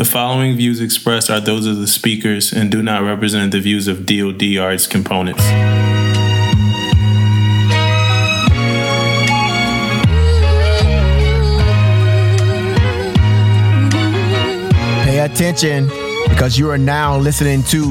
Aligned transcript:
The 0.00 0.06
following 0.06 0.56
views 0.56 0.80
expressed 0.80 1.28
are 1.28 1.42
those 1.42 1.66
of 1.66 1.76
the 1.76 1.86
speakers 1.86 2.54
and 2.54 2.70
do 2.70 2.82
not 2.82 3.02
represent 3.02 3.52
the 3.52 3.60
views 3.60 3.86
of 3.86 4.06
DoD 4.06 4.56
or 4.56 4.72
its 4.72 4.86
components. 4.86 5.42
Pay 15.04 15.18
attention 15.18 15.88
because 16.30 16.58
you 16.58 16.70
are 16.70 16.78
now 16.78 17.18
listening 17.18 17.62
to 17.64 17.82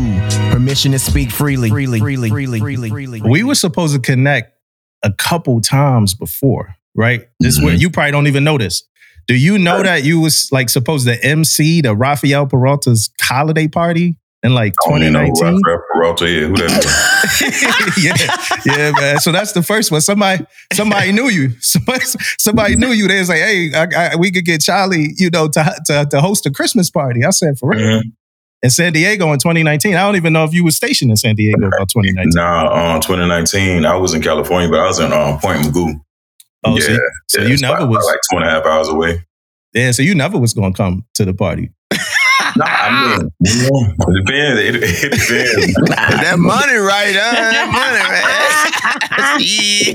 Permission 0.49 0.93
to 0.93 0.97
Speak 0.97 1.29
Freely. 1.29 1.69
Freely, 1.69 1.99
freely, 1.99 2.29
freely, 2.31 2.59
freely, 2.59 2.89
freely. 2.89 3.21
we 3.21 3.43
were 3.43 3.53
supposed 3.53 3.93
to 3.93 4.01
connect 4.01 4.57
a 5.03 5.13
couple 5.13 5.61
times 5.61 6.15
before, 6.15 6.75
right? 6.95 7.27
This 7.39 7.57
is 7.57 7.61
where 7.61 7.73
mm-hmm. 7.73 7.81
you 7.81 7.91
probably 7.91 8.13
don't 8.13 8.25
even 8.25 8.43
know 8.43 8.57
this. 8.57 8.88
Do 9.29 9.35
you 9.35 9.59
know 9.59 9.83
that 9.83 10.03
you 10.03 10.19
was 10.19 10.51
like 10.51 10.71
supposed 10.71 11.05
to 11.05 11.23
MC 11.23 11.81
the 11.81 11.95
Rafael 11.95 12.47
Peralta's 12.47 13.11
holiday 13.21 13.67
party 13.67 14.15
in 14.41 14.55
like 14.55 14.73
I 14.83 14.89
don't 14.89 15.01
even 15.03 15.13
know 15.13 15.19
who 15.19 15.35
2019? 15.35 15.61
Rafael 15.63 15.85
Peralta 15.93 16.25
is. 16.25 16.47
Who 16.47 16.55
that 16.55 17.93
yeah, 18.65 18.75
yeah, 18.75 18.91
man. 18.99 19.19
So 19.19 19.31
that's 19.31 19.51
the 19.51 19.61
first 19.61 19.91
one. 19.91 20.01
Somebody, 20.01 20.47
somebody 20.73 21.11
knew 21.11 21.29
you. 21.29 21.51
Somebody, 21.61 22.05
somebody 22.39 22.75
knew 22.75 22.87
you. 22.87 23.07
They 23.07 23.19
was 23.19 23.29
like, 23.29 23.37
"Hey, 23.37 23.69
I, 23.71 24.13
I, 24.13 24.15
we 24.15 24.31
could 24.31 24.45
get 24.45 24.61
Charlie, 24.61 25.13
you 25.17 25.29
know, 25.29 25.47
to, 25.47 25.75
to 25.85 26.07
to 26.09 26.21
host 26.21 26.47
a 26.47 26.49
Christmas 26.49 26.89
party." 26.89 27.23
I 27.23 27.29
said, 27.29 27.59
"For 27.59 27.69
real." 27.69 27.81
Mhm. 27.81 28.01
In 28.63 28.71
San 28.71 28.93
Diego 28.93 29.31
in 29.31 29.37
2019. 29.37 29.95
I 29.95 29.99
don't 29.99 30.15
even 30.15 30.33
know 30.33 30.43
if 30.43 30.53
you 30.53 30.65
were 30.65 30.71
stationed 30.71 31.11
in 31.11 31.17
San 31.17 31.35
Diego 31.35 31.67
about 31.67 31.87
2019. 31.87 32.31
Nah, 32.33 32.95
um, 32.95 32.99
2019, 32.99 33.85
I 33.85 33.95
was 33.95 34.13
in 34.13 34.21
California, 34.21 34.67
but 34.69 34.81
I 34.81 34.87
was 34.87 34.99
in 34.99 35.13
um, 35.13 35.39
Point 35.39 35.61
Mugu. 35.61 36.01
Oh, 36.65 36.75
yeah, 36.75 36.81
so, 36.81 36.97
so 37.27 37.41
yeah, 37.41 37.47
you 37.47 37.57
never 37.59 37.85
was. 37.85 38.05
like 38.05 38.19
two 38.29 38.37
and 38.37 38.45
a 38.45 38.49
half 38.49 38.65
hours 38.65 38.89
away. 38.89 39.23
Yeah, 39.73 39.91
so 39.91 40.01
you 40.01 40.15
never 40.15 40.37
was 40.37 40.53
gonna 40.53 40.73
come 40.73 41.05
to 41.15 41.25
the 41.25 41.33
party. 41.33 41.71
Nah, 42.57 42.65
I 42.65 43.17
mean, 43.21 43.31
it 43.41 44.25
depends. 44.25 44.59
It, 44.61 44.75
it 44.75 45.11
depends. 45.11 45.73
that 46.21 46.35
money 46.39 46.75
right, 46.77 47.15
huh? 47.15 47.51
That 47.51 47.69
money, 47.71 48.03
man. 48.09 48.25
Yeah. 49.39 49.93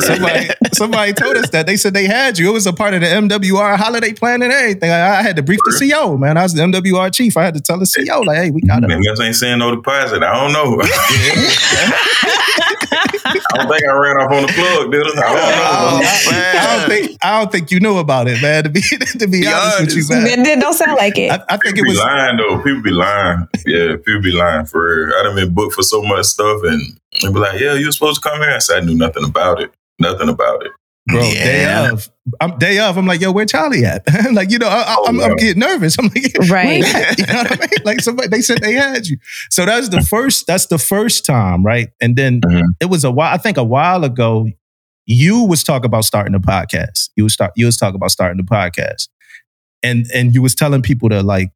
Somebody, 0.00 0.48
somebody 0.72 1.12
told 1.12 1.36
us 1.36 1.50
that 1.50 1.66
they 1.66 1.76
said 1.76 1.94
they 1.94 2.06
had 2.06 2.36
you. 2.38 2.48
It 2.50 2.52
was 2.52 2.66
a 2.66 2.72
part 2.72 2.94
of 2.94 3.00
the 3.00 3.06
MWR 3.06 3.76
holiday 3.76 4.12
plan 4.12 4.42
and 4.42 4.52
everything. 4.52 4.90
I, 4.90 5.18
I 5.18 5.22
had 5.22 5.36
to 5.36 5.42
brief 5.42 5.60
the 5.64 5.90
CO, 5.90 6.16
man. 6.16 6.36
I 6.36 6.42
was 6.42 6.52
the 6.54 6.62
MWR 6.62 7.12
chief. 7.12 7.36
I 7.36 7.44
had 7.44 7.54
to 7.54 7.60
tell 7.60 7.78
the 7.78 7.86
CO, 7.86 8.20
like, 8.20 8.38
hey, 8.38 8.50
we 8.50 8.60
got 8.62 8.80
to. 8.80 8.88
Maybe 8.88 9.08
I 9.08 9.14
ain't 9.24 9.36
saying 9.36 9.58
no 9.58 9.74
deposit. 9.74 10.22
I 10.22 10.32
don't 10.40 10.52
know. 10.52 10.78
I 10.80 10.84
don't 13.54 13.68
think 13.68 13.82
I 13.84 13.92
ran 13.92 14.16
off 14.18 14.32
on 14.32 14.42
the 14.42 14.48
plug, 14.52 14.90
did 14.92 15.02
I? 15.02 15.04
I 15.20 15.22
Oh, 15.28 15.90
don't 15.90 16.00
know. 16.02 16.08
Oh, 16.26 16.30
man. 16.30 16.56
I 16.56 16.58
don't 16.78 16.88
think 16.88 17.18
I 17.22 17.38
don't 17.40 17.52
think 17.52 17.70
you 17.70 17.80
knew 17.80 17.98
about 17.98 18.26
it, 18.28 18.40
man. 18.42 18.64
To 18.64 18.70
be 18.70 18.80
to 18.80 19.26
be 19.26 19.40
Be 19.42 19.46
honest 19.46 19.80
with 19.80 19.94
you, 19.96 20.08
man. 20.08 20.26
It 20.26 20.44
did- 20.44 20.60
don't 20.60 20.74
sound 20.74 20.96
like 20.96 21.18
it. 21.18 21.30
I, 21.30 21.37
I 21.48 21.56
think 21.56 21.64
it 21.66 21.74
People 21.76 21.84
be 21.84 21.90
was. 21.90 21.98
lying 21.98 22.36
though. 22.36 22.62
People 22.62 22.82
be 22.82 22.90
lying. 22.90 23.46
Yeah, 23.66 23.96
people 23.96 24.20
be 24.22 24.32
lying 24.32 24.66
for 24.66 25.06
real. 25.06 25.14
I 25.18 25.22
done 25.24 25.34
been 25.36 25.54
booked 25.54 25.74
for 25.74 25.82
so 25.82 26.02
much 26.02 26.26
stuff 26.26 26.60
and 26.64 26.98
they 27.22 27.28
be 27.32 27.38
like, 27.38 27.60
yeah, 27.60 27.74
you 27.74 27.86
were 27.86 27.92
supposed 27.92 28.22
to 28.22 28.28
come 28.28 28.40
here. 28.40 28.50
I 28.50 28.58
said, 28.58 28.82
I 28.82 28.86
knew 28.86 28.94
nothing 28.96 29.24
about 29.24 29.60
it. 29.60 29.72
Nothing 29.98 30.28
about 30.28 30.64
it. 30.64 30.72
Bro, 31.08 31.22
Yeah. 31.22 31.44
day 31.44 31.86
of. 31.90 32.08
I'm 32.40 32.58
day 32.58 32.78
of. 32.78 32.98
I'm 32.98 33.06
like, 33.06 33.20
yo, 33.22 33.32
where 33.32 33.46
Charlie 33.46 33.84
at? 33.84 34.02
like, 34.32 34.50
you 34.50 34.58
know, 34.58 34.68
I, 34.68 34.80
I, 34.82 34.94
Oh, 34.98 35.06
I'm, 35.08 35.20
I'm 35.20 35.36
getting 35.36 35.58
nervous. 35.60 35.96
I'm 35.98 36.08
like, 36.08 36.36
Right. 36.50 36.82
where 36.82 37.14
you 37.18 37.26
know 37.26 37.34
what 37.34 37.52
I 37.52 37.56
mean? 37.60 37.68
Like 37.84 38.00
somebody, 38.00 38.28
they 38.28 38.42
said 38.42 38.58
they 38.58 38.74
had 38.74 39.06
you. 39.06 39.16
So 39.50 39.64
that's 39.64 39.88
the 39.88 40.02
first. 40.02 40.46
That's 40.46 40.66
the 40.66 40.76
first 40.78 41.24
time, 41.24 41.64
right? 41.64 41.88
And 42.00 42.14
then 42.16 42.40
Mhm. 42.42 42.62
it 42.80 42.86
was 42.86 43.04
a 43.04 43.10
while. 43.10 43.32
I 43.32 43.38
think 43.38 43.56
a 43.56 43.64
while 43.64 44.04
ago, 44.04 44.48
you 45.06 45.44
was 45.44 45.64
talking 45.64 45.86
about 45.86 46.04
starting 46.04 46.34
a 46.34 46.40
podcast. 46.40 47.08
You 47.16 47.24
was 47.24 47.32
start. 47.32 47.52
You 47.56 47.64
was 47.64 47.78
talking 47.78 47.94
about 47.96 48.10
starting 48.10 48.38
a 48.38 48.44
podcast, 48.44 49.08
and 49.82 50.06
and 50.14 50.34
you 50.34 50.42
was 50.42 50.54
telling 50.54 50.82
people 50.82 51.08
to 51.08 51.22
like, 51.22 51.50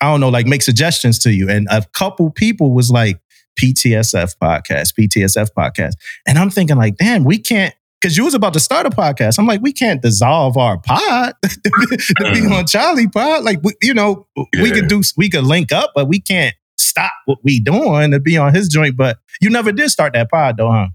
I 0.00 0.10
don't 0.10 0.20
know, 0.20 0.28
like 0.28 0.46
make 0.46 0.62
suggestions 0.62 1.18
to 1.20 1.32
you. 1.32 1.48
And 1.48 1.66
a 1.70 1.82
couple 1.92 2.30
people 2.30 2.74
was 2.74 2.90
like, 2.90 3.20
PTSF 3.60 4.36
podcast, 4.42 4.94
PTSF 4.98 5.48
podcast. 5.56 5.92
And 6.26 6.38
I'm 6.38 6.50
thinking 6.50 6.76
like, 6.76 6.96
damn, 6.96 7.24
we 7.24 7.38
can't 7.38 7.74
because 8.00 8.16
you 8.16 8.24
was 8.24 8.34
about 8.34 8.52
to 8.54 8.60
start 8.60 8.86
a 8.86 8.90
podcast. 8.90 9.38
I'm 9.38 9.46
like, 9.46 9.62
we 9.62 9.72
can't 9.72 10.02
dissolve 10.02 10.56
our 10.56 10.78
pod 10.78 11.34
to 11.42 12.32
be, 12.32 12.40
hmm. 12.40 12.52
on 12.52 12.66
Charlie 12.66 13.08
pod. 13.08 13.44
Like, 13.44 13.60
we, 13.62 13.72
you 13.80 13.94
know, 13.94 14.26
we 14.60 14.72
could 14.72 14.88
do, 14.88 15.02
we 15.16 15.30
could 15.30 15.44
link 15.44 15.70
up, 15.70 15.92
but 15.94 16.08
we 16.08 16.20
can't 16.20 16.54
stop 16.76 17.12
what 17.26 17.38
we 17.44 17.60
doing 17.60 18.10
to 18.10 18.18
be 18.18 18.36
on 18.36 18.54
his 18.54 18.68
joint. 18.68 18.96
But 18.96 19.18
you 19.40 19.50
never 19.50 19.70
did 19.70 19.90
start 19.90 20.14
that 20.14 20.30
pod 20.30 20.56
though, 20.56 20.70
huh? 20.70 20.88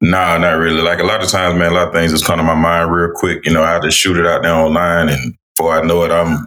Nah, 0.00 0.38
not 0.38 0.52
really. 0.52 0.82
Like 0.82 0.98
a 0.98 1.04
lot 1.04 1.22
of 1.22 1.28
times, 1.28 1.58
man, 1.58 1.72
a 1.72 1.74
lot 1.74 1.88
of 1.88 1.94
things 1.94 2.12
just 2.12 2.26
come 2.26 2.38
to 2.38 2.44
my 2.44 2.54
mind 2.54 2.92
real 2.92 3.12
quick. 3.14 3.46
You 3.46 3.52
know, 3.52 3.62
I 3.62 3.80
just 3.80 3.98
shoot 3.98 4.16
it 4.16 4.26
out 4.26 4.42
there 4.42 4.54
online 4.54 5.08
and 5.08 5.34
before 5.56 5.78
I 5.80 5.86
know 5.86 6.04
it, 6.04 6.10
I'm 6.10 6.46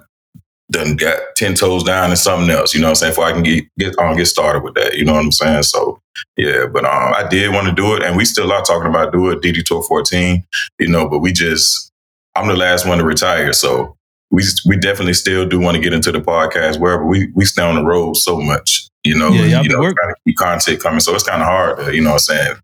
done 0.70 0.98
got 0.98 1.18
10 1.38 1.56
toes 1.56 1.84
down 1.84 2.10
and 2.10 2.20
something 2.20 2.50
else. 2.50 2.74
You 2.74 2.82
know 2.82 2.88
what 2.88 2.92
I'm 2.92 2.96
saying? 2.96 3.12
Before 3.12 3.26
I 3.26 3.32
can 3.32 3.44
get 3.44 3.66
get 3.78 3.98
on 4.00 4.18
get 4.18 4.26
started 4.26 4.64
with 4.64 4.74
that. 4.76 4.98
You 4.98 5.06
know 5.06 5.14
what 5.14 5.24
I'm 5.24 5.32
saying? 5.32 5.64
So 5.64 6.02
yeah, 6.36 6.66
but 6.66 6.84
um 6.84 7.14
I 7.14 7.26
did 7.28 7.54
want 7.54 7.68
to 7.68 7.74
do 7.74 7.96
it 7.96 8.04
and 8.04 8.18
we 8.18 8.26
still 8.26 8.52
are 8.52 8.62
talking 8.64 8.90
about 8.90 9.14
do 9.14 9.30
it, 9.30 9.42
DD 9.42 9.64
Tour 9.64 9.82
14, 9.84 10.44
you 10.80 10.88
know, 10.88 11.08
but 11.08 11.20
we 11.20 11.32
just 11.32 11.92
I'm 12.36 12.48
the 12.48 12.56
last 12.56 12.86
one 12.86 12.98
to 12.98 13.06
retire. 13.06 13.54
So 13.54 13.96
we 14.30 14.44
we 14.66 14.76
definitely 14.76 15.14
still 15.14 15.48
do 15.48 15.58
want 15.60 15.76
to 15.78 15.82
get 15.82 15.94
into 15.94 16.12
the 16.12 16.20
podcast 16.20 16.80
wherever 16.80 17.06
we 17.06 17.30
we 17.34 17.46
stay 17.46 17.62
on 17.64 17.76
the 17.76 17.84
road 17.86 18.16
so 18.18 18.38
much, 18.42 18.90
you 19.06 19.18
know, 19.18 19.30
Yeah, 19.30 19.62
you 19.62 19.70
know, 19.70 19.80
work- 19.80 19.96
trying 19.96 20.14
to 20.14 20.20
keep 20.26 20.38
content 20.38 20.82
coming. 20.84 21.00
So 21.00 21.16
it's 21.16 21.24
kind 21.24 21.42
of 21.42 21.48
hard 21.48 21.78
to, 21.80 21.96
you 21.96 22.02
know 22.02 22.10
what 22.10 22.30
I'm 22.30 22.36
saying, 22.36 22.56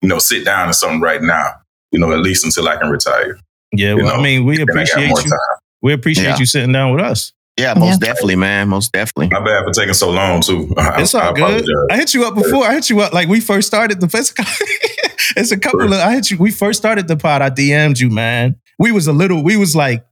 you 0.00 0.08
know, 0.08 0.18
sit 0.18 0.44
down 0.44 0.66
and 0.66 0.74
something 0.74 1.00
right 1.00 1.22
now, 1.22 1.52
you 1.92 2.00
know, 2.00 2.10
at 2.12 2.18
least 2.18 2.44
until 2.44 2.68
I 2.68 2.76
can 2.76 2.90
retire. 2.90 3.38
Yeah, 3.74 3.94
well, 3.94 4.18
I 4.18 4.20
mean, 4.22 4.44
we 4.44 4.60
appreciate 4.60 5.08
you. 5.08 5.14
time. 5.14 5.30
We 5.82 5.92
appreciate 5.92 6.24
Yeah. 6.24 6.38
you 6.38 6.46
sitting 6.46 6.72
down 6.72 6.94
with 6.94 7.04
us. 7.04 7.32
Yeah, 7.58 7.74
most 7.74 8.00
Yeah. 8.00 8.08
definitely, 8.08 8.36
man. 8.36 8.68
Most 8.68 8.92
definitely. 8.92 9.28
My 9.28 9.44
bad 9.44 9.64
for 9.64 9.72
taking 9.72 9.92
so 9.94 10.10
long 10.10 10.40
too. 10.40 10.72
I, 10.78 11.02
It's 11.02 11.14
all 11.14 11.20
I 11.22 11.32
good. 11.32 11.42
apologize. 11.42 11.68
I 11.90 11.96
hit 11.96 12.14
you 12.14 12.24
up 12.24 12.34
before. 12.34 12.64
I 12.64 12.72
hit 12.74 12.88
you 12.88 13.00
up 13.00 13.12
like 13.12 13.28
we 13.28 13.40
first 13.40 13.66
started 13.66 14.00
the 14.00 14.08
first. 14.08 14.32
it's 15.36 15.52
a 15.52 15.58
couple 15.58 15.82
of. 15.82 15.92
I 15.92 16.12
hit 16.14 16.30
you. 16.30 16.38
We 16.38 16.50
first 16.50 16.78
started 16.78 17.08
the 17.08 17.16
pod. 17.16 17.42
I 17.42 17.50
DM'd 17.50 18.00
you, 18.00 18.08
man. 18.10 18.56
We 18.78 18.90
was 18.92 19.06
a 19.06 19.12
little. 19.12 19.42
We 19.42 19.56
was 19.56 19.76
like 19.76 20.04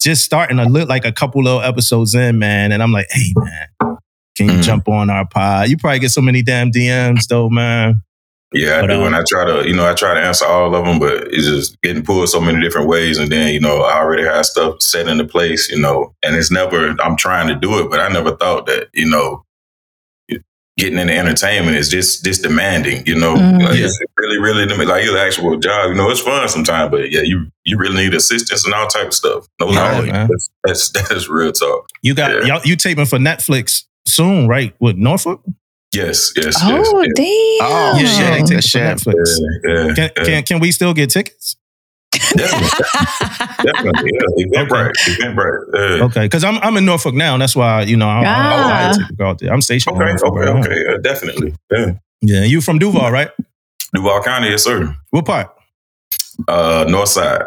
just 0.00 0.24
starting 0.24 0.58
a 0.58 0.64
little, 0.64 0.88
like 0.88 1.04
a 1.04 1.12
couple 1.12 1.42
little 1.44 1.60
episodes 1.60 2.14
in, 2.14 2.38
man. 2.40 2.72
And 2.72 2.82
I'm 2.82 2.90
like, 2.90 3.06
hey, 3.12 3.32
man, 3.36 3.96
can 4.36 4.46
you 4.48 4.52
Mhm. 4.54 4.62
jump 4.64 4.88
on 4.88 5.08
our 5.10 5.26
pod? 5.26 5.68
You 5.68 5.76
probably 5.76 6.00
get 6.00 6.10
so 6.10 6.20
many 6.20 6.42
damn 6.42 6.72
DMs 6.72 7.26
though, 7.28 7.48
man. 7.48 8.02
Yeah, 8.54 8.78
I 8.78 8.80
But, 8.82 8.86
do, 8.88 9.00
um, 9.00 9.06
and 9.06 9.16
I 9.16 9.22
try 9.28 9.44
to, 9.44 9.66
you 9.68 9.74
know, 9.74 9.88
I 9.88 9.94
try 9.94 10.14
to 10.14 10.20
answer 10.20 10.44
all 10.46 10.74
of 10.74 10.84
them, 10.84 10.98
but 10.98 11.28
it's 11.32 11.46
just 11.46 11.80
getting 11.82 12.02
pulled 12.04 12.28
so 12.28 12.40
many 12.40 12.60
different 12.60 12.88
ways, 12.88 13.18
and 13.18 13.30
then 13.32 13.52
you 13.54 13.60
know, 13.60 13.82
I 13.82 13.98
already 13.98 14.24
have 14.24 14.44
stuff 14.46 14.80
set 14.82 15.08
into 15.08 15.24
place, 15.24 15.70
you 15.70 15.80
know, 15.80 16.14
and 16.22 16.36
it's 16.36 16.50
never. 16.50 16.94
I'm 17.00 17.16
trying 17.16 17.48
to 17.48 17.54
do 17.54 17.78
it, 17.80 17.90
but 17.90 18.00
I 18.00 18.08
never 18.08 18.36
thought 18.36 18.66
that, 18.66 18.88
you 18.92 19.08
know, 19.08 19.44
getting 20.78 20.98
into 20.98 21.14
entertainment 21.14 21.76
is 21.76 21.88
just 21.90 22.24
just 22.24 22.42
demanding, 22.42 23.06
you 23.06 23.14
know, 23.14 23.34
Mhm. 23.34 23.62
like, 23.62 23.78
Yeah. 23.78 23.84
it's 23.84 23.98
really, 24.16 24.38
really 24.38 24.66
dem- 24.66 24.86
like 24.88 25.04
your 25.04 25.18
actual 25.18 25.58
job. 25.58 25.90
You 25.90 25.94
know, 25.96 26.10
it's 26.10 26.20
fun 26.20 26.48
sometimes, 26.48 26.90
but 26.90 27.10
yeah, 27.10 27.20
you 27.20 27.46
you 27.64 27.76
really 27.76 27.96
need 28.04 28.14
assistance 28.14 28.64
and 28.64 28.72
all 28.74 28.86
type 28.86 29.08
of 29.08 29.14
stuff. 29.14 29.46
No 29.60 29.70
Yeah, 29.70 30.00
man. 30.00 30.28
that's, 30.30 30.50
that's 30.64 30.90
that's 31.08 31.28
real 31.28 31.52
talk. 31.52 31.88
You 32.02 32.14
got 32.14 32.32
Yeah. 32.32 32.44
y'all, 32.56 32.60
you 32.64 32.76
taping 32.76 33.04
for 33.04 33.18
Netflix 33.18 33.82
soon, 34.06 34.48
right? 34.48 34.74
With 34.80 34.96
Norfolk? 34.96 35.42
Yes, 35.94 36.32
yes, 36.36 36.46
yes. 36.46 36.62
oh, 36.64 37.02
yes. 37.02 37.12
damn. 37.16 37.26
Oh, 37.26 37.98
yeah, 37.98 38.06
shit. 38.06 38.26
they 38.26 38.38
taping 38.38 38.56
for 38.56 38.62
Shit. 38.62 38.82
Netflix. 38.82 39.28
Yeah, 39.64 39.72
yeah, 39.86 39.94
Can, 39.94 40.10
yeah. 40.16 40.24
can 40.24 40.42
can 40.44 40.60
we 40.60 40.72
still 40.72 40.94
get 40.94 41.10
tickets? 41.10 41.56
Definitely, 42.36 42.68
definitely, 43.62 44.10
yeah. 44.12 44.46
Eventbrite, 44.64 44.92
Eventbrite. 45.08 45.98
Yeah. 45.98 46.04
Okay, 46.04 46.20
because 46.24 46.44
I'm 46.44 46.58
I'm 46.58 46.76
in 46.76 46.84
Norfolk 46.84 47.14
now. 47.14 47.34
and 47.34 47.42
That's 47.42 47.56
why 47.56 47.82
you 47.82 47.96
know 47.96 48.08
I'm, 48.08 48.18
I'm, 48.18 48.24
Ah. 48.26 48.88
I'm, 48.90 49.06
to 49.08 49.14
go 49.14 49.26
out 49.26 49.38
there. 49.38 49.52
I'm 49.52 49.60
stationed. 49.62 49.96
in 49.96 50.02
Okay, 50.02 50.10
Norfolk 50.12 50.32
okay, 50.38 50.50
right 50.50 50.66
okay. 50.66 50.94
Uh, 50.94 50.98
definitely. 50.98 51.54
Yeah. 51.70 51.92
Yeah, 52.22 52.44
you 52.44 52.60
from 52.60 52.78
Duval, 52.78 53.10
right? 53.10 53.30
Duval 53.94 54.22
County, 54.22 54.48
yes, 54.48 54.64
sir. 54.64 54.94
What 55.10 55.26
part? 55.26 55.50
Uh, 56.48 56.84
North 56.88 57.08
Side. 57.08 57.42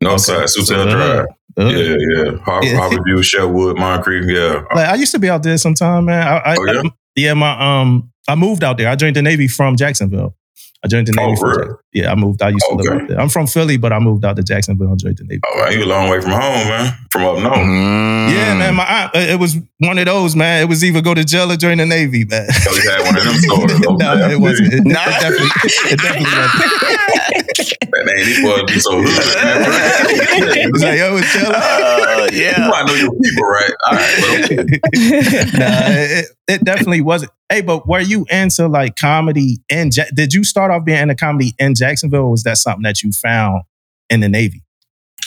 North 0.00 0.28
Okay. 0.30 0.40
Side, 0.40 0.48
So, 0.50 0.60
Soutel 0.62 0.86
uh, 0.86 0.90
Drive. 0.90 1.26
uh, 1.58 1.64
Yeah, 1.70 1.96
yeah. 1.98 2.38
Har- 2.44 2.62
Yeah. 2.64 2.76
Harvard 2.76 3.02
View, 3.04 3.22
Sherwood, 3.22 3.78
Moncrief, 3.78 4.24
yeah. 4.28 4.62
Like 4.74 4.88
I 4.88 4.94
used 4.94 5.12
to 5.12 5.18
be 5.18 5.28
out 5.30 5.42
there 5.42 5.56
sometime, 5.58 6.04
man. 6.04 6.26
I, 6.26 6.36
I, 6.52 6.56
Oh, 6.58 6.64
yeah? 6.72 6.80
I- 6.84 6.90
yeah, 7.18 7.34
my 7.34 7.80
um, 7.80 8.10
I 8.28 8.34
moved 8.34 8.64
out 8.64 8.78
there. 8.78 8.88
I 8.88 8.96
joined 8.96 9.16
the 9.16 9.22
Navy 9.22 9.48
from 9.48 9.76
Jacksonville. 9.76 10.36
I 10.84 10.88
joined 10.88 11.08
the 11.08 11.12
Navy. 11.12 11.32
Oh, 11.32 11.36
from 11.36 11.50
really? 11.50 11.74
Jack- 11.98 12.04
yeah, 12.04 12.12
I 12.12 12.14
moved. 12.14 12.42
I 12.42 12.48
used 12.50 12.64
to 12.68 12.74
live 12.76 13.02
out 13.02 13.08
there. 13.08 13.20
I'm 13.20 13.28
from 13.28 13.46
Philly, 13.46 13.76
but 13.76 13.92
I 13.92 13.98
moved 13.98 14.24
out 14.24 14.36
to 14.36 14.42
Jacksonville 14.42 14.88
and 14.88 14.98
joined 14.98 15.18
the 15.18 15.24
Navy. 15.24 15.40
Oh, 15.46 15.68
you 15.70 15.84
a 15.84 15.86
long 15.86 16.08
way 16.08 16.20
from 16.20 16.32
home, 16.32 16.40
man. 16.68 16.94
From 17.10 17.22
up 17.24 17.38
north. 17.42 17.56
Mm. 17.56 18.30
Yeah, 18.32 18.54
man. 18.58 18.74
My 18.74 18.84
aunt, 18.84 19.16
uh, 19.16 19.18
it 19.20 19.38
was 19.38 19.56
one 19.78 19.98
of 19.98 20.06
those, 20.06 20.36
man. 20.36 20.62
It 20.62 20.68
was 20.68 20.84
either 20.84 21.00
go 21.00 21.14
to 21.14 21.24
jail 21.24 21.50
or 21.50 21.56
join 21.56 21.78
the 21.78 21.86
Navy, 21.86 22.24
man. 22.24 22.48
So 22.50 22.70
you 22.72 22.90
had 22.90 23.00
one 23.04 23.16
of 23.16 23.24
them 23.24 23.34
stories. 23.38 23.80
no, 23.80 24.12
Okay, 24.12 24.32
it 24.34 24.40
wasn't. 24.40 24.72
It. 24.74 24.82
Nah. 24.84 25.02
it 25.06 25.20
definitely, 25.20 25.48
it 25.90 25.98
definitely 26.00 26.24
wasn't. 26.24 27.78
Man, 27.90 28.16
these 28.16 28.42
boys 28.42 28.62
be 28.64 28.78
so 28.80 29.02
hood. 29.02 29.08
It 30.58 30.72
was 30.72 30.82
like, 30.82 30.98
yo, 30.98 31.16
it's 31.16 31.32
jail. 31.32 31.50
Uh, 31.54 32.28
You 32.32 32.42
yeah. 32.42 32.68
might 32.68 32.86
know 32.86 32.94
your 32.94 33.12
people, 33.20 33.44
right? 33.44 33.72
All 33.86 33.94
right, 33.94 34.16
but 34.20 34.44
okay. 34.44 34.56
nah, 35.58 35.88
it, 35.88 36.26
it 36.46 36.64
definitely 36.64 37.00
wasn't. 37.00 37.32
Hey, 37.48 37.62
but 37.62 37.86
were 37.88 38.00
you 38.00 38.26
into 38.30 38.68
like 38.68 38.96
comedy 38.96 39.58
in? 39.70 39.90
Ja- 39.92 40.04
did 40.14 40.34
you 40.34 40.44
start 40.44 40.70
off 40.70 40.84
being 40.84 40.98
into 41.00 41.14
comedy 41.14 41.54
in 41.58 41.74
Jacksonville, 41.74 41.87
or 42.14 42.30
was 42.30 42.42
that 42.44 42.56
something 42.58 42.82
that 42.82 43.02
you 43.02 43.12
found 43.12 43.62
in 44.10 44.20
the 44.20 44.28
Navy? 44.28 44.62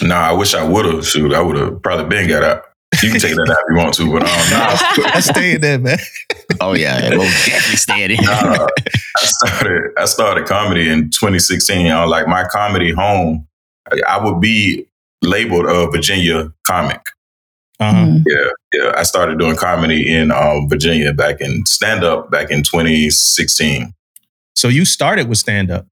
Nah, 0.02 0.16
I 0.30 0.32
wish 0.34 0.54
I 0.56 0.64
would 0.64 0.86
have. 0.86 1.06
Shoot, 1.08 1.34
I 1.34 1.42
would 1.42 1.56
have 1.58 1.82
probably 1.82 2.06
been 2.10 2.28
got 2.28 2.44
out. 2.44 2.64
You 3.02 3.10
can 3.12 3.20
take 3.22 3.36
that 3.36 3.50
out 3.50 3.58
if 3.58 3.64
you 3.70 3.78
want 3.78 3.94
to, 3.96 4.12
but 4.12 4.22
um, 4.24 4.50
nah, 4.52 5.12
I 5.16 5.20
stay 5.22 5.56
in 5.56 5.62
there, 5.62 5.80
man. 5.80 5.98
Oh 6.60 6.74
yeah, 6.74 7.10
we'll 7.12 7.20
definitely 7.22 7.78
stay 7.78 8.04
in. 8.06 8.12
nah, 8.24 8.68
I 8.68 9.26
started 9.26 9.82
I 9.98 10.06
started 10.06 10.46
comedy 10.46 10.90
in 10.90 11.06
2016. 11.12 11.82
You 11.82 11.90
know, 11.90 12.06
like 12.08 12.28
my 12.28 12.44
comedy 12.46 12.92
home, 12.92 13.48
I- 13.92 14.02
I 14.08 14.24
would 14.24 14.42
be 14.42 14.86
labeled 15.22 15.66
a 15.68 15.90
Virginia 15.90 16.52
comic. 16.66 17.02
Uh-huh. 17.80 17.94
Mm. 18.06 18.24
Yeah, 18.28 18.50
yeah. 18.74 18.92
I 18.96 19.04
started 19.04 19.40
doing 19.40 19.56
comedy 19.56 20.14
in 20.14 20.32
um, 20.32 20.68
Virginia 20.70 21.14
back 21.14 21.40
in 21.42 21.66
stand 21.66 22.04
up 22.04 22.30
back 22.30 22.52
in 22.52 22.62
2016. 22.64 23.94
So 24.56 24.68
you 24.68 24.84
started 24.86 25.28
with 25.30 25.38
stand 25.38 25.72
up. 25.72 25.88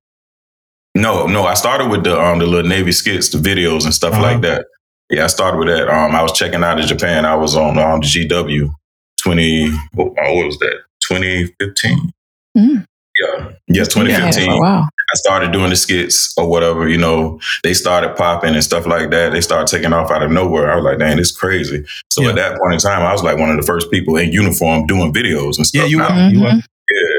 No, 0.95 1.27
no, 1.27 1.43
I 1.45 1.53
started 1.53 1.89
with 1.89 2.03
the 2.03 2.19
um 2.19 2.39
the 2.39 2.45
little 2.47 2.69
Navy 2.69 2.91
skits, 2.91 3.29
the 3.29 3.37
videos 3.37 3.85
and 3.85 3.93
stuff 3.93 4.13
Uh-huh. 4.13 4.21
like 4.23 4.41
that. 4.41 4.65
Yeah, 5.09 5.23
I 5.23 5.27
started 5.27 5.57
with 5.57 5.67
that. 5.69 5.87
Um, 5.89 6.15
I 6.15 6.21
was 6.21 6.31
checking 6.33 6.63
out 6.63 6.79
in 6.79 6.85
Japan. 6.87 7.25
I 7.25 7.35
was 7.35 7.55
on 7.55 7.77
um, 7.79 7.99
the 8.01 8.05
GW 8.07 8.69
twenty. 9.21 9.71
What, 9.93 10.07
uh, 10.19 10.33
what 10.33 10.45
was 10.45 10.57
that? 10.59 10.75
Twenty 11.07 11.45
fifteen. 11.59 12.11
Mm. 12.57 12.85
Yeah, 13.19 13.49
yeah, 13.67 13.83
twenty 13.85 14.13
fifteen. 14.13 14.51
Yeah. 14.51 14.59
Wow. 14.59 14.83
I 15.11 15.15
started 15.15 15.51
doing 15.51 15.71
the 15.71 15.75
skits 15.75 16.33
or 16.37 16.47
whatever. 16.47 16.87
You 16.87 16.99
know, 16.99 17.39
they 17.63 17.73
started 17.73 18.15
popping 18.15 18.53
and 18.53 18.63
stuff 18.63 18.85
like 18.85 19.09
that. 19.09 19.31
They 19.31 19.41
started 19.41 19.65
taking 19.67 19.91
off 19.91 20.11
out 20.11 20.21
of 20.21 20.29
nowhere. 20.29 20.71
I 20.71 20.75
was 20.75 20.85
like, 20.85 20.99
dang, 20.99 21.17
this 21.17 21.31
is 21.31 21.35
crazy. 21.37 21.83
So 22.11 22.21
Yeah. 22.21 22.29
at 22.29 22.35
that 22.35 22.59
point 22.59 22.73
in 22.75 22.79
time, 22.79 23.01
I 23.01 23.11
was 23.11 23.23
like 23.23 23.39
one 23.39 23.49
of 23.49 23.57
the 23.57 23.63
first 23.65 23.89
people 23.89 24.17
in 24.17 24.31
uniform 24.31 24.85
doing 24.85 25.11
videos 25.11 25.57
and 25.57 25.65
stuff. 25.65 25.81
Yeah, 25.81 25.85
you 25.87 25.97
were. 25.97 26.29
You 26.31 26.41
were. 26.41 26.61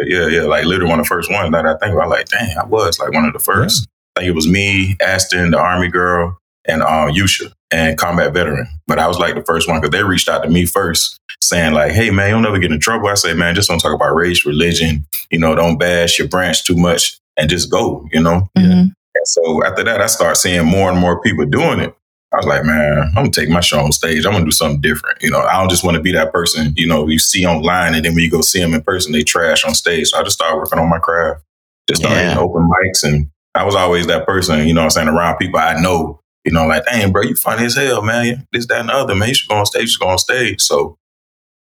Yeah, 0.07 0.27
yeah, 0.27 0.27
yeah. 0.29 0.43
Like 0.43 0.65
literally 0.65 0.91
one 0.91 1.01
of 1.01 1.07
the 1.07 1.09
first 1.09 1.31
ones 1.31 1.51
that 1.53 1.67
I 1.67 1.77
think 1.79 1.95
about. 1.95 2.09
Like, 2.09 2.29
dang, 2.29 2.57
I 2.57 2.65
was 2.65 2.99
like 2.99 3.13
one 3.13 3.25
of 3.25 3.33
the 3.33 3.39
first. 3.39 3.87
I 4.17 4.21
think 4.21 4.31
it 4.31 4.35
was 4.35 4.49
me, 4.49 4.97
Aston, 5.01 5.51
the 5.53 5.59
Army 5.59 5.89
girl, 5.89 6.39
and 6.67 6.83
uh, 6.83 7.09
Yusha, 7.11 7.53
and 7.71 7.97
combat 7.97 8.33
veteran. 8.33 8.67
But 8.87 8.99
I 8.99 9.07
was 9.07 9.19
like 9.19 9.35
the 9.35 9.45
first 9.45 9.69
one 9.69 9.81
because 9.81 9.91
they 9.91 10.05
reached 10.05 10.29
out 10.29 10.43
to 10.43 10.51
me 10.51 10.67
first, 10.67 11.19
saying 11.41 11.75
like, 11.75 11.93
"Hey, 11.93 12.11
man, 12.11 12.31
you'll 12.31 12.41
never 12.41 12.59
get 12.59 12.73
in 12.73 12.81
trouble." 12.81 13.09
I 13.09 13.15
say, 13.15 13.35
"Man, 13.35 13.55
just 13.55 13.69
don't 13.69 13.79
talk 13.79 13.95
about 13.95 14.15
race, 14.15 14.45
religion. 14.45 15.07
You 15.31 15.39
know, 15.39 15.55
don't 15.55 15.79
bash 15.79 16.19
your 16.19 16.29
branch 16.29 16.65
too 16.65 16.77
much, 16.77 17.19
and 17.37 17.49
just 17.49 17.71
go." 17.71 18.07
You 18.13 18.23
know. 18.23 18.49
Mhm. 18.59 18.93
And 19.15 19.27
so 19.27 19.65
after 19.65 19.83
that, 19.85 20.01
I 20.01 20.07
start 20.07 20.37
seeing 20.37 20.65
more 20.67 20.91
and 20.91 20.99
more 20.99 21.21
people 21.21 21.45
doing 21.47 21.81
it. 21.81 21.95
I 22.33 22.37
was 22.37 22.47
like, 22.47 22.65
man, 22.65 22.99
I'm 23.09 23.15
gonna 23.15 23.31
take 23.31 23.49
my 23.49 23.61
show 23.61 23.81
on 23.81 23.91
stage. 23.93 24.25
I'm 24.25 24.33
gonna 24.33 24.45
do 24.45 24.53
something 24.53 24.81
different. 24.81 25.21
You 25.23 25.31
know, 25.31 25.41
I 25.41 25.55
don't 25.59 25.69
just 25.71 25.83
want 25.85 25.97
to 25.97 26.03
be 26.03 26.13
that 26.13 26.33
person, 26.33 26.73
you 26.77 26.87
know, 26.87 27.09
you 27.09 27.19
see 27.19 27.45
online 27.45 27.95
and 27.95 28.05
then 28.05 28.15
when 28.15 28.23
you 28.23 28.31
go 28.31 28.41
see 28.41 28.61
them 28.61 28.75
in 28.75 28.83
person, 28.83 29.13
they 29.13 29.25
trash 29.25 29.65
on 29.65 29.75
stage. 29.75 30.09
So 30.09 30.19
I 30.19 30.23
just 30.23 30.37
started 30.37 30.57
working 30.57 30.79
on 30.79 30.89
my 30.89 30.99
craft. 31.01 31.43
Just 31.89 32.03
started 32.03 32.21
Yeah. 32.21 32.39
open 32.39 32.69
mics 32.71 33.03
and 33.03 33.29
I 33.57 33.65
was 33.65 33.75
always 33.75 34.07
that 34.07 34.27
person, 34.27 34.67
you 34.69 34.75
know 34.75 34.83
what 34.83 34.85
I'm 34.85 34.91
saying, 34.91 35.09
around 35.09 35.39
people 35.39 35.59
I 35.59 35.81
know, 35.81 36.21
you 36.45 36.53
know, 36.53 36.67
like, 36.67 36.85
dang, 36.85 37.11
bro, 37.11 37.23
you 37.23 37.35
funny 37.35 37.65
as 37.65 37.75
hell, 37.75 38.03
man. 38.03 38.47
This, 38.53 38.67
that, 38.67 38.81
and 38.81 38.91
the 38.91 38.95
other, 38.95 39.15
man. 39.17 39.29
You 39.29 39.35
should 39.35 39.49
go 39.49 39.57
on 39.57 39.67
stage, 39.67 39.83
you 39.83 39.89
should 39.89 40.01
go 40.01 40.09
on 40.09 40.19
stage. 40.19 40.61
So 40.61 40.99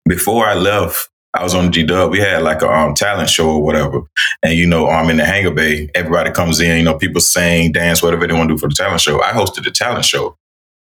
before 0.08 0.46
I 0.46 0.54
left, 0.54 1.08
I 1.34 1.44
was 1.44 1.54
on 1.54 1.70
G 1.70 1.84
Dub. 1.84 2.10
We 2.10 2.18
had 2.20 2.42
like 2.42 2.62
a 2.62 2.68
um, 2.68 2.94
talent 2.94 3.30
show 3.30 3.48
or 3.50 3.62
whatever. 3.62 4.00
And, 4.42 4.54
you 4.54 4.66
know, 4.66 4.88
I'm 4.88 5.10
in 5.10 5.18
the 5.18 5.26
hangar 5.26 5.52
bay. 5.52 5.88
Everybody 5.94 6.30
comes 6.32 6.58
in, 6.58 6.78
you 6.78 6.84
know, 6.84 6.98
people 6.98 7.20
sing, 7.20 7.70
dance, 7.70 8.02
whatever 8.02 8.26
they 8.26 8.34
want 8.34 8.48
to 8.48 8.54
do 8.54 8.58
for 8.58 8.68
the 8.68 8.74
talent 8.74 9.00
show. 9.02 9.22
I 9.22 9.30
hosted 9.32 9.64
the 9.64 9.70
talent 9.70 10.04
show 10.06 10.36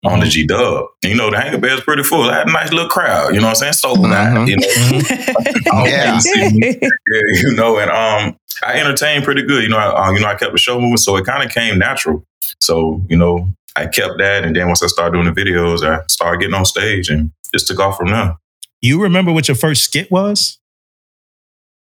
on 0.05 0.21
the 0.21 0.27
G 0.27 0.47
Dub. 0.47 0.87
You 1.03 1.15
know, 1.15 1.31
the 1.31 1.39
hangar 1.41 1.59
bay 1.59 1.69
is 1.73 1.81
pretty 1.81 2.03
full. 2.03 2.23
I 2.31 2.39
had 2.39 2.49
a 2.49 2.53
nice 2.53 2.73
little 2.73 2.89
crowd, 2.89 3.35
you 3.35 3.41
know 3.41 3.47
what 3.49 3.63
I'm 3.63 3.73
saying? 3.73 3.73
Sold 3.75 4.05
out, 4.07 4.37
Mhm. 4.37 4.49
you 4.49 4.57
know. 4.57 5.85
Yeah. 5.87 6.19
things 6.19 6.25
see 6.25 6.59
me. 6.59 6.79
yeah, 6.81 7.21
you 7.43 7.53
know, 7.55 7.79
and 7.79 7.91
um, 7.91 8.37
I 8.65 8.75
entertained 8.81 9.25
pretty 9.25 9.43
good. 9.43 9.63
You 9.63 9.69
know, 9.71 9.79
I, 9.79 10.09
uh, 10.09 10.13
you 10.13 10.21
know, 10.21 10.29
I 10.29 10.35
kept 10.35 10.53
the 10.53 10.59
show 10.59 10.81
moving, 10.81 10.97
so 10.99 11.17
it 11.17 11.25
kind 11.27 11.43
of 11.45 11.51
came 11.51 11.79
natural. 11.79 12.25
So, 12.61 13.03
you 13.09 13.17
know, 13.17 13.49
I 13.77 13.87
kept 13.87 14.19
that, 14.19 14.45
and 14.45 14.55
then 14.55 14.67
once 14.69 14.83
I 14.83 14.87
started 14.87 15.15
doing 15.21 15.33
the 15.33 15.39
videos, 15.41 15.83
I 15.83 16.03
started 16.09 16.41
getting 16.41 16.55
on 16.55 16.65
stage, 16.65 17.09
and 17.11 17.33
just 17.53 17.67
took 17.67 17.81
off 17.81 17.97
from 17.97 18.09
there. 18.11 18.37
You 18.81 19.03
remember 19.03 19.33
what 19.33 19.49
your 19.49 19.57
first 19.57 19.83
skit 19.85 20.11
was? 20.11 20.59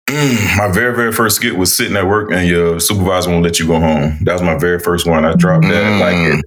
Mm, 0.09 0.57
my 0.57 0.67
very, 0.71 0.95
very 0.95 1.11
first 1.11 1.35
skit 1.35 1.55
was 1.55 1.71
sitting 1.73 1.95
at 1.95 2.07
work, 2.07 2.31
and 2.31 2.47
your 2.47 2.79
supervisor 2.79 3.29
won't 3.29 3.43
let 3.43 3.59
you 3.59 3.67
go 3.67 3.79
home. 3.79 4.17
That 4.23 4.33
was 4.33 4.41
my 4.41 4.57
very 4.57 4.79
first 4.79 5.05
one. 5.07 5.23
I 5.25 5.33
dropped 5.35 5.65
that 5.65 5.83
Mm. 5.83 5.99
like 5.99 6.15
at 6.37 6.43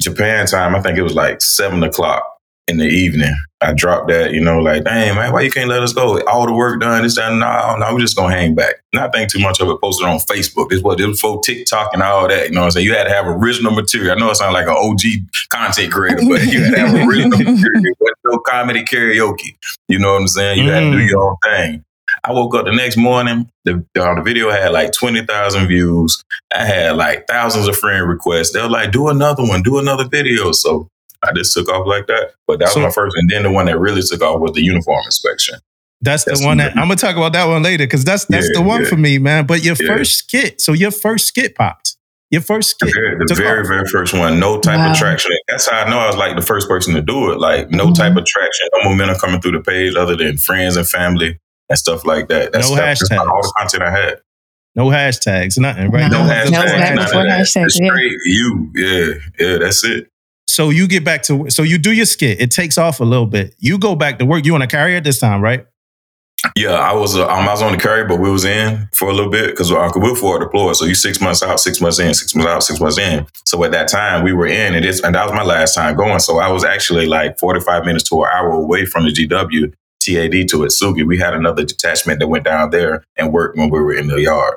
Japan 0.00 0.46
time. 0.46 0.74
I 0.74 0.80
think 0.80 0.98
it 0.98 1.02
was 1.02 1.14
like 1.14 1.40
seven 1.42 1.82
o'clock 1.82 2.22
in 2.68 2.78
the 2.78 2.84
evening. 2.86 3.34
I 3.62 3.72
dropped 3.72 4.08
that, 4.08 4.32
you 4.32 4.40
know, 4.40 4.58
like, 4.58 4.84
dang, 4.84 5.14
man, 5.14 5.32
why 5.32 5.40
you 5.42 5.50
can't 5.50 5.68
let 5.68 5.82
us 5.82 5.92
go? 5.92 6.20
All 6.24 6.46
the 6.46 6.52
work 6.52 6.80
done, 6.80 7.02
this, 7.04 7.14
that, 7.16 7.32
no, 7.32 7.76
no, 7.78 7.94
we're 7.94 8.00
just 8.00 8.16
gonna 8.16 8.34
hang 8.34 8.54
back. 8.54 8.74
Not 8.92 9.14
think 9.14 9.30
too 9.30 9.38
much 9.38 9.60
of 9.60 9.68
it, 9.68 9.80
posted 9.80 10.06
on 10.06 10.18
Facebook. 10.18 10.68
This 10.68 10.82
was, 10.82 11.00
it 11.00 11.06
was 11.06 11.20
for 11.20 11.40
TikTok 11.40 11.94
and 11.94 12.02
all 12.02 12.28
that, 12.28 12.48
you 12.48 12.54
know 12.54 12.60
what 12.62 12.64
I'm 12.66 12.70
saying? 12.72 12.86
You 12.86 12.94
had 12.94 13.04
to 13.04 13.10
have 13.10 13.26
original 13.26 13.72
material. 13.72 14.12
I 14.12 14.18
know 14.18 14.30
it 14.30 14.34
sounds 14.34 14.52
like 14.52 14.66
an 14.66 14.76
OG 14.76 15.00
content 15.48 15.92
creator, 15.92 16.22
but 16.28 16.42
you 16.44 16.62
had 16.64 16.74
to 16.74 16.80
have 16.80 16.94
original 17.08 17.38
material. 17.38 17.94
No 18.26 18.38
comedy 18.40 18.82
karaoke. 18.84 19.56
You 19.88 19.98
know 20.00 20.12
what 20.12 20.20
I'm 20.22 20.28
saying? 20.28 20.62
You 20.62 20.70
had 20.70 20.80
to 20.80 20.90
do 20.90 20.98
Mm. 20.98 21.08
your 21.08 21.22
own 21.30 21.36
thing. 21.44 21.84
I 22.26 22.32
woke 22.32 22.54
up 22.56 22.64
the 22.66 22.72
next 22.72 22.96
morning. 22.96 23.48
The, 23.64 23.84
uh, 23.98 24.14
the 24.16 24.22
video 24.22 24.50
had 24.50 24.72
like 24.72 24.92
20,000 24.92 25.68
views. 25.68 26.22
I 26.54 26.64
had 26.64 26.96
like 26.96 27.26
thousands 27.28 27.68
of 27.68 27.76
friend 27.76 28.08
requests. 28.08 28.52
They 28.52 28.60
were 28.60 28.68
like, 28.68 28.90
do 28.92 29.08
another 29.08 29.44
one, 29.44 29.62
do 29.62 29.78
another 29.78 30.08
video. 30.08 30.52
So 30.52 30.88
I 31.22 31.32
just 31.34 31.54
took 31.54 31.68
off 31.68 31.86
like 31.86 32.06
that. 32.08 32.32
But 32.46 32.58
that 32.58 32.66
was 32.66 32.74
So- 32.74 32.80
my 32.80 32.90
first. 32.90 33.14
And 33.16 33.30
then 33.30 33.44
the 33.44 33.50
one 33.50 33.66
that 33.66 33.78
really 33.78 34.02
took 34.02 34.22
off 34.22 34.40
was 34.40 34.52
the 34.52 34.62
uniform 34.62 35.02
inspection. 35.04 35.56
That's 36.02 36.24
the 36.24 36.38
one 36.44 36.58
that 36.58 36.72
I'm 36.76 36.88
gonna 36.88 36.96
talk 36.96 37.16
about 37.16 37.32
that 37.32 37.46
one 37.46 37.62
later 37.62 37.84
because 37.84 38.04
that's 38.04 38.26
that's 38.26 38.46
Yeah, 38.52 38.60
the 38.60 38.66
one 38.66 38.82
yeah. 38.82 38.88
for 38.88 38.96
me, 38.96 39.18
man. 39.18 39.46
But 39.46 39.64
your 39.64 39.76
Yeah. 39.80 39.96
first 39.96 40.18
skit, 40.18 40.60
so 40.60 40.72
your 40.74 40.90
first 40.90 41.26
skit 41.26 41.54
popped. 41.54 41.96
Your 42.30 42.42
first 42.42 42.76
The 42.80 42.88
skit. 42.88 42.94
very, 43.02 43.16
the 43.26 43.34
very, 43.34 43.60
off. 43.62 43.66
very 43.68 43.84
first 43.90 44.12
one, 44.12 44.38
no 44.38 44.60
type 44.60 44.76
Wow. 44.78 44.90
of 44.92 44.98
traction. 44.98 45.32
That's 45.48 45.68
how 45.70 45.78
I 45.84 45.88
know 45.88 45.98
I 45.98 46.06
was 46.08 46.16
like 46.16 46.36
the 46.36 46.42
first 46.42 46.68
person 46.68 46.94
to 46.94 47.00
do 47.00 47.30
it. 47.32 47.38
Like 47.38 47.70
no 47.70 47.86
Mhm. 47.86 47.94
type 47.94 48.16
of 48.16 48.26
traction, 48.26 48.68
no 48.74 48.90
momentum 48.90 49.16
coming 49.18 49.40
through 49.40 49.52
the 49.52 49.60
page 49.60 49.94
other 49.96 50.16
than 50.16 50.36
friends 50.36 50.76
and 50.76 50.86
family 50.86 51.38
and 51.68 51.78
stuff 51.78 52.04
like 52.04 52.28
that. 52.28 52.52
That's, 52.52 52.70
No 52.70 52.76
that's 52.76 53.02
hashtags. 53.10 53.18
all 53.18 53.42
the 53.42 53.52
content 53.58 53.82
I 53.82 53.90
had. 53.90 54.20
No 54.74 54.86
hashtags, 54.88 55.58
nothing, 55.58 55.90
right? 55.90 56.10
No. 56.10 56.22
No 56.22 56.26
That 56.28 56.44
was 56.44 56.52
hashtags, 56.52 56.72
back 56.78 56.94
none 56.94 57.04
of 57.06 57.10
that. 57.12 57.40
hashtags, 57.40 57.64
It's 57.66 57.80
yeah. 57.80 57.86
straight 57.88 58.12
you. 58.26 58.70
Yeah, 58.74 59.14
yeah, 59.38 59.58
that's 59.58 59.84
it. 59.84 60.08
So 60.48 60.70
you 60.70 60.86
get 60.86 61.04
back 61.04 61.22
to 61.24 61.50
so 61.50 61.62
you 61.62 61.78
do 61.78 61.92
your 61.92 62.06
skit. 62.06 62.40
It 62.40 62.50
takes 62.50 62.78
off 62.78 63.00
a 63.00 63.04
little 63.04 63.26
bit. 63.26 63.54
You 63.58 63.78
go 63.78 63.94
back 63.96 64.18
to 64.20 64.26
work. 64.26 64.44
You 64.46 64.54
on 64.54 64.62
a 64.62 64.66
carrier 64.66 65.00
this 65.00 65.18
time, 65.18 65.40
right? 65.42 65.66
Yeah, 66.54 66.72
I 66.74 66.92
was 66.92 67.16
uh, 67.16 67.24
I 67.26 67.44
was 67.46 67.62
on 67.62 67.72
the 67.72 67.78
carry, 67.78 68.04
but 68.06 68.20
we 68.20 68.30
was 68.30 68.44
in 68.44 68.88
for 68.94 69.08
a 69.10 69.12
little 69.12 69.30
bit 69.30 69.50
because 69.50 69.72
we 69.72 69.76
were 69.76 70.14
forward 70.14 70.40
deployed. 70.44 70.76
So 70.76 70.84
you 70.84 70.94
six 70.94 71.20
months 71.20 71.42
out, 71.42 71.58
six 71.58 71.80
months 71.80 71.98
in, 71.98 72.14
six 72.14 72.34
months 72.34 72.48
out, 72.50 72.62
six 72.62 72.78
months 72.80 72.98
in. 72.98 73.26
So 73.44 73.62
at 73.64 73.72
that 73.72 73.88
time 73.88 74.22
we 74.22 74.32
were 74.32 74.46
in, 74.46 74.74
and 74.74 74.84
it's 74.84 75.02
and 75.02 75.14
that 75.14 75.24
was 75.24 75.32
my 75.32 75.42
last 75.42 75.74
time 75.74 75.96
going. 75.96 76.20
So 76.20 76.38
I 76.38 76.48
was 76.50 76.62
actually 76.64 77.06
like 77.06 77.38
forty 77.38 77.60
five 77.60 77.84
minutes 77.84 78.08
to 78.10 78.22
an 78.22 78.28
hour 78.32 78.50
away 78.50 78.84
from 78.86 79.04
the 79.04 79.10
GW 79.12 79.72
TAD 80.06 80.48
to 80.48 80.58
Atsugi. 80.58 81.06
We 81.06 81.18
had 81.18 81.34
another 81.34 81.64
detachment 81.64 82.20
that 82.20 82.28
went 82.28 82.44
down 82.44 82.70
there 82.70 83.04
and 83.16 83.32
worked 83.32 83.56
when 83.58 83.70
we 83.70 83.80
were 83.80 83.94
in 83.94 84.06
the 84.08 84.20
yard. 84.20 84.54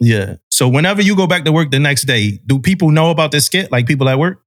Yeah. 0.00 0.36
So 0.50 0.68
whenever 0.68 1.00
you 1.00 1.16
go 1.16 1.26
back 1.26 1.44
to 1.44 1.52
work 1.52 1.70
the 1.70 1.78
next 1.78 2.02
day, 2.02 2.40
do 2.46 2.58
people 2.58 2.90
know 2.90 3.10
about 3.10 3.30
this 3.30 3.46
skit? 3.46 3.70
Like 3.70 3.86
people 3.86 4.08
at 4.08 4.18
work? 4.18 4.42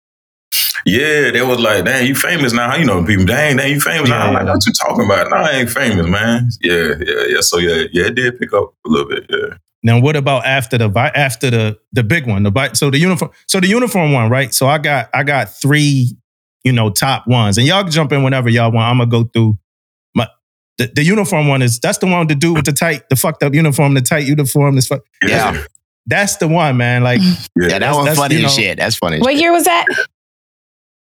Yeah, 0.86 1.32
they 1.32 1.42
was 1.42 1.60
like, 1.60 1.86
"Dang, 1.86 2.06
you 2.06 2.14
famous 2.14 2.54
now?" 2.54 2.70
How 2.70 2.78
you 2.78 2.86
know 2.86 3.04
people? 3.04 3.26
Dang, 3.26 3.58
dang, 3.58 3.72
you 3.72 3.82
famous 3.82 4.10
now? 4.10 4.28
I'm 4.28 4.34
like, 4.34 4.46
"What 4.46 4.66
you 4.68 4.74
talking 4.74 5.06
about?" 5.06 5.32
No, 5.32 5.38
I 5.38 5.52
ain't 5.52 5.70
famous, 5.70 6.08
man. 6.08 6.50
Yeah, 6.62 6.94
yeah, 7.00 7.24
yeah. 7.28 7.42
So 7.42 7.58
yeah, 7.58 7.86
yeah, 7.92 8.06
it 8.08 8.16
did 8.16 8.38
pick 8.38 8.54
up 8.54 8.74
a 8.86 8.90
little 8.90 9.08
bit. 9.08 9.26
Yeah. 9.30 9.58
Now, 9.82 10.00
what 10.00 10.16
about 10.16 10.46
after 10.46 10.78
the 10.78 10.92
after 11.16 11.50
the 11.50 11.80
the 11.92 12.04
big 12.04 12.28
one? 12.28 12.44
The 12.44 12.74
so 12.74 12.92
the 12.92 13.00
uniform 13.00 13.32
so 13.48 13.60
the 13.60 13.68
uniform 13.68 14.12
one, 14.14 14.30
right? 14.30 14.54
So 14.54 14.68
I 14.68 14.78
got 14.78 15.10
I 15.14 15.24
got 15.24 15.50
three, 15.50 16.16
you 16.64 16.72
know, 16.72 16.90
top 16.90 17.28
ones, 17.28 17.58
and 17.58 17.66
y'all 17.66 17.82
can 17.82 17.92
jump 17.92 18.12
in 18.12 18.24
whenever 18.24 18.50
y'all 18.50 18.72
want. 18.72 18.88
I'm 18.88 18.98
gonna 18.98 19.10
go 19.10 19.30
through 19.32 19.58
the, 20.78 20.88
the 20.94 21.04
uniform 21.04 21.48
one 21.48 21.62
is 21.62 21.80
that's 21.80 21.98
the 22.00 22.08
one 22.08 22.28
to 22.28 22.36
do 22.36 22.54
with 22.54 22.66
the 22.66 22.74
tight 22.74 23.08
the 23.10 23.16
fucked 23.16 23.44
up 23.44 23.54
uniform, 23.54 23.94
the 23.94 24.02
tight 24.02 24.28
uniform. 24.28 24.76
This 24.76 24.88
fuck, 24.88 25.02
Yeah. 25.26 25.64
that's 26.06 26.36
the 26.38 26.48
one, 26.48 26.78
man. 26.78 27.04
Like 27.04 27.22
yeah. 27.22 27.34
Yeah, 27.56 27.68
that 27.68 27.80
That's- 27.80 27.96
one's 27.96 28.06
that's, 28.08 28.20
funny 28.20 28.36
you 28.36 28.46
as 28.46 28.58
know- 28.58 28.64
shit. 28.64 28.78
That's 28.78 28.96
funny. 28.96 29.20
What 29.20 29.32
shit. 29.32 29.42
year 29.42 29.52
was 29.52 29.64
that? 29.66 29.86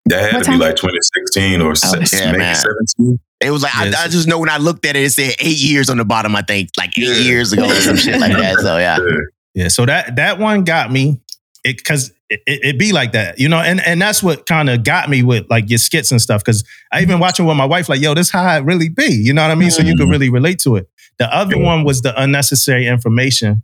That 0.08 0.22
had 0.32 0.34
What 0.36 0.46
to 0.46 0.51
be 0.51 0.58
like 0.58 0.75
2016 0.75 1.62
or 1.62 1.72
oh, 1.72 1.74
se- 1.75 2.17
yeah, 2.17 2.25
maybe 2.27 2.38
man. 2.39 2.55
17. 2.55 3.20
It 3.39 3.51
was 3.51 3.63
like 3.63 3.75
I, 3.75 3.86
Yes. 3.86 3.96
I 3.96 4.08
just 4.10 4.27
know 4.27 4.38
when 4.39 4.50
I 4.50 4.58
looked 4.58 4.86
at 4.86 4.96
it, 4.98 5.03
it 5.03 5.10
said 5.12 5.34
eight 5.39 5.58
years 5.58 5.89
on 5.89 5.98
the 5.98 6.05
bottom. 6.05 6.36
I 6.36 6.41
think 6.41 6.70
like 6.77 6.98
eight 6.98 7.08
Yeah. 7.08 7.13
years 7.15 7.53
ago 7.53 7.65
or 7.70 7.74
some 7.75 7.96
shit 7.98 8.20
like 8.20 8.34
that. 8.34 8.58
So 8.60 8.77
yeah, 8.77 8.98
Yeah, 9.55 9.67
so 9.70 9.86
that 9.86 10.15
that 10.17 10.39
one 10.39 10.63
got 10.63 10.91
me 10.91 11.22
it 11.63 11.77
because 11.77 12.12
it, 12.29 12.41
it, 12.48 12.60
it 12.63 12.79
be 12.79 12.91
like 12.91 13.12
that, 13.13 13.39
you 13.39 13.48
know, 13.50 13.58
and 13.60 13.79
and 13.82 14.01
that's 14.01 14.22
what 14.24 14.46
kind 14.46 14.70
of 14.70 14.84
got 14.84 15.10
me 15.10 15.24
with 15.24 15.46
like 15.50 15.70
your 15.70 15.77
skits 15.79 16.12
and 16.12 16.22
stuff. 16.22 16.43
Because 16.43 16.63
I 16.91 17.01
even 17.01 17.20
watching 17.20 17.46
with 17.46 17.55
my 17.58 17.65
wife, 17.65 17.89
like, 17.89 18.01
yo, 18.01 18.13
this 18.13 18.29
how 18.32 18.55
it 18.58 18.63
really 18.65 18.89
be, 18.89 19.05
you 19.12 19.34
know 19.34 19.41
what 19.41 19.51
I 19.51 19.55
mean? 19.55 19.72
So 19.72 19.82
you 19.84 19.96
could 19.96 20.08
Mhm. 20.08 20.12
really 20.12 20.29
relate 20.29 20.60
to 20.60 20.75
it. 20.75 20.89
The 21.20 21.34
other 21.34 21.55
Yeah. 21.58 21.63
one 21.63 21.84
was 21.84 22.01
the 22.01 22.20
unnecessary 22.22 22.88
information 22.88 23.63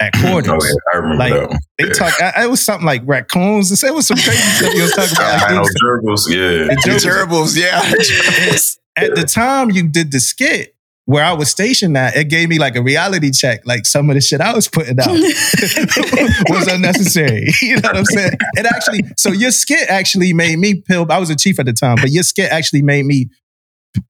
at 0.00 0.12
quarters. 0.14 0.50
Oh, 0.50 0.66
yeah, 0.66 0.74
I 0.92 0.96
remember 0.96 1.16
Like, 1.24 1.32
that 1.32 1.48
one. 1.50 1.58
They 1.78 1.86
Yeah. 1.86 1.92
talk. 1.92 2.22
I, 2.22 2.44
it 2.44 2.50
was 2.50 2.60
something 2.62 2.86
like 2.86 3.02
raccoons. 3.04 3.82
It 3.82 3.94
was 3.94 4.06
some 4.06 4.16
crazy 4.18 4.36
stuff 4.42 4.74
you 4.74 4.82
was 4.82 4.92
talking 4.92 5.16
about. 5.16 5.40
Like, 5.42 5.50
I 5.50 5.54
know 5.54 5.62
gerbils, 5.84 6.28
yeah. 6.28 6.74
the 6.74 6.80
the 6.84 6.90
gerbils. 6.90 7.56
gerbils. 7.56 7.56
Yeah, 7.56 9.04
at 9.04 9.14
the 9.14 9.24
time 9.24 9.70
you 9.70 9.88
did 9.88 10.12
the 10.12 10.20
skit 10.20 10.74
where 11.10 11.24
I 11.24 11.32
was 11.32 11.50
stationed 11.50 11.96
at, 11.96 12.16
it 12.16 12.28
gave 12.28 12.48
me 12.48 12.60
like 12.60 12.76
a 12.76 12.82
reality 12.82 13.32
check. 13.32 13.66
Like 13.66 13.84
some 13.84 14.08
of 14.10 14.14
the 14.14 14.20
shit 14.20 14.40
I 14.40 14.54
was 14.54 14.68
putting 14.68 15.00
out 15.00 15.08
was 16.48 16.68
unnecessary. 16.68 17.48
You 17.62 17.76
know 17.76 17.88
what 17.88 17.96
I'm 17.96 18.04
saying? 18.04 18.32
It 18.54 18.66
actually, 18.66 19.02
so 19.16 19.30
your 19.32 19.50
skit 19.50 19.88
actually 19.88 20.32
made 20.32 20.58
me 20.58 20.80
pill. 20.80 21.06
I 21.10 21.18
was 21.18 21.30
a 21.30 21.36
chief 21.36 21.58
at 21.58 21.66
the 21.66 21.72
time, 21.72 21.96
but 21.96 22.10
your 22.10 22.22
skit 22.22 22.50
actually 22.50 22.82
made 22.82 23.04
me 23.06 23.28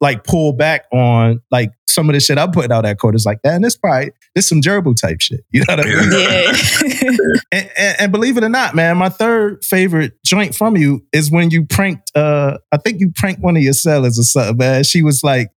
like 0.00 0.24
pull 0.24 0.52
back 0.52 0.84
on 0.92 1.40
like 1.50 1.72
some 1.88 2.08
of 2.08 2.14
the 2.14 2.20
shit 2.20 2.38
I 2.38 2.46
put 2.46 2.70
out 2.70 2.84
at 2.84 2.98
court. 2.98 3.14
It's 3.14 3.24
like, 3.26 3.38
man, 3.44 3.62
this 3.62 3.76
probably 3.76 4.12
this 4.34 4.48
some 4.48 4.60
gerbil 4.60 4.94
type 5.00 5.20
shit. 5.20 5.40
You 5.50 5.64
know 5.66 5.76
what 5.76 5.80
I 5.80 5.88
mean? 5.88 6.12
Yeah. 6.12 7.16
And, 7.52 7.70
and, 7.76 8.00
and 8.00 8.12
believe 8.12 8.36
it 8.36 8.44
or 8.44 8.48
not, 8.48 8.74
man, 8.74 8.96
my 8.98 9.08
third 9.08 9.64
favorite 9.64 10.12
joint 10.24 10.54
from 10.54 10.76
you 10.76 11.04
is 11.12 11.30
when 11.30 11.50
you 11.50 11.66
pranked. 11.66 12.14
uh 12.14 12.58
I 12.72 12.76
think 12.76 13.00
you 13.00 13.10
pranked 13.16 13.42
one 13.42 13.56
of 13.56 13.62
your 13.62 13.72
sellers 13.72 14.18
or 14.18 14.22
something, 14.22 14.58
man. 14.58 14.84
She 14.84 15.02
was 15.02 15.24
like 15.24 15.50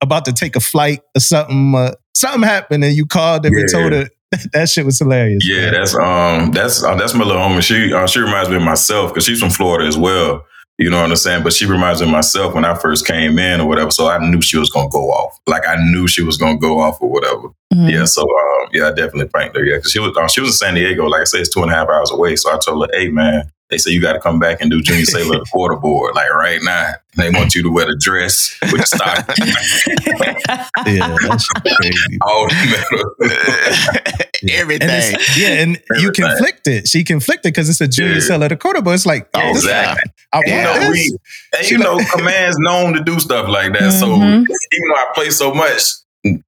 about 0.00 0.24
to 0.26 0.32
take 0.32 0.56
a 0.56 0.60
flight 0.60 1.00
or 1.16 1.20
something. 1.20 1.74
Uh, 1.74 1.92
something 2.14 2.42
happened, 2.42 2.84
and 2.84 2.94
you 2.96 3.06
called 3.06 3.42
them 3.42 3.52
and 3.54 3.68
Yeah. 3.70 3.78
told 3.78 3.92
her 3.92 4.08
that 4.52 4.68
shit 4.68 4.84
was 4.84 4.98
hilarious. 4.98 5.42
Yeah, 5.48 5.70
man. 5.70 5.72
that's 5.74 5.94
um, 5.94 6.50
that's 6.52 6.82
uh, 6.84 6.94
that's 6.96 7.14
my 7.14 7.24
little 7.24 7.42
homie. 7.42 7.62
She 7.62 7.92
uh, 7.92 8.06
she 8.06 8.20
reminds 8.20 8.50
me 8.50 8.56
of 8.56 8.62
myself 8.62 9.12
because 9.12 9.24
she's 9.24 9.40
from 9.40 9.50
Florida 9.50 9.86
as 9.86 9.96
well. 9.96 10.44
You 10.78 10.90
know 10.90 11.00
what 11.00 11.08
I'm 11.08 11.16
saying? 11.16 11.42
But 11.42 11.54
she 11.54 11.64
reminds 11.64 12.02
me 12.02 12.06
of 12.06 12.12
myself 12.12 12.52
when 12.54 12.66
I 12.66 12.74
first 12.74 13.06
came 13.06 13.38
in 13.38 13.62
or 13.62 13.66
whatever. 13.66 13.90
So 13.90 14.08
I 14.08 14.18
knew 14.18 14.42
she 14.42 14.58
was 14.58 14.68
gonna 14.68 14.90
go 14.90 15.10
off. 15.10 15.38
Like 15.46 15.66
I 15.66 15.76
knew 15.76 16.06
she 16.06 16.22
was 16.22 16.36
gonna 16.36 16.58
go 16.58 16.80
off 16.80 17.00
or 17.00 17.08
whatever. 17.08 17.48
Mhm. 17.72 17.90
Yeah. 17.90 18.04
So 18.04 18.20
um, 18.22 18.68
yeah, 18.72 18.88
I 18.88 18.90
definitely 18.90 19.28
pranked 19.28 19.56
her. 19.56 19.64
Yeah, 19.64 19.76
because 19.76 19.92
she 19.92 20.00
was 20.00 20.14
uh, 20.14 20.28
she 20.28 20.40
was 20.42 20.50
in 20.50 20.52
San 20.54 20.74
Diego. 20.74 21.06
Like 21.06 21.22
I 21.22 21.24
said, 21.24 21.40
it's 21.40 21.48
two 21.54 21.62
and 21.62 21.70
a 21.70 21.74
half 21.74 21.88
hours 21.88 22.10
away. 22.10 22.36
So 22.36 22.52
I 22.52 22.58
told 22.58 22.86
her, 22.90 22.98
hey 22.98 23.08
man, 23.08 23.50
they 23.70 23.78
say 23.78 23.90
you 23.90 24.00
got 24.00 24.12
to 24.12 24.20
come 24.20 24.38
back 24.38 24.60
and 24.60 24.70
do 24.70 24.80
Junior 24.80 25.04
Sailor 25.04 25.38
the 25.40 25.46
quarter 25.52 25.76
board 25.76 26.14
like 26.14 26.30
right 26.32 26.60
now. 26.62 26.92
They 27.16 27.30
want 27.30 27.54
you 27.54 27.62
to 27.62 27.70
wear 27.70 27.86
the 27.86 27.96
dress 27.98 28.56
with 28.70 28.80
the 28.80 28.86
stock. 28.86 29.26
yeah, 30.86 31.16
that's 31.28 31.46
crazy. 31.48 32.18
all 32.22 32.46
metal. 32.48 33.14
And 34.42 34.50
Everything. 34.50 34.88
it's, 34.90 35.38
yeah, 35.38 35.48
and 35.62 35.76
you 35.76 36.08
Everything. 36.10 36.12
conflicted. 36.26 36.86
She 36.88 37.04
conflicted 37.04 37.54
because 37.54 37.70
it's 37.70 37.80
a 37.80 37.88
junior 37.88 38.14
Yeah. 38.16 38.20
seller 38.20 38.44
at 38.44 38.48
the 38.48 38.56
quarter, 38.56 38.82
but 38.82 38.90
it's 38.92 39.06
like, 39.06 39.28
Oh, 39.32 39.40
this- 39.54 39.64
exactly. 39.64 40.12
I 40.34 40.42
You 40.44 40.62
know, 40.62 40.78
this. 40.78 40.90
we, 40.92 41.18
and 41.58 41.70
you 41.70 41.78
know, 41.78 41.98
command's 42.14 42.56
known 42.60 42.92
to 42.92 43.00
do 43.02 43.18
stuff 43.18 43.48
like 43.48 43.72
that. 43.72 43.92
So 43.92 44.06
Mhm. 44.08 44.42
even 44.42 44.88
though 44.88 44.94
I 44.94 45.06
play 45.14 45.30
so 45.30 45.54
much, 45.54 45.80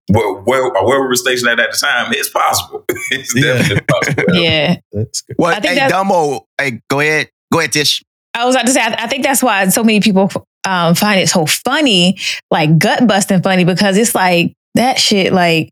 where, 0.08 0.32
where, 0.42 0.70
where 0.70 1.00
we 1.00 1.06
were 1.08 1.14
stationed 1.16 1.48
at 1.50 1.60
at 1.60 1.70
the 1.72 1.76
time, 1.76 2.12
it's 2.12 2.30
possible. 2.30 2.84
it's 3.10 3.34
Yeah. 3.34 3.54
definitely 3.58 3.84
possible. 3.88 4.24
yeah. 4.34 4.76
That's 4.92 5.20
good. 5.22 5.36
Well, 5.38 5.50
I 5.56 5.60
think 5.60 5.74
hey, 5.74 5.88
that- 5.88 5.92
Dumbo, 5.92 6.44
hey, 6.60 6.80
go 6.88 7.00
ahead. 7.00 7.30
Go 7.52 7.58
ahead, 7.60 7.72
Tish. 7.72 8.02
I 8.34 8.44
was 8.44 8.54
about 8.54 8.66
to 8.66 8.72
say, 8.72 8.80
I, 8.80 8.94
I 9.04 9.06
think 9.08 9.24
that's 9.24 9.42
why 9.42 9.66
so 9.68 9.82
many 9.82 10.00
people 10.00 10.30
um, 10.66 10.94
find 10.94 11.18
it 11.20 11.28
so 11.28 11.46
funny, 11.46 12.18
like 12.50 12.78
gut 12.78 13.06
busting 13.06 13.42
funny, 13.42 13.64
because 13.64 13.96
it's 13.96 14.14
like 14.14 14.52
that 14.74 14.98
shit, 14.98 15.32
like, 15.32 15.70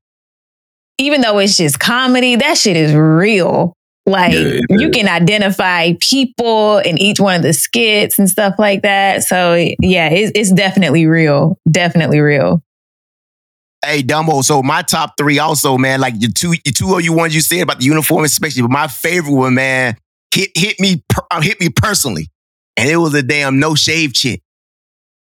even 0.99 1.21
though 1.21 1.39
it's 1.39 1.57
just 1.57 1.79
comedy, 1.79 2.37
that 2.37 2.57
shit 2.57 2.77
is 2.77 2.95
real. 2.95 3.75
Like, 4.07 4.33
Yeah, 4.33 4.61
it 4.71 4.81
you 4.81 4.91
can 4.91 5.09
identify 5.09 5.93
people 6.01 6.79
in 6.79 6.97
each 6.97 7.21
one 7.21 7.35
of 7.37 7.43
the 7.43 7.53
skits 7.53 8.19
and 8.19 8.31
stuff 8.31 8.55
like 8.59 8.83
that. 8.83 9.25
So, 9.25 9.55
yeah, 9.81 10.09
it's, 10.09 10.33
it's 10.35 10.53
definitely 10.53 11.07
real. 11.07 11.59
Definitely 11.71 12.21
real. 12.21 12.63
Hey, 13.85 14.03
Dumbo. 14.03 14.43
So 14.43 14.63
my 14.63 14.83
top 14.83 15.15
three 15.17 15.39
also, 15.39 15.79
man, 15.79 16.01
like 16.01 16.15
your 16.19 16.31
two, 16.31 16.55
your 16.65 16.73
two 16.75 16.95
of 16.95 17.03
you 17.03 17.13
ones 17.13 17.35
you 17.35 17.41
said 17.41 17.61
about 17.61 17.79
the 17.79 17.85
uniform 17.85 18.25
inspection, 18.25 18.63
but 18.63 18.71
my 18.71 18.89
favorite 18.89 19.33
one, 19.33 19.55
man, 19.55 19.97
hit 20.35 20.51
hit 20.57 20.81
me 20.81 21.05
per, 21.09 21.23
uh, 21.31 21.41
hit 21.41 21.61
me 21.61 21.69
personally, 21.69 22.31
and 22.77 22.89
it 22.89 22.97
was 22.97 23.15
a 23.15 23.23
damn 23.23 23.59
no 23.59 23.75
shave 23.75 24.13
chick. 24.13 24.43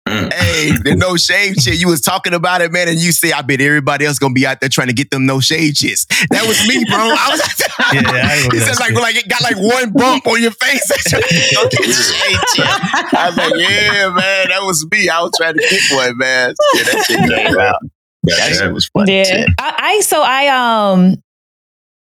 Mm. 0.07 0.33
Hey, 0.33 0.71
the 0.83 0.95
no 0.95 1.15
shave 1.17 1.57
chick. 1.57 1.79
You 1.79 1.89
was 1.89 1.99
talking 1.99 2.33
about 2.33 2.61
it, 2.61 2.71
man, 2.71 2.87
and 2.87 2.97
you 2.97 3.11
say, 3.11 3.33
I 3.33 3.41
bet 3.41 3.59
everybody 3.59 4.05
else 4.05 4.19
gonna 4.19 4.33
be 4.33 4.47
out 4.47 4.61
there 4.61 4.69
trying 4.69 4.87
to 4.87 4.93
get 4.93 5.11
them 5.11 5.25
no 5.25 5.39
shave 5.41 5.75
chicks. 5.75 6.05
That 6.29 6.47
was 6.47 6.65
me, 6.67 6.85
bro. 6.85 6.97
I 6.97 7.29
was. 7.31 7.63
Yeah, 7.93 8.01
I 8.03 8.49
he 8.51 8.59
said 8.59 8.77
like 8.79 8.93
like 8.95 9.15
it 9.15 9.29
got 9.29 9.41
like 9.41 9.55
one 9.55 9.93
bump 9.93 10.27
on 10.27 10.41
your 10.41 10.51
face. 10.51 10.89
Go 11.11 11.69
shave 11.69 12.39
chick. 12.53 12.65
I 12.65 13.27
was 13.29 13.37
like, 13.37 13.53
yeah, 13.55 14.09
man, 14.09 14.49
that 14.49 14.59
was 14.63 14.85
me. 14.91 15.07
I 15.07 15.21
was 15.21 15.31
trying 15.37 15.53
to 15.53 15.59
get 15.59 15.81
one, 15.95 16.17
man. 16.17 16.53
Yeah, 16.75 16.83
that 16.83 17.05
shit 17.07 17.29
came 17.29 17.57
out. 17.57 17.79
That 18.27 18.53
shit 18.53 18.73
was 18.73 18.87
funny. 18.87 19.17
Yeah. 19.17 19.23
shit. 19.23 19.49
I, 19.59 19.75
I 19.77 20.01
so 20.01 20.21
I 20.21 20.91
um 20.91 21.21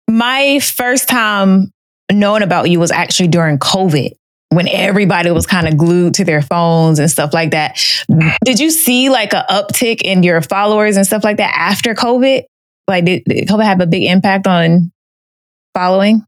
my 0.10 0.60
first 0.60 1.10
time 1.10 1.72
knowing 2.12 2.44
about 2.44 2.70
you 2.70 2.80
was 2.80 2.92
actually 2.92 3.28
during 3.28 3.58
COVID 3.58 4.12
when 4.50 4.68
everybody 4.68 5.32
was 5.32 5.46
kind 5.48 5.68
of 5.68 5.78
glued 5.78 6.14
to 6.16 6.24
their 6.24 6.42
phones 6.42 7.00
and 7.00 7.10
stuff 7.10 7.34
like 7.34 7.52
that. 7.52 7.82
Did 8.44 8.60
you 8.60 8.70
see 8.70 9.10
like 9.10 9.34
a 9.34 9.46
uptick 9.50 10.02
in 10.02 10.24
your 10.24 10.42
followers 10.42 10.98
and 10.98 11.06
stuff 11.06 11.24
like 11.24 11.38
that 11.38 11.54
after 11.56 11.94
COVID? 11.94 12.44
Like 12.88 13.06
did, 13.06 13.24
did 13.26 13.48
COVID 13.48 13.66
have 13.66 13.82
a 13.82 13.88
big 13.88 14.04
impact 14.04 14.48
on 14.48 14.92
following? 15.74 16.24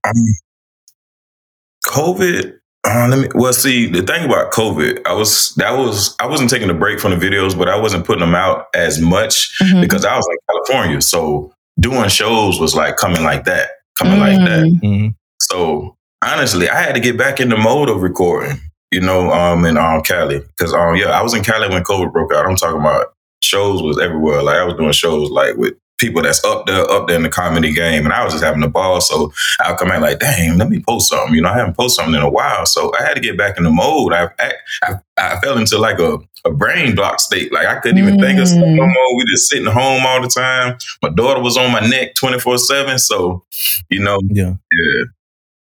COVID. 1.86 2.58
Uh, 2.88 3.08
let 3.10 3.20
me. 3.20 3.28
Well, 3.36 3.52
see, 3.52 3.88
the 3.88 4.02
thing 4.02 4.24
about 4.24 4.52
COVID, 4.54 5.02
I 5.06 5.14
was 5.14 5.54
that 5.58 5.72
was 5.78 6.16
I 6.20 6.26
wasn't 6.26 6.50
taking 6.50 6.70
a 6.70 6.74
break 6.74 7.00
from 7.00 7.12
the 7.12 7.18
videos, 7.18 7.58
but 7.58 7.68
I 7.68 7.76
wasn't 7.78 8.06
putting 8.06 8.22
them 8.22 8.34
out 8.36 8.68
as 8.74 9.00
much 9.02 9.52
Mhm. 9.62 9.82
because 9.82 10.06
I 10.06 10.16
was 10.16 10.26
in 10.32 10.38
California. 10.50 11.02
So 11.02 11.52
doing 11.80 12.08
shows 12.10 12.60
was 12.60 12.76
like 12.76 12.96
coming 12.96 13.24
like 13.24 13.44
that, 13.44 13.70
coming 13.98 14.20
like 14.20 14.38
that. 14.38 14.64
Mm. 14.66 14.80
Mhm. 14.82 15.16
So 15.42 15.96
honestly, 16.24 16.70
I 16.70 16.82
had 16.82 16.96
to 16.96 17.02
get 17.02 17.18
back 17.18 17.40
in 17.42 17.50
the 17.50 17.58
mode 17.58 17.90
of 17.90 18.02
recording, 18.02 18.58
you 18.92 19.02
know, 19.02 19.32
um, 19.32 19.66
in 19.66 19.78
um, 19.78 20.02
Cali. 20.02 20.42
Cause 20.58 20.74
um, 20.74 20.96
yeah, 20.96 21.10
I 21.10 21.22
was 21.22 21.34
in 21.34 21.44
Cali 21.44 21.68
when 21.70 21.84
COVID 21.84 22.14
broke 22.14 22.34
out. 22.34 22.46
I'm 22.46 22.56
talking 22.56 22.80
about 22.80 23.08
shows 23.44 23.82
was 23.82 24.00
everywhere. 24.00 24.42
Like 24.42 24.58
I 24.60 24.64
was 24.64 24.76
doing 24.76 24.94
shows 24.94 25.30
like 25.30 25.58
with 25.58 25.74
people 25.98 26.22
that's 26.22 26.44
up 26.46 26.66
there, 26.66 26.90
up 26.92 27.08
there 27.08 27.16
in 27.16 27.24
the 27.24 27.30
comedy 27.30 27.74
game. 27.74 28.06
And 28.06 28.14
I 28.14 28.24
was 28.24 28.34
just 28.34 28.44
having 28.44 28.64
a 28.64 28.68
ball. 28.70 29.02
So 29.02 29.32
I'll 29.60 29.76
come 29.76 29.92
out 29.92 30.02
like, 30.02 30.20
dang, 30.20 30.58
let 30.58 30.70
me 30.70 30.80
post 30.88 31.10
something. 31.10 31.34
You 31.36 31.42
know, 31.42 31.50
I 31.50 31.58
haven't 31.58 31.76
posted 31.76 32.04
something 32.04 32.16
in 32.16 32.22
a 32.22 32.30
while. 32.30 32.66
So 32.66 32.92
I 33.00 33.04
had 33.04 33.16
to 33.16 33.20
get 33.22 33.38
back 33.38 33.58
in 33.58 33.64
the 33.64 33.72
mode. 33.72 34.14
I 34.14 34.30
I, 34.40 34.52
I, 34.84 34.94
I 35.18 35.40
fell 35.42 35.58
into 35.58 35.78
like 35.78 36.00
a, 36.00 36.20
a 36.46 36.52
brain 36.52 36.96
block 36.96 37.20
state. 37.20 37.52
Like 37.52 37.68
I 37.68 37.80
couldn't 37.80 37.98
even 37.98 38.20
think 38.20 38.40
of 38.40 38.48
stuff 38.48 38.60
no 38.62 38.84
Mm. 38.84 38.94
more. 38.94 39.18
We 39.18 39.26
just 39.32 39.50
sitting 39.50 39.66
home 39.66 40.06
all 40.06 40.22
the 40.22 40.28
time. 40.28 40.78
My 41.02 41.10
daughter 41.10 41.42
was 41.42 41.58
on 41.58 41.72
my 41.72 41.82
neck 41.82 42.14
24 42.16 42.58
7. 42.60 43.00
So, 43.00 43.44
you 43.90 44.00
know, 44.04 44.20
Yeah. 44.30 44.54
yeah. 44.72 45.04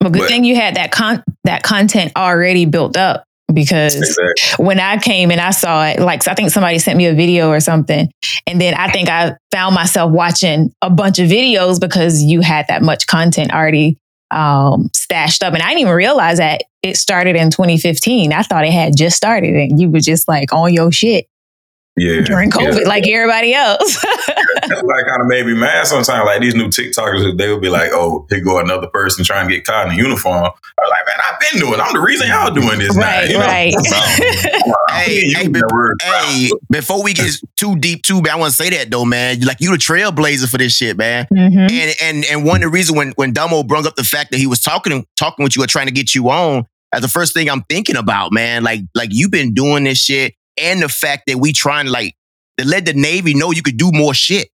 Well, 0.01 0.09
good 0.11 0.19
But- 0.23 0.27
thing 0.29 0.43
you 0.43 0.55
had 0.55 0.75
that 0.75 0.91
con- 0.91 1.23
that 1.45 1.63
content 1.63 2.11
already 2.15 2.65
built 2.65 2.97
up 2.97 3.25
because 3.53 3.95
Exactly. 3.95 4.65
when 4.65 4.79
I 4.79 4.97
came 4.97 5.31
and 5.31 5.39
I 5.39 5.51
saw 5.51 5.85
it, 5.87 5.99
like 5.99 6.27
I 6.27 6.33
think 6.33 6.49
somebody 6.49 6.79
sent 6.79 6.97
me 6.97 7.05
a 7.05 7.13
video 7.13 7.49
or 7.49 7.59
something, 7.59 8.11
and 8.47 8.59
then 8.59 8.73
I 8.73 8.91
think 8.91 9.09
I 9.09 9.35
found 9.51 9.75
myself 9.75 10.11
watching 10.11 10.73
a 10.81 10.89
bunch 10.89 11.19
of 11.19 11.29
videos 11.29 11.79
because 11.79 12.21
you 12.21 12.41
had 12.41 12.67
that 12.67 12.81
much 12.81 13.07
content 13.07 13.53
already 13.53 13.97
um, 14.31 14.89
stashed 14.93 15.43
up, 15.43 15.53
and 15.53 15.61
I 15.61 15.67
didn't 15.69 15.81
even 15.81 15.93
realize 15.93 16.39
that 16.39 16.63
it 16.81 16.97
started 16.97 17.35
in 17.35 17.51
2015. 17.51 18.33
I 18.33 18.41
thought 18.43 18.65
it 18.65 18.73
had 18.73 18.97
just 18.97 19.15
started, 19.15 19.55
and 19.55 19.79
you 19.79 19.89
were 19.89 19.99
just 19.99 20.27
like 20.27 20.51
on 20.51 20.73
your 20.73 20.91
shit 20.91 21.27
Yeah. 21.97 22.21
during 22.21 22.51
COVID, 22.51 22.81
Yeah. 22.81 22.87
like 22.89 23.07
everybody 23.07 23.53
else. 23.53 24.01
That's 24.67 24.83
like 24.83 25.05
kind 25.07 25.21
of 25.21 25.27
made 25.27 25.45
me 25.45 25.53
mad 25.53 25.87
sometimes. 25.87 26.25
Like 26.25 26.41
these 26.41 26.55
new 26.55 26.67
TikTokers, 26.67 27.37
they 27.37 27.49
would 27.51 27.61
be 27.61 27.69
like, 27.69 27.91
"Oh, 27.93 28.25
here 28.29 28.41
go 28.43 28.59
another 28.59 28.87
person 28.87 29.23
trying 29.23 29.47
to 29.47 29.53
get 29.55 29.65
caught 29.65 29.87
in 29.87 29.93
a 29.93 29.95
uniform." 29.95 30.43
I'm 30.43 30.89
like, 30.89 31.05
man, 31.07 31.17
I've 31.31 31.39
been 31.39 31.59
doing. 31.61 31.73
it. 31.75 31.79
I'm 31.79 31.93
the 31.93 32.01
reason 32.01 32.27
y'all 32.27 32.53
doing 32.53 32.79
this. 32.79 32.95
now, 32.95 33.01
right, 33.05 33.29
you 33.29 33.37
know? 33.37 33.45
right. 33.45 33.73
I'm 34.89 35.01
Hey, 35.05 35.29
hey, 35.31 35.47
that 35.47 35.69
word. 35.73 35.97
Hey, 36.01 36.49
before 36.69 37.03
we 37.03 37.13
get 37.13 37.31
too 37.57 37.75
deep, 37.77 38.03
too, 38.03 38.21
man, 38.21 38.33
I 38.33 38.35
want 38.37 38.51
to 38.51 38.55
say 38.55 38.69
that 38.71 38.89
though, 38.91 39.05
man. 39.05 39.41
Like 39.41 39.57
you, 39.59 39.71
the 39.71 39.77
trailblazer 39.77 40.49
for 40.49 40.57
this 40.57 40.73
shit, 40.75 40.97
man. 40.97 41.27
Mhm. 41.33 41.71
And 41.71 41.95
and 42.01 42.25
and 42.25 42.45
one 42.45 42.57
of 42.57 42.61
the 42.63 42.69
reasons 42.69 42.97
when 42.97 43.11
when 43.11 43.33
Dumbo 43.33 43.65
brought 43.67 43.85
up 43.85 43.95
the 43.95 44.03
fact 44.03 44.31
that 44.31 44.37
he 44.37 44.47
was 44.47 44.59
talking 44.61 45.05
talking 45.17 45.43
with 45.43 45.55
you 45.55 45.63
or 45.63 45.67
trying 45.67 45.87
to 45.87 45.91
get 45.93 46.15
you 46.15 46.29
on, 46.29 46.65
that's 46.91 47.03
the 47.03 47.09
first 47.09 47.33
thing 47.33 47.49
I'm 47.49 47.63
thinking 47.69 47.95
about, 47.97 48.31
man. 48.33 48.63
Like 48.63 48.81
like 48.95 49.09
you've 49.11 49.31
been 49.31 49.53
doing 49.53 49.83
this 49.83 49.97
shit, 49.99 50.33
and 50.57 50.81
the 50.81 50.89
fact 50.89 51.23
that 51.27 51.37
we 51.37 51.53
trying 51.53 51.85
to 51.85 51.91
like 51.91 52.15
to 52.57 52.65
let 52.65 52.85
the 52.85 52.93
Navy 52.93 53.33
know 53.33 53.51
you 53.51 53.61
could 53.61 53.77
do 53.77 53.91
more 53.93 54.13
shit. 54.13 54.49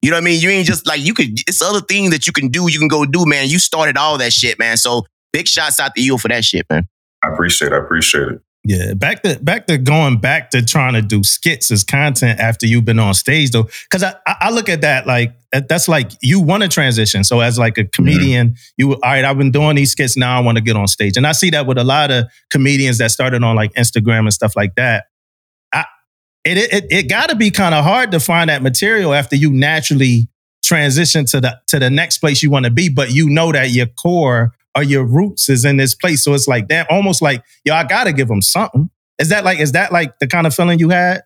You 0.00 0.10
know 0.10 0.16
what 0.16 0.22
I 0.22 0.24
mean? 0.24 0.40
You 0.40 0.50
ain't 0.50 0.66
just 0.66 0.86
like 0.86 1.00
you 1.00 1.14
could. 1.14 1.38
It's 1.46 1.62
other 1.62 1.80
things 1.80 2.10
that 2.10 2.26
you 2.26 2.32
can 2.32 2.48
do. 2.48 2.70
You 2.70 2.78
can 2.78 2.88
go 2.88 3.04
do, 3.04 3.24
man. 3.24 3.48
You 3.48 3.58
started 3.58 3.96
all 3.96 4.18
that 4.18 4.32
shit, 4.32 4.58
man. 4.58 4.76
So 4.76 5.06
big 5.32 5.46
shots 5.46 5.78
out 5.78 5.94
to 5.94 6.02
you 6.02 6.18
for 6.18 6.28
that 6.28 6.44
shit, 6.44 6.66
man. 6.68 6.88
I 7.24 7.32
appreciate. 7.32 7.68
it. 7.68 7.74
I 7.74 7.78
appreciate 7.78 8.28
it. 8.28 8.40
Yeah, 8.64 8.94
back 8.94 9.24
to 9.24 9.40
back 9.40 9.66
to 9.66 9.76
going 9.76 10.18
back 10.18 10.50
to 10.50 10.64
trying 10.64 10.94
to 10.94 11.02
do 11.02 11.24
skits 11.24 11.72
as 11.72 11.82
content 11.82 12.38
after 12.38 12.64
you've 12.64 12.84
been 12.84 13.00
on 13.00 13.12
stage 13.14 13.50
though, 13.50 13.64
because 13.90 14.04
I, 14.04 14.14
I 14.24 14.36
I 14.42 14.50
look 14.50 14.68
at 14.68 14.82
that 14.82 15.04
like 15.04 15.34
that's 15.50 15.88
like 15.88 16.12
you 16.22 16.40
want 16.40 16.62
to 16.62 16.68
transition. 16.68 17.24
So 17.24 17.40
as 17.40 17.58
like 17.58 17.76
a 17.76 17.84
comedian, 17.84 18.50
mm-hmm. 18.50 18.54
you 18.76 18.92
all 18.92 19.00
right. 19.02 19.24
I've 19.24 19.36
been 19.36 19.50
doing 19.50 19.74
these 19.74 19.90
skits 19.90 20.16
now. 20.16 20.38
I 20.38 20.40
want 20.40 20.58
to 20.58 20.62
get 20.62 20.76
on 20.76 20.86
stage, 20.86 21.16
and 21.16 21.26
I 21.26 21.32
see 21.32 21.50
that 21.50 21.66
with 21.66 21.76
a 21.76 21.82
lot 21.82 22.12
of 22.12 22.26
comedians 22.50 22.98
that 22.98 23.10
started 23.10 23.42
on 23.42 23.56
like 23.56 23.72
Instagram 23.74 24.20
and 24.20 24.32
stuff 24.32 24.54
like 24.54 24.76
that. 24.76 25.06
It 26.44 26.58
it 26.58 26.86
it 26.90 27.08
got 27.08 27.28
to 27.28 27.36
be 27.36 27.50
kind 27.50 27.74
of 27.74 27.84
hard 27.84 28.10
to 28.12 28.20
find 28.20 28.50
that 28.50 28.62
material 28.62 29.14
after 29.14 29.36
you 29.36 29.52
naturally 29.52 30.28
transition 30.62 31.24
to 31.26 31.40
the 31.40 31.60
to 31.68 31.78
the 31.78 31.90
next 31.90 32.18
place 32.18 32.42
you 32.42 32.50
want 32.50 32.64
to 32.64 32.70
be, 32.70 32.88
but 32.88 33.12
you 33.12 33.28
know 33.28 33.52
that 33.52 33.70
your 33.70 33.86
core 33.86 34.52
or 34.74 34.82
your 34.82 35.04
roots 35.04 35.48
is 35.48 35.64
in 35.64 35.76
this 35.76 35.94
place. 35.94 36.24
So 36.24 36.34
it's 36.34 36.48
like 36.48 36.68
that, 36.68 36.90
almost 36.90 37.22
like 37.22 37.44
yo, 37.64 37.74
I 37.74 37.84
gotta 37.84 38.12
give 38.12 38.28
them 38.28 38.42
something. 38.42 38.90
Is 39.18 39.28
that 39.28 39.44
like 39.44 39.60
is 39.60 39.72
that 39.72 39.92
like 39.92 40.18
the 40.18 40.26
kind 40.26 40.46
of 40.46 40.54
feeling 40.54 40.78
you 40.78 40.88
had? 40.88 41.22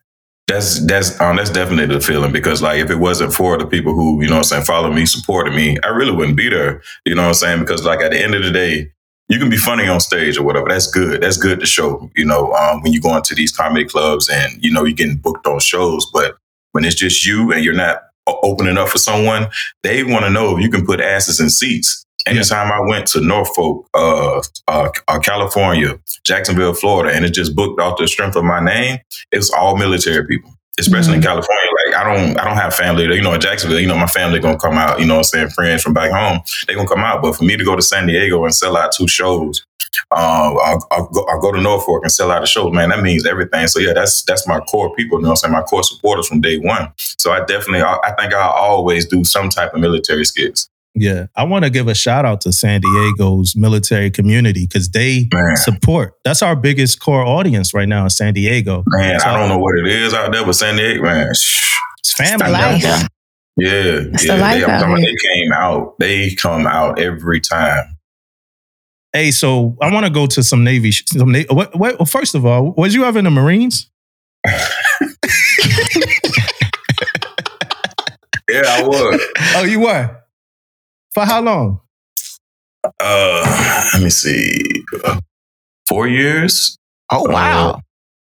That's 0.48 0.84
that's 0.86 1.20
um, 1.20 1.36
that's 1.36 1.50
definitely 1.50 1.92
the 1.92 2.00
feeling 2.00 2.30
because 2.30 2.62
like 2.62 2.78
if 2.78 2.88
it 2.88 2.96
wasn't 2.96 3.34
for 3.34 3.58
the 3.58 3.66
people 3.66 3.94
who 3.94 4.22
you 4.22 4.28
know 4.28 4.36
I'm 4.36 4.44
saying 4.44 4.64
follow 4.64 4.92
me 4.92 5.04
supported 5.04 5.54
me 5.54 5.76
I 5.82 5.88
really 5.88 6.12
wouldn't 6.12 6.36
be 6.36 6.48
there 6.48 6.82
you 7.04 7.16
know 7.16 7.22
what 7.22 7.28
I'm 7.28 7.34
saying 7.34 7.60
because 7.60 7.84
like 7.84 8.00
at 8.00 8.12
the 8.12 8.22
end 8.22 8.36
of 8.36 8.44
the 8.44 8.52
day 8.52 8.92
you 9.28 9.38
can 9.38 9.50
be 9.50 9.56
funny 9.56 9.88
on 9.88 10.00
stage 10.00 10.38
or 10.38 10.44
whatever. 10.44 10.68
That's 10.68 10.90
good. 10.90 11.22
That's 11.22 11.36
good 11.36 11.60
to 11.60 11.66
show, 11.66 12.10
you 12.14 12.24
know, 12.24 12.52
um, 12.54 12.82
when 12.82 12.92
you 12.92 13.00
go 13.00 13.16
into 13.16 13.34
these 13.34 13.52
comedy 13.52 13.84
clubs 13.84 14.28
and, 14.28 14.62
you 14.62 14.72
know, 14.72 14.84
you're 14.84 14.96
getting 14.96 15.16
booked 15.16 15.46
on 15.46 15.58
shows. 15.58 16.06
But 16.12 16.36
when 16.72 16.84
it's 16.84 16.94
just 16.94 17.26
you 17.26 17.52
and 17.52 17.64
you're 17.64 17.74
not 17.74 18.02
opening 18.26 18.78
up 18.78 18.88
for 18.88 18.98
someone, 18.98 19.48
they 19.82 20.04
want 20.04 20.24
to 20.24 20.30
know 20.30 20.56
if 20.56 20.62
you 20.62 20.70
can 20.70 20.86
put 20.86 21.00
asses 21.00 21.40
in 21.40 21.50
seats. 21.50 22.04
Anytime 22.26 22.72
I 22.72 22.80
went 22.88 23.06
to 23.08 23.20
Norfolk, 23.20 23.88
uh, 23.94 24.42
uh, 24.66 24.90
uh, 25.06 25.18
California, 25.20 25.98
Jacksonville, 26.24 26.74
Florida, 26.74 27.14
and 27.14 27.24
it 27.24 27.30
just 27.30 27.54
booked 27.54 27.80
off 27.80 27.98
the 27.98 28.08
strength 28.08 28.34
of 28.34 28.42
my 28.42 28.58
name, 28.58 28.98
it's 29.30 29.50
all 29.50 29.76
military 29.76 30.26
people. 30.26 30.52
Especially 30.78 31.14
in 31.14 31.22
California, 31.22 31.70
I 31.94 32.04
don't, 32.04 32.38
I 32.38 32.44
don't 32.44 32.56
have 32.56 32.74
family. 32.74 33.04
You 33.04 33.22
know, 33.22 33.34
in 33.34 33.40
Jacksonville, 33.40 33.80
you 33.80 33.86
know, 33.86 33.96
my 33.96 34.06
family 34.06 34.40
gonna 34.40 34.58
come 34.58 34.78
out. 34.78 35.00
You 35.00 35.06
know, 35.06 35.14
what 35.14 35.18
I'm 35.20 35.24
saying 35.24 35.50
friends 35.50 35.82
from 35.82 35.94
back 35.94 36.10
home, 36.10 36.40
they 36.66 36.74
gonna 36.74 36.88
come 36.88 37.00
out. 37.00 37.22
But 37.22 37.36
for 37.36 37.44
me 37.44 37.56
to 37.56 37.64
go 37.64 37.76
to 37.76 37.82
San 37.82 38.06
Diego 38.06 38.44
and 38.44 38.54
sell 38.54 38.76
out 38.76 38.92
two 38.92 39.08
shows, 39.08 39.64
uh, 40.10 40.54
I'll, 40.90 41.08
go, 41.08 41.24
go 41.40 41.52
to 41.52 41.60
Norfolk 41.60 42.02
and 42.02 42.12
sell 42.12 42.30
out 42.30 42.42
a 42.42 42.46
show. 42.46 42.70
Man, 42.70 42.90
that 42.90 43.02
means 43.02 43.26
everything. 43.26 43.66
So 43.66 43.78
yeah, 43.80 43.92
that's 43.92 44.22
that's 44.24 44.46
my 44.46 44.60
core 44.60 44.94
people. 44.94 45.18
You 45.18 45.24
know, 45.24 45.30
I'm 45.30 45.36
saying 45.36 45.52
my 45.52 45.62
core 45.62 45.82
supporters 45.82 46.28
from 46.28 46.40
day 46.40 46.58
one. 46.58 46.92
So 46.96 47.32
I 47.32 47.44
definitely, 47.44 47.82
I, 47.82 47.98
I 48.04 48.12
think 48.18 48.34
I'll 48.34 48.50
always 48.50 49.06
do 49.06 49.24
some 49.24 49.48
type 49.48 49.74
of 49.74 49.80
military 49.80 50.24
skits. 50.24 50.68
Yeah, 50.98 51.26
I 51.36 51.44
want 51.44 51.64
to 51.64 51.70
give 51.70 51.88
a 51.88 51.94
shout 51.94 52.24
out 52.24 52.40
to 52.42 52.52
San 52.52 52.80
Diego's 52.80 53.54
military 53.54 54.10
community 54.10 54.66
because 54.66 54.88
they 54.90 55.28
Man. 55.32 55.56
support. 55.56 56.14
That's 56.24 56.40
our 56.42 56.56
biggest 56.56 57.00
core 57.00 57.22
audience 57.24 57.74
right 57.74 57.88
now 57.88 58.04
in 58.04 58.10
San 58.10 58.32
Diego. 58.34 58.82
Man, 58.86 59.20
So- 59.20 59.28
I 59.28 59.38
don't 59.38 59.48
know 59.50 59.58
what 59.58 59.78
it 59.78 59.86
is 59.86 60.14
out 60.14 60.32
there, 60.32 60.44
but 60.44 60.54
San 60.54 60.76
Diego, 60.76 61.02
man, 61.02 61.28
shh. 61.34 61.78
It's 62.00 62.12
family. 62.14 62.46
the 62.46 62.50
life. 62.52 62.82
man. 62.82 63.08
yeah, 63.58 63.70
It's 64.14 64.22
the 64.26 64.34
yeah. 64.36 64.40
life 64.40 64.58
They, 64.60 64.64
I'm 64.64 64.70
out 64.70 64.80
talking 64.80 64.96
here. 64.96 65.06
they 65.06 65.40
came 65.40 65.52
out. 65.52 65.98
They 65.98 66.34
come 66.34 66.66
out 66.66 66.98
every 66.98 67.40
time. 67.40 67.84
Hey, 69.12 69.30
so 69.30 69.76
I 69.82 69.92
want 69.92 70.04
to 70.06 70.10
go 70.10 70.26
to 70.26 70.42
some 70.42 70.62
Navy. 70.64 70.90
sh- 70.92 71.04
Some 71.08 71.32
Na- 71.32 71.40
what, 71.50 71.74
what, 71.76 71.98
well, 71.98 72.06
first 72.06 72.34
of 72.34 72.44
all, 72.46 72.72
was 72.72 72.94
you 72.94 73.04
ever 73.04 73.18
in 73.18 73.24
the 73.26 73.30
Marines? 73.30 73.90
Yeah, 78.48 78.62
I 78.64 78.82
was. 78.86 79.20
Oh, 79.56 79.64
you 79.64 79.80
were. 79.80 80.16
For 81.16 81.24
how 81.24 81.40
long? 81.40 81.80
uh, 83.00 83.88
let 83.94 84.02
me 84.02 84.10
see, 84.10 84.84
uh, 85.02 85.18
four 85.88 86.06
years. 86.06 86.76
Oh 87.10 87.26
wow. 87.30 87.80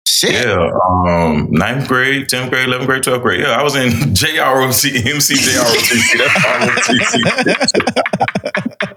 Shit. 0.07 0.45
Yeah, 0.45 0.71
um, 0.87 1.49
ninth 1.51 1.89
grade, 1.89 2.29
tenth 2.29 2.49
grade, 2.49 2.69
eleventh 2.69 2.87
grade, 2.87 3.03
twelfth 3.03 3.23
grade. 3.23 3.41
Yeah, 3.41 3.59
I 3.59 3.61
was 3.61 3.75
in 3.75 3.89
JROC, 3.91 5.05
MC 5.05 5.35
JROC. 5.35 6.17
That's 7.43 7.73
ROTC. 7.73 8.95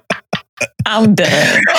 I'm 0.87 1.17
done. 1.17 1.63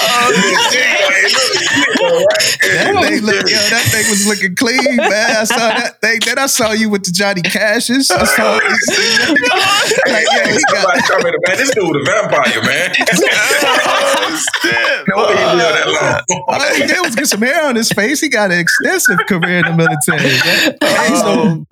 That 2.01 2.97
thing, 3.01 3.21
look, 3.23 3.49
yo, 3.49 3.57
that 3.57 3.85
thing 3.91 4.09
was 4.09 4.25
looking 4.27 4.55
clean, 4.55 4.95
man. 4.95 5.35
I 5.37 5.43
saw 5.43 5.57
that 5.57 5.99
thing. 6.01 6.19
Then 6.25 6.39
I 6.39 6.47
saw 6.47 6.71
you 6.71 6.89
with 6.89 7.03
the 7.03 7.11
Johnny 7.11 7.41
Cashes. 7.41 8.09
I 8.11 8.23
saw 8.25 8.53
like, 10.11 10.25
yeah, 10.31 10.51
he 10.51 10.59
got, 10.71 11.05
Somebody 11.05 11.37
man. 11.47 11.57
This 11.57 11.71
dude 11.73 11.95
a 11.95 12.03
vampire, 12.05 12.63
man. 12.63 12.91
no 15.07 15.15
way 15.17 15.37
he 15.37 15.45
lived 15.55 15.75
that 15.75 16.25
long. 16.29 16.43
all 16.47 16.75
he 16.75 16.85
did 16.87 17.01
was 17.01 17.15
get 17.15 17.27
some 17.27 17.41
hair 17.41 17.65
on 17.67 17.75
his 17.75 17.89
face. 17.89 18.21
He 18.21 18.29
got 18.29 18.51
an 18.51 18.59
extensive 18.59 19.19
career 19.27 19.59
in 19.59 19.65
the 19.65 19.73
military. 19.75 20.19
man. 20.19 20.77
Hey, 20.81 21.15
so, 21.15 21.65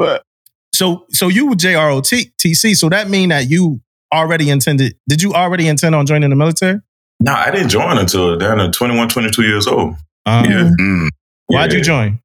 so, 0.74 1.06
so 1.10 1.28
you 1.28 1.48
were 1.48 1.56
JROTC. 1.56 2.76
So 2.76 2.90
that 2.90 3.10
mean 3.10 3.30
that 3.30 3.50
you 3.50 3.82
already 4.14 4.50
intended? 4.50 4.96
Did 5.08 5.22
you 5.22 5.34
already 5.34 5.68
intend 5.68 5.96
on 5.96 6.06
joining 6.06 6.30
the 6.30 6.36
military? 6.36 6.80
No, 7.20 7.34
I 7.34 7.52
didn't 7.52 7.70
join 7.70 7.98
until 7.98 8.38
down 8.38 8.58
to 8.58 8.66
uh, 8.66 8.72
21, 8.72 9.10
22 9.10 9.44
years 9.44 9.68
old. 9.68 9.96
Um, 10.30 10.46
Yeah. 10.46 10.70
Mm. 10.80 11.10
Why'd 11.48 11.74
you 11.74 11.82
join? 11.82 12.22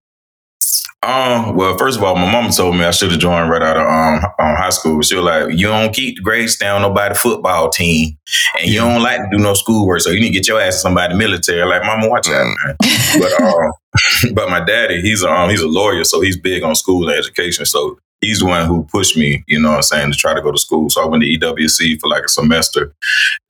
Um, 1.05 1.55
well, 1.55 1.77
first 1.77 1.99
of 1.99 2.05
all, 2.05 2.17
my 2.17 2.31
mom 2.31 2.51
told 2.51 2.77
me 2.77 2.85
I 2.85 2.91
should 2.91 3.11
have 3.11 3.21
joined 3.21 3.51
right 3.51 3.61
out 3.61 3.77
of 3.77 3.83
um, 3.83 4.25
um, 4.39 4.57
high 4.57 4.71
school. 4.71 5.03
She 5.03 5.15
was 5.15 5.25
like, 5.25 5.53
"You 5.59 5.67
don't 5.67 5.93
keep 5.93 6.17
the 6.17 6.23
grades 6.23 6.57
down 6.57 6.81
nobody 6.81 7.15
football 7.15 7.69
team, 7.69 8.17
and 8.59 8.71
you 8.71 8.81
don't 8.81 9.03
like 9.03 9.19
to 9.19 9.29
do 9.31 9.43
no 9.43 9.53
schoolwork, 9.53 10.01
so 10.01 10.11
you 10.11 10.21
need 10.21 10.29
to 10.29 10.33
get 10.33 10.49
your 10.49 10.61
ass 10.61 10.77
to 10.77 10.81
somebody 10.81 11.15
military." 11.15 11.63
Like, 11.69 11.85
Mama, 11.85 12.09
watch 12.09 12.29
out, 12.31 12.47
man. 12.47 12.77
but 13.19 13.43
um, 13.43 13.73
but 14.35 14.49
my 14.49 14.65
daddy, 14.65 15.03
he's 15.03 15.23
a, 15.23 15.31
um, 15.31 15.51
he's 15.51 15.61
a 15.61 15.69
lawyer, 15.69 16.05
so 16.05 16.23
he's 16.23 16.39
big 16.39 16.63
on 16.63 16.75
school 16.75 17.07
and 17.07 17.19
education. 17.19 17.67
So 17.67 17.99
he's 18.23 18.41
the 18.41 18.47
one 18.47 18.67
who 18.67 18.85
pushed 18.85 19.17
me, 19.17 19.45
you 19.47 19.61
know, 19.61 19.71
what 19.71 19.77
I'm 19.77 19.83
saying, 19.83 20.13
to 20.13 20.17
try 20.19 20.33
to 20.33 20.41
go 20.41 20.53
to 20.53 20.59
school. 20.59 20.89
So 20.89 21.03
I 21.03 21.07
went 21.07 21.23
to 21.23 21.29
EWC 21.29 22.01
for 22.01 22.09
like 22.09 22.25
a 22.25 22.29
semester. 22.29 22.95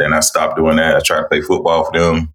Then 0.00 0.12
I 0.12 0.20
stopped 0.20 0.56
doing 0.56 0.76
that. 0.76 0.96
I 0.96 1.00
tried 1.00 1.22
to 1.22 1.28
play 1.28 1.40
football 1.40 1.84
for 1.84 1.92
them. 1.92 2.34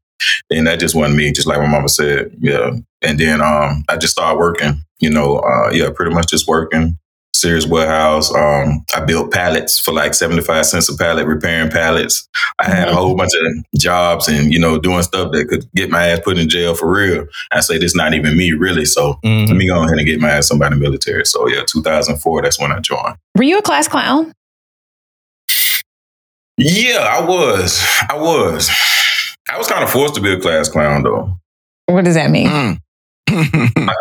And 0.49 0.67
that 0.67 0.79
just 0.79 0.95
wasn't 0.95 1.17
me, 1.17 1.32
just 1.32 1.47
like 1.47 1.60
my 1.60 1.67
mama 1.67 1.89
said. 1.89 2.32
Yeah. 2.39 2.71
And 3.01 3.19
then 3.19 3.41
um, 3.41 3.84
I 3.89 3.97
just 3.97 4.13
started 4.13 4.38
working, 4.38 4.84
you 4.99 5.10
know, 5.10 5.38
uh, 5.38 5.69
yeah, 5.71 5.89
pretty 5.93 6.13
much 6.13 6.27
just 6.29 6.47
working. 6.47 6.97
Sears 7.34 7.65
Warehouse. 7.65 8.36
Um, 8.36 8.84
I 8.93 8.99
built 9.05 9.32
pallets 9.32 9.79
for 9.79 9.93
like 9.93 10.13
75 10.13 10.65
cents 10.65 10.89
a 10.89 10.97
pallet, 10.97 11.25
repairing 11.25 11.69
pallets. 11.71 12.27
I 12.60 12.65
had 12.69 12.89
a 12.89 12.93
whole 12.93 13.15
bunch 13.15 13.32
of 13.34 13.79
jobs 13.79 14.27
and, 14.27 14.51
you 14.51 14.60
know, 14.60 14.77
doing 14.77 15.03
stuff 15.03 15.32
that 15.32 15.47
could 15.47 15.63
get 15.73 15.89
my 15.89 16.08
ass 16.08 16.19
put 16.21 16.38
in 16.38 16.49
jail 16.49 16.75
for 16.75 16.91
real. 16.91 17.25
I 17.51 17.62
say 17.62 17.77
this 17.77 17.95
not 17.95 18.13
even 18.13 18.36
me, 18.36 18.51
really. 18.51 18.84
So 18.84 19.19
Mhm. 19.23 19.47
let 19.47 19.55
me 19.55 19.67
go 19.67 19.82
ahead 19.86 19.97
and 19.97 20.05
get 20.05 20.19
my 20.19 20.32
ass 20.32 20.49
somebody 20.49 20.73
in 20.73 20.79
the 20.82 20.84
military. 20.86 21.25
So 21.25 21.47
yeah, 21.47 21.62
2004, 21.71 22.41
that's 22.41 22.60
when 22.60 22.73
I 22.73 22.79
joined. 22.79 23.15
Were 23.38 23.43
you 23.43 23.60
a 23.60 23.62
class 23.62 23.88
clown? 23.88 24.34
Yeah, 26.58 26.99
I 27.10 27.25
was. 27.25 27.82
I 28.10 28.17
was. 28.17 28.69
I 29.51 29.57
was 29.57 29.67
kind 29.67 29.83
of 29.83 29.89
forced 29.89 30.15
to 30.15 30.21
be 30.21 30.31
a 30.33 30.39
class 30.39 30.69
clown 30.69 31.03
though. 31.03 31.38
What 31.88 32.05
does 32.05 32.15
that 32.15 32.29
mean? 32.31 32.47
Mm. 32.47 32.77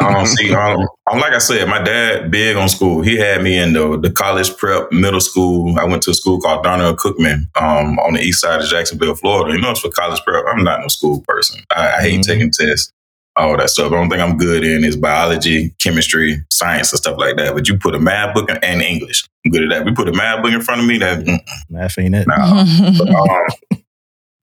um, 0.03 0.27
see, 0.27 0.55
um, 0.55 0.81
um, 1.11 1.19
like 1.21 1.33
I 1.35 1.39
said, 1.39 1.69
my 1.69 1.83
dad 1.83 2.31
big 2.31 2.57
on 2.57 2.69
school. 2.69 3.03
He 3.03 3.17
had 3.19 3.43
me 3.43 3.59
in 3.59 3.73
the, 3.75 3.99
the 3.99 4.11
college 4.11 4.57
prep 4.57 4.91
middle 4.91 5.21
school. 5.21 5.79
I 5.79 5.85
went 5.85 6.03
to 6.05 6.11
a 6.11 6.15
school 6.15 6.41
called 6.41 6.65
Darnell 6.65 6.97
Cookman 6.97 7.43
um, 7.61 7.99
on 8.01 8.15
the 8.15 8.21
east 8.21 8.41
side 8.41 8.61
of 8.61 8.67
Jacksonville, 8.69 9.15
Florida. 9.15 9.55
You 9.55 9.61
know, 9.61 9.71
it's 9.73 9.81
for 9.81 9.91
college 9.91 10.21
prep. 10.27 10.45
I'm 10.49 10.65
not 10.65 10.81
no 10.81 10.89
school 10.89 11.23
person. 11.29 11.63
I, 11.75 11.97
I 11.97 12.01
hate 12.03 12.21
Mhm. 12.21 12.27
taking 12.27 12.51
tests, 12.51 12.91
all 13.37 13.57
that 13.59 13.69
stuff. 13.71 13.93
I 13.93 13.97
don't 13.97 14.09
think 14.09 14.23
I'm 14.23 14.39
good 14.39 14.65
in 14.65 14.83
is 14.85 14.97
biology, 14.97 15.75
chemistry, 15.83 16.39
science, 16.51 16.91
and 16.93 16.99
stuff 16.99 17.19
like 17.19 17.37
that. 17.37 17.55
But 17.55 17.69
you 17.69 17.77
put 17.79 17.95
a 17.95 17.99
math 18.01 18.35
book 18.35 18.49
in, 18.51 18.57
and 18.59 18.81
English. 18.81 19.25
I'm 19.45 19.51
good 19.53 19.65
at 19.65 19.69
that. 19.71 19.85
We 19.85 19.93
put 19.95 20.09
a 20.09 20.13
math 20.13 20.43
book 20.43 20.53
in 20.53 20.63
front 20.63 20.81
of 20.81 20.87
me. 20.87 20.99
That 20.99 21.21
mm, 21.25 21.39
Math 21.69 21.99
ain't 21.99 22.15
it. 22.15 22.27
nah. 22.27 22.65
But, 22.99 23.09
um, 23.11 23.78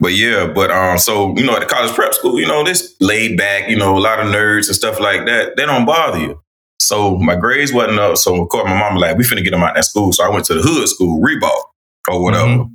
but 0.06 0.14
yeah, 0.14 0.46
but 0.46 0.70
um, 0.70 1.00
so 1.00 1.36
you 1.36 1.44
know, 1.44 1.56
at 1.56 1.62
the 1.62 1.66
college 1.66 1.92
prep 1.96 2.14
school, 2.14 2.40
you 2.40 2.46
know, 2.46 2.64
this 2.64 2.96
laid 3.02 3.40
back, 3.40 3.68
you 3.68 3.76
know, 3.76 3.98
a 3.98 4.00
lot 4.00 4.20
of 4.20 4.28
nerds 4.28 4.68
and 4.68 4.76
stuff 4.76 5.00
like 5.00 5.26
that. 5.26 5.58
They 5.58 5.66
don't 5.66 5.84
bother 5.84 6.20
you. 6.20 6.40
So 6.78 7.18
my 7.18 7.36
grades 7.36 7.74
wasn't 7.74 7.98
up. 7.98 8.16
So 8.18 8.40
of 8.40 8.50
course, 8.50 8.66
my 8.66 8.78
mom 8.78 8.94
was 8.94 9.02
like, 9.02 9.18
"We 9.18 9.24
finna 9.24 9.44
get 9.44 9.50
them 9.50 9.64
out 9.64 9.72
of 9.72 9.78
that 9.78 9.86
school." 9.86 10.14
So 10.14 10.24
I 10.24 10.30
went 10.30 10.46
to 10.46 10.54
the 10.54 10.62
hood 10.62 10.88
school, 10.90 11.22
Ribault 11.22 11.72
or 12.08 12.22
whatever. 12.22 12.66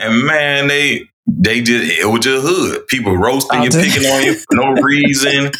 And 0.00 0.24
man, 0.24 0.68
they 0.68 1.02
they 1.26 1.60
just 1.60 1.98
it 2.00 2.06
was 2.06 2.20
just 2.20 2.46
hood. 2.48 2.86
People 2.86 3.14
roasting 3.14 3.62
you, 3.62 3.68
picking 3.68 4.06
on 4.06 4.22
you 4.22 4.36
for 4.36 4.54
no 4.54 4.72
reason. 4.82 5.50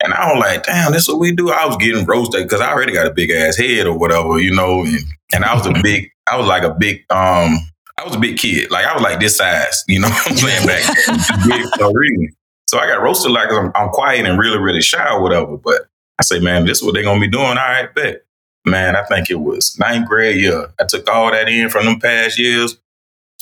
And 0.00 0.14
I 0.14 0.32
was 0.32 0.40
like, 0.40 0.62
damn, 0.62 0.92
this 0.92 1.08
what 1.08 1.18
we 1.18 1.34
do. 1.34 1.50
I 1.50 1.66
was 1.66 1.76
getting 1.78 2.06
roasted 2.06 2.44
because 2.44 2.60
I 2.60 2.70
already 2.70 2.92
got 2.92 3.08
a 3.08 3.12
big 3.12 3.32
ass 3.32 3.56
head 3.56 3.88
or 3.88 3.98
whatever, 3.98 4.38
you 4.38 4.54
know. 4.54 4.84
And, 4.84 5.00
and 5.34 5.44
I 5.44 5.56
was 5.56 5.66
a 5.66 5.72
big, 5.82 6.08
I 6.30 6.36
was 6.36 6.46
like 6.46 6.62
a 6.62 6.72
big, 6.72 7.04
um, 7.10 7.58
I 7.98 8.04
was 8.04 8.14
a 8.14 8.18
big 8.18 8.38
kid. 8.38 8.70
Like 8.70 8.86
I 8.86 8.94
was 8.94 9.02
like 9.02 9.20
this 9.20 9.36
size, 9.36 9.84
you 9.88 10.00
know 10.00 10.08
what 10.10 10.30
I'm 10.30 10.36
saying 10.36 10.66
back. 10.66 10.84
Big 11.48 11.66
for 11.76 11.90
no. 11.92 12.26
So 12.68 12.78
I 12.78 12.86
got 12.86 13.02
roasted 13.02 13.32
like 13.32 13.50
I'm, 13.50 13.72
I'm 13.74 13.88
quiet 13.90 14.26
and 14.26 14.38
really, 14.38 14.58
really 14.58 14.82
shy 14.82 15.08
or 15.12 15.22
whatever. 15.22 15.56
But 15.56 15.82
I 16.18 16.22
say, 16.22 16.38
man, 16.38 16.66
this 16.66 16.78
is 16.78 16.84
what 16.84 16.94
they're 16.94 17.02
gonna 17.02 17.20
be 17.20 17.28
doing. 17.28 17.44
All 17.44 17.54
right, 17.56 17.92
bet. 17.94 18.22
Man, 18.64 18.94
I 18.96 19.02
think 19.04 19.30
it 19.30 19.40
was 19.40 19.76
ninth 19.78 20.08
grade 20.08 20.40
year. 20.40 20.68
I 20.78 20.84
took 20.88 21.08
all 21.10 21.30
that 21.30 21.48
in 21.48 21.70
from 21.70 21.86
them 21.86 21.98
past 22.00 22.38
years. 22.38 22.76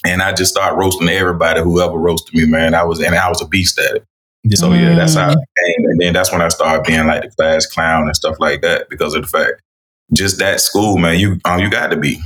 And 0.07 0.23
I 0.23 0.33
just 0.33 0.53
started 0.53 0.77
roasting 0.77 1.09
everybody, 1.09 1.61
whoever 1.63 1.97
roasted 1.99 2.35
me, 2.35 2.47
man. 2.47 2.75
I 2.75 2.85
was 2.85 3.01
and 3.03 3.15
I 3.15 3.29
was 3.29 3.41
a 3.43 3.47
beast 3.47 3.79
at 3.79 3.97
it. 3.97 4.05
So 4.57 4.73
yeah, 4.73 4.95
that's 4.95 5.15
how 5.15 5.31
Mm. 5.31 5.33
it 5.33 5.49
came. 5.79 5.85
And 5.91 6.01
then 6.01 6.13
that's 6.13 6.31
when 6.31 6.41
I 6.43 6.49
started 6.49 6.85
being 6.87 7.07
like 7.07 7.23
the 7.23 7.31
class 7.31 7.67
clown 7.67 8.05
and 8.07 8.15
stuff 8.15 8.37
like 8.39 8.61
that 8.63 8.89
because 8.89 9.15
of 9.15 9.23
the 9.23 9.29
fact 9.29 9.63
just 10.13 10.39
that 10.39 10.61
school, 10.61 10.99
man, 10.99 11.19
you 11.19 11.41
um, 11.45 11.59
you 11.59 11.69
got 11.69 11.91
to 11.91 11.97
be. 11.97 12.21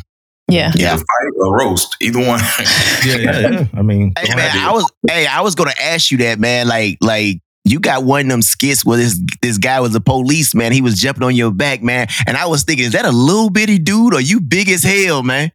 Yeah. 0.51 0.73
Yeah. 0.75 0.95
Either 0.95 0.99
fight 0.99 1.33
or 1.37 1.59
roast, 1.59 1.97
either 2.01 2.19
one. 2.19 2.41
yeah, 3.05 3.17
yeah, 3.17 3.39
yeah. 3.41 3.65
I 3.75 3.83
mean, 3.83 4.13
Hey 4.19 4.35
man, 4.35 4.51
have 4.51 4.71
I 4.71 4.73
was 4.73 4.91
hey, 5.09 5.27
I 5.27 5.41
was 5.43 5.55
gonna 5.55 5.75
ask 5.81 6.11
you 6.11 6.19
that, 6.19 6.39
man. 6.39 6.69
Like, 6.69 6.99
like 7.01 7.41
you 7.65 7.79
got 7.81 8.05
one 8.05 8.23
of 8.23 8.29
them 8.29 8.43
skits 8.43 8.85
where 8.85 8.97
this 8.97 9.21
this 9.43 9.59
guy 9.59 9.81
was 9.81 9.95
a 9.95 10.01
police 10.01 10.55
man. 10.55 10.73
He 10.73 10.83
was 10.83 10.95
jumping 10.95 11.23
on 11.23 11.35
your 11.35 11.51
back, 11.51 11.83
man. 11.83 12.09
And 12.27 12.37
I 12.37 12.47
was 12.47 12.65
thinking, 12.65 12.87
is 12.87 12.93
that 12.93 13.05
a 13.05 13.13
little 13.13 13.51
bitty 13.51 13.79
dude 13.79 14.15
or 14.15 14.21
you 14.21 14.41
big 14.41 14.69
as 14.69 14.83
hell, 14.83 15.23
man? 15.23 15.53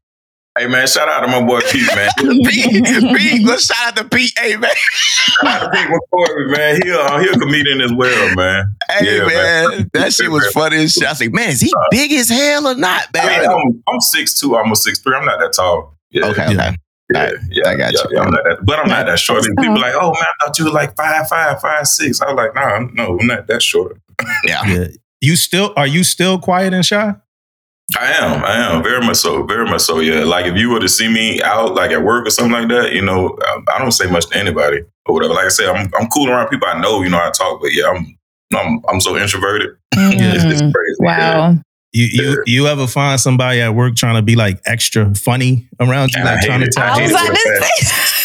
Hey 0.57 0.67
man, 0.67 0.87
shout 0.87 1.07
out 1.09 1.21
to 1.21 1.27
my 1.27 1.43
boy 1.45 1.59
Pete, 1.71 1.87
man. 1.95 2.09
Pete, 2.17 2.83
Pete, 3.17 3.45
let's 3.45 3.65
shout 3.65 3.87
out 3.87 3.95
to 3.97 4.03
Pete. 4.15 4.31
Hey 4.37 4.55
man, 4.57 4.71
shout 4.75 5.63
out 5.63 5.71
to 5.73 5.77
Pete 5.77 5.87
McCoy, 5.87 6.57
man. 6.57 6.79
He 6.83 6.91
uh, 6.91 7.19
he 7.19 7.27
a 7.29 7.33
comedian 7.33 7.81
as 7.81 7.93
well, 7.93 8.35
man. 8.35 8.75
hey 8.89 9.17
Yeah, 9.17 9.25
man, 9.25 9.69
man. 9.69 9.89
that 9.93 10.13
shit 10.13 10.29
was 10.31 10.45
funny 10.51 10.77
as 10.77 10.93
shit. 10.93 11.05
I 11.05 11.09
was 11.11 11.21
like, 11.21 11.33
man, 11.33 11.49
is 11.49 11.61
he 11.61 11.71
big 11.91 12.11
as 12.13 12.29
hell 12.29 12.67
or 12.67 12.75
not, 12.75 13.07
man? 13.13 13.45
I'm, 13.49 13.83
I'm 13.87 14.01
six 14.01 14.39
two, 14.39 14.55
almost 14.55 14.83
six 14.83 14.99
three. 14.99 15.15
I'm 15.15 15.25
not 15.25 15.39
that 15.39 15.53
tall. 15.53 15.97
Yeah. 16.11 16.27
Okay, 16.27 16.53
Yeah. 16.53 16.67
okay. 16.69 16.77
Yeah, 17.13 17.21
I- 17.21 17.31
yeah, 17.51 17.67
I 17.69 17.75
got 17.75 17.93
yeah, 17.93 17.99
you. 18.09 18.09
yeah, 18.15 18.21
I'm 18.23 18.31
not 18.31 18.43
that, 18.45 18.57
but 18.65 18.79
I'm 18.79 18.89
not 18.89 19.05
that 19.05 19.19
short. 19.19 19.43
That's 19.43 19.53
People 19.59 19.75
tough. 19.75 19.83
like, 19.83 19.93
oh 19.95 20.07
man, 20.11 20.23
I 20.41 20.45
thought 20.45 20.57
you 20.57 20.65
were 20.65 20.71
like 20.71 20.95
five, 20.95 21.27
five, 21.27 21.61
five, 21.61 21.87
six. 21.87 22.19
I 22.19 22.25
was 22.31 22.35
like, 22.35 22.55
nah, 22.55 22.61
I'm- 22.61 22.91
no, 22.95 23.19
I'm 23.19 23.27
not 23.27 23.45
that 23.47 23.61
short. 23.61 23.99
Yeah. 24.43 24.65
Yeah. 24.65 24.87
You 25.21 25.35
still 25.35 25.71
are 25.77 25.85
you 25.87 26.03
still 26.03 26.39
quiet 26.39 26.73
and 26.73 26.85
shy? 26.85 27.13
I 27.99 28.11
am, 28.13 28.43
I 28.43 28.55
am 28.75 28.81
very 28.83 29.05
much 29.05 29.17
so, 29.17 29.43
very 29.43 29.65
much 29.65 29.81
so. 29.81 29.99
Yeah, 29.99 30.23
like 30.23 30.45
if 30.47 30.55
you 30.57 30.71
were 30.71 30.79
to 30.79 30.89
see 30.89 31.07
me 31.07 31.41
out, 31.43 31.75
like 31.75 31.91
at 31.91 32.01
work 32.03 32.25
or 32.25 32.31
something 32.31 32.51
like 32.51 32.67
that, 32.69 32.93
you 32.93 33.01
know, 33.03 33.37
I, 33.43 33.75
I 33.75 33.79
don't 33.79 33.91
say 33.91 34.09
much 34.09 34.25
to 34.29 34.37
anybody 34.37 34.79
or 35.05 35.13
whatever. 35.13 35.35
Like 35.35 35.45
I 35.45 35.49
said, 35.49 35.69
I'm 35.69 35.91
I'm 35.99 36.07
cool 36.07 36.29
around 36.29 36.49
people 36.49 36.67
I 36.67 36.79
know. 36.79 37.03
You 37.03 37.09
know, 37.09 37.19
I 37.19 37.29
talk, 37.31 37.61
but 37.61 37.73
yeah, 37.73 37.85
I'm 37.87 38.17
I'm 38.57 38.81
I'm 38.89 38.99
so 39.01 39.15
introverted. 39.17 39.69
It's, 39.97 40.43
it's 40.43 40.61
Mm. 40.61 40.73
crazy. 40.73 40.97
Yeah. 41.03 41.37
Wow. 41.51 41.55
You 41.93 42.05
you 42.11 42.43
you 42.45 42.67
ever 42.67 42.87
find 42.87 43.17
somebody 43.21 43.61
at 43.61 43.73
work 43.73 43.95
trying 43.95 44.15
to 44.15 44.21
be 44.21 44.35
like 44.35 44.59
extra 44.65 45.13
funny 45.15 45.65
around 45.79 46.11
you, 46.13 46.19
And 46.19 46.27
I 46.27 46.33
like 46.33 46.41
hate 46.41 46.47
trying 46.47 46.59
to 46.61 46.65
it. 46.67 46.71
tell 46.73 46.83
I 46.83 47.01
was 47.01 47.11
it 47.11 47.13
like 47.13 47.29
with 47.29 47.39
a 47.39 47.59
this. 47.79 48.24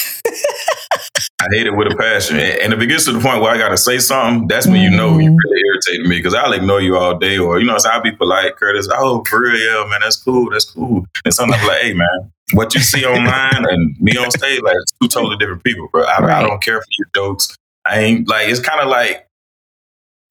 I 1.41 1.47
hate 1.53 1.67
it 1.67 1.71
with 1.75 1.91
a 1.91 1.97
passion. 1.97 2.39
And 2.39 2.75
if 2.75 2.81
it 2.81 2.87
gets 2.87 3.07
to 3.07 3.13
the 3.13 3.19
point 3.21 3.41
where 3.41 3.51
I 3.51 3.57
got 3.57 3.71
to 3.71 3.77
say 3.79 3.99
something, 3.99 4.47
that's 4.47 4.67
when 4.67 4.83
you 4.83 4.91
know 4.91 5.19
you 5.19 5.31
Mhm. 5.31 5.37
really 5.45 5.63
irritating 5.73 6.09
me 6.11 6.19
because 6.19 6.35
I'll 6.35 6.53
ignore 6.53 6.83
you 6.83 6.99
all 6.99 7.17
day. 7.19 7.39
Or, 7.39 7.59
you 7.59 7.67
know, 7.67 7.79
so 7.79 7.89
I'll 7.89 8.03
be 8.03 8.13
polite, 8.13 8.57
Curtis. 8.57 8.89
Oh, 8.93 9.25
for 9.29 9.41
real, 9.41 9.57
yeah, 9.57 9.87
man, 9.89 10.01
that's 10.03 10.17
cool. 10.23 10.51
That's 10.51 10.67
cool. 10.67 11.07
And 11.25 11.33
sometimes 11.33 11.63
I'm 11.63 11.69
like, 11.69 11.81
hey, 11.81 11.95
man, 11.95 12.31
what 12.53 12.75
you 12.75 12.81
see 12.81 13.07
online 13.07 13.65
and 13.65 13.97
me 14.01 14.17
on 14.19 14.31
stage, 14.31 14.61
like, 14.61 14.75
it's 14.83 14.93
two 15.01 15.09
totally 15.09 15.37
different 15.39 15.65
people, 15.65 15.89
bro. 15.91 16.05
I, 16.05 16.41
I 16.41 16.43
don't 16.43 16.63
care 16.63 16.79
for 16.79 16.87
your 16.99 17.09
jokes. 17.15 17.57
I 17.87 18.01
ain't 18.01 18.29
like, 18.29 18.49
it's 18.49 18.61
kind 18.61 18.81
of 18.81 18.89
like, 18.89 19.27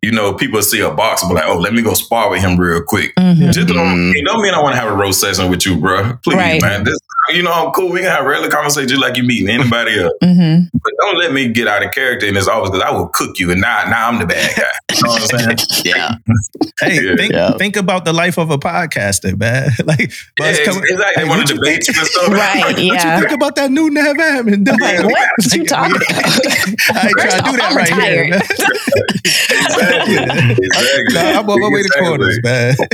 you 0.01 0.11
know, 0.11 0.33
people 0.33 0.61
see 0.61 0.79
a 0.79 0.89
boxer, 0.91 1.27
but 1.27 1.35
like, 1.35 1.43
oh, 1.47 1.57
let 1.57 1.73
me 1.73 1.81
go 1.81 1.93
spar 1.93 2.29
with 2.29 2.39
him 2.41 2.57
real 2.57 2.81
quick. 2.81 3.13
Mhm. 3.15 3.51
Just 3.51 3.67
don't, 3.67 3.77
Mhm. 3.77 4.15
it 4.15 4.23
don't 4.25 4.41
mean 4.41 4.53
I 4.53 4.61
want 4.61 4.75
to 4.75 4.79
have 4.81 4.89
a 4.89 4.95
roast 4.95 5.19
session 5.19 5.49
with 5.49 5.65
you, 5.65 5.75
bro. 5.77 6.17
Please, 6.23 6.35
Right. 6.37 6.61
man. 6.61 6.83
This, 6.85 6.97
you 7.31 7.43
know, 7.43 7.51
I'm 7.51 7.71
cool. 7.71 7.89
We 7.91 7.99
can 7.99 8.09
have 8.09 8.23
regular 8.25 8.49
conversation 8.49 8.87
just 8.87 9.01
like 9.01 9.17
you 9.17 9.23
meeting 9.23 9.49
anybody 9.49 9.99
else. 10.01 10.13
Mhm. 10.23 10.69
But 10.73 10.93
don't 11.01 11.17
let 11.19 11.33
me 11.33 11.49
get 11.49 11.67
out 11.67 11.83
of 11.85 11.91
character 11.91 12.25
in 12.25 12.33
this 12.33 12.47
office 12.47 12.69
because 12.69 12.83
I 12.87 12.91
will 12.91 13.07
cook 13.09 13.39
you, 13.39 13.51
and 13.51 13.59
now, 13.61 13.83
now 13.89 14.07
I'm 14.07 14.19
the 14.19 14.25
bad 14.25 14.55
guy. 14.55 14.63
You 14.99 15.03
know 15.05 15.11
what 15.13 15.33
I'm 15.33 15.39
saying? 15.39 15.57
Yeah. 15.85 16.15
Hey, 16.81 16.95
Yeah. 16.95 17.15
think 17.17 17.33
Yeah. 17.33 17.51
think 17.57 17.75
about 17.75 18.05
the 18.05 18.13
life 18.13 18.37
of 18.37 18.51
a 18.51 18.57
podcaster, 18.57 19.37
man. 19.37 19.69
like, 19.85 19.99
Yeah, 19.99 20.07
buzz 20.37 20.59
coming- 20.63 20.83
exactly. 20.83 21.13
They 21.17 21.21
Hey, 21.23 21.27
want 21.27 21.39
what 21.39 21.47
to 21.47 21.53
you 21.55 21.59
debate 21.59 21.83
think- 21.83 21.95
you 21.97 22.01
and 22.01 22.09
stuff. 22.09 22.29
Right. 22.29 22.63
What 22.65 22.79
you 22.79 23.19
think 23.19 23.31
about 23.31 23.55
that 23.57 23.69
new 23.71 23.89
Nav 23.89 24.15
admin? 24.15 24.63
dog? 24.63 24.79
Like, 24.79 25.03
what 25.03 25.53
you 25.53 25.65
talking 25.65 25.95
about? 25.97 26.07
I 26.15 27.07
ain't 27.07 27.17
trying 27.17 27.43
to 27.43 27.51
do 27.51 27.57
that 27.57 27.67
I'm 27.71 27.75
right 27.77 27.89
here. 27.89 28.23
retired. 28.23 28.29
Man. 28.29 29.88
Exactly. 29.89 30.65
exactly. 30.65 31.17
I'm 31.17 31.49
on 31.49 31.59
my 31.59 31.67
way 31.69 31.81
to 31.81 31.85
Exactly. 31.85 32.07
quarters, 32.07 32.39
man. 32.43 32.75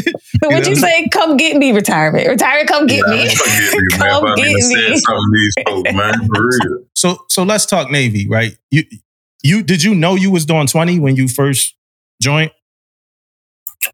So 0.44 0.50
what 0.50 0.68
you 0.68 0.76
say? 0.76 1.08
Come 1.10 1.38
get 1.38 1.56
me, 1.58 1.72
retirement. 1.72 2.28
Retirement, 2.28 2.68
come 2.68 2.88
get 2.88 3.08
me. 3.08 3.28
come 3.36 3.48
get 3.48 3.74
me. 3.74 3.88
Come 3.98 4.36
get 4.36 4.46
me. 4.46 4.62
something 4.62 5.00
to 5.00 5.32
these 5.34 5.54
folks, 5.66 5.94
man, 5.94 6.14
for 6.28 6.48
real. 6.70 6.84
So 6.94 7.18
so 7.30 7.44
let's 7.44 7.66
talk 7.66 7.90
Navy, 7.90 8.28
right? 8.30 8.58
You 8.70 8.84
you 9.44 9.64
did 9.64 9.82
you 9.84 9.96
know 9.96 10.16
you 10.16 10.30
was 10.32 10.46
doing 10.46 10.68
20 10.68 11.00
when 11.00 11.16
you 11.16 11.28
first 11.28 11.76
joined? 12.22 12.52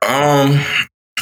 Um, 0.07 0.59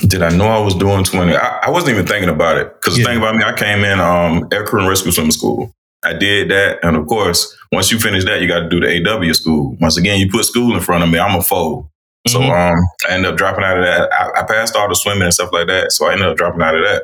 did 0.08 0.22
I 0.22 0.30
know 0.30 0.46
I 0.48 0.60
was 0.60 0.76
doing 0.76 1.04
20? 1.04 1.36
I, 1.36 1.60
I 1.64 1.70
wasn't 1.70 1.94
even 1.94 2.06
thinking 2.08 2.30
about 2.30 2.58
it. 2.58 2.74
Because 2.76 2.98
Yeah. 2.98 3.04
the 3.06 3.10
thing 3.10 3.18
about 3.18 3.36
me, 3.36 3.44
I 3.44 3.54
came 3.54 3.84
in 3.84 4.00
um, 4.00 4.48
Air 4.52 4.66
Crew 4.66 4.80
and 4.82 4.90
Rescue 4.90 5.12
Swim 5.12 5.32
School. 5.32 5.74
I 6.04 6.14
did 6.14 6.50
that. 6.50 6.80
And 6.84 6.96
of 6.96 7.08
course, 7.08 7.56
once 7.72 7.92
you 7.92 8.00
finish 8.00 8.24
that, 8.26 8.42
you 8.42 8.48
got 8.48 8.60
to 8.62 8.70
do 8.70 8.80
the 8.80 8.88
AW 9.10 9.34
school. 9.34 9.76
Once 9.80 9.98
again, 9.98 10.20
you 10.20 10.30
put 10.30 10.46
school 10.46 10.74
in 10.74 10.82
front 10.82 11.04
of 11.04 11.10
me, 11.10 11.20
I'm 11.20 11.38
a 11.38 11.44
fold. 11.44 11.88
So 12.28 12.40
Mhm. 12.40 12.50
um, 12.74 12.80
I 13.10 13.14
ended 13.14 13.32
up 13.32 13.38
dropping 13.38 13.64
out 13.64 13.78
of 13.78 13.84
that. 13.86 14.12
I, 14.14 14.42
I 14.42 14.44
passed 14.44 14.76
all 14.76 14.88
the 14.90 14.96
swimming 14.96 15.24
and 15.24 15.34
stuff 15.34 15.50
like 15.52 15.68
that. 15.68 15.92
So 15.92 16.08
I 16.08 16.14
ended 16.14 16.28
up 16.28 16.38
dropping 16.38 16.62
out 16.62 16.76
of 16.76 16.84
that. 16.84 17.04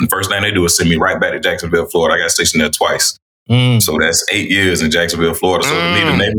The 0.00 0.06
first 0.08 0.30
thing 0.30 0.42
they 0.42 0.50
do 0.50 0.64
is 0.64 0.76
send 0.76 0.90
me 0.90 0.96
right 0.96 1.20
back 1.20 1.32
to 1.32 1.40
Jacksonville, 1.40 1.86
Florida. 1.86 2.16
I 2.16 2.24
got 2.24 2.30
stationed 2.30 2.60
there 2.60 2.70
twice. 2.70 3.16
Mm. 3.50 3.80
So 3.82 3.96
that's 4.00 4.24
eight 4.32 4.50
years 4.50 4.82
in 4.82 4.90
Jacksonville, 4.90 5.34
Florida. 5.34 5.66
So 5.66 5.74
to 5.74 5.94
me, 5.94 6.00
the 6.04 6.10
Mm. 6.12 6.18
name 6.18 6.38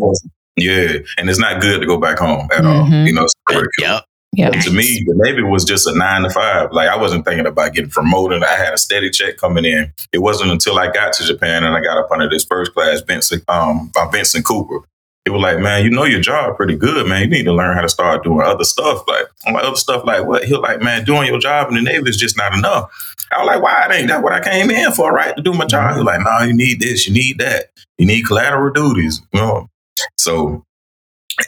yeah. 0.56 0.98
And 1.18 1.30
it's 1.30 1.40
not 1.40 1.62
good 1.62 1.80
to 1.82 1.88
go 1.88 1.98
back 1.98 2.20
home 2.20 2.48
at 2.56 2.66
all. 2.66 2.86
Mhm. 2.86 3.08
You 3.08 3.14
know, 3.14 3.24
it's 3.24 3.34
Yep. 3.80 4.04
Yeah. 4.36 4.50
to 4.50 4.72
me, 4.72 5.04
the 5.06 5.14
Navy 5.16 5.44
was 5.44 5.64
just 5.64 5.86
a 5.86 5.96
nine 5.96 6.24
to 6.24 6.30
five. 6.32 6.72
Like 6.72 6.90
I 6.90 6.98
wasn't 6.98 7.24
thinking 7.24 7.46
about 7.46 7.74
getting 7.74 7.92
promoted. 7.92 8.44
I 8.44 8.56
had 8.56 8.74
a 8.74 8.78
steady 8.78 9.12
check 9.12 9.38
coming 9.38 9.64
in. 9.64 9.94
It 10.12 10.20
wasn't 10.20 10.50
until 10.50 10.80
I 10.80 10.92
got 10.92 11.14
to 11.14 11.24
Japan 11.24 11.64
and 11.64 11.76
I 11.76 11.82
got 11.82 12.00
up 12.00 12.10
under 12.12 12.28
this 12.28 12.44
first 12.44 12.74
class 12.74 13.02
Vincent, 13.02 13.44
um, 13.48 13.92
by 13.94 14.10
Vincent 14.12 14.44
Cooper. 14.44 14.80
It 15.26 15.30
was 15.30 15.42
like, 15.42 15.60
man, 15.60 15.84
you 15.84 15.92
know 15.92 16.04
your 16.04 16.20
job 16.20 16.58
pretty 16.58 16.76
good, 16.76 17.08
man. 17.08 17.22
You 17.22 17.28
need 17.30 17.44
to 17.44 17.54
learn 17.54 17.76
how 17.76 17.82
to 17.82 17.90
start 17.90 18.24
doing 18.24 18.42
other 18.42 18.66
stuff. 18.66 19.04
Like, 19.08 19.26
I'm 19.46 19.54
like 19.54 19.64
other 19.64 19.78
stuff, 19.78 20.04
like 20.04 20.26
what? 20.26 20.44
He 20.44 20.52
was 20.52 20.62
like, 20.62 20.82
man, 20.82 21.06
doing 21.06 21.28
your 21.28 21.40
job 21.40 21.70
in 21.70 21.76
the 21.76 21.82
Navy 21.82 22.10
is 22.10 22.18
just 22.18 22.36
not 22.36 22.54
enough. 22.54 22.92
I 23.32 23.40
was 23.40 23.48
like, 23.48 23.62
why? 23.62 23.86
It 23.86 24.00
ain't 24.00 24.08
that 24.10 24.24
what 24.24 24.34
I 24.34 24.42
came 24.42 24.70
in 24.70 24.92
for, 24.92 25.14
right? 25.14 25.36
To 25.36 25.42
do 25.42 25.54
my 25.54 25.66
job. 25.66 25.94
He 25.94 25.98
was 26.00 26.06
like, 26.06 26.22
no, 26.22 26.46
you 26.46 26.54
need 26.54 26.82
this, 26.82 27.08
you 27.08 27.14
need 27.14 27.38
that, 27.38 27.68
you 27.98 28.06
need 28.06 28.26
collateral 28.26 28.74
duties. 28.74 29.22
You 29.32 29.40
know? 29.40 29.70
So 30.18 30.66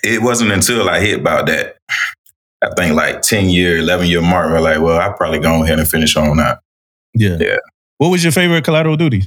it 0.03 0.21
wasn't 0.21 0.51
until 0.51 0.87
I 0.87 0.99
hit 0.99 1.19
about 1.19 1.47
that 1.47 1.77
I 2.65 2.69
think 2.75 2.95
like 2.95 3.21
10 3.21 3.49
year, 3.49 3.77
11 3.77 4.07
year 4.07 4.21
mark, 4.21 4.49
we're 4.51 4.59
like, 4.59 4.79
well, 4.81 4.99
I 4.99 5.09
probably 5.15 5.39
go 5.39 5.63
ahead 5.63 5.79
and 5.79 5.87
finish 5.87 6.15
on 6.15 6.37
that. 6.37 6.59
Yeah. 7.13 7.37
Yeah. 7.39 7.57
What 7.97 8.09
was 8.09 8.23
your 8.23 8.31
favorite 8.31 8.63
collateral 8.63 8.97
duty? 8.97 9.23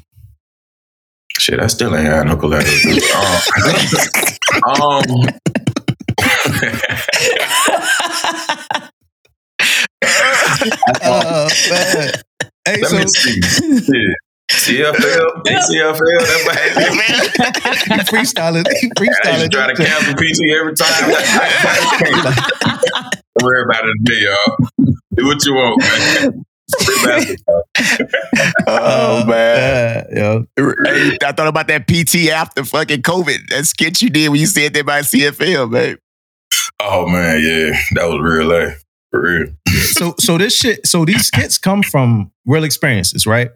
Shit, 1.38 1.61
I 1.61 1.68
still 1.68 1.94
ain't 1.96 2.07
had 2.07 2.27
no 2.27 2.37
collateral. 2.37 2.74
um, 4.66 4.81
um, 4.81 5.29
Oh, 11.05 11.48
man. 11.70 12.12
Hey, 12.64 12.81
let 12.81 12.90
so 12.90 12.98
me 12.98 13.07
see. 13.07 13.40
Shit. 13.42 14.16
CFL, 14.51 15.42
ACFL, 15.44 15.44
that's 15.44 15.70
what 16.46 16.57
happened. 16.57 16.96
you 17.90 17.96
freestyling, 18.05 18.64
you 18.83 18.90
I 18.98 19.03
used 19.05 19.22
to 19.22 19.29
freestyling. 19.48 19.51
try 19.51 19.66
to 19.66 19.74
cancel 19.74 20.14
PT 20.14 20.40
every 20.59 20.74
time. 20.74 21.11
Don't 23.38 23.46
worry 23.46 23.62
about 23.64 23.85
it 23.85 23.94
today, 24.05 24.24
y'all. 24.24 24.92
Do 25.14 25.27
what 25.27 25.44
you 25.44 25.55
want, 25.55 25.81
man. 25.83 26.44
Oh, 28.66 29.22
oh 29.22 29.24
man. 29.27 30.07
Yeah, 30.14 30.38
yeah. 30.59 30.72
Hey, 30.85 31.18
I 31.24 31.33
thought 31.33 31.46
about 31.46 31.66
that 31.68 31.87
PT 31.88 32.29
after 32.31 32.62
fucking 32.62 33.01
COVID. 33.03 33.48
That 33.48 33.64
skit 33.64 34.03
you 34.03 34.11
did 34.11 34.29
when 34.29 34.38
you 34.38 34.46
said 34.46 34.74
that 34.74 34.85
by 34.85 35.01
CFL, 35.01 35.70
man. 35.70 35.96
Oh 36.81 37.07
man, 37.07 37.40
yeah, 37.42 37.79
that 37.94 38.05
was 38.07 38.20
real 38.20 38.46
life. 38.48 38.85
For 39.11 39.22
real. 39.22 39.46
So, 39.92 40.14
so 40.20 40.37
this 40.37 40.55
shit, 40.55 40.87
so 40.87 41.07
these 41.07 41.27
skits 41.27 41.57
come 41.57 41.83
from 41.83 42.31
real 42.44 42.64
experiences, 42.64 43.27
right? 43.27 43.48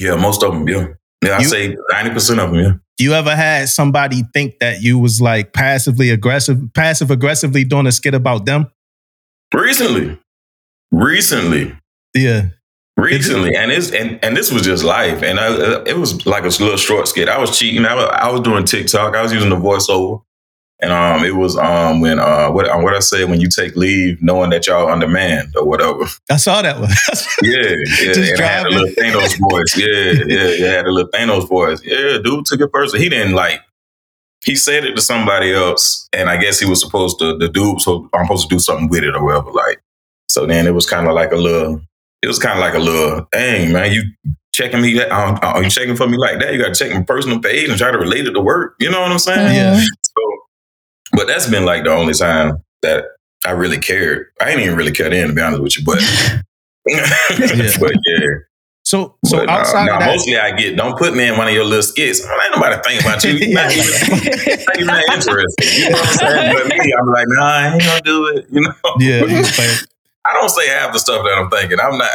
Yeah, 0.00 0.16
most 0.16 0.42
of 0.42 0.52
them, 0.52 0.68
yeah. 0.68 0.88
Yeah, 1.24 1.36
I 1.36 1.38
You- 1.42 1.44
say 1.44 1.76
90% 1.92 2.30
of 2.44 2.50
them, 2.50 2.54
yeah. 2.56 2.72
You 2.98 3.14
ever 3.14 3.34
had 3.36 3.68
somebody 3.68 4.24
think 4.34 4.58
that 4.58 4.82
you 4.82 4.98
was 4.98 5.20
like 5.20 5.52
passively 5.52 6.10
aggressive, 6.10 6.58
passive 6.74 7.10
aggressively 7.12 7.62
doing 7.62 7.86
a 7.86 7.92
skit 7.92 8.14
about 8.14 8.44
them? 8.44 8.66
Recently. 9.54 10.18
Recently. 10.90 11.76
Yeah. 12.14 12.50
Recently, 12.96 13.56
and 13.56 13.72
it's 13.72 13.90
and, 13.92 14.22
and 14.22 14.36
this 14.36 14.52
was 14.52 14.60
just 14.62 14.84
life, 14.84 15.22
and 15.22 15.40
I, 15.40 15.82
it 15.84 15.96
was 15.96 16.26
like 16.26 16.42
a 16.42 16.48
little 16.48 16.76
short 16.76 17.08
skit. 17.08 17.30
I 17.30 17.38
was 17.38 17.58
cheating. 17.58 17.86
I 17.86 17.94
was, 17.94 18.10
I 18.12 18.30
was 18.30 18.42
doing 18.42 18.64
TikTok. 18.64 19.16
I 19.16 19.22
was 19.22 19.32
using 19.32 19.48
the 19.48 19.56
voiceover, 19.56 20.22
and 20.80 20.92
um, 20.92 21.24
it 21.24 21.34
was 21.34 21.56
um 21.56 22.00
when 22.00 22.18
uh 22.18 22.50
what 22.50 22.66
what 22.82 22.94
I 22.94 22.98
said 22.98 23.30
when 23.30 23.40
you 23.40 23.48
take 23.48 23.74
leave, 23.74 24.22
knowing 24.22 24.50
that 24.50 24.66
y'all 24.66 24.90
undermanned 24.90 25.56
or 25.56 25.64
whatever. 25.64 26.04
I 26.30 26.36
saw 26.36 26.60
that 26.60 26.78
one. 26.78 26.90
Yeah, 27.42 27.74
yeah. 28.02 28.12
Just 28.12 28.32
and 28.32 28.40
I 28.40 28.46
had 28.46 28.66
a 28.66 28.70
little 28.70 28.88
Thanos 28.88 29.38
voice. 29.38 29.76
Yeah, 29.78 30.24
yeah, 30.26 30.48
yeah. 30.48 30.72
Had 30.72 30.86
a 30.86 30.90
little 30.90 31.10
Thanos 31.10 31.48
voice. 31.48 31.80
Yeah, 31.82 32.18
dude 32.22 32.44
took 32.44 32.60
it 32.60 32.70
personal. 32.70 33.02
He 33.02 33.08
didn't 33.08 33.32
like. 33.32 33.60
He 34.44 34.56
said 34.56 34.84
it 34.84 34.94
to 34.94 35.02
somebody 35.02 35.52
else, 35.52 36.08
and 36.12 36.30
I 36.30 36.36
guess 36.38 36.58
he 36.58 36.68
was 36.68 36.80
supposed 36.80 37.18
to. 37.18 37.36
The 37.36 37.48
dude 37.48 37.74
was 37.74 37.84
so 37.84 38.08
I'm 38.14 38.24
supposed 38.24 38.48
to 38.48 38.54
do 38.54 38.58
something 38.58 38.88
with 38.88 39.04
it 39.04 39.14
or 39.14 39.24
whatever. 39.24 39.52
Like, 39.52 39.80
so 40.28 40.46
then 40.46 40.66
it 40.66 40.74
was 40.74 40.86
kind 40.86 41.06
of 41.06 41.14
like 41.14 41.32
a 41.32 41.36
little. 41.36 41.80
It 42.22 42.26
was 42.26 42.38
kind 42.38 42.58
of 42.58 42.60
like 42.60 42.74
a 42.74 42.78
little. 42.78 43.26
Dang 43.32 43.72
man, 43.72 43.92
you 43.92 44.02
checking 44.52 44.80
me? 44.80 44.94
That, 44.94 45.10
um, 45.12 45.38
are 45.42 45.62
you 45.62 45.70
checking 45.70 45.96
for 45.96 46.08
me 46.08 46.16
like 46.16 46.40
that? 46.40 46.54
You 46.54 46.62
got 46.62 46.74
to 46.74 46.84
check 46.84 46.94
my 46.94 47.02
personal 47.02 47.40
page 47.40 47.68
and 47.68 47.78
try 47.78 47.90
to 47.90 47.98
relate 47.98 48.26
it 48.26 48.32
to 48.32 48.40
work. 48.40 48.76
You 48.78 48.90
know 48.90 49.00
what 49.00 49.12
I'm 49.12 49.18
saying? 49.18 49.54
yeah. 49.54 49.78
So, 49.78 50.22
but 51.12 51.26
that's 51.26 51.48
been 51.48 51.64
like 51.64 51.84
the 51.84 51.92
only 51.92 52.14
time 52.14 52.62
that 52.82 53.04
I 53.44 53.50
really 53.50 53.78
cared. 53.78 54.28
I 54.40 54.50
ain't 54.50 54.60
even 54.60 54.76
really 54.76 54.92
cared 54.92 55.12
in 55.12 55.28
to 55.28 55.34
be 55.34 55.42
honest 55.42 55.62
with 55.62 55.78
you, 55.78 55.84
but. 55.84 55.98
but 56.86 57.92
yeah, 58.06 58.26
So, 58.90 59.14
so 59.24 59.38
but, 59.38 59.46
nah, 59.46 59.52
outside 59.52 59.86
nah, 59.86 59.94
of 59.94 60.00
that, 60.00 60.06
mostly 60.06 60.36
I 60.36 60.50
get 60.50 60.76
don't 60.76 60.98
put 60.98 61.14
me 61.14 61.28
in 61.28 61.36
one 61.36 61.46
of 61.46 61.54
your 61.54 61.62
little 61.64 61.80
skits. 61.80 62.26
I 62.26 62.46
ain't 62.46 62.56
nobody 62.56 62.82
think 62.82 63.00
about 63.02 63.22
you. 63.22 63.34
You're 63.34 63.54
not, 63.54 63.70
even, 63.70 63.86
not 64.66 64.76
even 64.76 64.86
that 64.88 65.04
interested. 65.14 65.78
You 65.78 65.90
know 65.90 65.96
what 65.96 66.08
I'm 66.08 66.16
saying? 66.18 66.54
But 66.54 66.66
me, 66.66 66.92
I'm 66.98 67.06
like, 67.06 67.26
nah, 67.28 67.44
I 67.44 67.72
ain't 67.72 67.82
gonna 67.84 68.00
do 68.00 68.26
it. 68.26 68.46
You 68.50 68.60
know? 68.62 68.72
yeah, 68.98 69.24
you 69.24 69.38
was 69.38 69.56
like, 69.56 69.70
I 70.24 70.32
don't 70.32 70.48
say 70.48 70.66
half 70.70 70.92
the 70.92 70.98
stuff 70.98 71.24
that 71.24 71.38
I'm 71.38 71.48
thinking. 71.50 71.78
I'm 71.78 71.96
not. 71.96 72.10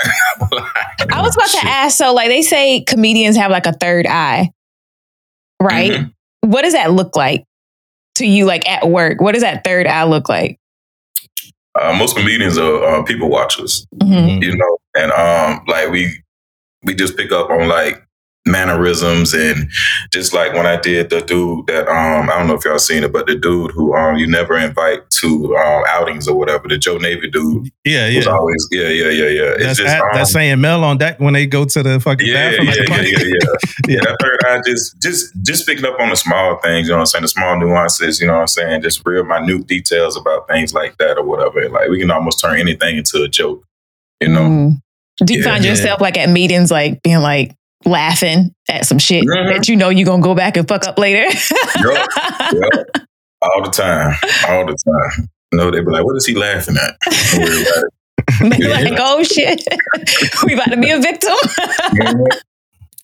I 1.14 1.22
was 1.22 1.38
about 1.38 1.48
Shit. 1.48 1.62
to 1.62 1.68
ask. 1.68 1.98
So, 1.98 2.14
like 2.14 2.28
they 2.28 2.42
say, 2.42 2.82
comedians 2.82 3.38
have 3.38 3.52
like 3.52 3.68
a 3.68 3.74
third 3.74 4.06
eye, 4.06 4.52
right? 5.62 5.92
Mhm. 5.92 6.14
What 6.42 6.64
does 6.64 6.74
that 6.74 6.92
look 6.92 7.16
like 7.16 7.46
to 8.16 8.26
you, 8.26 8.44
like 8.44 8.70
at 8.70 8.90
work? 8.90 9.22
What 9.22 9.32
does 9.32 9.44
that 9.44 9.64
third 9.64 9.88
eye 9.88 10.04
look 10.04 10.28
like? 10.28 10.60
uh, 11.82 11.94
most 11.98 12.16
comedians 12.18 12.58
are 12.58 12.84
uh, 12.84 13.04
people 13.04 13.30
watchers. 13.30 13.88
Mhm. 13.96 14.44
you 14.44 14.58
know, 14.58 14.78
and 14.96 15.12
um, 15.14 15.64
like 15.68 15.90
we 15.90 16.22
we 16.86 16.96
just 16.96 17.18
pick 17.18 17.32
up 17.32 17.50
on 17.50 17.68
like 17.68 18.02
mannerisms 18.48 19.34
and 19.34 19.68
just 20.14 20.32
like 20.32 20.54
when 20.54 20.68
I 20.68 20.80
did 20.80 21.10
the 21.10 21.20
dude 21.22 21.66
that 21.66 21.88
um 21.88 22.30
I 22.30 22.38
don't 22.38 22.46
know 22.48 22.54
if 22.54 22.64
y'all 22.64 22.78
seen 22.78 23.04
it, 23.04 23.12
but 23.12 23.26
the 23.26 23.36
dude 23.36 23.72
who 23.72 23.96
um 23.96 24.18
you 24.18 24.28
never 24.28 24.56
invite 24.56 25.10
to 25.22 25.56
um 25.58 25.84
outings 25.88 26.28
or 26.28 26.38
whatever, 26.38 26.68
the 26.68 26.78
Joe 26.78 27.00
Navy 27.00 27.28
dude 27.32 27.72
Yeah, 27.86 28.06
was 28.16 28.28
yeah. 28.28 28.32
always 28.32 28.68
yeah 28.72 28.88
yeah 28.90 29.10
yeah 29.10 29.30
yeah. 29.30 29.42
It's 29.56 29.64
That's, 29.64 29.78
just 29.80 29.96
at- 29.96 30.02
um, 30.02 30.08
that's 30.14 30.32
saying 30.32 30.62
Mel 30.62 30.84
on 30.84 31.00
that 31.00 31.20
when 31.20 31.34
they 31.34 31.48
go 31.48 31.66
to 31.66 31.82
the 31.82 32.00
fucking 32.00 32.28
yeah, 32.28 32.52
bathroom. 32.52 32.68
yeah, 32.68 32.72
at 32.74 32.78
the 32.78 32.94
yeah, 32.94 33.02
yeah, 33.02 33.26
yeah, 33.26 33.96
yeah. 33.96 34.02
That 34.02 34.18
third 34.22 34.40
eye 34.46 34.62
just 34.64 35.02
just 35.02 35.34
just 35.44 35.66
picking 35.66 35.86
up 35.86 36.00
on 36.00 36.10
the 36.12 36.16
small 36.16 36.60
things, 36.60 36.86
you 36.88 36.92
know 36.94 36.98
what 36.98 37.02
I'm 37.02 37.06
saying? 37.08 37.22
The 37.24 37.28
small 37.30 37.60
nuances, 37.60 38.22
you 38.22 38.28
know 38.28 38.34
what 38.34 38.42
I'm 38.42 38.48
saying? 38.48 38.82
Just 38.84 39.02
real 39.08 39.24
minute 39.26 39.66
details 39.66 40.16
about 40.18 40.48
things 40.48 40.72
like 40.72 41.00
that 41.00 41.18
or 41.18 41.24
whatever. 41.24 41.68
Like 41.68 41.90
we 41.90 42.00
can 42.00 42.12
almost 42.12 42.40
turn 42.40 42.60
anything 42.60 42.98
into 42.98 43.24
a 43.24 43.28
joke, 43.28 43.64
you 44.22 44.28
know? 44.30 44.42
Mm. 44.42 44.82
Do 45.24 45.34
you 45.34 45.40
Yeah, 45.42 45.50
find 45.52 45.64
yeah. 45.64 45.72
yourself 45.72 46.02
like 46.02 46.18
at 46.18 46.30
meetings, 46.30 46.72
like 46.72 47.02
being 47.04 47.20
like 47.20 47.56
laughing 47.86 48.54
at 48.70 48.86
some 48.86 48.98
shit 49.00 49.24
Mhm. 49.26 49.54
that 49.54 49.68
you 49.68 49.76
know 49.76 49.90
you're 49.90 50.06
gonna 50.06 50.22
go 50.22 50.36
back 50.36 50.58
and 50.58 50.68
fuck 50.68 50.86
up 50.88 50.98
later? 50.98 51.24
Yup, 51.84 52.08
yup. 52.54 52.88
All 53.42 53.62
the 53.64 53.70
time. 53.72 54.16
All 54.50 54.66
the 54.66 54.76
time. 54.76 55.30
You 55.52 55.60
know, 55.60 55.72
they 55.72 55.80
be 55.82 55.92
like, 55.92 56.04
what 56.04 56.16
is 56.18 56.26
he 56.26 56.34
laughing 56.36 56.76
at? 56.78 56.96
Don't 57.32 57.42
worry 57.44 57.62
about 57.62 57.84
it. 57.84 57.92
They 58.40 58.68
like, 58.68 58.98
oh 59.00 59.22
shit, 59.24 59.64
we 60.46 60.54
about 60.54 60.72
to 60.72 60.78
be 60.78 60.90
a 60.90 61.00
victim. 61.00 61.34
Mhm. 61.94 62.26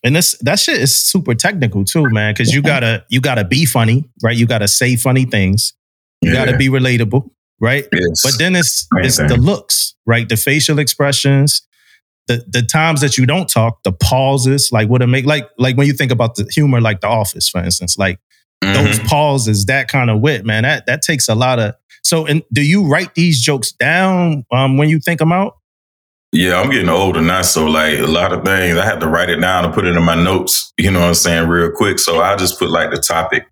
And 0.04 0.16
this 0.16 0.36
that 0.40 0.58
shit 0.58 0.78
is 0.78 0.96
super 0.98 1.34
technical 1.34 1.84
too, 1.84 2.10
man. 2.10 2.34
Because 2.34 2.52
you 2.52 2.60
gotta 2.60 3.04
you 3.08 3.20
gotta 3.20 3.44
be 3.44 3.64
funny, 3.64 4.04
right? 4.22 4.36
You 4.36 4.46
gotta 4.46 4.66
say 4.68 4.96
funny 4.96 5.24
things. 5.24 5.74
You 6.22 6.32
Yeah. 6.32 6.44
gotta 6.44 6.56
be 6.56 6.68
relatable, 6.68 7.30
right? 7.60 7.86
Yes. 7.92 8.22
But 8.24 8.32
then 8.38 8.56
it's 8.56 8.88
Same 8.92 9.04
it's 9.04 9.16
thing. 9.18 9.28
the 9.28 9.36
looks, 9.36 9.94
right? 10.06 10.28
The 10.28 10.36
facial 10.36 10.80
expressions, 10.80 11.62
the 12.28 12.44
the 12.48 12.62
times 12.62 13.00
that 13.00 13.18
you 13.18 13.26
don't 13.26 13.48
talk, 13.48 13.82
the 13.82 13.92
pauses, 13.92 14.70
like 14.72 14.88
what 14.88 15.02
it 15.02 15.06
make 15.08 15.26
like 15.26 15.48
like 15.58 15.76
when 15.76 15.86
you 15.86 15.92
think 15.92 16.12
about 16.12 16.36
the 16.36 16.44
humor, 16.52 16.80
like 16.80 17.00
The 17.00 17.08
Office, 17.08 17.48
for 17.48 17.62
instance, 17.62 17.98
like 17.98 18.18
those 18.62 18.98
Mhm. 19.00 19.06
pauses, 19.08 19.66
that 19.66 19.88
kind 19.88 20.08
of 20.10 20.20
wit, 20.20 20.44
man. 20.44 20.62
That 20.62 20.86
that 20.86 21.02
takes 21.02 21.28
a 21.28 21.34
lot 21.34 21.58
of. 21.58 21.74
So, 22.04 22.26
and 22.26 22.42
do 22.52 22.62
you 22.62 22.84
write 22.86 23.14
these 23.14 23.40
jokes 23.40 23.72
down 23.72 24.44
um, 24.52 24.76
when 24.76 24.88
you 24.88 25.00
think 25.00 25.18
them 25.18 25.32
out? 25.32 25.56
Yeah, 26.32 26.60
I'm 26.60 26.70
getting 26.70 26.88
older 26.88 27.20
now, 27.20 27.42
so 27.42 27.66
like 27.66 27.98
a 27.98 28.06
lot 28.06 28.32
of 28.32 28.44
things 28.44 28.78
I 28.78 28.84
had 28.84 29.00
to 29.00 29.06
write 29.06 29.28
it 29.28 29.36
down 29.40 29.64
and 29.66 29.74
put 29.74 29.84
it 29.84 29.94
in 29.96 30.02
my 30.02 30.14
notes. 30.14 30.72
You 30.78 30.90
know 30.90 31.00
what 31.00 31.08
I'm 31.08 31.14
saying, 31.14 31.48
real 31.48 31.70
quick. 31.70 31.98
So 31.98 32.20
I 32.22 32.36
just 32.36 32.58
put 32.58 32.70
like 32.70 32.90
the 32.90 32.96
topic, 32.98 33.46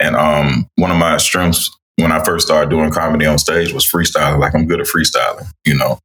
and 0.00 0.14
um, 0.16 0.68
one 0.76 0.90
of 0.90 0.98
my 0.98 1.16
strengths 1.16 1.70
when 1.98 2.12
I 2.12 2.22
first 2.24 2.46
started 2.46 2.68
doing 2.68 2.90
comedy 2.90 3.24
on 3.24 3.38
stage 3.38 3.72
was 3.72 3.88
freestyling. 3.90 4.38
Like 4.38 4.54
I'm 4.54 4.66
good 4.66 4.80
at 4.80 4.86
freestyling, 4.86 5.46
you 5.64 5.74
know. 5.76 5.98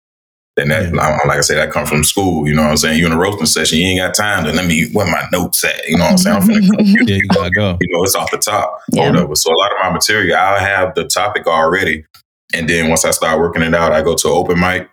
And 0.57 0.69
that, 0.69 0.93
like 0.93 1.25
like 1.25 1.37
I 1.37 1.41
said, 1.41 1.57
that 1.57 1.71
comes 1.71 1.89
from 1.89 2.03
school. 2.03 2.47
You 2.47 2.53
know 2.53 2.63
what 2.63 2.71
I'm 2.71 2.77
saying. 2.77 2.99
You 2.99 3.05
in 3.05 3.13
a 3.13 3.17
roasting 3.17 3.45
session, 3.45 3.79
you 3.79 3.87
ain't 3.87 3.99
got 3.99 4.13
time 4.13 4.43
to 4.43 4.51
let 4.51 4.65
me 4.67 4.89
where 4.91 5.05
my 5.09 5.23
notes 5.31 5.63
at. 5.63 5.87
You 5.87 5.97
know 5.97 6.03
what 6.03 6.11
I'm 6.11 6.17
saying. 6.17 6.35
I'm 6.37 6.41
finna 6.43 6.77
come 6.77 6.85
Yeah, 7.07 7.15
you 7.15 7.27
gotta 7.29 7.49
go. 7.51 7.77
you 7.79 7.87
know, 7.97 8.03
it's 8.03 8.15
off 8.15 8.29
the 8.31 8.37
top 8.37 8.79
Yeah. 8.91 9.03
or 9.03 9.11
whatever. 9.11 9.35
So 9.35 9.49
a 9.49 9.55
lot 9.57 9.71
of 9.71 9.77
my 9.81 9.89
material, 9.91 10.37
I'll 10.37 10.59
have 10.59 10.93
the 10.95 11.05
topic 11.05 11.47
already. 11.47 12.05
And 12.53 12.69
then 12.69 12.89
once 12.89 13.05
I 13.05 13.11
start 13.11 13.39
working 13.39 13.61
it 13.63 13.73
out, 13.73 13.93
I 13.93 14.01
go 14.01 14.13
to 14.13 14.27
an 14.27 14.33
open 14.33 14.59
mic. 14.59 14.89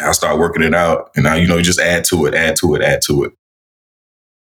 I'll 0.00 0.14
start 0.14 0.38
working 0.38 0.64
it 0.64 0.74
out. 0.74 1.10
And 1.14 1.24
now, 1.24 1.34
you 1.36 1.46
know, 1.46 1.56
you 1.58 1.62
just 1.62 1.78
add 1.80 2.04
to 2.06 2.26
it, 2.26 2.34
add 2.34 2.56
to 2.56 2.74
it, 2.74 2.82
add 2.82 3.02
to 3.06 3.24
it. 3.24 3.32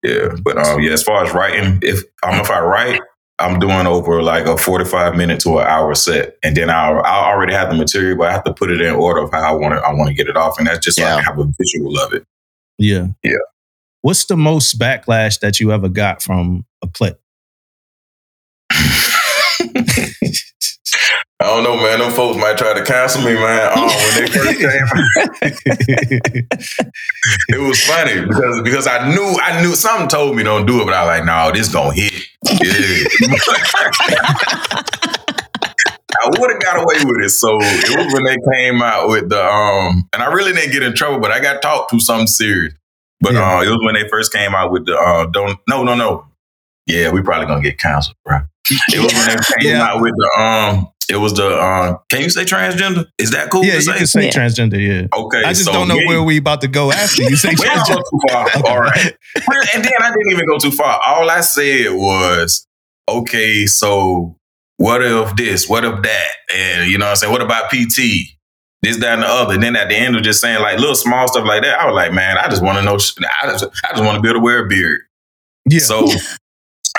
Yeah. 0.02 0.34
But 0.42 0.56
um, 0.56 0.80
yeah, 0.80 0.92
as 0.92 1.02
far 1.02 1.22
as 1.22 1.34
writing, 1.34 1.80
if 1.82 2.02
um, 2.22 2.40
if 2.40 2.50
I 2.50 2.60
write, 2.60 3.02
I'm 3.40 3.58
doing 3.58 3.86
over 3.86 4.22
like 4.22 4.46
a 4.46 4.56
45 4.56 5.16
minute 5.16 5.40
to 5.40 5.58
an 5.58 5.66
hour 5.66 5.94
set. 5.94 6.36
And 6.42 6.56
then 6.56 6.70
I'll, 6.70 7.02
I'll 7.04 7.32
already 7.32 7.54
have 7.54 7.70
the 7.70 7.76
material, 7.76 8.18
but 8.18 8.28
I 8.28 8.32
have 8.32 8.44
to 8.44 8.52
put 8.52 8.70
it 8.70 8.80
in 8.80 8.94
order 8.94 9.20
of 9.20 9.30
how 9.30 9.40
I 9.40 9.52
want 9.52 9.74
to 9.74 9.80
I 9.80 9.92
want 9.92 10.08
to 10.08 10.14
get 10.14 10.28
it 10.28 10.36
off. 10.36 10.58
And 10.58 10.66
that's 10.66 10.84
just 10.84 10.98
so 10.98 11.04
I 11.04 11.22
have 11.22 11.38
a 11.38 11.46
visual 11.58 11.98
of 11.98 12.12
it. 12.12 12.24
Yeah. 12.78 13.08
Yeah. 13.22 13.32
What's 14.02 14.24
the 14.26 14.36
most 14.36 14.78
backlash 14.78 15.40
that 15.40 15.60
you 15.60 15.72
ever 15.72 15.88
got 15.88 16.22
from 16.22 16.64
a 16.82 16.88
clip? 16.88 17.20
I 21.40 21.44
don't 21.46 21.64
know, 21.64 21.76
man. 21.76 22.00
Them 22.00 22.10
folks 22.12 22.36
might 22.38 22.58
try 22.58 22.74
to 22.74 22.84
cancel 22.84 23.22
me, 23.22 23.32
man. 23.34 23.72
Um, 23.78 23.86
when 23.86 24.14
they 24.14 24.26
first 24.28 24.58
came, 24.60 26.46
it 27.48 27.60
was 27.66 27.80
funny 27.84 28.20
because 28.26 28.60
because 28.62 28.86
I 28.86 29.08
knew 29.08 29.38
I 29.42 29.62
knew 29.62 29.74
something 29.74 30.08
told 30.08 30.36
me 30.36 30.42
don't 30.42 30.66
do 30.66 30.82
it, 30.82 30.84
but 30.84 30.92
I 30.92 31.04
was 31.04 31.18
like, 31.18 31.24
no, 31.24 31.50
this 31.56 31.72
gonna 31.72 31.94
hit. 31.94 32.12
Yeah. 32.44 33.30
I 36.22 36.28
would 36.38 36.50
have 36.50 36.60
got 36.60 36.76
away 36.76 36.96
with 37.04 37.24
it. 37.24 37.30
So 37.30 37.56
it 37.60 37.96
was 37.96 38.12
when 38.12 38.24
they 38.24 38.36
came 38.52 38.82
out 38.82 39.08
with 39.08 39.30
the 39.30 39.42
um, 39.42 40.06
and 40.12 40.22
I 40.22 40.30
really 40.32 40.52
didn't 40.52 40.72
get 40.72 40.82
in 40.82 40.92
trouble, 40.94 41.20
but 41.20 41.30
I 41.30 41.40
got 41.40 41.62
talked 41.62 41.90
to 41.92 42.00
something 42.00 42.26
serious. 42.26 42.74
But 43.20 43.32
Yeah. 43.32 43.58
uh, 43.58 43.62
it 43.62 43.68
was 43.68 43.78
when 43.82 43.94
they 43.94 44.06
first 44.08 44.32
came 44.32 44.54
out 44.54 44.70
with 44.72 44.84
the 44.86 44.96
uh, 44.98 45.26
don't 45.26 45.58
no 45.68 45.82
no 45.84 45.94
no. 45.94 46.26
Yeah, 46.86 47.10
we 47.12 47.22
probably 47.22 47.46
gonna 47.46 47.62
get 47.62 47.78
canceled, 47.78 48.16
bro. 48.26 48.40
It 48.92 49.00
was 49.02 49.12
when 49.14 49.26
they 49.28 49.36
came 49.62 49.76
Yeah. 49.76 49.82
out 49.86 50.00
with 50.02 50.12
the 50.14 50.40
um. 50.42 50.88
It 51.10 51.16
was 51.16 51.34
the 51.34 51.60
um. 51.60 51.98
Can 52.08 52.20
you 52.22 52.30
say 52.30 52.44
transgender? 52.44 53.06
Is 53.18 53.32
that 53.32 53.50
cool 53.50 53.64
yeah, 53.64 53.72
to 53.72 53.76
you 53.76 53.82
say? 53.82 53.96
can 53.98 54.06
say 54.06 54.24
Yeah. 54.26 54.30
transgender. 54.30 54.80
Yeah. 54.80 55.08
okay, 55.24 55.42
I 55.44 55.52
just 55.52 55.64
so 55.64 55.72
don't 55.72 55.88
know 55.88 55.96
yeah, 55.96 56.06
where 56.06 56.22
we 56.22 56.36
about 56.38 56.60
to 56.60 56.68
go 56.68 56.92
after 56.92 57.22
you 57.22 57.36
say 57.36 57.48
transgender. 57.54 57.96
go 57.96 58.02
too 58.02 58.20
far. 58.30 58.48
All 58.70 58.80
right. 58.80 59.16
And 59.74 59.84
then 59.84 59.92
I 60.00 60.08
didn't 60.10 60.32
even 60.32 60.46
go 60.46 60.58
too 60.58 60.70
far. 60.70 61.00
All 61.04 61.28
I 61.28 61.40
said 61.40 61.88
was, 61.92 62.66
okay, 63.08 63.66
so 63.66 64.36
what 64.76 65.02
if 65.02 65.34
this? 65.36 65.68
What 65.68 65.84
if 65.84 66.00
that? 66.02 66.28
And 66.54 66.90
you 66.90 66.96
know 66.96 67.06
what 67.06 67.10
I'm 67.10 67.16
saying? 67.16 67.32
What 67.32 67.42
about 67.42 67.70
PT? 67.70 68.36
This, 68.82 68.96
that, 68.98 69.14
and 69.14 69.22
the 69.22 69.26
other. 69.26 69.54
And 69.54 69.62
then 69.62 69.76
at 69.76 69.90
the 69.90 69.96
end 69.96 70.16
of 70.16 70.22
just 70.22 70.40
saying 70.40 70.62
like 70.62 70.78
little 70.78 70.94
small 70.94 71.28
stuff 71.28 71.44
like 71.44 71.62
that, 71.62 71.78
I 71.78 71.86
was 71.86 71.94
like, 71.94 72.12
man, 72.14 72.38
I 72.38 72.48
just 72.48 72.62
want 72.62 72.78
to 72.78 72.84
know. 72.84 72.94
I 72.94 72.96
just, 73.50 73.64
I 73.84 73.90
just 73.90 74.02
want 74.02 74.14
to 74.16 74.22
be 74.22 74.28
able 74.28 74.40
to 74.40 74.44
wear 74.44 74.64
a 74.64 74.68
beard. 74.68 75.00
Yeah. 75.68 75.80
So 75.80 76.06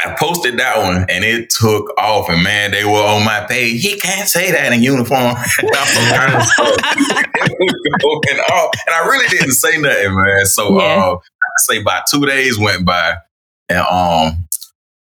I 0.03 0.15
posted 0.19 0.57
that 0.59 0.77
one 0.79 1.05
and 1.09 1.23
it 1.23 1.49
took 1.49 1.93
off. 1.97 2.29
And 2.29 2.43
man, 2.43 2.71
they 2.71 2.83
were 2.85 2.91
on 3.03 3.23
my 3.23 3.45
page. 3.47 3.81
He 3.83 3.97
can't 3.99 4.27
say 4.27 4.51
that 4.51 4.73
in 4.73 4.81
uniform. 4.81 5.35
And 5.59 5.69
I'm 5.75 6.15
kind 6.17 6.35
of 6.35 6.43
stuff. 6.43 6.75
It 7.35 7.57
was 7.59 8.23
going 8.23 8.39
off. 8.51 8.71
And 8.87 8.95
I 8.95 9.07
really 9.07 9.27
didn't 9.29 9.51
say 9.53 9.77
nothing, 9.77 10.15
man. 10.15 10.45
So 10.45 10.79
Yeah. 10.79 11.05
uh, 11.05 11.15
I 11.17 11.49
say 11.57 11.81
about 11.81 12.03
two 12.09 12.25
days 12.25 12.57
went 12.57 12.85
by 12.85 13.15
and 13.69 13.79
um 13.79 14.47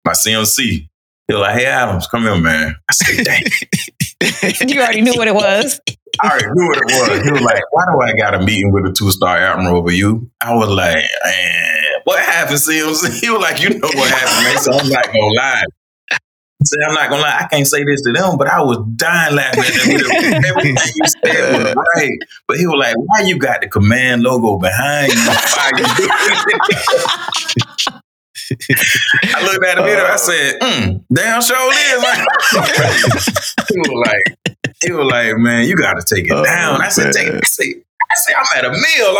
my 0.04 0.12
CMC, 0.12 0.87
he 1.28 1.34
was 1.34 1.42
like, 1.42 1.58
hey 1.58 1.66
Adams, 1.66 2.06
come 2.06 2.22
here, 2.22 2.36
man. 2.40 2.74
I 2.88 2.92
said, 2.92 3.24
dang. 4.58 4.68
you 4.68 4.80
already 4.80 5.02
knew 5.02 5.12
what 5.14 5.28
it 5.28 5.34
was. 5.34 5.78
I 6.22 6.30
already 6.30 6.46
knew 6.46 6.66
what 6.66 6.78
it 6.78 6.84
was. 6.84 7.22
He 7.22 7.30
was 7.30 7.42
like, 7.42 7.62
why 7.70 7.84
do 7.92 8.00
I 8.00 8.12
got 8.18 8.34
a 8.34 8.44
meeting 8.44 8.72
with 8.72 8.86
a 8.86 8.92
two-star 8.92 9.36
admiral 9.36 9.76
over 9.76 9.92
you? 9.92 10.30
I 10.40 10.54
was 10.54 10.70
like, 10.70 11.04
man, 11.24 12.00
what 12.04 12.18
happened, 12.20 12.56
CMC? 12.58 13.20
He 13.20 13.30
was 13.30 13.42
like, 13.42 13.62
you 13.62 13.68
know 13.70 13.88
what 13.94 14.10
happened, 14.10 14.44
man. 14.44 14.58
So 14.58 14.72
I'm 14.72 14.88
not 14.88 15.06
gonna 15.06 15.26
lie. 15.36 15.64
He 16.10 16.64
said, 16.64 16.80
I'm 16.88 16.94
not 16.94 17.10
gonna 17.10 17.22
lie, 17.22 17.38
I 17.40 17.46
can't 17.46 17.66
say 17.66 17.84
this 17.84 18.02
to 18.02 18.12
them, 18.12 18.36
but 18.36 18.48
I 18.48 18.60
was 18.62 18.78
dying 18.96 19.36
laughing 19.36 19.62
at. 19.62 20.44
Everything 20.44 20.76
you 20.76 21.06
said 21.06 21.52
was 21.52 21.74
right. 21.96 22.18
But 22.48 22.56
he 22.56 22.66
was 22.66 22.76
like, 22.80 22.96
why 22.96 23.20
you 23.26 23.38
got 23.38 23.60
the 23.60 23.68
command 23.68 24.22
logo 24.22 24.56
behind 24.56 25.12
you? 25.12 25.20
I 29.34 29.44
looked 29.44 29.64
at 29.66 29.78
him 29.78 29.84
and 29.84 30.00
I 30.00 30.16
said, 30.16 30.60
mm, 30.60 31.04
damn 31.12 31.42
sure 31.42 31.72
is. 31.72 32.04
he 33.68 33.78
was 33.78 34.06
like, 34.06 34.56
he 34.82 34.92
was 34.92 35.06
like, 35.10 35.36
man, 35.36 35.68
you 35.68 35.76
gotta 35.76 36.02
take 36.02 36.26
it 36.26 36.32
Oh, 36.32 36.44
down. 36.44 36.80
I 36.80 36.88
said, 36.88 37.12
take 37.12 37.28
it. 37.28 37.34
I 37.42 37.46
said, 37.46 37.66
I 38.10 38.14
said, 38.16 38.34
I'm 38.36 38.58
at 38.58 38.64
a 38.64 38.70
meal 38.70 39.16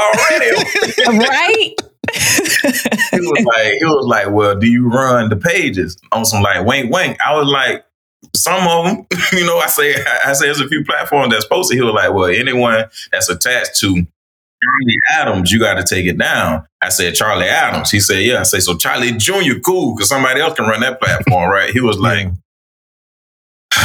already. 1.11 1.19
right? 1.29 1.75
he 2.11 3.21
was 3.21 3.45
like, 3.45 3.73
he 3.73 3.85
was 3.85 4.07
like, 4.07 4.31
well, 4.31 4.59
do 4.59 4.67
you 4.67 4.89
run 4.89 5.29
the 5.29 5.37
pages 5.37 5.99
on 6.13 6.25
some 6.25 6.43
like 6.43 6.65
wink 6.65 6.93
wink? 6.93 7.19
I 7.25 7.35
was 7.35 7.47
like, 7.49 7.85
some 8.35 8.67
of 8.67 8.85
them, 8.87 9.07
you 9.33 9.47
know, 9.47 9.59
I 9.59 9.67
say, 9.67 9.95
I 10.25 10.33
say, 10.33 10.47
there's 10.47 10.61
a 10.61 10.69
few 10.69 10.85
platforms 10.85 11.33
that's 11.33 11.45
posted. 11.47 11.77
He 11.77 11.83
was 11.83 11.95
like, 11.95 12.13
well, 12.13 12.27
anyone 12.27 12.85
that's 13.13 13.29
attached 13.29 13.79
to 13.81 14.07
Charlie 14.63 14.99
Adams, 15.13 15.51
you 15.53 15.59
got 15.61 15.75
to 15.75 15.85
take 15.85 16.07
it 16.07 16.19
down. 16.19 16.67
I 16.83 16.89
said, 16.89 17.15
Charlie 17.15 17.47
Adams. 17.47 17.91
He 17.91 18.01
said, 18.01 18.23
yeah. 18.25 18.41
I 18.41 18.43
say, 18.45 18.61
so 18.61 18.75
Chalee 18.75 19.17
Jr. 19.19 19.61
cool 19.61 19.95
because 19.95 20.09
somebody 20.09 20.41
else 20.41 20.55
can 20.55 20.67
run 20.67 20.81
that 20.81 21.01
platform, 21.01 21.51
right? 21.53 21.71
He 21.71 21.81
was 21.81 21.99
like, 21.99 22.29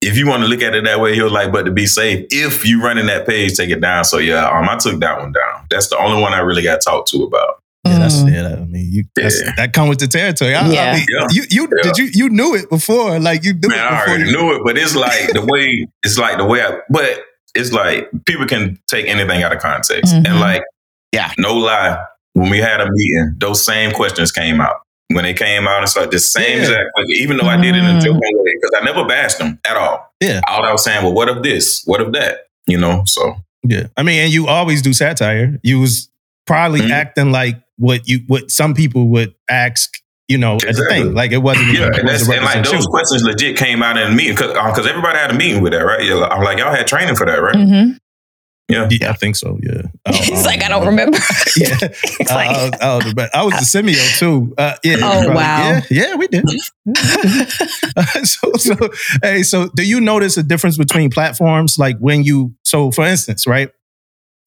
if 0.00 0.16
you 0.16 0.26
want 0.26 0.42
to 0.42 0.48
look 0.48 0.62
at 0.62 0.74
it 0.74 0.84
that 0.84 1.00
way, 1.00 1.14
he 1.14 1.22
was 1.22 1.32
like, 1.32 1.52
but 1.52 1.64
to 1.64 1.70
be 1.70 1.86
safe, 1.86 2.26
if 2.30 2.66
you 2.66 2.82
running 2.82 3.06
that 3.06 3.26
page, 3.26 3.54
take 3.56 3.70
it 3.70 3.80
down. 3.80 4.04
So 4.04 4.18
yeah, 4.18 4.48
um, 4.48 4.68
I 4.68 4.76
took 4.76 5.00
that 5.00 5.18
one 5.18 5.32
down. 5.32 5.66
That's 5.70 5.88
the 5.88 5.98
only 5.98 6.20
one 6.20 6.32
I 6.34 6.40
really 6.40 6.62
got 6.62 6.80
talked 6.80 7.08
to 7.10 7.22
about. 7.24 7.62
Yeah, 7.84 7.98
that's 8.00 8.16
Mm. 8.16 8.32
yeah. 8.34 8.42
that- 8.42 8.58
I 8.58 8.64
mean, 8.64 8.88
you 8.92 9.04
that's, 9.14 9.40
Yeah. 9.42 9.52
that 9.56 9.72
comes 9.72 9.90
with 9.90 10.00
the 10.00 10.08
territory. 10.08 10.54
I, 10.56 10.66
I 10.66 10.70
Yeah. 10.72 10.94
mean, 10.96 11.06
Yeah. 11.08 11.26
you 11.30 11.42
you 11.50 11.62
Yeah. 11.76 11.82
did 11.92 11.98
you 11.98 12.08
you 12.12 12.28
knew 12.30 12.54
it 12.56 12.68
before, 12.68 13.18
like 13.20 13.44
you 13.44 13.52
knew 13.54 13.68
Man, 13.68 13.78
it 13.78 13.92
I 13.92 14.02
already 14.04 14.24
You, 14.30 14.32
knew 14.36 14.54
it, 14.56 14.62
but 14.64 14.76
it's 14.76 14.96
like 14.96 15.32
the 15.32 15.42
way 15.42 15.86
it's 16.02 16.18
like 16.18 16.38
the 16.38 16.44
way 16.44 16.62
I 16.62 16.78
but 16.90 17.20
it's 17.56 17.72
like 17.72 18.08
people 18.26 18.46
can 18.46 18.78
take 18.88 19.06
anything 19.08 19.42
out 19.42 19.52
of 19.52 19.60
context. 19.60 20.14
Mhm. 20.14 20.26
And 20.28 20.40
like, 20.40 20.62
Yeah. 21.12 21.30
no 21.38 21.54
lie, 21.54 21.98
when 22.34 22.50
we 22.50 22.58
had 22.58 22.80
a 22.80 22.86
meeting, 22.90 23.34
those 23.38 23.64
same 23.64 23.92
questions 23.92 24.30
came 24.32 24.60
out. 24.60 24.76
When 25.08 25.24
they 25.24 25.34
came 25.34 25.66
out, 25.68 25.82
it's 25.82 25.96
like 25.96 26.10
the 26.10 26.18
same 26.18 26.58
Yeah. 26.58 26.62
exact 26.64 26.84
question, 26.94 27.16
even 27.22 27.36
though 27.36 27.46
I 27.48 27.56
did 27.56 27.74
it 27.74 27.78
in 27.78 27.84
a 27.86 27.98
Mm. 27.98 28.02
joking 28.04 28.20
way, 28.20 28.52
because 28.60 28.70
I 28.80 28.84
never 28.84 29.04
bashed 29.06 29.38
them 29.38 29.58
at 29.68 29.76
all. 29.76 30.12
Yeah. 30.20 30.40
All 30.48 30.64
I 30.64 30.72
was 30.72 30.82
saying, 30.84 31.02
well, 31.04 31.12
what 31.14 31.28
if 31.28 31.42
this? 31.42 31.82
What 31.86 32.00
if 32.00 32.12
that? 32.12 32.46
You 32.66 32.78
know, 32.78 33.04
so 33.06 33.36
yeah, 33.62 33.84
I 33.96 34.02
mean, 34.02 34.20
and 34.24 34.32
you 34.32 34.48
always 34.48 34.82
do 34.82 34.92
satire. 34.92 35.58
You 35.62 35.78
was 35.80 36.08
probably 36.46 36.80
Mhm. 36.80 36.90
acting 36.90 37.30
like 37.32 37.56
what 37.78 38.08
you 38.08 38.20
what 38.26 38.50
some 38.50 38.74
people 38.74 39.08
would 39.08 39.32
ask. 39.48 39.90
You 40.28 40.38
know, 40.38 40.56
as 40.56 40.64
a 40.64 40.68
Exactly. 40.68 41.02
thing. 41.04 41.14
Like 41.14 41.30
it 41.32 41.38
wasn't. 41.38 41.72
Yeah, 41.72 41.86
it 41.86 41.98
and, 42.00 42.08
that's, 42.08 42.22
wasn't 42.26 42.38
and 42.38 42.44
like 42.46 42.64
those 42.64 42.84
you. 42.84 42.90
questions 42.90 43.22
legit 43.22 43.56
came 43.56 43.82
out 43.82 43.96
in 43.96 44.10
the 44.10 44.16
meeting 44.16 44.34
because 44.34 44.86
everybody 44.86 45.18
had 45.18 45.30
a 45.30 45.34
meeting 45.34 45.62
with 45.62 45.72
that, 45.72 45.84
right? 45.84 46.00
I'm 46.32 46.42
like, 46.42 46.58
y'all 46.58 46.74
had 46.74 46.86
training 46.86 47.14
for 47.16 47.26
that, 47.26 47.36
right? 47.40 47.54
hmm 47.54 47.90
Yeah. 48.68 48.88
Yeah, 48.90 49.10
I 49.10 49.12
think 49.12 49.36
so. 49.36 49.58
Yeah. 49.62 49.82
It's 50.08 50.44
like 50.44 50.64
I 50.64 50.68
don't 50.68 50.84
remember. 50.86 51.16
Yeah. 51.56 51.76
It's 51.80 52.30
Uh, 52.30 52.34
like- 52.34 52.48
I, 52.50 52.64
was, 52.64 52.72
I, 52.80 52.96
was, 52.96 53.14
but 53.14 53.34
I 53.36 53.42
was 53.44 53.54
the 53.54 53.78
CMEO 53.82 54.18
too. 54.18 54.54
Uh, 54.58 54.74
yeah. 54.82 54.96
Oh, 54.96 54.98
probably. 55.00 55.34
wow. 55.34 55.68
Yeah, 55.68 55.82
yeah, 55.90 56.14
we 56.16 56.26
did. 56.26 56.44
so, 58.24 58.52
so, 58.54 58.74
hey, 59.22 59.42
so 59.42 59.68
do 59.76 59.82
you 59.86 60.00
notice 60.00 60.36
a 60.36 60.42
difference 60.42 60.76
between 60.76 61.10
platforms? 61.10 61.78
Like 61.78 61.98
when 61.98 62.24
you, 62.24 62.54
so 62.64 62.90
for 62.90 63.06
instance, 63.06 63.46
right? 63.46 63.70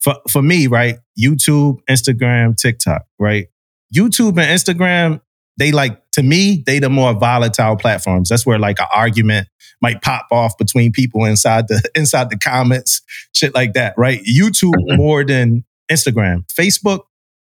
For 0.02 0.16
for 0.30 0.42
me, 0.42 0.68
right? 0.68 0.98
YouTube, 1.18 1.80
Instagram, 1.90 2.56
TikTok, 2.56 3.06
right? 3.20 3.48
YouTube 3.96 4.38
and 4.38 4.48
Instagram, 4.60 5.22
they 5.60 5.72
like 5.72 6.02
to 6.14 6.24
me, 6.24 6.64
they 6.66 6.80
the 6.80 6.90
more 6.90 7.14
volatile 7.14 7.76
platforms. 7.76 8.30
That's 8.30 8.46
where 8.46 8.58
like 8.60 8.80
an 8.80 8.88
argument 8.94 9.48
might 9.82 10.02
pop 10.02 10.28
off 10.32 10.58
between 10.58 10.92
people 10.92 11.26
inside 11.26 11.68
the 11.68 11.82
inside 11.96 12.30
the 12.30 12.38
comments, 12.38 13.02
shit 13.34 13.54
like 13.54 13.74
that, 13.74 13.94
right? 13.98 14.22
YouTube 14.24 14.74
Mhm. 14.90 14.98
more 14.98 15.24
than 15.24 15.64
Instagram. 15.92 16.44
Facebook, 16.52 17.02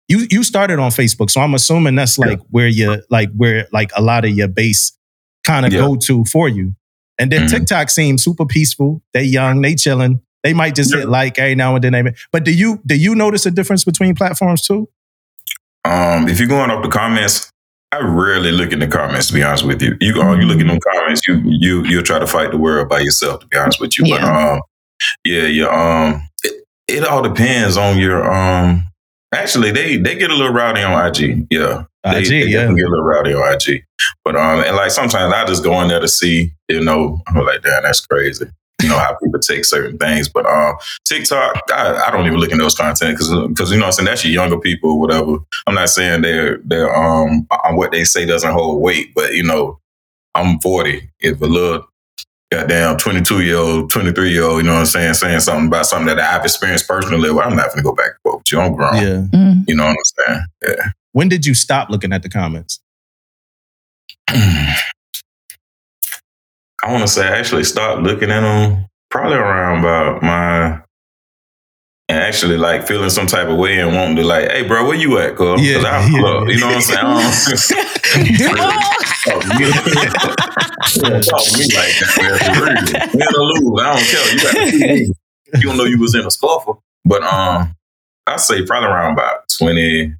you 0.08 0.26
you 0.30 0.42
started 0.44 0.78
on 0.78 0.90
Facebook, 0.90 1.30
so 1.30 1.40
I'm 1.40 1.54
assuming 1.54 1.94
that's 1.96 2.18
like 2.18 2.40
where 2.50 2.68
you 2.68 3.02
like 3.10 3.30
where 3.36 3.66
like 3.72 3.90
a 3.96 4.02
lot 4.02 4.24
of 4.24 4.30
your 4.30 4.48
base 4.48 4.92
kind 5.44 5.66
of 5.66 5.72
Yeah. 5.72 5.80
go 5.80 5.96
to 5.96 6.24
for 6.26 6.48
you. 6.48 6.74
And 7.18 7.30
then 7.30 7.42
Mhm. 7.42 7.50
TikTok 7.50 7.90
seems 7.90 8.24
super 8.24 8.44
peaceful. 8.46 9.02
They 9.12 9.22
young, 9.24 9.60
they 9.62 9.74
chilling. 9.74 10.20
They 10.42 10.52
might 10.52 10.74
just 10.74 10.92
Yeah. 10.92 11.00
hit 11.00 11.08
like 11.08 11.38
every 11.38 11.54
now 11.54 11.74
and 11.74 11.84
then. 11.84 11.92
they- 11.92 12.14
But 12.32 12.44
do 12.44 12.50
you 12.52 12.80
do 12.86 12.94
you 12.96 13.14
notice 13.14 13.46
a 13.46 13.50
difference 13.50 13.84
between 13.84 14.14
platforms 14.14 14.62
too? 14.62 14.88
Um, 15.84 16.28
if 16.28 16.38
you're 16.38 16.48
going 16.48 16.70
off 16.70 16.82
the 16.82 16.88
comments, 16.88 17.50
I 17.94 18.00
rarely 18.00 18.50
look 18.50 18.72
in 18.72 18.80
the 18.80 18.88
comments. 18.88 19.28
To 19.28 19.34
be 19.34 19.42
honest 19.42 19.64
with 19.64 19.80
you, 19.80 19.96
you 20.00 20.20
uh, 20.20 20.34
you 20.34 20.46
look 20.46 20.60
in 20.60 20.66
the 20.66 20.80
comments, 20.80 21.22
you 21.28 21.40
you 21.44 21.84
you'll 21.84 22.02
try 22.02 22.18
to 22.18 22.26
fight 22.26 22.50
the 22.50 22.58
world 22.58 22.88
by 22.88 23.00
yourself. 23.00 23.40
To 23.40 23.46
be 23.46 23.56
honest 23.56 23.80
with 23.80 23.96
you, 23.98 24.08
but 24.08 24.22
um, 24.22 24.60
yeah, 25.24 25.46
yeah, 25.46 25.66
um, 25.66 26.28
it, 26.42 26.64
it 26.88 27.04
all 27.04 27.22
depends 27.22 27.76
on 27.76 27.98
your 27.98 28.30
um. 28.32 28.86
Actually, 29.32 29.70
they 29.70 29.96
they 29.96 30.16
get 30.16 30.30
a 30.30 30.34
little 30.34 30.52
rowdy 30.52 30.82
on 30.82 31.06
IG. 31.06 31.46
Yeah, 31.50 31.84
they, 32.04 32.20
IG, 32.20 32.28
they 32.28 32.46
yeah. 32.46 32.66
get 32.66 32.86
a 32.86 32.90
little 32.90 33.04
rowdy 33.04 33.32
on 33.32 33.54
IG. 33.54 33.84
But 34.24 34.36
um, 34.36 34.64
and 34.64 34.74
like 34.74 34.90
sometimes 34.90 35.32
I 35.32 35.44
just 35.44 35.62
go 35.62 35.80
in 35.80 35.88
there 35.88 36.00
to 36.00 36.08
see, 36.08 36.52
you 36.68 36.80
know, 36.82 37.20
I'm 37.28 37.44
like, 37.44 37.62
damn, 37.62 37.84
that's 37.84 38.04
crazy. 38.04 38.46
You 38.82 38.88
know 38.90 38.98
how 38.98 39.16
people 39.22 39.40
take 39.40 39.64
certain 39.64 39.96
things, 39.96 40.28
but 40.28 40.44
um, 40.46 40.74
TikTok, 41.04 41.58
I, 41.72 42.04
I 42.06 42.10
don't 42.10 42.26
even 42.26 42.38
look 42.38 42.52
in 42.52 42.58
those 42.58 42.74
content 42.74 43.16
because 43.16 43.30
because 43.48 43.70
you 43.70 43.78
know 43.78 43.84
what 43.84 43.86
I'm 43.86 43.92
saying 43.92 44.06
that's 44.06 44.24
your 44.24 44.34
younger 44.34 44.58
people 44.58 44.90
or 44.90 45.00
whatever. 45.00 45.36
I'm 45.66 45.74
not 45.74 45.88
saying 45.88 46.22
they're 46.22 46.58
they're 46.64 46.94
um 46.94 47.46
on 47.64 47.76
what 47.76 47.92
they 47.92 48.04
say 48.04 48.26
doesn't 48.26 48.52
hold 48.52 48.82
weight, 48.82 49.14
but 49.14 49.32
you 49.32 49.42
know, 49.42 49.80
I'm 50.34 50.58
40. 50.60 51.08
If 51.20 51.40
a 51.40 51.46
little 51.46 51.86
goddamn 52.50 52.98
22 52.98 53.42
year 53.42 53.56
old, 53.56 53.90
23 53.90 54.30
year 54.30 54.42
old, 54.42 54.58
you 54.58 54.64
know 54.64 54.74
what 54.74 54.80
I'm 54.80 54.86
saying, 54.86 55.14
saying 55.14 55.40
something 55.40 55.68
about 55.68 55.86
something 55.86 56.14
that 56.14 56.20
I've 56.20 56.44
experienced 56.44 56.88
personally, 56.88 57.30
well, 57.30 57.48
I'm 57.48 57.56
not 57.56 57.68
going 57.68 57.78
to 57.78 57.82
go 57.82 57.94
back 57.94 58.10
and 58.10 58.18
forth 58.22 58.36
with 58.40 58.52
you. 58.52 58.60
I'm 58.60 58.74
grown. 58.74 58.94
Yeah. 58.96 59.26
Mm. 59.32 59.64
You 59.68 59.76
know 59.76 59.84
what 59.84 59.96
I'm 59.96 60.26
saying? 60.26 60.46
Yeah. 60.68 60.90
When 61.12 61.28
did 61.28 61.46
you 61.46 61.54
stop 61.54 61.90
looking 61.90 62.12
at 62.12 62.22
the 62.22 62.28
comments? 62.28 62.80
I 66.84 66.92
want 66.92 67.02
to 67.02 67.08
say 67.08 67.26
I 67.26 67.38
actually 67.38 67.64
stopped 67.64 68.02
looking 68.02 68.30
at 68.30 68.40
them 68.40 68.86
probably 69.10 69.36
around 69.38 69.78
about 69.80 70.22
my 70.22 70.80
and 72.10 72.18
actually 72.18 72.58
like 72.58 72.86
feeling 72.86 73.08
some 73.08 73.26
type 73.26 73.48
of 73.48 73.56
way 73.56 73.78
and 73.80 73.94
wanting 73.94 74.16
to 74.16 74.24
like, 74.24 74.50
hey 74.50 74.66
bro, 74.68 74.86
where 74.86 74.96
you 74.96 75.18
at, 75.18 75.36
cuz? 75.36 75.62
Yeah, 75.66 75.78
I 75.78 76.06
yeah. 76.06 76.44
you 76.46 76.60
know 76.60 76.66
what 76.66 76.76
I'm 76.76 76.80
saying? 76.82 76.98
I 76.98 77.22
don't- 77.22 78.34
talk 79.24 79.42
to 79.42 79.58
me. 79.58 79.64
Yeah, 79.64 81.20
talk 81.20 81.42
to 81.44 81.58
me 81.58 81.64
like 81.74 81.94
that, 81.98 82.10
man, 82.20 82.38
for 82.38 82.64
real. 82.64 83.10
Win 83.14 83.34
or 83.34 83.42
lose, 83.42 83.80
I 83.80 83.82
don't 83.94 84.04
care. 84.04 84.26
You 84.34 84.40
got 84.42 84.52
to 84.52 84.70
see 84.70 84.78
me. 84.86 85.08
You 85.54 85.60
don't 85.68 85.76
know 85.78 85.84
you 85.84 85.98
was 86.00 86.14
in 86.14 86.26
a 86.26 86.30
scuffle. 86.30 86.82
But 87.06 87.22
um, 87.22 87.74
I 88.26 88.36
say 88.36 88.64
probably 88.66 88.90
around 88.90 89.12
about 89.14 89.48
20, 89.58 90.14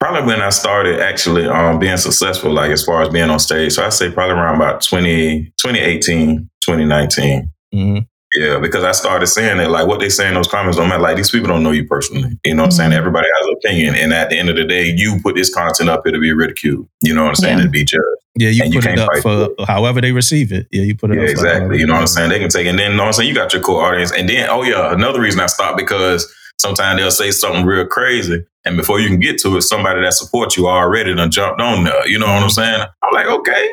probably 0.00 0.22
when 0.26 0.40
I 0.40 0.48
started 0.50 1.00
actually 1.00 1.46
um 1.46 1.78
being 1.78 1.96
successful, 1.98 2.52
like 2.52 2.70
as 2.70 2.84
far 2.84 3.02
as 3.02 3.10
being 3.10 3.30
on 3.30 3.38
stage. 3.38 3.72
So 3.74 3.84
I 3.84 3.90
say 3.90 4.10
probably 4.10 4.34
around 4.34 4.56
about 4.56 4.82
20, 4.82 5.52
2018, 5.58 6.48
2019. 6.64 7.50
Mhm. 7.74 8.06
Yeah, 8.36 8.60
because 8.60 8.84
I 8.84 8.92
started 8.92 9.26
saying 9.26 9.58
that, 9.58 9.72
like 9.72 9.88
what 9.88 9.98
they 9.98 10.08
say 10.08 10.28
in 10.28 10.34
those 10.34 10.46
comments, 10.46 10.78
I'm 10.78 10.88
like, 11.02 11.16
these 11.16 11.30
people 11.32 11.48
don't 11.48 11.64
know 11.64 11.72
you 11.72 11.84
personally. 11.84 12.38
You 12.44 12.54
know 12.54 12.62
what 12.62 12.66
I'm 12.66 12.70
saying? 12.70 12.90
Mhm. 12.92 12.96
Everybody 12.98 13.26
has 13.26 13.46
an 13.48 13.54
opinion. 13.58 13.94
And 13.96 14.12
at 14.12 14.30
the 14.30 14.38
end 14.38 14.48
of 14.48 14.54
the 14.56 14.64
day, 14.64 14.84
you 14.84 15.18
put 15.20 15.34
this 15.34 15.52
content 15.52 15.90
up 15.90 16.04
to 16.04 16.12
be 16.18 16.32
ridiculed. 16.32 16.86
You 17.02 17.12
know 17.12 17.22
what 17.22 17.30
I'm 17.30 17.34
saying? 17.34 17.58
Yeah. 17.58 17.64
To 17.64 17.70
be 17.70 17.84
judged. 17.84 18.04
Yeah, 18.36 18.50
you 18.50 18.62
And 18.64 18.72
you 18.72 18.80
put 18.80 18.86
it 18.90 18.96
can't 18.96 19.00
up 19.00 19.16
for 19.22 19.48
for 19.58 19.66
however 19.66 20.00
they 20.00 20.12
receive 20.12 20.52
it. 20.52 20.68
Yeah, 20.70 20.82
you 20.84 20.94
put 20.94 21.10
it 21.10 21.16
Yeah, 21.16 21.24
up. 21.24 21.28
exactly. 21.30 21.78
You 21.78 21.86
know 21.86 21.94
what 21.94 22.02
I'm 22.02 22.06
saying? 22.06 22.30
They 22.30 22.38
can 22.38 22.48
take 22.50 22.66
it. 22.66 22.70
And 22.70 22.78
then, 22.78 22.92
you 22.92 22.96
know 22.96 23.02
what 23.02 23.08
I'm 23.08 23.12
saying? 23.14 23.28
You 23.28 23.34
got 23.34 23.52
your 23.52 23.62
core 23.62 23.84
audience. 23.84 24.12
And 24.12 24.28
then, 24.28 24.48
oh, 24.48 24.62
yeah, 24.62 24.94
another 24.94 25.20
reason 25.20 25.40
I 25.40 25.46
stopped 25.46 25.76
because 25.76 26.32
sometimes 26.60 27.00
they'll 27.00 27.10
say 27.10 27.30
something 27.30 27.64
real 27.64 27.86
crazy. 27.86 28.44
And 28.64 28.76
before 28.76 29.00
you 29.00 29.08
can 29.08 29.18
get 29.18 29.38
to 29.40 29.56
it, 29.56 29.62
somebody 29.62 30.02
that 30.02 30.12
supports 30.14 30.56
you 30.56 30.68
already 30.68 31.14
done 31.14 31.30
jumped 31.30 31.60
on 31.60 31.84
there. 31.84 32.06
You 32.06 32.18
know 32.18 32.26
what 32.26 32.42
I'm 32.42 32.50
saying? 32.50 32.82
I'm 33.02 33.12
like, 33.14 33.26
okay. 33.26 33.70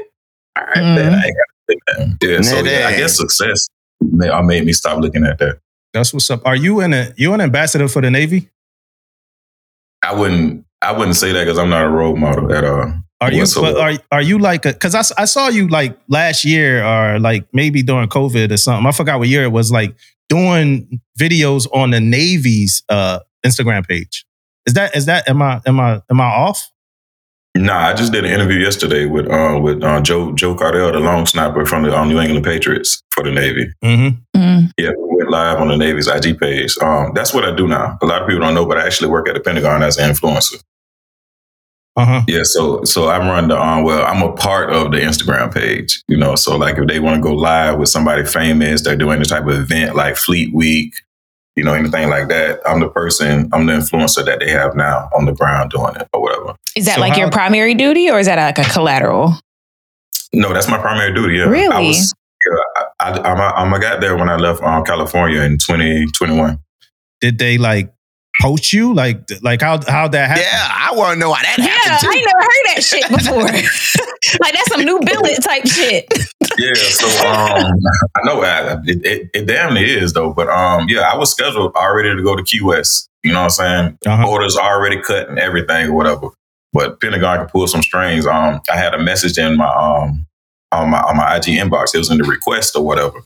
All 0.57 0.63
right, 0.63 0.77
Mhm. 0.77 0.95
then 0.95 1.13
I 1.13 1.25
ain't 1.25 1.35
got 1.35 1.45
to 1.47 1.67
say 1.67 1.77
that. 1.87 2.17
Yeah, 2.21 2.41
so 2.41 2.63
yeah, 2.63 2.87
I 2.87 2.97
guess 2.97 3.17
success 3.17 3.67
may, 4.01 4.29
I 4.29 4.41
made 4.41 4.65
me 4.65 4.73
stop 4.73 4.99
looking 4.99 5.25
at 5.25 5.37
that. 5.39 5.59
That's 5.93 6.13
what's 6.13 6.29
up. 6.31 6.41
Are 6.45 6.55
you 6.55 6.79
in 6.81 6.93
a 6.93 7.13
you 7.17 7.33
an 7.33 7.41
ambassador 7.41 7.87
for 7.87 8.01
the 8.01 8.09
Navy? 8.09 8.49
I 10.03 10.13
wouldn't 10.13 10.65
I 10.81 10.91
wouldn't 10.91 11.15
say 11.15 11.31
that 11.33 11.43
because 11.45 11.57
I'm 11.57 11.69
not 11.69 11.85
a 11.85 11.89
role 11.89 12.15
model 12.15 12.53
at 12.53 12.63
all. 12.63 12.93
Are 13.19 13.31
you 13.31 13.39
Whatsoever. 13.39 13.73
but 13.73 13.81
are 13.81 13.99
are 14.11 14.21
you 14.21 14.37
like 14.37 14.65
a 14.65 14.73
because 14.73 14.93
I 14.95 15.25
saw 15.25 15.47
you 15.49 15.67
like 15.67 15.97
last 16.07 16.45
year 16.45 16.83
or 16.85 17.19
like 17.19 17.47
maybe 17.51 17.81
during 17.81 18.09
COVID 18.09 18.51
or 18.51 18.57
something. 18.57 18.85
I 18.85 18.91
forgot 18.91 19.19
what 19.19 19.27
year 19.27 19.43
it 19.43 19.51
was 19.51 19.71
like 19.71 19.95
doing 20.29 21.01
videos 21.19 21.67
on 21.73 21.91
the 21.91 21.99
Navy's 21.99 22.83
uh 22.89 23.19
Instagram 23.45 23.87
page. 23.87 24.25
Is 24.65 24.73
that 24.73 24.95
is 24.95 25.05
that 25.05 25.27
am 25.29 25.41
I 25.41 25.61
am 25.65 25.79
I 25.79 26.01
am 26.09 26.21
I 26.21 26.25
off? 26.25 26.71
Nah, 27.55 27.87
I 27.87 27.93
just 27.93 28.11
did 28.11 28.23
an 28.23 28.31
interview 28.31 28.59
yesterday 28.59 29.05
with 29.05 29.27
uh, 29.29 29.59
with 29.61 29.83
uh, 29.83 30.01
Joe 30.01 30.31
Joe 30.33 30.55
Cardona, 30.55 30.91
the 30.91 30.99
long 30.99 31.25
snapper 31.25 31.65
from 31.65 31.83
the 31.83 31.97
um, 31.97 32.09
New 32.09 32.19
England 32.19 32.45
Patriots 32.45 33.01
for 33.09 33.23
the 33.23 33.31
Navy. 33.31 33.71
Mm-hmm. 33.83 34.39
Mm. 34.39 34.71
Yeah, 34.77 34.89
we 34.89 35.17
went 35.17 35.31
live 35.31 35.59
on 35.59 35.69
the 35.69 35.77
Navy's 35.77 36.07
IG 36.07 36.39
page. 36.39 36.77
Um, 36.81 37.13
that's 37.15 37.33
what 37.33 37.45
I 37.45 37.55
do 37.55 37.67
now. 37.67 37.97
A 38.01 38.05
lot 38.05 38.21
of 38.21 38.27
people 38.27 38.41
don't 38.41 38.53
know, 38.53 38.65
but 38.65 38.77
I 38.77 38.85
actually 38.85 39.09
work 39.09 39.27
at 39.27 39.33
the 39.33 39.39
Pentagon 39.39 39.81
as 39.81 39.97
an 39.97 40.09
influencer. 40.09 40.61
Uh-huh. 41.97 42.21
Yeah, 42.27 42.41
so 42.43 42.83
so 42.83 43.05
I 43.05 43.17
run 43.17 43.47
the 43.47 43.59
um, 43.59 43.83
well, 43.83 44.05
I'm 44.05 44.21
a 44.21 44.31
part 44.31 44.71
of 44.71 44.91
the 44.91 44.99
Instagram 44.99 45.51
page. 45.53 46.03
You 46.07 46.15
know, 46.17 46.35
so 46.35 46.55
like 46.55 46.77
if 46.77 46.87
they 46.87 46.99
want 46.99 47.17
to 47.17 47.21
go 47.27 47.33
live 47.35 47.79
with 47.79 47.89
somebody 47.89 48.23
famous, 48.23 48.83
they're 48.83 48.95
doing 48.95 49.17
the 49.19 49.25
type 49.25 49.43
of 49.47 49.49
event 49.55 49.95
like 49.95 50.15
Fleet 50.15 50.53
Week, 50.53 50.93
you 51.55 51.63
know, 51.63 51.73
anything 51.73 52.09
like 52.09 52.27
that. 52.27 52.59
I'm 52.67 52.79
the 52.81 52.87
person, 52.89 53.49
I'm 53.51 53.65
the 53.65 53.73
influencer 53.73 54.23
that 54.25 54.39
they 54.39 54.51
have 54.51 54.75
now 54.75 55.09
on 55.17 55.25
the 55.25 55.33
ground 55.33 55.71
doing 55.71 55.95
it 55.95 56.07
or 56.13 56.21
whatever. 56.21 56.55
Is 56.75 56.85
that 56.85 56.95
So 56.95 57.01
like 57.01 57.17
your 57.17 57.31
primary 57.31 57.73
duty 57.73 58.11
or 58.11 58.19
is 58.19 58.27
that 58.27 58.37
like 58.37 58.63
a 58.63 58.69
collateral? 58.71 59.33
No, 60.33 60.53
that's 60.53 60.69
my 60.69 60.77
primary 60.77 61.13
duty. 61.15 61.37
Yeah, 61.37 61.45
I 61.45 61.49
Really? 61.49 61.87
was. 61.87 62.13
Yeah, 62.45 62.83
I, 62.99 63.09
I, 63.09 63.31
I'm, 63.31 63.39
a, 63.39 63.43
I'm 63.55 63.73
a 63.73 63.79
got 63.79 64.01
there 64.01 64.15
when 64.15 64.29
I 64.29 64.35
left 64.35 64.61
um, 64.61 64.83
California 64.83 65.41
in 65.41 65.57
2021. 65.57 66.59
Did 67.21 67.39
they 67.39 67.57
like 67.57 67.91
poach 68.41 68.73
you? 68.73 68.93
Like 68.93 69.21
like 69.41 69.61
how 69.61 69.79
how 69.87 70.07
that 70.07 70.27
happened? 70.27 70.45
Yeah, 70.49 70.89
I 70.89 70.95
want 70.95 71.13
to 71.13 71.19
know 71.19 71.33
how 71.33 71.41
that 71.41 71.57
Yeah, 71.57 71.65
happened 71.65 72.01
too. 72.01 72.09
I 72.09 72.15
ain't 72.15 72.25
never 72.25 72.43
heard 72.43 72.65
that 72.65 72.83
shit 72.83 73.09
before. 73.09 74.39
like 74.41 74.53
that's 74.53 74.67
some 74.69 74.83
new 74.83 74.99
billet 74.99 75.43
type 75.43 75.65
shit. 75.67 76.05
Yeah, 76.57 76.73
so 76.73 77.07
um, 77.27 77.71
I 78.15 78.19
know 78.23 78.41
I, 78.41 78.73
it, 78.85 79.05
it, 79.05 79.29
it 79.33 79.45
damn 79.45 79.73
near 79.73 79.85
is 79.85 80.13
though, 80.13 80.33
but 80.33 80.49
um, 80.49 80.87
yeah, 80.89 81.01
I 81.01 81.15
was 81.15 81.31
scheduled 81.31 81.75
already 81.75 82.15
to 82.15 82.23
go 82.23 82.35
to 82.35 82.43
Key 82.43 82.61
West. 82.61 83.07
You 83.23 83.31
know 83.31 83.39
what 83.39 83.43
I'm 83.43 83.49
saying? 83.49 83.97
Uh-huh. 84.05 84.27
Orders 84.29 84.57
already 84.57 85.01
cut 85.01 85.29
and 85.29 85.37
everything 85.37 85.89
or 85.89 85.93
whatever. 85.93 86.29
But 86.73 86.99
Pentagon 86.99 87.39
can 87.39 87.47
pull 87.47 87.67
some 87.67 87.81
strings. 87.81 88.25
Um, 88.25 88.61
I 88.71 88.77
had 88.77 88.93
a 88.93 88.99
message 88.99 89.37
in 89.37 89.57
my 89.57 89.67
um 89.67 90.25
on 90.71 90.89
my 90.89 90.99
on 91.01 91.17
my 91.17 91.35
IG 91.35 91.43
inbox. 91.45 91.93
It 91.93 91.99
was 91.99 92.09
in 92.09 92.17
the 92.17 92.23
request 92.23 92.75
or 92.75 92.83
whatever, 92.83 93.19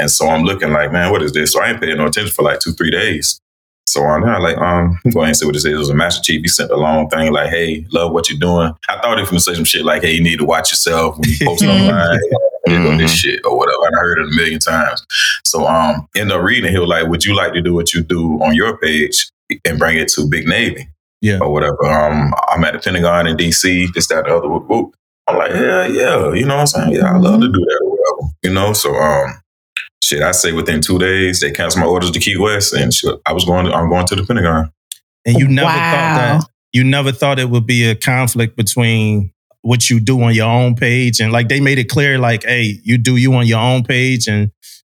and 0.00 0.10
so 0.10 0.28
I'm 0.28 0.42
looking 0.42 0.72
like, 0.72 0.92
man, 0.92 1.10
what 1.10 1.22
is 1.22 1.32
this? 1.32 1.52
So 1.52 1.62
I 1.62 1.70
ain't 1.70 1.80
paying 1.80 1.96
no 1.96 2.06
attention 2.06 2.32
for 2.32 2.42
like 2.42 2.60
two 2.60 2.72
three 2.72 2.90
days. 2.90 3.40
So 3.86 4.04
I'm 4.04 4.22
there, 4.22 4.40
like, 4.40 4.56
um, 4.58 4.98
I'm 5.04 5.10
going 5.10 5.28
and 5.28 5.36
see 5.36 5.44
what 5.44 5.52
this 5.52 5.64
is. 5.64 5.72
It 5.72 5.76
was 5.76 5.90
a 5.90 5.94
Master 5.94 6.22
Chief. 6.22 6.40
He 6.40 6.48
sent 6.48 6.70
a 6.70 6.76
long 6.76 7.08
thing 7.08 7.32
like, 7.32 7.50
hey, 7.50 7.84
love 7.90 8.12
what 8.12 8.30
you're 8.30 8.38
doing. 8.38 8.72
I 8.88 9.00
thought 9.00 9.18
he 9.18 9.22
was 9.22 9.30
going 9.30 9.38
to 9.38 9.44
say 9.44 9.54
some 9.54 9.64
shit 9.64 9.84
like, 9.84 10.02
hey, 10.02 10.12
you 10.12 10.22
need 10.22 10.38
to 10.38 10.44
watch 10.44 10.70
yourself 10.70 11.18
when 11.18 11.28
you 11.28 11.36
post 11.44 11.64
online. 11.64 12.18
You 12.66 12.78
know, 12.78 12.96
this 12.96 13.12
shit 13.12 13.40
or 13.44 13.58
whatever. 13.58 13.76
I 13.84 13.98
heard 13.98 14.18
it 14.20 14.32
a 14.32 14.36
million 14.36 14.60
times. 14.60 15.04
So 15.44 15.66
um, 15.66 16.08
end 16.16 16.30
up 16.30 16.42
reading, 16.42 16.70
he 16.70 16.78
was 16.78 16.88
like, 16.88 17.08
would 17.08 17.24
you 17.24 17.34
like 17.34 17.52
to 17.54 17.60
do 17.60 17.74
what 17.74 17.92
you 17.92 18.02
do 18.02 18.40
on 18.42 18.54
your 18.54 18.78
page 18.78 19.30
and 19.64 19.78
bring 19.78 19.98
it 19.98 20.08
to 20.10 20.28
Big 20.28 20.46
Navy? 20.46 20.88
Yeah. 21.20 21.38
Or 21.40 21.52
whatever. 21.52 21.84
Um, 21.84 22.32
I'm 22.48 22.64
at 22.64 22.72
the 22.74 22.78
Pentagon 22.78 23.26
in 23.26 23.36
DC, 23.36 23.92
this, 23.94 24.08
that, 24.08 24.24
the 24.24 24.36
other. 24.36 24.48
Whoop, 24.48 24.68
whoop. 24.68 24.94
I'm 25.28 25.36
like, 25.36 25.50
yeah, 25.52 25.86
yeah. 25.86 26.32
You 26.32 26.46
know 26.46 26.56
what 26.56 26.60
I'm 26.60 26.66
saying? 26.66 26.92
Yeah, 26.94 27.12
I 27.12 27.18
love 27.18 27.40
to 27.40 27.46
do 27.46 27.52
that 27.52 27.80
or 27.84 27.90
whatever. 27.90 28.34
You 28.42 28.52
know, 28.52 28.72
so 28.72 28.94
um, 28.94 29.41
shit, 30.02 30.22
I 30.22 30.32
say 30.32 30.52
within 30.52 30.80
two 30.82 30.98
days 30.98 31.40
they 31.40 31.50
canceled 31.50 31.84
my 31.84 31.88
orders 31.90 32.10
to 32.10 32.18
Key 32.20 32.36
West, 32.36 32.74
and 32.74 32.92
shit, 32.92 33.14
I 33.26 33.32
was 33.32 33.44
going. 33.44 33.66
To, 33.66 33.72
I'm 33.72 33.88
going 33.88 34.06
to 34.06 34.16
the 34.16 34.24
Pentagon. 34.26 34.70
and 35.24 35.36
you 35.36 35.48
never 35.48 35.68
thought 35.68 36.16
that 36.16 36.44
you 36.72 36.84
never 36.84 37.12
thought 37.12 37.38
it 37.38 37.50
would 37.50 37.66
be 37.66 37.84
a 37.88 37.94
conflict 37.94 38.56
between 38.56 39.32
what 39.60 39.88
you 39.88 40.00
do 40.00 40.20
on 40.22 40.34
your 40.34 40.50
own 40.50 40.74
page 40.74 41.20
and 41.20 41.30
like 41.32 41.48
they 41.48 41.60
made 41.60 41.78
it 41.78 41.88
clear 41.88 42.18
like 42.18 42.42
hey 42.44 42.80
you 42.82 42.98
do 42.98 43.16
you 43.16 43.32
on 43.34 43.46
your 43.46 43.60
own 43.60 43.84
page 43.84 44.26
and 44.26 44.50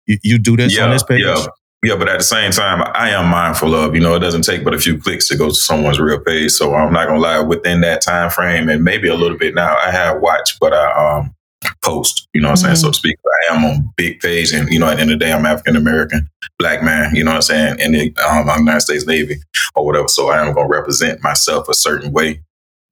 you, 0.07 0.19
you 0.23 0.39
do 0.39 0.57
this 0.59 0.75
on 0.87 0.91
this 0.91 1.03
page 1.03 1.23
Yeah. 1.23 1.47
Yeah, 1.85 1.95
but 1.95 2.09
at 2.09 2.19
the 2.19 2.25
same 2.25 2.51
time, 2.51 2.83
I 2.97 3.11
am 3.11 3.31
mindful 3.31 3.73
of, 3.77 3.95
you 3.95 4.01
know, 4.01 4.17
it 4.17 4.19
doesn't 4.19 4.43
take 4.43 4.65
but 4.65 4.75
a 4.75 4.81
few 4.81 4.99
clicks 4.99 5.29
to 5.29 5.37
go 5.37 5.49
to 5.51 5.55
someone's 5.55 6.01
real 6.01 6.19
page. 6.19 6.51
So 6.51 6.75
I'm 6.75 6.93
not 6.93 7.07
gonna 7.07 7.21
lie, 7.21 7.39
within 7.39 7.83
that 7.83 8.01
time 8.03 8.31
frame 8.31 8.69
and 8.69 8.83
maybe 8.83 9.07
a 9.07 9.15
little 9.15 9.39
bit 9.39 9.55
now, 9.55 9.77
I 9.77 9.93
have 9.93 10.21
watched, 10.21 10.59
but 10.59 10.73
I 10.75 11.19
um 11.19 11.35
post, 11.83 12.29
you 12.35 12.41
know 12.41 12.49
what 12.49 12.53
I'm 12.53 12.57
saying, 12.65 12.77
so 12.77 12.89
to 12.89 12.95
speak. 12.95 13.17
I 13.51 13.55
am 13.55 13.65
on 13.65 13.93
big 13.97 14.21
page 14.21 14.53
and 14.53 14.69
you 14.73 14.79
know, 14.79 14.87
at 14.89 14.97
the 14.97 15.03
end 15.03 15.11
of 15.13 15.19
the 15.19 15.25
day, 15.25 15.33
I'm 15.33 15.47
African 15.47 15.77
American, 15.77 16.29
black 16.59 16.83
man, 16.83 17.15
you 17.15 17.25
know 17.25 17.31
what 17.31 17.37
I'm 17.37 17.43
saying, 17.43 17.79
in 17.81 17.93
the 17.93 18.15
um, 18.29 18.49
United 18.59 18.81
States 18.81 19.07
Navy 19.07 19.37
or 19.75 19.85
whatever. 19.87 20.09
So 20.09 20.29
I 20.31 20.47
am 20.47 20.55
gonna 20.55 20.69
represent 20.69 21.23
myself 21.23 21.69
a 21.69 21.75
certain 21.75 22.13
way, 22.13 22.43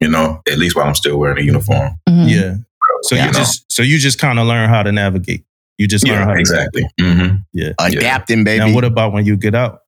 you 0.01 0.09
know, 0.09 0.41
at 0.51 0.59
least 0.59 0.76
while 0.76 0.87
I'm 0.87 0.95
still 0.95 1.18
wearing 1.18 1.39
a 1.39 1.43
uniform. 1.43 1.93
Mhm. 2.09 2.30
yeah 2.30 2.55
so 3.03 3.14
Yeah. 3.14 3.26
you 3.26 3.32
just 3.32 3.70
so 3.70 3.82
you 3.82 3.99
just 3.99 4.18
kind 4.18 4.39
of 4.39 4.47
learn 4.47 4.68
how 4.70 4.82
to 4.82 4.91
navigate 4.93 5.45
you 5.78 5.87
just 5.87 6.07
learn 6.07 6.22
how 6.22 6.28
Yeah, 6.30 6.34
to 6.34 6.41
exactly. 6.41 6.89
hmm 7.01 7.26
yeah 7.53 7.72
Adapting, 7.80 8.43
baby. 8.45 8.64
now 8.64 8.72
what 8.74 8.84
about 8.84 9.12
when 9.12 9.26
you 9.26 9.37
get 9.37 9.55
out 9.55 9.80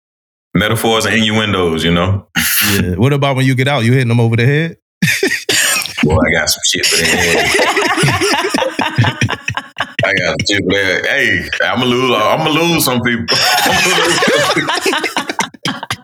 Metaphors 0.54 1.04
and 1.06 1.14
innuendos, 1.14 1.84
you 1.84 1.92
know. 1.92 2.26
yeah 2.72 2.94
what 2.96 3.12
about 3.12 3.36
when 3.36 3.46
you 3.46 3.54
get 3.54 3.68
out 3.68 3.84
you 3.84 3.92
hitting 3.92 4.08
them 4.08 4.20
over 4.20 4.36
the 4.36 4.44
head 4.46 4.76
Boy, 6.08 6.16
I 6.26 6.30
got 6.32 6.48
some 6.48 6.60
shit 6.66 6.86
for 6.86 6.96
that. 6.96 7.08
I 10.04 10.12
got 10.14 10.30
some 10.30 10.46
shit 10.48 10.62
for 10.64 10.72
that. 10.72 11.06
Hey, 11.06 11.48
I'm 11.66 11.78
gonna 11.80 11.90
lose. 11.90 12.12
I'm 12.16 12.38
gonna 12.38 12.50
lose 12.50 12.84
some 12.84 13.00
people. 13.02 13.26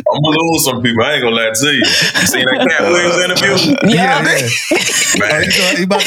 I'm 0.07 0.21
gonna 0.23 0.37
lose 0.39 0.65
some 0.65 0.83
people. 0.83 1.03
I 1.05 1.15
ain't 1.15 1.23
gonna 1.23 1.37
lie 1.37 1.51
to 1.55 1.67
you. 1.67 1.79
You 1.79 1.85
seen 1.85 2.45
that 2.45 2.67
Katt 2.69 2.83
Williams 2.91 3.19
interview? 3.25 3.77
Yeah. 3.95 4.23
Man, 5.19 5.43
you 5.45 5.51
go- 5.51 5.73
you 5.79 5.85
about- 5.85 6.03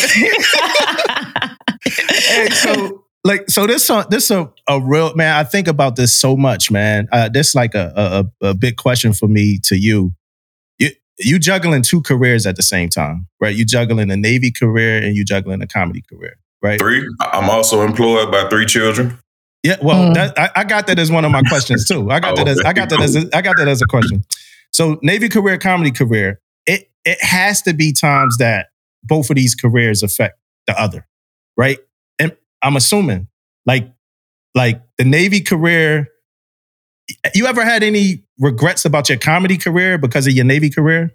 hey, 1.85 2.49
so 2.49 3.03
like 3.23 3.49
so 3.49 3.65
this 3.67 3.89
a, 3.89 4.05
this 4.09 4.29
a, 4.31 4.51
a 4.69 4.79
real 4.81 5.15
man. 5.15 5.35
I 5.35 5.43
think 5.43 5.67
about 5.67 5.95
this 5.95 6.13
so 6.13 6.35
much, 6.37 6.69
man. 6.71 7.07
Uh, 7.11 7.29
this 7.29 7.55
like 7.55 7.73
a, 7.75 7.91
a 8.41 8.47
a 8.49 8.53
big 8.53 8.75
question 8.77 9.13
for 9.13 9.27
me 9.27 9.59
to 9.65 9.75
you. 9.77 10.13
You 11.19 11.33
you 11.33 11.39
juggling 11.39 11.81
two 11.81 12.01
careers 12.01 12.45
at 12.45 12.55
the 12.55 12.63
same 12.63 12.89
time, 12.89 13.27
right? 13.39 13.55
You 13.55 13.65
juggling 13.65 14.11
a 14.11 14.17
Navy 14.17 14.51
career 14.51 15.01
and 15.01 15.15
you 15.15 15.23
juggling 15.25 15.61
a 15.61 15.67
comedy 15.67 16.03
career, 16.09 16.37
right? 16.61 16.79
three. 16.79 17.07
I'm 17.19 17.49
also 17.49 17.81
employed 17.81 18.31
by 18.31 18.47
three 18.49 18.65
children. 18.65 19.19
Yeah, 19.63 19.77
well, 19.81 20.11
Mm. 20.11 20.13
that, 20.13 20.39
I, 20.39 20.49
I 20.57 20.63
got 20.63 20.87
that 20.87 20.99
as 20.99 21.11
one 21.11 21.25
of 21.25 21.31
my 21.31 21.41
questions 21.43 21.85
too. 21.87 22.09
I 22.11 22.19
got 22.19 22.35
that 22.37 22.47
as 22.47 22.59
I 22.61 22.73
got 22.73 22.89
that 22.89 23.01
as 23.01 23.15
a, 23.15 23.35
I 23.35 23.41
got 23.41 23.57
that 23.57 23.67
as 23.67 23.81
a 23.81 23.85
question. 23.85 24.23
So 24.71 24.99
Navy 25.01 25.29
career, 25.29 25.57
comedy 25.57 25.91
career, 25.91 26.39
it 26.65 26.89
it 27.05 27.17
has 27.21 27.61
to 27.63 27.73
be 27.73 27.91
times 27.93 28.37
that 28.37 28.67
both 29.03 29.29
of 29.29 29.35
these 29.35 29.55
careers 29.55 30.03
affect 30.03 30.37
the 30.67 30.79
other, 30.79 31.07
right? 31.57 31.79
And 32.19 32.35
I'm 32.61 32.75
assuming, 32.75 33.27
like, 33.65 33.91
like 34.53 34.81
the 34.97 35.03
Navy 35.05 35.41
career. 35.41 36.07
You 37.33 37.45
ever 37.47 37.63
had 37.63 37.83
any 37.83 38.23
regrets 38.39 38.85
about 38.85 39.09
your 39.09 39.17
comedy 39.17 39.57
career 39.57 39.97
because 39.97 40.27
of 40.27 40.33
your 40.33 40.45
Navy 40.45 40.69
career? 40.69 41.11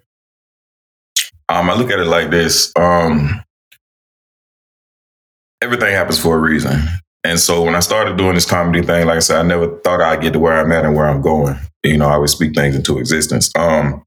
Um, 1.49 1.69
I 1.69 1.75
look 1.75 1.91
at 1.91 1.99
it 1.99 2.05
like 2.07 2.31
this. 2.31 2.71
Um, 2.75 3.41
everything 5.61 5.93
happens 5.93 6.19
for 6.19 6.35
a 6.35 6.39
reason. 6.39 6.79
And 7.23 7.39
so 7.39 7.63
when 7.63 7.75
I 7.75 7.79
started 7.79 8.17
doing 8.17 8.33
this 8.35 8.45
comedy 8.49 8.81
thing, 8.85 9.05
like 9.07 9.17
I 9.17 9.19
said, 9.19 9.37
I 9.37 9.43
never 9.43 9.77
thought 9.79 10.01
I'd 10.01 10.21
get 10.21 10.33
to 10.33 10.39
where 10.39 10.57
I'm 10.59 10.71
at 10.71 10.83
and 10.85 10.95
where 10.95 11.05
I'm 11.07 11.21
going. 11.21 11.57
You 11.83 11.97
know, 11.97 12.07
I 12.07 12.17
would 12.17 12.29
speak 12.29 12.53
things 12.55 12.75
into 12.75 12.97
existence. 12.97 13.51
Um, 13.55 14.03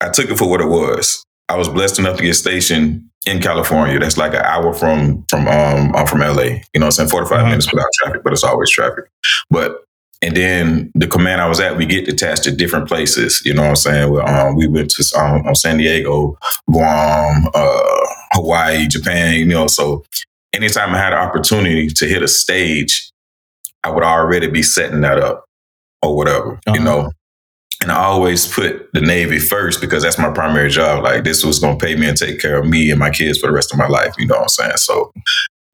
I 0.00 0.08
took 0.10 0.30
it 0.30 0.38
for 0.38 0.48
what 0.48 0.60
it 0.60 0.66
was. 0.68 1.24
I 1.48 1.56
was 1.56 1.68
blessed 1.68 1.98
enough 1.98 2.16
to 2.18 2.22
get 2.22 2.34
stationed 2.34 3.04
in 3.26 3.40
California. 3.40 3.98
That's 3.98 4.16
like 4.16 4.32
an 4.34 4.42
hour 4.42 4.72
from 4.72 5.24
from 5.28 5.48
um 5.48 5.94
I'm 5.96 6.06
from 6.06 6.20
LA. 6.20 6.42
You 6.42 6.60
know, 6.76 6.80
what 6.80 6.84
I'm 6.84 6.90
saying 6.92 7.08
45 7.08 7.32
Uh-huh. 7.38 7.48
minutes 7.48 7.70
without 7.72 7.88
traffic, 8.02 8.22
but 8.22 8.32
it's 8.32 8.44
always 8.44 8.70
traffic. 8.70 9.04
But 9.50 9.82
and 10.20 10.36
then 10.36 10.90
the 10.94 11.06
command 11.06 11.40
I 11.40 11.48
was 11.48 11.60
at, 11.60 11.76
we 11.76 11.86
get 11.86 12.04
detached 12.04 12.44
to 12.44 12.50
different 12.50 12.88
places. 12.88 13.40
You 13.44 13.54
know 13.54 13.62
what 13.62 13.68
I'm 13.68 13.76
saying? 13.76 14.12
We, 14.12 14.20
um, 14.20 14.56
we 14.56 14.66
went 14.66 14.90
to 14.90 15.18
um, 15.18 15.54
San 15.54 15.78
Diego, 15.78 16.36
Guam, 16.70 17.48
uh, 17.54 18.06
Hawaii, 18.32 18.88
Japan. 18.88 19.34
You 19.34 19.46
know, 19.46 19.68
so 19.68 20.04
anytime 20.52 20.94
I 20.94 20.98
had 20.98 21.12
an 21.12 21.20
opportunity 21.20 21.88
to 21.88 22.06
hit 22.06 22.22
a 22.22 22.28
stage, 22.28 23.12
I 23.84 23.90
would 23.90 24.02
already 24.02 24.48
be 24.48 24.62
setting 24.62 25.02
that 25.02 25.18
up 25.18 25.44
or 26.02 26.16
whatever. 26.16 26.54
Uh-huh. 26.66 26.74
You 26.74 26.80
know, 26.82 27.12
and 27.80 27.92
I 27.92 28.02
always 28.02 28.52
put 28.52 28.92
the 28.92 29.00
Navy 29.00 29.38
first 29.38 29.80
because 29.80 30.02
that's 30.02 30.18
my 30.18 30.30
primary 30.30 30.70
job. 30.70 31.04
Like 31.04 31.22
this 31.22 31.44
was 31.44 31.60
going 31.60 31.78
to 31.78 31.84
pay 31.84 31.94
me 31.94 32.08
and 32.08 32.18
take 32.18 32.40
care 32.40 32.58
of 32.58 32.66
me 32.66 32.90
and 32.90 32.98
my 32.98 33.10
kids 33.10 33.38
for 33.38 33.46
the 33.46 33.52
rest 33.52 33.72
of 33.72 33.78
my 33.78 33.86
life. 33.86 34.14
You 34.18 34.26
know 34.26 34.34
what 34.34 34.42
I'm 34.42 34.48
saying? 34.48 34.76
So 34.78 35.12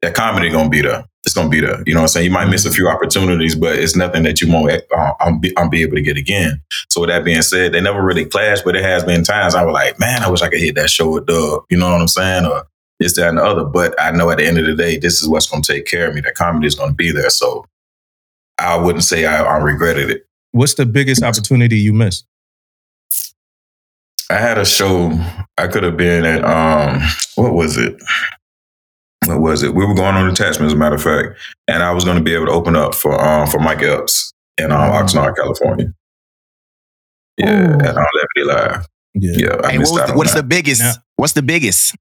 that 0.05 0.13
comedy 0.13 0.49
going 0.49 0.65
to 0.65 0.69
be 0.69 0.81
there. 0.81 1.05
It's 1.25 1.33
going 1.33 1.47
to 1.47 1.51
be 1.51 1.59
there. 1.59 1.81
You 1.87 1.95
know 1.95 2.01
what 2.01 2.03
I'm 2.03 2.07
saying? 2.09 2.25
You 2.25 2.31
might 2.31 2.45
miss 2.45 2.65
a 2.65 2.71
few 2.71 2.87
opportunities, 2.87 3.55
but 3.55 3.75
it's 3.79 3.95
nothing 3.95 4.21
that 4.23 4.41
you 4.41 4.51
won't 4.51 4.71
uh, 4.71 5.13
I'm 5.19 5.39
be, 5.39 5.55
I'll 5.57 5.69
be 5.69 5.81
able 5.81 5.95
to 5.95 6.01
get 6.01 6.17
again. 6.17 6.61
So 6.89 7.01
with 7.01 7.09
that 7.09 7.25
being 7.25 7.41
said, 7.41 7.71
they 7.71 7.81
never 7.81 8.03
really 8.03 8.25
clashed, 8.25 8.63
but 8.63 8.75
it 8.75 8.83
has 8.83 9.03
been 9.03 9.23
times 9.23 9.55
I 9.55 9.63
was 9.65 9.73
like, 9.73 9.99
man, 9.99 10.21
I 10.21 10.29
wish 10.29 10.43
I 10.43 10.49
could 10.49 10.59
hit 10.59 10.75
that 10.75 10.91
show 10.91 11.09
with 11.09 11.25
Doug. 11.25 11.65
You 11.71 11.77
know 11.77 11.91
what 11.91 11.99
I'm 11.99 12.07
saying? 12.07 12.45
Or 12.45 12.67
this, 12.99 13.15
that, 13.15 13.29
and 13.29 13.39
the 13.39 13.43
other. 13.43 13.63
But 13.65 13.99
I 13.99 14.11
know 14.11 14.29
at 14.29 14.37
the 14.37 14.45
end 14.45 14.59
of 14.59 14.67
the 14.67 14.75
day, 14.75 14.97
this 14.97 15.21
is 15.21 15.27
what's 15.27 15.49
going 15.49 15.63
to 15.63 15.73
take 15.73 15.87
care 15.87 16.07
of 16.07 16.13
me. 16.13 16.21
That 16.21 16.35
comedy 16.35 16.67
is 16.67 16.75
going 16.75 16.91
to 16.91 16.95
be 16.95 17.11
there. 17.11 17.31
So 17.31 17.65
I 18.59 18.77
wouldn't 18.77 19.03
say 19.03 19.25
I, 19.25 19.43
I 19.43 19.57
regretted 19.57 20.11
it. 20.11 20.27
What's 20.51 20.75
the 20.75 20.85
biggest 20.85 21.23
opportunity 21.23 21.77
you 21.77 21.91
missed? 21.91 22.25
I 24.29 24.35
had 24.35 24.59
a 24.59 24.65
show. 24.65 25.11
I 25.57 25.67
could 25.67 25.83
have 25.83 25.97
been 25.97 26.23
at 26.23 26.43
um, 26.45 27.01
what 27.35 27.53
was 27.53 27.77
it? 27.77 27.95
What 29.27 29.39
was 29.41 29.63
it? 29.63 29.73
We 29.73 29.85
were 29.85 29.93
going 29.95 30.15
on 30.15 30.29
attachment, 30.29 30.67
as 30.67 30.73
a 30.73 30.77
matter 30.77 30.95
of 30.95 31.01
fact, 31.03 31.39
and 31.67 31.81
I 31.83 31.91
was 31.91 32.03
going 32.03 32.17
to 32.17 32.23
be 32.23 32.33
able 32.33 32.45
to 32.47 32.51
open 32.51 32.75
up 32.75 32.93
for 32.95 33.19
um 33.23 33.47
for 33.47 33.59
Mike 33.59 33.81
Epps 33.81 34.31
in 34.57 34.71
um, 34.71 34.79
Oxnard, 34.91 35.35
California. 35.35 35.87
Yeah, 37.37 37.71
Ooh. 37.71 37.79
at 37.81 37.97
um, 37.97 38.05
Levity 38.15 38.43
Live. 38.45 38.87
Yeah, 39.15 39.55
I 39.63 39.71
Hey, 39.71 39.77
what 39.77 39.79
missed 39.79 39.93
was 39.93 40.01
out 40.01 40.07
the, 40.09 40.13
what's 40.15 40.33
that. 40.33 40.41
the 40.41 40.47
biggest? 40.47 40.81
Yeah. 40.81 40.93
What's 41.17 41.33
the 41.33 41.41
biggest? 41.41 41.95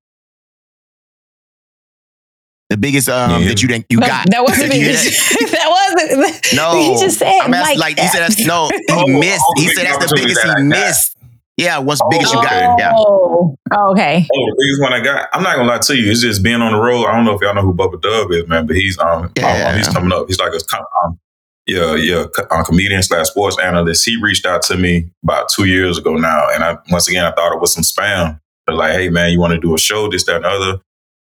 The 2.71 2.77
biggest 2.77 3.09
um, 3.09 3.43
Yeah. 3.43 3.49
that 3.49 3.63
you 3.63 3.69
didn't 3.69 3.87
you 3.91 3.99
No, 4.01 4.07
got. 4.07 4.27
that 4.31 4.43
wasn't 4.43 4.73
Did 4.73 4.81
me. 4.81 4.85
that? 4.93 5.49
that 5.53 5.69
wasn't. 5.71 6.55
No, 6.55 6.95
he 6.95 7.01
just 7.05 7.19
said 7.19 7.29
I'm 7.41 7.53
asking, 7.55 7.79
like, 7.79 7.97
like 7.99 8.01
he 8.01 8.09
said 8.09 8.21
that's 8.21 8.45
no, 8.47 8.69
he 8.69 8.85
Oh, 8.91 9.07
missed. 9.07 9.45
oh, 9.47 9.61
He 9.61 9.69
said 9.69 9.87
that's 9.87 9.99
the 10.11 10.13
biggest 10.17 10.43
that 10.43 10.57
he 10.59 10.65
missed. 10.65 11.14
Yeah, 11.57 11.79
what's 11.79 12.01
the 12.01 12.09
biggest 12.11 12.35
Oh, 12.35 12.41
you 12.43 12.49
got? 12.49 12.79
Yeah. 12.79 12.93
Oh, 12.97 13.57
okay. 13.93 14.27
Oh, 14.33 14.47
the 14.47 14.57
biggest 14.59 14.83
one 14.83 14.93
I 14.93 15.01
got. 15.01 15.29
I'm 15.33 15.43
not 15.43 15.55
gonna 15.57 15.69
lie 15.69 15.79
to 15.79 15.97
you. 15.97 16.11
It's 16.11 16.21
just 16.21 16.43
being 16.43 16.61
on 16.61 16.73
the 16.73 16.79
road. 16.79 17.07
I 17.07 17.15
don't 17.15 17.25
know 17.25 17.35
if 17.35 17.41
y'all 17.41 17.55
know 17.55 17.63
who 17.63 17.73
Bubba 17.73 18.01
Dub 18.01 18.33
is, 18.33 18.47
man, 18.49 18.67
but 18.67 18.75
he's 18.77 18.99
um, 18.99 19.31
Yeah. 19.37 19.69
um, 19.71 19.77
he's 19.77 19.89
coming 19.89 20.13
up. 20.13 20.27
He's 20.27 20.41
like 20.41 20.53
a 20.53 20.59
um, 21.05 21.19
yeah 21.67 21.95
yeah 21.95 22.25
co- 22.35 22.47
uh, 22.51 22.65
comedian 22.65 23.03
slash 23.05 23.29
sports 23.29 23.57
analyst. 23.63 24.05
He 24.05 24.21
reached 24.21 24.47
out 24.47 24.63
to 24.63 24.77
me 24.77 25.11
about 25.23 25.49
two 25.49 25.67
years 25.67 25.97
ago 25.97 26.17
now, 26.17 26.49
and 26.53 26.65
I 26.65 26.77
once 26.91 27.09
again 27.09 27.25
I 27.25 27.31
thought 27.31 27.55
it 27.55 27.61
was 27.61 27.73
some 27.73 27.85
spam. 27.85 28.41
They're 28.67 28.75
like, 28.77 28.93
hey 28.95 29.09
man, 29.11 29.31
you 29.31 29.39
want 29.39 29.53
to 29.53 29.61
do 29.61 29.75
a 29.75 29.79
show? 29.79 30.09
This 30.11 30.25
that 30.25 30.37
and 30.37 30.45
the 30.45 30.49
other. 30.49 30.81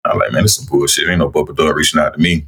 I'm 0.05 0.17
like, 0.17 0.31
man, 0.31 0.41
this 0.43 0.57
is 0.57 0.65
some 0.65 0.75
bullshit. 0.77 1.07
Ain't 1.07 1.19
no 1.19 1.29
Bubba 1.29 1.55
Dub 1.55 1.75
reaching 1.75 1.99
out 1.99 2.13
to 2.15 2.19
me. 2.19 2.47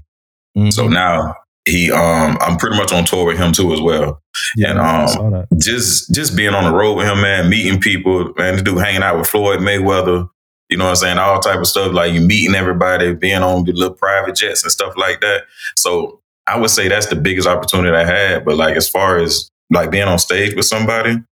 Mhm. 0.58 0.74
So 0.74 0.88
now 0.88 1.36
he 1.68 1.92
um, 1.92 2.38
I'm 2.42 2.58
pretty 2.58 2.78
much 2.78 2.92
on 2.94 3.06
tour 3.06 3.26
with 3.26 3.38
him 3.38 3.52
too 3.52 3.74
as 3.74 3.82
well 3.82 4.22
yeah, 4.56 4.72
and, 4.72 4.80
um, 4.80 5.46
just 5.60 6.14
just 6.14 6.36
being 6.36 6.54
on 6.54 6.64
the 6.66 6.72
road 6.78 6.94
with 6.96 7.08
him, 7.08 7.22
man, 7.22 7.50
meeting 7.50 7.80
people, 7.80 8.34
man, 8.38 8.54
this 8.54 8.62
dude 8.62 8.78
hanging 8.80 9.04
out 9.04 9.18
with 9.18 9.28
Floyd 9.28 9.60
Mayweather, 9.60 10.30
you 10.70 10.78
know 10.78 10.86
what 10.86 10.92
I'm 10.92 10.96
saying, 10.98 11.18
all 11.18 11.40
type 11.40 11.60
of 11.60 11.68
stuff, 11.68 11.92
like 11.94 12.14
you 12.14 12.22
meeting 12.22 12.56
everybody, 12.56 13.14
being 13.16 13.42
on 13.42 13.64
the 13.64 13.72
little 13.74 13.96
private 13.96 14.36
jets 14.36 14.64
and 14.64 14.72
stuff 14.72 14.94
like 14.98 15.22
that. 15.22 15.44
So 15.76 16.22
I 16.46 16.58
would 16.60 16.70
say 16.70 16.88
that's 16.88 17.08
the 17.08 17.16
biggest 17.16 17.48
opportunity 17.48 17.96
I 17.96 18.06
had. 18.06 18.46
But 18.46 18.58
like 18.58 18.76
as 18.76 18.88
far 18.88 19.18
as 19.18 19.50
like 19.72 19.92
being 19.92 20.08
on 20.08 20.20
stage 20.20 20.56
with 20.56 20.66
somebody, 20.66 21.12
um, 21.12 21.26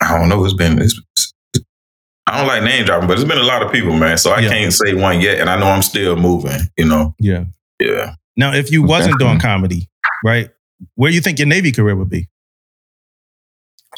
I 0.00 0.18
don't 0.18 0.28
know. 0.28 0.44
It's 0.44 0.54
been 0.54 0.80
it's, 0.80 1.00
I 2.26 2.38
don't 2.38 2.46
like 2.46 2.62
name 2.62 2.84
dropping, 2.86 3.08
but 3.08 3.18
it's 3.18 3.28
been 3.28 3.38
a 3.38 3.42
lot 3.42 3.62
of 3.62 3.70
people, 3.70 3.92
man. 3.96 4.16
So 4.16 4.30
I 4.32 4.40
Yeah. 4.40 4.48
can't 4.48 4.72
say 4.72 4.94
one 4.94 5.20
yet, 5.20 5.40
and 5.40 5.50
I 5.50 5.58
know 5.58 5.66
I'm 5.66 5.82
still 5.82 6.16
moving. 6.16 6.60
You 6.76 6.86
know, 6.86 7.14
Yeah. 7.18 7.44
yeah. 7.80 8.14
Now, 8.36 8.52
if 8.54 8.70
you 8.72 8.82
wasn't 8.82 9.18
doing 9.18 9.38
comedy, 9.38 9.88
right, 10.24 10.50
where 10.94 11.10
do 11.10 11.14
you 11.14 11.20
think 11.20 11.38
your 11.38 11.48
Navy 11.48 11.70
career 11.72 11.94
would 11.96 12.08
be? 12.10 12.28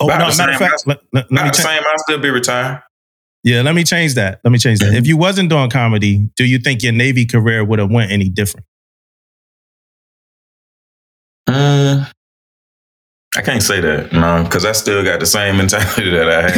Oh, 0.01 0.07
About 0.07 0.19
no, 0.31 0.37
matter 0.37 0.53
of 0.53 0.59
fact, 0.59 0.87
let, 0.87 0.99
let- 1.13 1.25
let 1.25 1.31
me 1.31 1.37
Not 1.37 1.53
the 1.57 1.63
cha- 1.63 1.69
same. 1.69 1.83
I'll 1.87 1.99
still 1.99 2.19
be 2.19 2.31
retired. 2.31 2.83
yeah, 3.45 3.63
let 3.63 3.75
me 3.77 3.85
change 3.85 4.15
that. 4.15 4.41
Let 4.43 4.51
me 4.51 4.59
change 4.59 4.81
that. 4.81 4.93
If 4.95 5.07
you 5.07 5.17
wasn't 5.17 5.51
doing 5.51 5.71
comedy, 5.71 6.29
do 6.37 6.45
you 6.45 6.59
think 6.59 6.83
your 6.83 6.93
Navy 6.93 7.25
career 7.27 7.65
would 7.65 7.79
have 7.79 7.91
went 7.93 8.11
any 8.11 8.29
different? 8.29 8.67
Mm, 11.49 12.11
I 13.37 13.43
can't 13.43 13.63
say 13.63 13.81
that, 13.81 14.13
no, 14.13 14.45
because 14.45 14.65
I 14.65 14.71
still 14.73 15.03
got 15.03 15.19
the 15.19 15.27
same 15.27 15.57
mentality 15.57 16.09
that 16.17 16.29
I 16.31 16.43
had. 16.43 16.53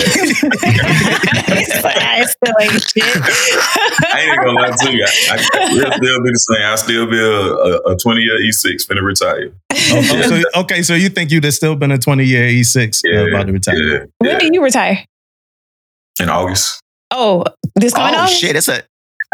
I 1.86 2.24
still 2.24 2.54
ain't 2.60 2.82
shit. 2.82 3.02
I 4.12 4.20
ain't 4.20 4.36
gonna 4.44 4.52
lie 4.52 4.70
to 4.76 4.92
you. 4.96 5.04
I, 5.30 5.48
I 5.54 5.72
will 5.72 5.92
still 5.92 6.22
be 6.22 6.30
the 6.30 6.38
same. 6.38 6.62
I 6.66 6.74
still 6.76 7.06
be 7.10 7.18
a, 7.18 7.92
a 7.92 7.96
20 7.96 8.20
year 8.20 8.38
E6 8.40 8.86
finna 8.86 9.02
retire. 9.02 9.52
Oh, 9.72 9.76
oh, 9.96 10.22
so, 10.22 10.60
okay, 10.62 10.82
so 10.82 10.94
you 10.94 11.08
think 11.08 11.30
you'd 11.30 11.44
have 11.44 11.54
still 11.54 11.76
been 11.76 11.90
a 11.92 11.98
20 11.98 12.24
year 12.24 12.46
E6 12.48 13.02
uh, 13.06 13.28
about 13.30 13.46
to 13.46 13.52
retire? 13.52 13.76
Yeah, 13.76 14.04
when 14.18 14.30
yeah. 14.32 14.38
did 14.38 14.54
you 14.54 14.62
retire? 14.62 15.04
In 16.20 16.28
August. 16.28 16.80
Oh, 17.10 17.44
this 17.74 17.92
coming 17.94 18.14
Oh 18.14 18.24
up? 18.24 18.30
shit, 18.30 18.52
that's 18.54 18.68
a 18.68 18.82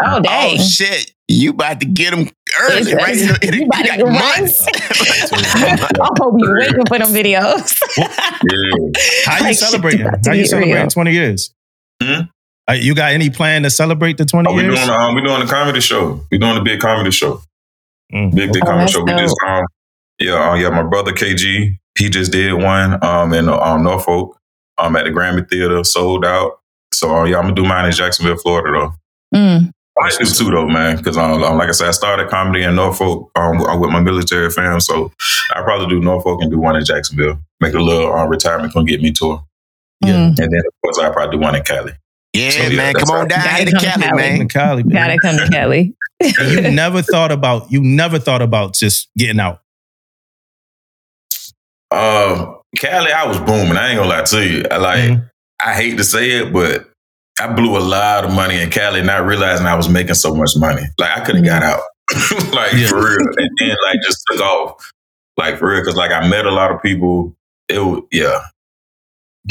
Oh, 0.01 0.19
dang. 0.21 0.59
oh 0.59 0.63
shit. 0.63 1.12
You 1.29 1.51
about 1.51 1.79
to 1.79 1.85
get 1.85 2.11
them 2.11 2.27
early, 2.59 2.81
It's- 2.81 2.93
right? 2.93 3.17
In 3.17 3.27
the- 3.27 3.39
in 3.47 3.51
the- 3.51 3.57
you 3.57 3.65
about 3.65 3.81
to 3.83 3.87
got 3.87 3.97
get 3.97 4.07
months. 4.07 4.65
I 6.01 6.09
hope 6.19 6.35
you 6.37 6.53
waiting 6.53 6.85
for 6.85 6.99
them 6.99 7.07
videos. 7.13 7.79
Yeah. 7.97 9.01
How 9.25 9.37
you 9.39 9.43
Like, 9.45 9.55
celebrating? 9.55 10.01
shit, 10.05 10.23
to 10.23 10.29
How 10.29 10.35
you 10.35 10.45
celebrating 10.45 10.75
real. 10.81 10.87
20 10.89 11.11
years? 11.11 11.53
Hmm? 12.01 12.21
Uh, 12.69 12.73
you 12.73 12.93
got 12.95 13.11
any 13.11 13.29
plan 13.29 13.63
to 13.63 13.69
celebrate 13.69 14.17
the 14.17 14.25
20 14.25 14.49
Oh, 14.49 14.53
we 14.55 14.63
years? 14.63 14.75
doing 14.77 14.89
um, 14.89 15.15
we 15.15 15.21
doing 15.21 15.41
a 15.41 15.47
comedy 15.47 15.81
show. 15.81 16.25
We're 16.31 16.37
doing 16.39 16.57
a 16.57 16.63
big 16.63 16.79
comedy 16.79 17.11
show. 17.11 17.41
Mm. 18.13 18.33
Big 18.35 18.53
big 18.53 18.63
Oh, 18.63 18.67
comedy 18.67 18.81
that's 18.83 18.91
show. 18.93 19.03
We 19.03 19.11
just 19.13 19.35
um 19.45 19.63
yeah 20.19 20.51
um, 20.51 20.59
yeah 20.61 20.69
my 20.69 20.83
brother 20.83 21.11
KG 21.11 21.71
he 21.97 22.09
just 22.09 22.31
did 22.31 22.53
one 22.53 23.03
um 23.03 23.33
in 23.33 23.49
um 23.49 23.83
Norfolk 23.83 24.37
um 24.77 24.95
at 24.95 25.03
the 25.05 25.11
Grammy 25.11 25.47
Theater 25.49 25.83
sold 25.83 26.23
out. 26.25 26.59
So 26.93 27.13
uh, 27.15 27.23
yeah 27.25 27.37
I'm 27.37 27.43
gonna 27.43 27.55
do 27.55 27.63
mine 27.65 27.85
in 27.85 27.91
Jacksonville, 27.91 28.37
Florida 28.37 28.71
though. 29.33 29.37
Mm. 29.37 29.71
I 30.01 30.09
do 30.17 30.25
too 30.25 30.49
though, 30.49 30.67
man, 30.67 30.97
because 30.97 31.17
um, 31.17 31.43
um, 31.43 31.57
like 31.57 31.69
I 31.69 31.71
said, 31.71 31.87
I 31.87 31.91
started 31.91 32.27
comedy 32.29 32.63
in 32.63 32.75
Norfolk 32.75 33.29
um, 33.35 33.59
with 33.59 33.79
with 33.79 33.89
my 33.91 33.99
military 34.01 34.49
fam. 34.49 34.79
So 34.79 35.11
I 35.55 35.61
probably 35.61 35.87
do 35.87 35.99
Norfolk 36.01 36.41
and 36.41 36.49
do 36.51 36.57
one 36.59 36.75
in 36.75 36.83
Jacksonville. 36.83 37.39
Make 37.59 37.73
a 37.75 37.79
little 37.79 38.11
uh, 38.13 38.25
retirement 38.25 38.73
come 38.73 38.85
get 38.85 39.01
me 39.01 39.11
tour, 39.11 39.43
Yeah. 40.01 40.13
Mm. 40.13 40.27
and 40.29 40.37
then 40.37 40.61
of 40.67 40.73
course 40.83 40.99
I 40.99 41.11
probably 41.11 41.37
do 41.37 41.41
one 41.43 41.55
in 41.55 41.63
Cali. 41.63 41.93
Yeah, 42.33 42.49
So, 42.49 42.63
yeah, 42.63 42.75
man. 42.75 42.93
Come 42.95 43.09
on 43.11 43.27
down 43.27 43.45
Gotta 43.45 43.65
to 43.65 43.71
come 43.71 43.79
to 43.81 43.85
Cali, 43.87 44.01
Cali. 44.01 44.17
man. 44.39 44.47
Cali, 44.49 44.83
man. 44.83 44.95
Gotta 44.95 45.17
come 45.19 45.37
to 45.37 45.47
Cali. 45.51 45.95
you 46.49 46.71
never 46.71 47.01
thought 47.03 47.31
about 47.31 47.71
you 47.71 47.79
never 47.81 48.17
thought 48.17 48.41
about 48.41 48.73
just 48.73 49.09
getting 49.15 49.39
out. 49.39 49.61
Uh, 51.91 52.55
Cali, 52.77 53.11
I 53.11 53.25
was 53.27 53.37
booming. 53.39 53.77
I 53.77 53.89
ain't 53.89 53.97
gonna 53.97 54.09
lie 54.09 54.23
to 54.23 54.47
you. 54.47 54.63
I 54.71 54.77
like. 54.77 54.99
Mhm. 55.11 55.29
I 55.63 55.73
hate 55.75 55.97
to 55.97 56.03
say 56.03 56.31
it, 56.31 56.51
but 56.51 56.89
I 57.43 57.51
blew 57.51 57.77
a 57.77 57.79
lot 57.79 58.23
of 58.23 58.33
money 58.33 58.61
in 58.61 58.69
Cali, 58.69 59.03
not 59.03 59.25
realizing 59.25 59.65
I 59.65 59.75
was 59.75 59.89
making 59.89 60.15
so 60.15 60.33
much 60.33 60.51
money. 60.55 60.83
Like 60.97 61.17
I 61.17 61.25
could 61.25 61.35
have 61.35 61.43
got 61.43 61.61
mm-hmm. 61.61 62.47
out, 62.47 62.53
like 62.53 62.71
Yeah. 62.73 62.87
for 62.87 62.97
real, 62.97 63.27
and 63.37 63.49
then 63.59 63.75
like 63.83 63.97
just 64.01 64.23
took 64.31 64.39
off, 64.39 64.91
like 65.35 65.59
for 65.59 65.69
real, 65.69 65.81
because 65.81 65.97
like 65.97 66.11
I 66.11 66.25
met 66.27 66.45
a 66.45 66.51
lot 66.51 66.71
of 66.71 66.81
people. 66.81 67.35
It 67.67 67.79
was 67.79 68.03
yeah, 68.11 68.39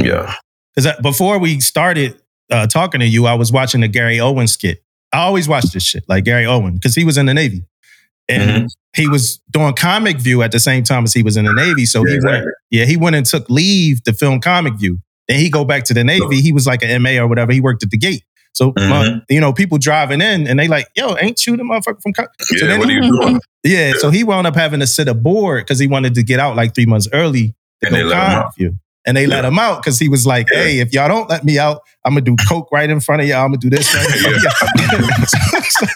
yeah. 0.01 0.35
Because 0.75 0.87
uh, 0.87 1.01
before 1.03 1.39
we 1.39 1.61
started 1.61 2.19
uh, 2.51 2.67
talking 2.67 3.01
to 3.01 3.07
you, 3.07 3.27
I 3.27 3.35
was 3.35 3.53
watching 3.53 3.83
the 3.83 3.89
Gary 3.89 4.21
Owen 4.21 4.49
skit. 4.49 4.83
I 5.13 5.19
always 5.19 5.47
watch 5.47 5.65
this 5.73 5.83
shit, 5.83 6.05
like 6.09 6.25
Gary 6.25 6.47
Owen, 6.47 6.75
because 6.75 6.95
he 6.95 7.05
was 7.05 7.19
in 7.19 7.27
the 7.27 7.35
Navy. 7.35 7.65
And 8.29 8.51
mm-hmm. 8.51 8.67
he 8.97 9.09
was 9.09 9.43
doing 9.51 9.75
Comic 9.75 10.19
View 10.19 10.43
at 10.43 10.53
the 10.53 10.61
same 10.61 10.85
time 10.85 11.05
as 11.05 11.13
he 11.13 11.23
was 11.23 11.37
in 11.37 11.45
the 11.45 11.53
Navy. 11.53 11.85
So 11.85 12.07
Yeah, 12.07 12.13
he 12.13 12.15
went, 12.15 12.25
exactly. 12.25 12.53
yeah, 12.71 12.85
he 12.87 12.97
went 12.97 13.17
and 13.17 13.27
took 13.27 13.51
leave 13.51 14.03
to 14.05 14.15
film 14.15 14.41
Comic 14.41 14.75
View. 14.75 14.99
Then 15.33 15.41
he 15.41 15.51
go 15.51 15.65
back 15.65 15.85
to 15.85 15.95
the 15.95 16.05
Navy. 16.05 16.41
He 16.41 16.53
was 16.53 16.67
like 16.67 16.83
an 16.83 17.03
MA 17.03 17.19
or 17.19 17.27
whatever. 17.27 17.53
He 17.53 17.61
worked 17.61 17.83
at 17.83 17.91
the 17.91 17.99
gate. 17.99 18.23
So 18.55 18.73
Mhm. 18.73 18.89
my- 18.89 19.21
you 19.31 19.41
know, 19.41 19.53
people 19.53 19.79
driving 19.79 20.21
in 20.21 20.47
and 20.47 20.59
they 20.59 20.69
like, 20.69 20.87
yo, 20.95 21.17
ain't 21.19 21.47
you 21.47 21.57
the 21.57 21.63
motherfucker 21.63 22.03
from 22.03 22.13
Co-" 22.13 22.27
Yeah, 22.51 22.59
So 22.59 22.67
then 22.67 22.79
what 22.81 22.89
are 22.89 22.93
he- 22.93 23.07
you 23.07 23.21
doing? 23.23 23.41
Yeah. 23.65 23.93
So 23.99 24.11
he 24.11 24.25
wound 24.25 24.47
up 24.47 24.55
having 24.57 24.81
to 24.81 24.87
sit 24.87 25.09
aboard 25.09 25.65
because 25.65 25.79
he 25.79 25.87
wanted 25.87 26.15
to 26.17 26.23
get 26.23 26.39
out 26.39 26.55
like 26.55 26.75
three 26.75 26.85
months 26.87 27.09
early 27.15 27.55
to 27.81 27.87
And 27.87 27.95
they 27.97 28.03
go 28.03 28.09
let 28.09 28.17
him 28.17 28.39
out. 28.39 28.57
View. 28.59 28.77
And 29.07 29.17
they 29.17 29.27
let 29.27 29.45
him 29.45 29.59
out 29.59 29.83
because 29.83 29.99
he 29.99 30.09
was 30.09 30.27
like, 30.27 30.49
Yeah. 30.53 30.63
hey, 30.65 30.79
if 30.81 30.93
y'all 30.93 31.09
don't 31.09 31.29
let 31.31 31.45
me 31.45 31.59
out, 31.59 31.81
I'm 32.05 32.13
gonna 32.13 32.21
do 32.27 32.37
coke 32.49 32.69
right 32.71 32.89
in 32.89 33.01
front 33.01 33.23
of 33.23 33.27
y'all. 33.29 33.43
I'm 33.45 33.49
gonna 33.53 33.57
do 33.59 33.71
this 33.71 33.93
right 33.95 34.05
in 34.05 34.13
front 34.21 34.37
of 34.37 34.43
y'all. 34.45 35.89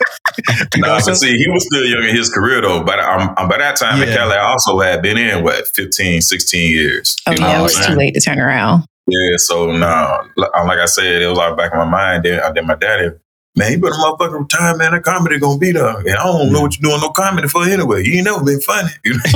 You 0.74 0.80
know, 0.82 0.88
Nah, 0.88 0.98
so- 1.00 1.10
but 1.12 1.16
see, 1.18 1.36
he 1.36 1.46
was 1.50 1.66
still 1.66 1.84
young 1.84 2.04
in 2.08 2.16
his 2.16 2.30
career 2.30 2.62
though. 2.62 2.82
But 2.82 2.98
um, 3.00 3.34
um, 3.36 3.48
by 3.48 3.58
that 3.58 3.76
time 3.76 4.00
in 4.02 4.08
Yeah. 4.08 4.16
Cali, 4.16 4.34
I 4.34 4.50
also 4.50 4.80
had 4.80 5.02
been 5.02 5.18
in 5.18 5.44
what 5.44 5.68
15, 5.76 6.20
16 6.22 6.70
years. 6.70 7.16
Oh 7.26 7.32
You 7.32 7.38
know 7.38 7.46
yeah, 7.48 7.60
it 7.60 7.62
was 7.62 7.86
too 7.86 7.94
late 7.94 8.14
to 8.14 8.20
turn 8.20 8.40
around. 8.40 8.84
Yeah, 9.08 9.36
so 9.36 9.70
nah, 9.70 10.24
like 10.36 10.50
like 10.52 10.78
I 10.78 10.86
said, 10.86 11.22
it 11.22 11.28
was 11.28 11.38
all 11.38 11.54
back 11.54 11.72
in 11.72 11.78
my 11.78 11.84
mind. 11.84 12.24
Then, 12.24 12.40
uh, 12.40 12.50
then 12.52 12.66
my 12.66 12.74
daddy, 12.74 13.10
man, 13.54 13.72
you 13.72 13.78
better 13.78 13.94
motherfucking 13.94 14.40
retire, 14.40 14.76
man. 14.76 14.92
That 14.92 15.04
comedy 15.04 15.38
gonna 15.38 15.58
be 15.58 15.70
there. 15.72 15.98
And 15.98 16.10
I 16.10 16.24
don't 16.24 16.52
know 16.52 16.62
what 16.62 16.76
you're 16.76 16.90
doing 16.90 17.00
no 17.00 17.10
comedy 17.10 17.46
for 17.48 17.64
anyway. 17.68 18.02
You 18.04 18.14
ain't 18.16 18.24
never 18.24 18.44
been 18.44 18.60
funny. 18.60 18.90
You 19.04 19.14
know? 19.14 19.20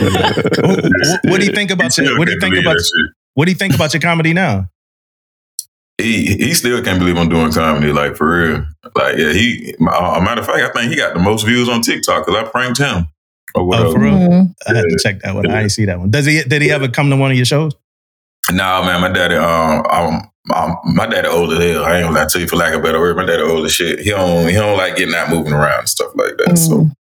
What, 0.00 0.64
what- 0.64 1.20
what 1.24 1.40
do 1.40 1.46
you 1.46 1.52
think 1.52 1.70
about 1.70 1.96
your, 1.96 2.18
what 2.18 2.26
do 2.26 2.32
you 2.34 2.40
think 2.40 2.56
about 2.56 2.76
what 3.34 3.44
do 3.46 3.52
you 3.52 3.56
think 3.56 3.74
about 3.74 3.92
your 3.94 4.00
comedy 4.00 4.32
now? 4.32 4.68
He 5.98 6.36
he 6.36 6.54
still 6.54 6.82
can't 6.82 6.98
believe 6.98 7.16
I'm 7.16 7.28
doing 7.28 7.52
comedy, 7.52 7.92
like 7.92 8.16
for 8.16 8.26
real. 8.48 8.64
Like 8.94 9.16
yeah, 9.18 9.32
he. 9.32 9.74
Uh, 9.80 10.14
a 10.16 10.20
matter 10.22 10.40
of 10.40 10.46
fact, 10.46 10.60
I 10.60 10.70
think 10.80 10.90
he 10.90 10.96
got 10.96 11.14
the 11.14 11.20
most 11.20 11.44
views 11.46 11.68
on 11.68 11.82
TikTok 11.82 12.26
because 12.26 12.42
I 12.42 12.48
pranked 12.48 12.78
him 12.78 13.06
or 13.54 13.64
whatever. 13.64 13.88
Oh, 13.88 13.92
for 13.92 13.98
real? 14.00 14.12
Mm. 14.14 14.54
I 14.68 14.74
had 14.76 14.82
to 14.82 14.98
check 15.02 15.20
that 15.20 15.34
one. 15.34 15.50
I 15.50 15.60
didn't 15.60 15.72
see 15.72 15.84
that 15.86 15.98
one. 15.98 16.10
Does 16.10 16.26
he 16.26 16.42
did 16.42 16.62
he 16.62 16.70
ever 16.70 16.88
come 16.88 17.10
to 17.10 17.16
one 17.16 17.30
of 17.30 17.36
your 17.36 17.46
shows? 17.46 17.74
Nah, 18.50 18.84
man, 18.84 19.00
my 19.00 19.10
daddy, 19.12 19.36
um, 19.36 19.84
um, 20.54 20.76
my 20.94 21.06
daddy 21.06 21.28
old 21.28 21.52
as 21.52 21.58
hell. 21.58 21.84
I 21.84 21.96
ain't 21.98 22.06
gonna 22.06 22.16
lie 22.18 22.26
to 22.28 22.40
you 22.40 22.48
for 22.48 22.56
lack 22.56 22.72
of 22.74 22.80
a 22.80 22.82
better 22.82 22.98
word. 22.98 23.16
My 23.16 23.24
daddy 23.24 23.42
old 23.42 23.64
as 23.66 23.72
shit. 23.72 24.00
He 24.00 24.10
don't, 24.10 24.48
he 24.48 24.54
don't 24.54 24.76
like 24.76 24.96
getting 24.96 25.14
out, 25.14 25.30
moving 25.30 25.52
around 25.52 25.80
and 25.80 25.88
stuff 25.88 26.10
like 26.16 26.36
that. 26.38 26.56
So, 26.56 26.78
Mm. 26.78 26.92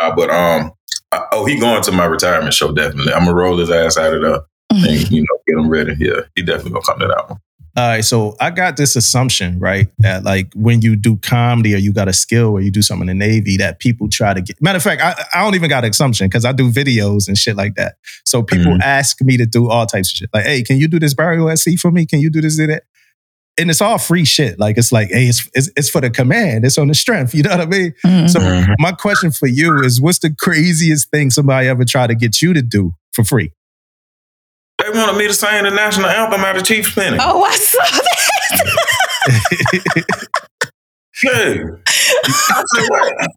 nah, 0.00 0.14
but 0.14 0.28
um, 0.30 0.72
I, 1.12 1.24
oh, 1.32 1.46
he 1.46 1.58
going 1.58 1.82
to 1.82 1.92
my 1.92 2.04
retirement 2.04 2.52
show 2.52 2.72
definitely. 2.72 3.12
I'm 3.14 3.24
gonna 3.24 3.34
roll 3.34 3.56
his 3.56 3.70
ass 3.70 3.96
out 3.96 4.12
of 4.14 4.20
there 4.22 4.40
and 4.70 5.10
you 5.10 5.22
know 5.22 5.38
get 5.46 5.58
him 5.58 5.68
ready. 5.70 5.94
Yeah, 5.98 6.22
he 6.34 6.42
definitely 6.42 6.72
gonna 6.72 6.84
come 6.84 6.98
to 6.98 7.06
that 7.06 7.30
one. 7.30 7.38
All 7.76 7.86
right, 7.88 8.04
so 8.04 8.34
I 8.40 8.50
got 8.50 8.76
this 8.76 8.96
assumption, 8.96 9.60
right? 9.60 9.86
That 9.98 10.24
like 10.24 10.52
when 10.54 10.82
you 10.82 10.96
do 10.96 11.16
comedy 11.18 11.74
or 11.74 11.78
you 11.78 11.92
got 11.92 12.08
a 12.08 12.12
skill 12.12 12.48
or 12.50 12.60
you 12.60 12.72
do 12.72 12.82
something 12.82 13.08
in 13.08 13.18
the 13.18 13.26
Navy, 13.26 13.56
that 13.58 13.78
people 13.78 14.08
try 14.08 14.34
to 14.34 14.40
get. 14.40 14.60
Matter 14.60 14.78
of 14.78 14.82
fact, 14.82 15.00
I, 15.00 15.14
I 15.38 15.44
don't 15.44 15.54
even 15.54 15.68
got 15.68 15.84
an 15.84 15.90
assumption 15.90 16.26
because 16.26 16.44
I 16.44 16.50
do 16.52 16.70
videos 16.72 17.28
and 17.28 17.38
shit 17.38 17.54
like 17.56 17.76
that. 17.76 17.96
So 18.24 18.42
people 18.42 18.72
Mhm. 18.72 18.80
ask 18.82 19.20
me 19.22 19.36
to 19.36 19.46
do 19.46 19.68
all 19.70 19.86
types 19.86 20.12
of 20.12 20.16
shit. 20.16 20.30
Like, 20.34 20.44
hey, 20.44 20.62
can 20.64 20.78
you 20.78 20.88
do 20.88 20.98
this 20.98 21.14
burial 21.14 21.48
at 21.50 21.58
sea 21.60 21.76
for 21.76 21.92
me? 21.92 22.04
Can 22.04 22.18
you 22.20 22.30
do 22.30 22.40
this, 22.40 22.56
do 22.56 22.66
that? 22.66 22.82
And 23.60 23.70
it's 23.70 23.80
all 23.80 23.98
free 23.98 24.24
shit. 24.24 24.58
Like 24.58 24.76
it's 24.78 24.90
like, 24.90 25.08
hey, 25.10 25.26
it's, 25.26 25.48
it's 25.54 25.70
it's 25.76 25.90
for 25.90 26.00
the 26.00 26.10
command. 26.10 26.64
It's 26.64 26.78
on 26.78 26.88
the 26.88 26.94
strength. 26.94 27.34
You 27.34 27.42
know 27.44 27.50
what 27.50 27.60
I 27.60 27.66
mean? 27.66 27.94
Mm. 28.04 28.28
So 28.30 28.74
my 28.80 28.92
question 28.92 29.30
for 29.30 29.46
you 29.46 29.82
is, 29.84 30.00
what's 30.00 30.18
the 30.20 30.30
craziest 30.34 31.10
thing 31.10 31.30
somebody 31.30 31.68
ever 31.68 31.84
tried 31.84 32.08
to 32.08 32.14
get 32.14 32.40
you 32.42 32.52
to 32.54 32.62
do 32.62 32.94
for 33.12 33.24
free? 33.24 33.52
They 34.78 34.90
wanted 34.90 35.16
me 35.16 35.26
to 35.26 35.34
sing 35.34 35.64
the 35.64 35.70
national 35.70 36.06
anthem 36.06 36.40
out 36.40 36.56
of 36.56 36.64
Chiefs 36.64 36.94
Pinning. 36.94 37.20
Oh, 37.22 37.42
I 37.42 37.54
saw 37.56 37.78
that. 37.82 38.18
Hey, 41.20 41.60
I 41.64 42.64
said, 42.74 42.86
what? 42.88 43.30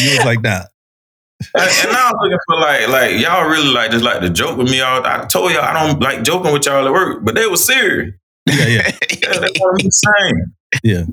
you 0.00 0.10
was 0.16 0.24
like, 0.24 0.42
nah. 0.42 0.64
And, 1.54 1.70
and 1.82 1.92
now 1.92 2.08
I'm 2.08 2.14
looking 2.20 2.38
for 2.46 2.56
like, 2.56 2.88
like 2.88 3.20
y'all 3.20 3.48
really 3.48 3.72
like 3.72 3.92
just 3.92 4.04
like 4.04 4.20
to 4.20 4.30
joke 4.30 4.58
with 4.58 4.68
me 4.70 4.80
all. 4.80 5.04
I 5.06 5.26
told 5.26 5.52
y'all 5.52 5.62
I 5.62 5.72
don't 5.72 6.00
like 6.02 6.22
joking 6.24 6.52
with 6.52 6.66
y'all 6.66 6.84
at 6.86 6.92
work, 6.92 7.24
but 7.24 7.36
they 7.36 7.46
were 7.46 7.56
serious. 7.56 8.14
Yeah, 8.50 8.66
yeah, 8.66 8.90
Yeah, 9.22 9.38
they 9.38 9.52
wanted 9.60 9.84
me 9.84 9.84
to 9.84 9.92
sing. 9.92 10.44
yeah. 10.84 11.02
I 11.02 11.04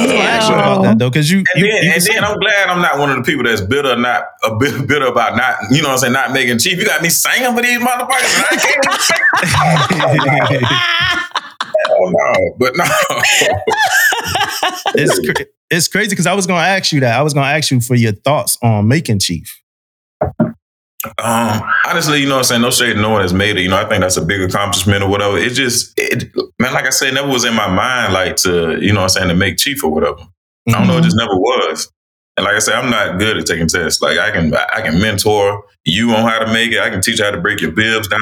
gonna 0.10 0.14
ask 0.18 0.48
you 0.48 0.54
about 0.54 0.74
Damn. 0.74 0.82
that 0.84 0.98
though, 0.98 1.10
because 1.10 1.30
you, 1.30 1.38
And 1.38 1.46
you, 1.64 1.70
then, 1.70 1.82
you 1.84 1.92
and 1.92 2.02
then 2.02 2.24
I'm 2.24 2.38
glad 2.38 2.68
I'm 2.68 2.82
not 2.82 2.98
one 2.98 3.10
of 3.10 3.16
the 3.16 3.22
people 3.22 3.44
that's 3.44 3.60
bitter, 3.60 3.96
not 3.96 4.24
a 4.44 4.54
bit 4.56 4.86
bitter 4.88 5.06
about 5.06 5.36
not, 5.36 5.56
you 5.70 5.82
know 5.82 5.88
what 5.88 5.92
I'm 5.94 5.98
saying, 5.98 6.12
not 6.12 6.32
making 6.32 6.58
chief. 6.58 6.78
You 6.78 6.84
got 6.86 7.02
me 7.02 7.08
singing 7.08 7.54
for 7.54 7.62
these 7.62 7.78
motherfuckers, 7.78 8.36
and 8.36 8.44
I 8.50 8.56
can't. 8.58 8.84
oh, 11.90 12.10
no, 12.10 12.54
but 12.58 12.76
no. 12.76 12.84
it's 14.94 15.18
cra- 15.26 15.46
it's 15.70 15.88
crazy 15.88 16.10
because 16.10 16.26
I 16.26 16.34
was 16.34 16.46
gonna 16.46 16.66
ask 16.66 16.92
you 16.92 17.00
that. 17.00 17.18
I 17.18 17.22
was 17.22 17.34
gonna 17.34 17.46
ask 17.50 17.70
you 17.70 17.80
for 17.80 17.94
your 17.94 18.12
thoughts 18.12 18.58
on 18.62 18.88
making 18.88 19.18
chief. 19.20 19.60
Um, 21.04 21.62
honestly, 21.86 22.20
you 22.20 22.26
know 22.28 22.34
what 22.34 22.38
I'm 22.38 22.44
saying? 22.44 22.62
No 22.62 22.70
shade, 22.70 22.96
no 22.96 23.10
one 23.10 23.22
has 23.22 23.32
made 23.32 23.56
it. 23.56 23.62
You 23.62 23.68
know, 23.68 23.76
I 23.76 23.88
think 23.88 24.00
that's 24.00 24.16
a 24.16 24.24
big 24.24 24.40
accomplishment 24.40 25.02
or 25.02 25.08
whatever. 25.08 25.38
It 25.38 25.50
just, 25.50 25.94
it, 25.96 26.34
man, 26.58 26.74
like 26.74 26.86
I 26.86 26.90
said, 26.90 27.08
it 27.08 27.14
never 27.14 27.28
was 27.28 27.44
in 27.44 27.54
my 27.54 27.68
mind, 27.68 28.12
like 28.12 28.36
to, 28.36 28.78
you 28.80 28.92
know 28.92 29.00
what 29.00 29.04
I'm 29.04 29.08
saying, 29.10 29.28
to 29.28 29.34
make 29.34 29.58
chief 29.58 29.84
or 29.84 29.90
whatever. 29.90 30.20
I 30.68 30.72
don't 30.72 30.88
know, 30.88 30.98
it 30.98 31.04
just 31.04 31.16
never 31.16 31.36
was. 31.36 31.90
And 32.36 32.44
like 32.44 32.56
I 32.56 32.58
said, 32.58 32.74
I'm 32.74 32.90
not 32.90 33.18
good 33.18 33.36
at 33.38 33.46
taking 33.46 33.68
tests. 33.68 34.02
Like 34.02 34.18
I 34.18 34.30
can, 34.32 34.54
I 34.54 34.80
can 34.82 35.00
mentor 35.00 35.64
you 35.84 36.10
on 36.10 36.28
how 36.28 36.40
to 36.40 36.52
make 36.52 36.72
it. 36.72 36.80
I 36.80 36.90
can 36.90 37.00
teach 37.00 37.20
you 37.20 37.24
how 37.24 37.30
to 37.30 37.40
break 37.40 37.60
your 37.60 37.72
bibs 37.72 38.08
down. 38.08 38.18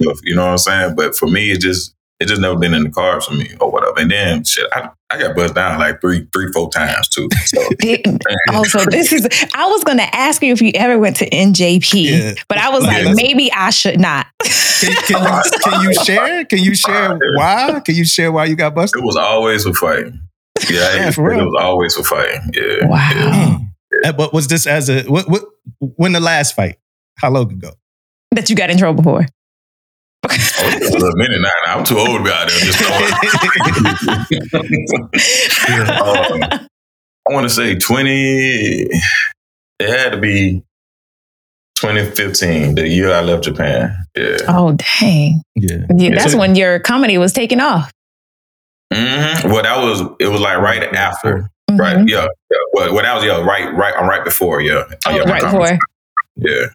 Stuff, 0.00 0.18
you 0.24 0.34
know 0.34 0.44
what 0.44 0.52
I'm 0.52 0.58
saying? 0.58 0.96
But 0.96 1.16
for 1.16 1.28
me, 1.28 1.52
it 1.52 1.60
just, 1.60 1.94
it 2.22 2.28
just 2.28 2.40
never 2.40 2.56
been 2.56 2.72
in 2.74 2.84
the 2.84 2.90
cards 2.90 3.26
for 3.26 3.34
me 3.34 3.50
or 3.60 3.70
whatever. 3.70 3.98
And 3.98 4.10
then 4.10 4.44
shit, 4.44 4.66
I, 4.72 4.88
I 5.10 5.18
got 5.18 5.36
buzzed 5.36 5.54
down 5.54 5.78
like 5.78 6.00
three, 6.00 6.26
three, 6.32 6.50
four 6.52 6.70
times 6.70 7.08
too. 7.08 7.28
So 7.46 7.58
oh, 8.50 8.64
so 8.64 8.84
this 8.86 9.12
is. 9.12 9.26
I 9.54 9.66
was 9.66 9.84
gonna 9.84 10.08
ask 10.12 10.42
you 10.42 10.52
if 10.52 10.62
you 10.62 10.72
ever 10.74 10.98
went 10.98 11.16
to 11.16 11.28
NJP, 11.28 11.92
Yeah. 12.04 12.34
but 12.48 12.58
I 12.58 12.70
was 12.70 12.82
Yeah, 12.84 12.88
like, 12.88 12.98
that's- 12.98 13.16
maybe 13.16 13.52
I 13.52 13.70
should 13.70 14.00
not. 14.00 14.26
Can, 14.80 14.94
can, 15.04 15.22
you, 15.22 15.42
can 15.62 15.82
you 15.82 15.94
share? 16.04 16.44
Can 16.46 16.58
you 16.58 16.74
share 16.74 17.18
why? 17.36 17.80
Can 17.84 17.94
you 17.94 18.04
share 18.04 18.32
why 18.32 18.46
you 18.46 18.56
got 18.56 18.74
busted? 18.74 19.02
it 19.02 19.04
was 19.06 19.16
always 19.16 19.64
for 19.64 19.74
fighting. 19.74 20.20
Yeah, 20.68 20.94
Yeah, 20.94 21.08
it, 21.08 21.14
for 21.14 21.28
real. 21.28 21.40
it 21.40 21.44
was 21.44 21.60
always 21.62 21.94
for 21.94 22.02
fighting. 22.04 22.50
Yeah. 22.52 22.86
Wow. 22.86 23.10
Yeah. 23.12 23.58
Uh, 24.08 24.12
But 24.12 24.32
was 24.32 24.48
this 24.48 24.66
as 24.66 24.88
a 24.88 25.02
what, 25.04 25.28
what 25.28 25.42
when 25.78 26.12
the 26.12 26.20
last 26.20 26.56
fight? 26.56 26.76
How 27.18 27.30
long 27.30 27.52
ago? 27.52 27.72
That 28.32 28.48
you 28.50 28.56
got 28.56 28.70
in 28.70 28.78
trouble 28.78 29.02
for. 29.04 29.26
It's 30.64 31.02
a 31.02 31.16
minute 31.16 31.40
now. 31.40 31.50
now. 31.66 31.78
I'm 31.78 31.84
too 31.84 31.98
old 31.98 32.18
to 32.18 32.22
be 32.24 32.30
out 32.30 32.48
there 32.48 32.58
just 32.60 32.78
throwing. 34.50 34.72
Um, 35.68 36.68
I 37.28 37.32
want 37.32 37.44
to 37.48 37.50
say 37.54 37.76
20. 37.76 38.10
It 38.10 39.00
had 39.80 40.10
to 40.12 40.18
be 40.18 40.62
2015, 41.76 42.74
the 42.76 42.88
year 42.88 43.12
I 43.12 43.20
left 43.22 43.44
Japan. 43.44 43.94
Yeah. 44.16 44.36
oh 44.48 44.76
dang. 45.00 45.42
Yeah. 45.54 45.86
Yeah, 45.96 46.14
that's 46.14 46.34
when 46.34 46.54
your 46.56 46.78
comedy 46.80 47.18
was 47.18 47.32
taking 47.32 47.60
off. 47.60 47.90
hmm 48.92 49.48
Well, 49.48 49.62
that 49.62 49.78
was 49.82 50.00
it. 50.20 50.26
Was 50.28 50.40
like 50.40 50.58
right 50.58 50.82
after, 50.94 51.48
right? 51.70 51.96
Mhm. 51.98 52.08
Yeah. 52.08 52.26
yeah. 52.50 52.58
Well, 52.72 52.92
well, 52.94 53.02
that 53.02 53.14
was 53.14 53.24
yeah, 53.24 53.40
right, 53.42 53.72
right, 53.74 53.94
I'm 53.96 54.08
right 54.08 54.24
before. 54.24 54.60
Yeah. 54.60 54.84
Oh, 55.06 55.10
yeah, 55.10 55.22
right 55.22 55.42
before. 55.42 55.78
Yeah. 56.36 56.66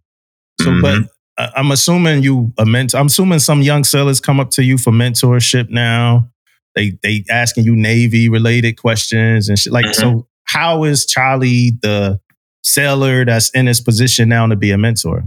So, 0.62 0.70
Mhm. 0.72 0.82
but 0.82 0.96
I- 0.96 1.06
I'm 1.38 1.72
assuming 1.72 2.24
you 2.24 2.52
a 2.58 2.66
mentor. 2.66 2.98
I'm 2.98 3.08
assuming 3.08 3.40
some 3.40 3.62
young 3.62 3.84
sellers 3.84 4.20
come 4.20 4.40
up 4.40 4.50
to 4.52 4.64
you 4.64 4.78
for 4.78 4.92
mentorship 4.92 5.70
now. 5.70 6.30
They 6.76 6.94
they 7.04 7.24
asking 7.30 7.64
you 7.66 7.76
Navy 7.76 8.30
related 8.30 8.74
questions 8.80 9.50
and 9.50 9.58
shit. 9.58 9.74
Like, 9.74 9.86
Mhm. 9.86 9.96
so 9.96 10.28
how 10.46 10.84
is 10.84 11.06
Charlie 11.06 11.74
the 11.82 12.20
seller 12.64 13.26
that's 13.26 13.50
in 13.52 13.68
his 13.68 13.80
position 13.82 14.30
now 14.30 14.48
to 14.48 14.56
be 14.56 14.72
a 14.72 14.78
mentor? 14.78 15.24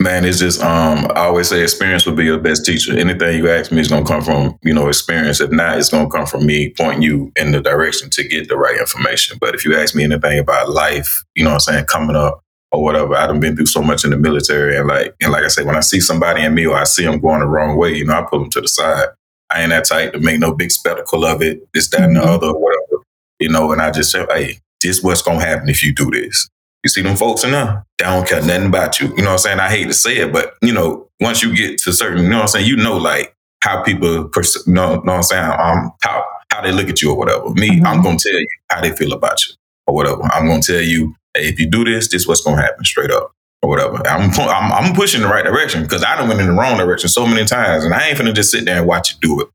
Man, 0.00 0.24
it's 0.24 0.38
just 0.38 0.62
um 0.62 1.06
I 1.16 1.24
always 1.24 1.48
say 1.48 1.62
experience 1.62 2.04
will 2.06 2.14
be 2.14 2.24
your 2.24 2.38
best 2.38 2.64
teacher. 2.66 2.96
Anything 2.96 3.38
you 3.38 3.50
ask 3.50 3.72
me 3.72 3.80
is 3.80 3.88
gonna 3.88 4.04
come 4.04 4.22
from, 4.22 4.58
you 4.62 4.74
know, 4.74 4.88
experience. 4.88 5.40
If 5.40 5.50
not, 5.50 5.78
it's 5.78 5.88
gonna 5.88 6.10
come 6.10 6.26
from 6.26 6.44
me 6.46 6.72
pointing 6.76 7.02
you 7.02 7.32
in 7.36 7.52
the 7.52 7.60
direction 7.60 8.10
to 8.10 8.28
get 8.28 8.48
the 8.48 8.56
right 8.56 8.78
information. 8.78 9.38
But 9.40 9.54
if 9.54 9.64
you 9.64 9.74
ask 9.76 9.94
me 9.94 10.04
anything 10.04 10.38
about 10.38 10.70
life, 10.70 11.24
you 11.34 11.42
know 11.44 11.50
what 11.50 11.54
I'm 11.68 11.74
saying, 11.74 11.84
coming 11.86 12.16
up 12.16 12.44
or 12.72 12.82
whatever, 12.82 13.14
I 13.16 13.26
done 13.26 13.40
been 13.40 13.56
through 13.56 13.66
so 13.66 13.82
much 13.82 14.04
in 14.04 14.10
the 14.10 14.16
military 14.18 14.76
and 14.76 14.86
like 14.88 15.14
and 15.22 15.32
like 15.32 15.44
I 15.44 15.48
say, 15.48 15.62
when 15.64 15.76
I 15.76 15.80
see 15.80 16.00
somebody 16.00 16.42
in 16.42 16.54
me 16.54 16.66
or 16.66 16.76
I 16.76 16.84
see 16.84 17.04
them 17.04 17.20
going 17.20 17.40
the 17.40 17.46
wrong 17.46 17.76
way, 17.76 17.94
you 17.94 18.04
know, 18.04 18.14
I 18.14 18.22
pull 18.28 18.40
them 18.40 18.50
to 18.50 18.60
the 18.60 18.68
side. 18.68 19.08
I 19.50 19.62
ain't 19.62 19.70
that 19.70 19.86
tight 19.86 20.12
to 20.12 20.20
make 20.20 20.38
no 20.40 20.52
big 20.54 20.70
spectacle 20.70 21.24
of 21.24 21.40
it, 21.40 21.60
this, 21.72 21.88
that, 21.90 22.02
and 22.02 22.16
the 22.16 22.20
Mhm. 22.20 22.26
other, 22.26 22.52
whatever. 22.52 23.02
You 23.40 23.48
know, 23.48 23.72
and 23.72 23.80
I 23.80 23.90
just 23.90 24.10
say, 24.12 24.26
hey, 24.30 24.58
this 24.82 25.02
what's 25.02 25.22
gonna 25.22 25.40
happen 25.40 25.68
if 25.68 25.82
you 25.82 25.94
do 25.94 26.10
this. 26.10 26.48
You 26.84 26.90
see 26.90 27.02
them 27.02 27.16
folks 27.16 27.44
in 27.44 27.52
there, 27.52 27.84
they 27.98 28.04
don't 28.04 28.26
care 28.28 28.42
nothing 28.42 28.66
about 28.66 29.00
you. 29.00 29.08
You 29.08 29.16
know 29.22 29.24
what 29.24 29.30
I'm 29.32 29.38
saying? 29.38 29.60
I 29.60 29.68
hate 29.70 29.86
to 29.86 29.94
say 29.94 30.18
it, 30.18 30.32
but 30.32 30.54
you 30.62 30.72
know, 30.72 31.08
once 31.20 31.42
you 31.42 31.54
get 31.56 31.78
to 31.80 31.92
certain, 31.92 32.24
you 32.24 32.28
know 32.28 32.36
what 32.36 32.42
I'm 32.42 32.48
saying, 32.48 32.66
you 32.66 32.76
know 32.76 32.96
like 32.98 33.34
how 33.64 33.82
people 33.82 34.28
pers- 34.28 34.62
you 34.66 34.74
know, 34.74 34.96
know 34.96 35.00
what 35.00 35.12
I'm 35.14 35.22
saying, 35.22 35.50
um 35.58 35.92
how 36.02 36.24
how 36.52 36.60
they 36.62 36.72
look 36.72 36.88
at 36.88 37.00
you 37.02 37.10
or 37.10 37.16
whatever. 37.16 37.48
Me, 37.50 37.80
Mhm. 37.80 37.86
I'm 37.86 38.02
gonna 38.02 38.18
tell 38.18 38.32
you 38.38 38.46
how 38.70 38.80
they 38.80 38.92
feel 38.92 39.12
about 39.12 39.44
you 39.46 39.54
or 39.86 39.94
whatever. 39.94 40.22
I'm 40.32 40.46
gonna 40.46 40.62
tell 40.62 40.80
you, 40.80 41.14
hey, 41.38 41.48
if 41.48 41.58
you 41.60 41.68
do 41.68 41.84
this, 41.84 42.08
this 42.08 42.26
what's 42.26 42.40
gonna 42.42 42.60
happen 42.60 42.84
straight 42.84 43.10
up 43.10 43.32
or 43.62 43.68
whatever. 43.70 43.96
I'm 44.06 44.30
I'm, 44.38 44.72
I'm 44.72 44.94
pushing 44.94 45.22
the 45.22 45.28
right 45.28 45.44
direction 45.44 45.82
because 45.82 46.04
I 46.04 46.16
done 46.16 46.28
went 46.28 46.40
in 46.40 46.46
the 46.46 46.52
wrong 46.52 46.76
direction 46.78 47.08
so 47.08 47.26
many 47.26 47.44
times, 47.46 47.84
and 47.84 47.94
I 47.94 48.08
ain't 48.08 48.18
finna 48.18 48.34
just 48.34 48.50
sit 48.50 48.64
there 48.64 48.78
and 48.78 48.86
watch 48.86 49.12
you 49.12 49.18
do 49.20 49.40
it 49.42 49.48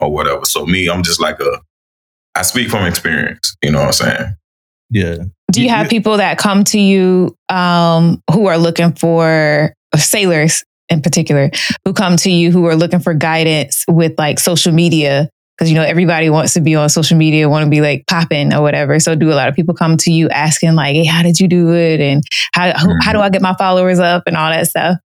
or 0.00 0.12
whatever. 0.12 0.44
So 0.44 0.66
me, 0.66 0.88
I'm 0.88 1.02
just 1.02 1.20
like 1.20 1.40
a 1.40 1.60
I 2.34 2.42
speak 2.42 2.68
from 2.68 2.86
experience. 2.86 3.56
You 3.62 3.72
know 3.72 3.78
what 3.80 3.86
I'm 3.86 3.92
saying? 3.92 4.36
Yeah. 4.90 5.16
Do 5.50 5.60
you 5.60 5.66
You- 5.66 5.70
have 5.72 5.86
you- 5.86 5.90
people 5.90 6.16
that 6.18 6.38
come 6.38 6.64
to 6.64 6.78
you 6.80 7.36
um, 7.48 8.22
who 8.32 8.46
are 8.46 8.58
looking 8.58 8.92
for 8.92 9.74
sailors 9.96 10.62
in 10.88 11.02
particular, 11.02 11.50
who 11.84 11.92
come 11.92 12.16
to 12.16 12.30
you 12.30 12.50
who 12.52 12.66
are 12.66 12.76
looking 12.76 13.00
for 13.00 13.12
guidance 13.12 13.84
with 13.88 14.14
like 14.18 14.38
social 14.38 14.72
media? 14.72 15.28
Because 15.58 15.70
you 15.70 15.74
know 15.74 15.82
everybody 15.82 16.30
wants 16.30 16.54
to 16.54 16.60
be 16.60 16.76
on 16.76 16.88
social 16.88 17.16
media, 17.16 17.48
want 17.48 17.64
to 17.64 17.70
be 17.70 17.80
like 17.80 18.06
popping 18.06 18.54
or 18.54 18.62
whatever. 18.62 19.00
So 19.00 19.16
do 19.16 19.32
a 19.32 19.34
lot 19.34 19.48
of 19.48 19.56
people 19.56 19.74
come 19.74 19.96
to 19.96 20.12
you 20.12 20.28
asking 20.28 20.74
like, 20.74 20.94
"Hey, 20.94 21.04
how 21.04 21.22
did 21.22 21.40
you 21.40 21.48
do 21.48 21.74
it?" 21.74 22.00
and 22.00 22.22
how 22.52 22.72
how, 22.76 22.86
how 23.02 23.12
do 23.12 23.20
I 23.20 23.28
get 23.28 23.42
my 23.42 23.54
followers 23.54 23.98
up 23.98 24.22
and 24.26 24.36
all 24.36 24.50
that 24.50 24.68
stuff? 24.68 24.98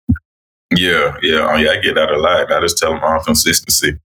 Yeah, 0.75 1.17
yeah, 1.21 1.47
oh, 1.49 1.55
yeah. 1.55 1.71
I 1.71 1.77
get 1.79 1.95
that 1.95 2.11
a 2.11 2.17
lot. 2.17 2.51
I 2.51 2.59
just 2.61 2.77
tell 2.77 2.91
them 2.91 3.03
on 3.03 3.23
consistency, 3.23 3.97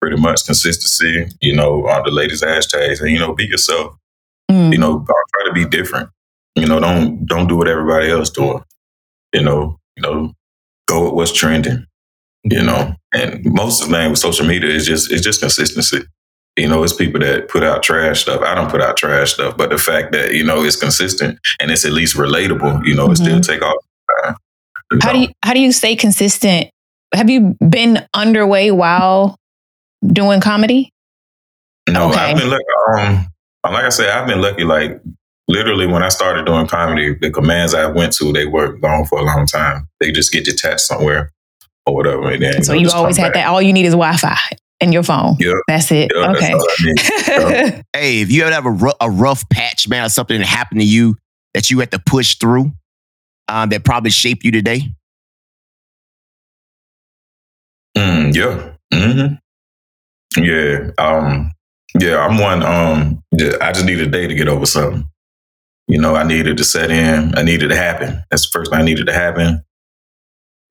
pretty 0.00 0.16
much 0.16 0.44
consistency. 0.44 1.26
You 1.40 1.56
know, 1.56 1.86
on 1.86 2.02
the 2.04 2.10
latest 2.10 2.44
hashtags, 2.44 3.00
and 3.00 3.10
you 3.10 3.18
know, 3.18 3.34
be 3.34 3.46
yourself. 3.46 3.96
Mm. 4.50 4.72
You 4.72 4.78
know, 4.78 5.04
try 5.06 5.48
to 5.48 5.52
be 5.52 5.64
different. 5.64 6.10
You 6.54 6.66
know, 6.66 6.80
don't 6.80 7.24
don't 7.26 7.48
do 7.48 7.56
what 7.56 7.68
everybody 7.68 8.10
else 8.10 8.30
doing. 8.30 8.62
You 9.32 9.42
know, 9.42 9.78
you 9.96 10.02
know, 10.02 10.32
go 10.86 11.04
with 11.04 11.14
what's 11.14 11.32
trending. 11.32 11.86
You 12.44 12.62
know, 12.62 12.94
and 13.14 13.42
most 13.44 13.82
of 13.82 13.88
the 13.88 13.94
thing 13.94 14.10
with 14.10 14.18
social 14.18 14.46
media 14.46 14.70
is 14.70 14.86
just 14.86 15.10
it's 15.10 15.22
just 15.22 15.40
consistency. 15.40 16.02
You 16.56 16.68
know, 16.68 16.84
it's 16.84 16.92
people 16.92 17.20
that 17.20 17.48
put 17.48 17.62
out 17.62 17.82
trash 17.82 18.20
stuff. 18.22 18.42
I 18.42 18.54
don't 18.54 18.70
put 18.70 18.82
out 18.82 18.96
trash 18.96 19.32
stuff, 19.32 19.56
but 19.56 19.70
the 19.70 19.78
fact 19.78 20.12
that 20.12 20.34
you 20.34 20.44
know 20.44 20.62
it's 20.62 20.76
consistent 20.76 21.38
and 21.58 21.70
it's 21.70 21.86
at 21.86 21.92
least 21.92 22.16
relatable, 22.16 22.86
you 22.86 22.94
know, 22.94 23.10
it 23.10 23.16
still 23.16 23.40
take 23.40 23.62
off. 23.62 23.82
How 24.22 24.34
know. 24.92 25.12
do 25.12 25.18
you 25.20 25.28
how 25.42 25.54
do 25.54 25.60
you 25.60 25.72
stay 25.72 25.96
consistent? 25.96 26.70
Have 27.14 27.30
you 27.30 27.56
been 27.66 28.06
underway 28.12 28.70
while 28.70 29.36
doing 30.06 30.40
comedy? 30.40 30.90
No, 31.88 32.10
Okay. 32.10 32.18
I've 32.18 32.36
been 32.36 32.50
lucky. 32.50 32.64
Um, 32.98 33.26
like 33.64 33.84
I 33.84 33.88
said, 33.88 34.10
I've 34.10 34.28
been 34.28 34.42
lucky. 34.42 34.64
Like 34.64 35.00
literally, 35.48 35.86
when 35.86 36.02
I 36.02 36.10
started 36.10 36.44
doing 36.44 36.66
comedy, 36.66 37.14
the 37.14 37.30
commands 37.30 37.72
I 37.72 37.86
went 37.86 38.12
to, 38.14 38.32
they 38.32 38.44
weren't 38.44 38.82
gone 38.82 39.06
for 39.06 39.18
a 39.18 39.22
long 39.22 39.46
time. 39.46 39.88
They 39.98 40.12
just 40.12 40.30
get 40.30 40.44
detached 40.44 40.80
somewhere 40.82 41.32
or 41.86 41.94
whatever. 41.94 42.30
And 42.30 42.42
then, 42.42 42.62
So 42.64 42.72
know, 42.72 42.78
you 42.80 42.90
always 42.90 43.16
had 43.16 43.32
back. 43.32 43.34
that. 43.34 43.46
All 43.48 43.60
you 43.62 43.72
need 43.72 43.86
is 43.86 43.92
Wi-Fi 43.92 44.36
and 44.80 44.92
your 44.92 45.02
phone. 45.02 45.36
Yeah. 45.38 45.52
That's 45.68 45.90
it. 45.92 46.10
Yeah, 46.14 46.32
that's 46.32 46.42
okay. 46.42 46.52
all 46.52 46.66
I 46.68 47.72
need. 47.72 47.84
Hey, 47.94 48.20
if 48.20 48.30
you 48.30 48.42
ever 48.44 48.52
have 48.52 48.66
a, 49.00 49.10
rough 49.10 49.48
patch, 49.48 49.88
man, 49.88 50.04
or 50.04 50.08
something 50.08 50.38
that 50.38 50.46
happened 50.46 50.80
to 50.80 50.86
you 50.86 51.16
that 51.54 51.70
you 51.70 51.78
had 51.80 51.90
to 51.92 51.98
push 51.98 52.36
through, 52.36 52.72
um, 53.48 53.68
that 53.70 53.84
probably 53.84 54.10
shaped 54.10 54.44
you 54.44 54.50
today. 54.50 54.82
Mm, 57.96 58.34
yeah. 58.34 58.72
hmm 58.92 59.34
Yeah. 60.42 60.90
Um, 60.98 61.52
yeah, 62.00 62.18
I'm 62.18 62.38
one. 62.38 62.62
Um, 62.62 63.22
yeah, 63.32 63.52
I 63.60 63.72
just 63.72 63.86
need 63.86 64.00
a 64.00 64.06
day 64.06 64.26
to 64.26 64.34
get 64.34 64.48
over 64.48 64.66
something. 64.66 65.08
You 65.86 66.00
know, 66.00 66.16
I 66.16 66.24
needed 66.24 66.56
to 66.56 66.64
set 66.64 66.90
in. 66.90 67.36
I 67.38 67.42
needed 67.42 67.68
to 67.68 67.76
happen. 67.76 68.22
That's 68.30 68.42
the 68.50 68.58
first 68.58 68.70
thing 68.72 68.80
I 68.80 68.84
needed 68.84 69.06
to 69.06 69.12
happen. 69.12 69.62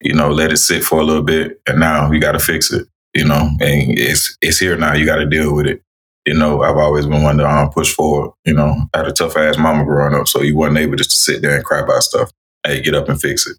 You 0.03 0.13
know, 0.13 0.29
let 0.29 0.51
it 0.51 0.57
sit 0.57 0.83
for 0.83 0.99
a 0.99 1.03
little 1.03 1.23
bit, 1.23 1.61
and 1.67 1.79
now 1.79 2.11
you 2.11 2.19
got 2.19 2.33
to 2.33 2.39
fix 2.39 2.71
it. 2.71 2.87
You 3.13 3.25
know, 3.25 3.49
and 3.61 3.97
it's 3.97 4.37
it's 4.41 4.57
here 4.59 4.75
now. 4.77 4.93
You 4.93 5.05
got 5.05 5.17
to 5.17 5.25
deal 5.25 5.53
with 5.55 5.67
it. 5.67 5.81
You 6.25 6.33
know, 6.33 6.61
I've 6.63 6.77
always 6.77 7.05
been 7.05 7.21
one 7.23 7.37
to 7.37 7.47
um, 7.49 7.69
push 7.69 7.93
forward. 7.93 8.31
You 8.45 8.53
know, 8.53 8.75
I 8.93 8.97
had 8.99 9.07
a 9.07 9.11
tough 9.11 9.35
ass 9.37 9.57
mama 9.57 9.83
growing 9.85 10.15
up, 10.15 10.27
so 10.27 10.41
you 10.41 10.55
wasn't 10.55 10.77
able 10.79 10.95
just 10.95 11.11
to 11.11 11.17
sit 11.17 11.41
there 11.41 11.55
and 11.55 11.63
cry 11.65 11.79
about 11.81 12.01
stuff. 12.03 12.31
Hey, 12.65 12.81
get 12.81 12.95
up 12.95 13.09
and 13.09 13.19
fix 13.19 13.45
it. 13.47 13.57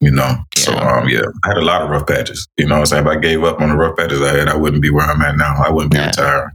You 0.00 0.10
know, 0.10 0.34
so 0.56 0.72
um, 0.76 1.08
yeah, 1.08 1.22
I 1.44 1.48
had 1.48 1.56
a 1.58 1.62
lot 1.64 1.82
of 1.82 1.90
rough 1.90 2.06
patches. 2.06 2.48
You 2.56 2.66
know, 2.66 2.74
what 2.76 2.80
I'm 2.80 2.86
saying 2.86 3.06
if 3.06 3.10
I 3.10 3.16
gave 3.16 3.44
up 3.44 3.60
on 3.60 3.68
the 3.70 3.76
rough 3.76 3.96
patches 3.96 4.22
I 4.22 4.36
had, 4.36 4.48
I 4.48 4.56
wouldn't 4.56 4.82
be 4.82 4.90
where 4.90 5.04
I'm 5.06 5.20
at 5.20 5.36
now. 5.36 5.54
I 5.62 5.70
wouldn't 5.70 5.92
be 5.92 5.98
Yeah. 5.98 6.06
retired 6.06 6.50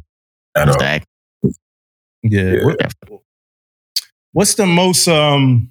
at 0.56 0.68
all. 0.70 0.74
Stack. 0.80 1.06
Yeah. 1.44 1.52
Yeah. 2.24 2.64
What- 2.64 2.94
what's 4.32 4.56
the 4.56 4.66
most 4.66 5.08
um 5.08 5.70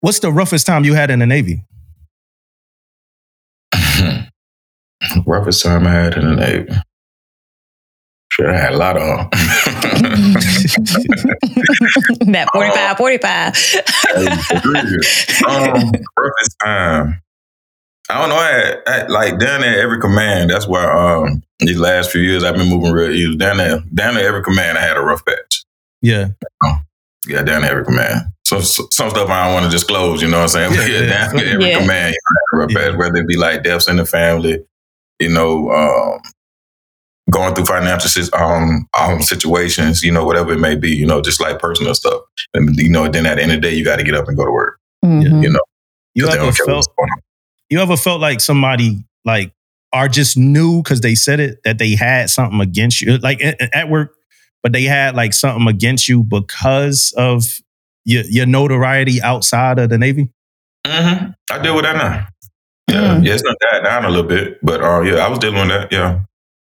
What's 0.00 0.20
the 0.20 0.32
roughest 0.32 0.66
time 0.66 0.84
you 0.84 0.94
had 0.94 1.10
in 1.10 1.18
the 1.18 1.26
Navy? 1.26 1.64
Roughest 5.26 5.62
time 5.62 5.86
I 5.86 5.90
had 5.92 6.14
in 6.16 6.24
the 6.24 6.36
Navy. 6.36 6.72
Sure, 8.32 8.54
I 8.54 8.58
had 8.58 8.72
a 8.72 8.76
lot 8.76 8.96
of 8.96 9.02
them. 9.02 9.28
that 12.32 12.48
45, 12.52 12.96
45. 12.96 13.54
um, 15.48 15.92
roughest 16.16 16.56
time. 16.64 17.20
I 18.08 18.18
don't 18.20 18.28
know. 18.28 18.36
I 18.36 18.48
had, 18.48 18.78
I 18.86 19.06
like 19.08 19.38
down 19.38 19.60
there 19.60 19.80
every 19.82 20.00
command. 20.00 20.50
That's 20.50 20.66
why 20.66 20.84
um 20.84 21.42
these 21.58 21.78
last 21.78 22.10
few 22.10 22.22
years 22.22 22.42
I've 22.42 22.56
been 22.56 22.68
moving 22.68 22.92
real 22.92 23.10
easy. 23.10 23.36
Down 23.36 23.58
there, 23.58 23.80
down 23.94 24.14
there 24.14 24.26
every 24.26 24.42
command 24.42 24.78
I 24.78 24.82
had 24.82 24.96
a 24.96 25.00
rough 25.02 25.24
patch. 25.24 25.64
Yeah. 26.00 26.28
Yeah, 27.26 27.42
down 27.42 27.62
there 27.62 27.70
every 27.72 27.84
command. 27.84 28.22
So, 28.50 28.60
so 28.60 28.88
some 28.90 29.10
stuff 29.10 29.28
I 29.28 29.44
don't 29.44 29.54
want 29.54 29.66
to 29.66 29.70
disclose. 29.70 30.20
You 30.22 30.28
know 30.28 30.38
what 30.38 30.54
I'm 30.56 30.70
saying? 30.70 30.72
Yeah, 30.72 30.80
But 30.80 30.90
yeah, 30.90 31.00
yeah. 31.00 31.08
down 31.28 31.38
every 31.40 31.68
Yeah. 31.68 31.78
command 31.80 32.14
you 32.14 32.20
know, 32.20 32.34
I 32.34 32.34
had 32.34 32.52
a 32.52 32.56
rough 32.58 32.70
Yeah. 32.92 32.96
Whether 32.98 33.16
it 33.18 33.28
be 33.28 33.36
like 33.36 33.62
deaths 33.62 33.88
in 33.88 33.96
the 33.96 34.04
family, 34.06 34.58
you 35.20 35.28
know, 35.28 35.70
um, 35.70 36.20
going 37.30 37.54
through 37.54 37.66
financial 37.66 38.10
um, 38.34 38.88
um 38.98 39.22
situations, 39.22 40.02
you 40.02 40.10
know, 40.10 40.24
whatever 40.24 40.52
it 40.52 40.58
may 40.58 40.74
be, 40.74 40.90
you 40.90 41.06
know, 41.06 41.20
just 41.22 41.40
like 41.40 41.60
personal 41.60 41.94
stuff. 41.94 42.20
And 42.54 42.74
you 42.76 42.90
know, 42.90 43.08
then 43.08 43.24
at 43.26 43.36
the 43.36 43.42
end 43.42 43.52
of 43.52 43.62
the 43.62 43.68
day, 43.70 43.74
you 43.76 43.84
got 43.84 43.96
to 43.96 44.04
get 44.04 44.14
up 44.14 44.26
and 44.26 44.36
go 44.36 44.44
to 44.44 44.50
work. 44.50 44.78
Mhm. 45.04 45.42
You 45.42 45.50
know, 45.50 45.60
You 46.14 46.24
'cause 46.24 46.34
they 46.34 46.40
ever 46.40 46.52
felt 46.52 46.68
what's 46.76 46.88
going 46.88 47.08
on. 47.10 47.22
you 47.68 47.78
ever 47.80 47.96
felt 47.96 48.20
like 48.20 48.40
somebody 48.40 49.04
like 49.24 49.52
are 49.92 50.08
just 50.08 50.36
new 50.36 50.82
because 50.82 51.00
they 51.02 51.14
said 51.14 51.38
it 51.40 51.62
that 51.64 51.78
they 51.78 51.94
had 51.94 52.30
something 52.30 52.60
against 52.60 53.00
you 53.00 53.16
like 53.18 53.40
at, 53.44 53.60
at 53.74 53.88
work 53.88 54.14
but 54.62 54.72
they 54.72 54.82
had 54.84 55.14
like 55.14 55.32
something 55.34 55.66
against 55.68 56.08
you 56.08 56.22
because 56.24 57.12
of 57.16 57.60
your, 58.10 58.24
your 58.24 58.46
notoriety 58.46 59.20
outside 59.22 59.78
of 59.78 59.88
the 59.90 59.98
navy 59.98 60.28
hmm 60.86 61.30
I 61.52 61.58
deal 61.62 61.74
with 61.76 61.84
that 61.84 61.96
now. 61.96 62.26
Yeah, 62.88 63.16
Mm. 63.18 63.24
yeah, 63.24 63.34
it's 63.34 63.42
not 63.44 63.56
died 63.60 63.84
down 63.84 64.04
a 64.04 64.08
little 64.10 64.28
bit, 64.36 64.58
but 64.62 64.80
uh, 64.82 65.00
yeah, 65.02 65.24
I 65.24 65.28
was 65.28 65.38
dealing 65.38 65.60
with 65.60 65.68
that. 65.68 65.92
Yeah, 65.92 66.20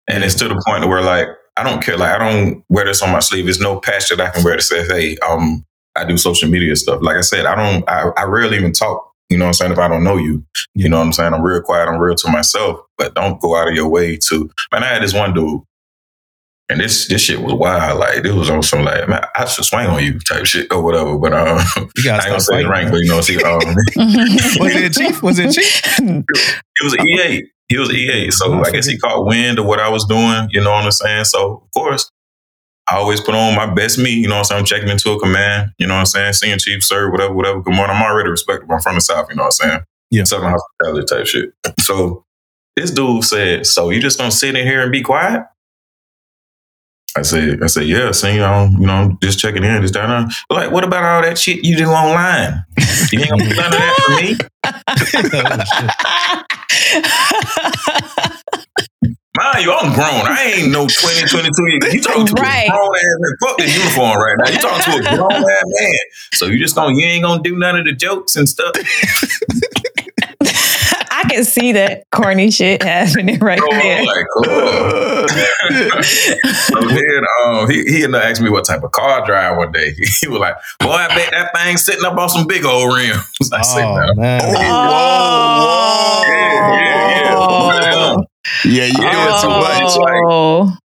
and 0.08 0.24
it's 0.24 0.34
to 0.36 0.48
the 0.48 0.62
point 0.66 0.88
where 0.88 1.02
like 1.02 1.26
I 1.56 1.62
don't 1.64 1.82
care. 1.82 1.96
Like 1.96 2.12
I 2.14 2.18
don't 2.18 2.64
wear 2.68 2.84
this 2.86 3.02
on 3.02 3.10
my 3.12 3.18
sleeve. 3.20 3.44
There's 3.46 3.60
no 3.60 3.80
patch 3.80 4.08
that 4.10 4.20
I 4.20 4.30
can 4.30 4.42
wear 4.44 4.56
that 4.56 4.62
says, 4.62 4.88
"Hey, 4.90 5.16
um, 5.28 5.64
I 5.96 6.04
do 6.04 6.16
social 6.16 6.48
media 6.48 6.76
stuff." 6.76 7.00
Like 7.02 7.16
I 7.16 7.20
said, 7.22 7.44
I 7.46 7.54
don't. 7.56 7.88
I, 7.88 8.10
I 8.16 8.24
rarely 8.24 8.56
even 8.56 8.72
talk. 8.72 9.10
You 9.30 9.38
know 9.38 9.44
what 9.46 9.48
I'm 9.50 9.54
saying? 9.54 9.72
If 9.72 9.78
I 9.78 9.88
don't 9.88 10.04
know 10.04 10.16
you, 10.16 10.44
you 10.74 10.88
know 10.88 10.98
what 10.98 11.06
I'm 11.06 11.12
saying? 11.12 11.34
I'm 11.34 11.42
real 11.42 11.60
quiet. 11.62 11.88
I'm 11.88 11.98
real 11.98 12.14
to 12.14 12.30
myself. 12.30 12.80
But 12.98 13.14
don't 13.14 13.40
go 13.40 13.56
out 13.56 13.68
of 13.68 13.74
your 13.74 13.88
way 13.88 14.16
to. 14.28 14.50
Man, 14.72 14.82
I 14.84 14.86
had 14.86 15.02
this 15.02 15.14
one 15.14 15.34
dude, 15.34 15.60
and 16.68 16.80
this 16.80 17.08
this 17.08 17.22
shit 17.22 17.40
was 17.40 17.54
wild. 17.54 17.98
Like 17.98 18.24
it 18.24 18.32
was 18.32 18.48
on 18.50 18.62
some 18.62 18.84
like, 18.84 19.08
man, 19.08 19.24
I 19.34 19.44
should 19.44 19.64
swing 19.64 19.86
on 19.86 20.02
you 20.02 20.18
type 20.20 20.46
shit 20.46 20.72
or 20.72 20.82
whatever. 20.82 21.18
But 21.18 21.32
um, 21.34 21.58
You 21.96 22.10
I 22.10 22.16
guys 22.16 22.24
ain't 22.24 22.30
gonna 22.30 22.40
say 22.40 22.62
the 22.62 22.68
rank, 22.68 22.90
but 22.90 23.00
you 23.00 23.08
know, 23.08 23.20
see, 23.20 23.42
um, 23.42 23.58
Was 23.96 24.74
it 24.74 24.92
Chief? 24.94 25.22
Was 25.22 25.38
it 25.38 25.52
Chief? 25.52 25.96
He 25.98 26.84
was 26.84 26.94
an 26.94 27.06
E8. 27.06 27.42
He 27.68 27.78
was 27.78 27.88
an 27.90 27.96
E8. 27.96 28.32
So 28.32 28.62
I 28.62 28.70
guess 28.70 28.86
he 28.86 28.98
caught 28.98 29.26
wind 29.26 29.58
of 29.58 29.66
what 29.66 29.80
I 29.80 29.88
was 29.88 30.04
doing. 30.04 30.48
You 30.50 30.62
know 30.62 30.70
what 30.72 30.84
I'm 30.84 30.90
saying? 30.90 31.24
So 31.24 31.62
of 31.64 31.70
course, 31.72 32.10
I 32.88 32.96
always 32.96 33.20
put 33.20 33.34
on 33.34 33.54
my 33.54 33.72
best 33.72 33.98
me. 33.98 34.10
You 34.10 34.28
know 34.28 34.34
what 34.34 34.38
I'm 34.40 34.44
saying? 34.44 34.58
I'm 34.60 34.66
checking 34.66 34.88
into 34.88 35.10
a 35.10 35.20
command. 35.20 35.70
You 35.78 35.86
know 35.86 35.94
what 35.94 36.00
I'm 36.00 36.06
saying? 36.06 36.32
Seeing 36.34 36.58
chief, 36.58 36.82
sir, 36.82 37.10
whatever, 37.10 37.34
whatever. 37.34 37.60
Good 37.62 37.74
morning. 37.74 37.96
I'm 37.96 38.02
already 38.02 38.30
respectable. 38.30 38.74
I'm 38.74 38.80
from 38.80 38.94
the 38.96 39.00
South. 39.00 39.26
You 39.30 39.36
know 39.36 39.44
what 39.44 39.58
I'm 39.62 39.68
saying? 39.68 39.80
Yeah. 40.10 40.24
Southern 40.24 40.50
hospitality 40.52 41.06
type 41.06 41.26
shit. 41.26 41.52
So 41.80 42.24
this 42.76 42.90
dude 42.90 43.24
said, 43.24 43.66
"So 43.66 43.90
you 43.90 44.00
just 44.00 44.18
gonna 44.18 44.30
sit 44.30 44.54
in 44.54 44.66
here 44.66 44.82
and 44.82 44.92
be 44.92 45.02
quiet?" 45.02 45.42
I 47.16 47.22
said, 47.22 47.62
"I 47.62 47.66
said, 47.68 47.86
yeah, 47.86 48.10
senior. 48.10 48.44
I'm, 48.44 48.72
you 48.72 48.86
know, 48.86 48.92
I'm 48.92 49.18
just 49.22 49.38
checking 49.38 49.62
in, 49.64 49.80
just 49.82 49.94
down 49.94 50.08
there. 50.10 50.28
Like, 50.50 50.70
what 50.72 50.82
about 50.84 51.04
all 51.04 51.22
that 51.22 51.38
shit 51.38 51.64
you 51.64 51.76
do 51.76 51.86
online? 51.86 52.64
You 53.12 53.20
ain't 53.20 53.30
gonna 53.30 53.48
do 53.48 53.54
none 53.54 53.66
of 53.66 53.72
that 53.72 53.94
for 54.04 54.22
me." 54.22 54.36
Mind 59.36 59.64
you, 59.64 59.72
I'm 59.72 59.92
grown. 59.94 60.26
I 60.30 60.54
ain't 60.58 60.70
no 60.70 60.86
20, 60.86 61.26
22 61.26 61.50
years. 61.68 61.94
You 61.94 62.00
talking 62.00 62.26
to 62.26 62.32
Right. 62.40 62.66
a 62.68 62.70
grown 62.70 62.88
ass 62.96 63.16
man. 63.18 63.32
Fuck 63.42 63.58
this 63.58 63.76
uniform 63.76 64.16
right 64.16 64.36
now. 64.38 64.52
You 64.52 64.58
talking 64.58 64.92
to 64.92 64.98
a 64.98 65.16
grown 65.16 65.32
ass 65.32 65.64
man. 65.66 65.94
So 66.34 66.46
you 66.46 66.58
just 66.60 66.76
gonna 66.76 66.94
you 66.96 67.04
ain't 67.04 67.24
gonna 67.24 67.42
do 67.42 67.56
none 67.58 67.76
of 67.76 67.84
the 67.84 67.92
jokes 67.92 68.36
and 68.36 68.48
stuff. 68.48 68.72
I 71.34 71.38
can 71.38 71.44
see 71.44 71.72
that 71.72 72.04
corny 72.12 72.52
shit 72.52 72.80
happening 72.80 73.40
right 73.40 73.58
So 73.58 73.66
there. 73.70 74.04
Like, 74.04 74.26
cool. 74.36 74.44
so 76.54 76.80
then 76.80 77.24
um, 77.44 77.68
he, 77.68 77.82
he 77.84 78.04
ended 78.04 78.14
up 78.20 78.22
asking 78.24 78.44
me 78.44 78.50
what 78.52 78.64
type 78.64 78.84
of 78.84 78.92
car 78.92 79.20
I 79.20 79.26
drive 79.26 79.56
one 79.56 79.72
day. 79.72 79.94
He 80.20 80.28
was 80.28 80.38
like, 80.38 80.54
Boy, 80.78 80.92
I 80.92 81.08
bet 81.08 81.32
that 81.32 81.50
thing's 81.56 81.84
sitting 81.84 82.04
up 82.04 82.16
on 82.16 82.28
some 82.28 82.46
big 82.46 82.64
old 82.64 82.94
rims. 82.94 83.18
I 83.52 83.62
said, 83.62 83.84
Oh 83.84 83.96
"Man, 83.96 84.16
man. 84.16 84.40
Oh. 84.44 86.22
Yeah, 86.24 86.72
yeah, 86.72 87.24
yeah. 87.24 88.16
Yeah, 88.64 88.86
you 88.86 88.94
doing 88.94 89.40
too 89.42 89.48
much. 89.48 89.82
It's 89.82 89.96
like- 89.96 90.22
Oh. 90.26 90.76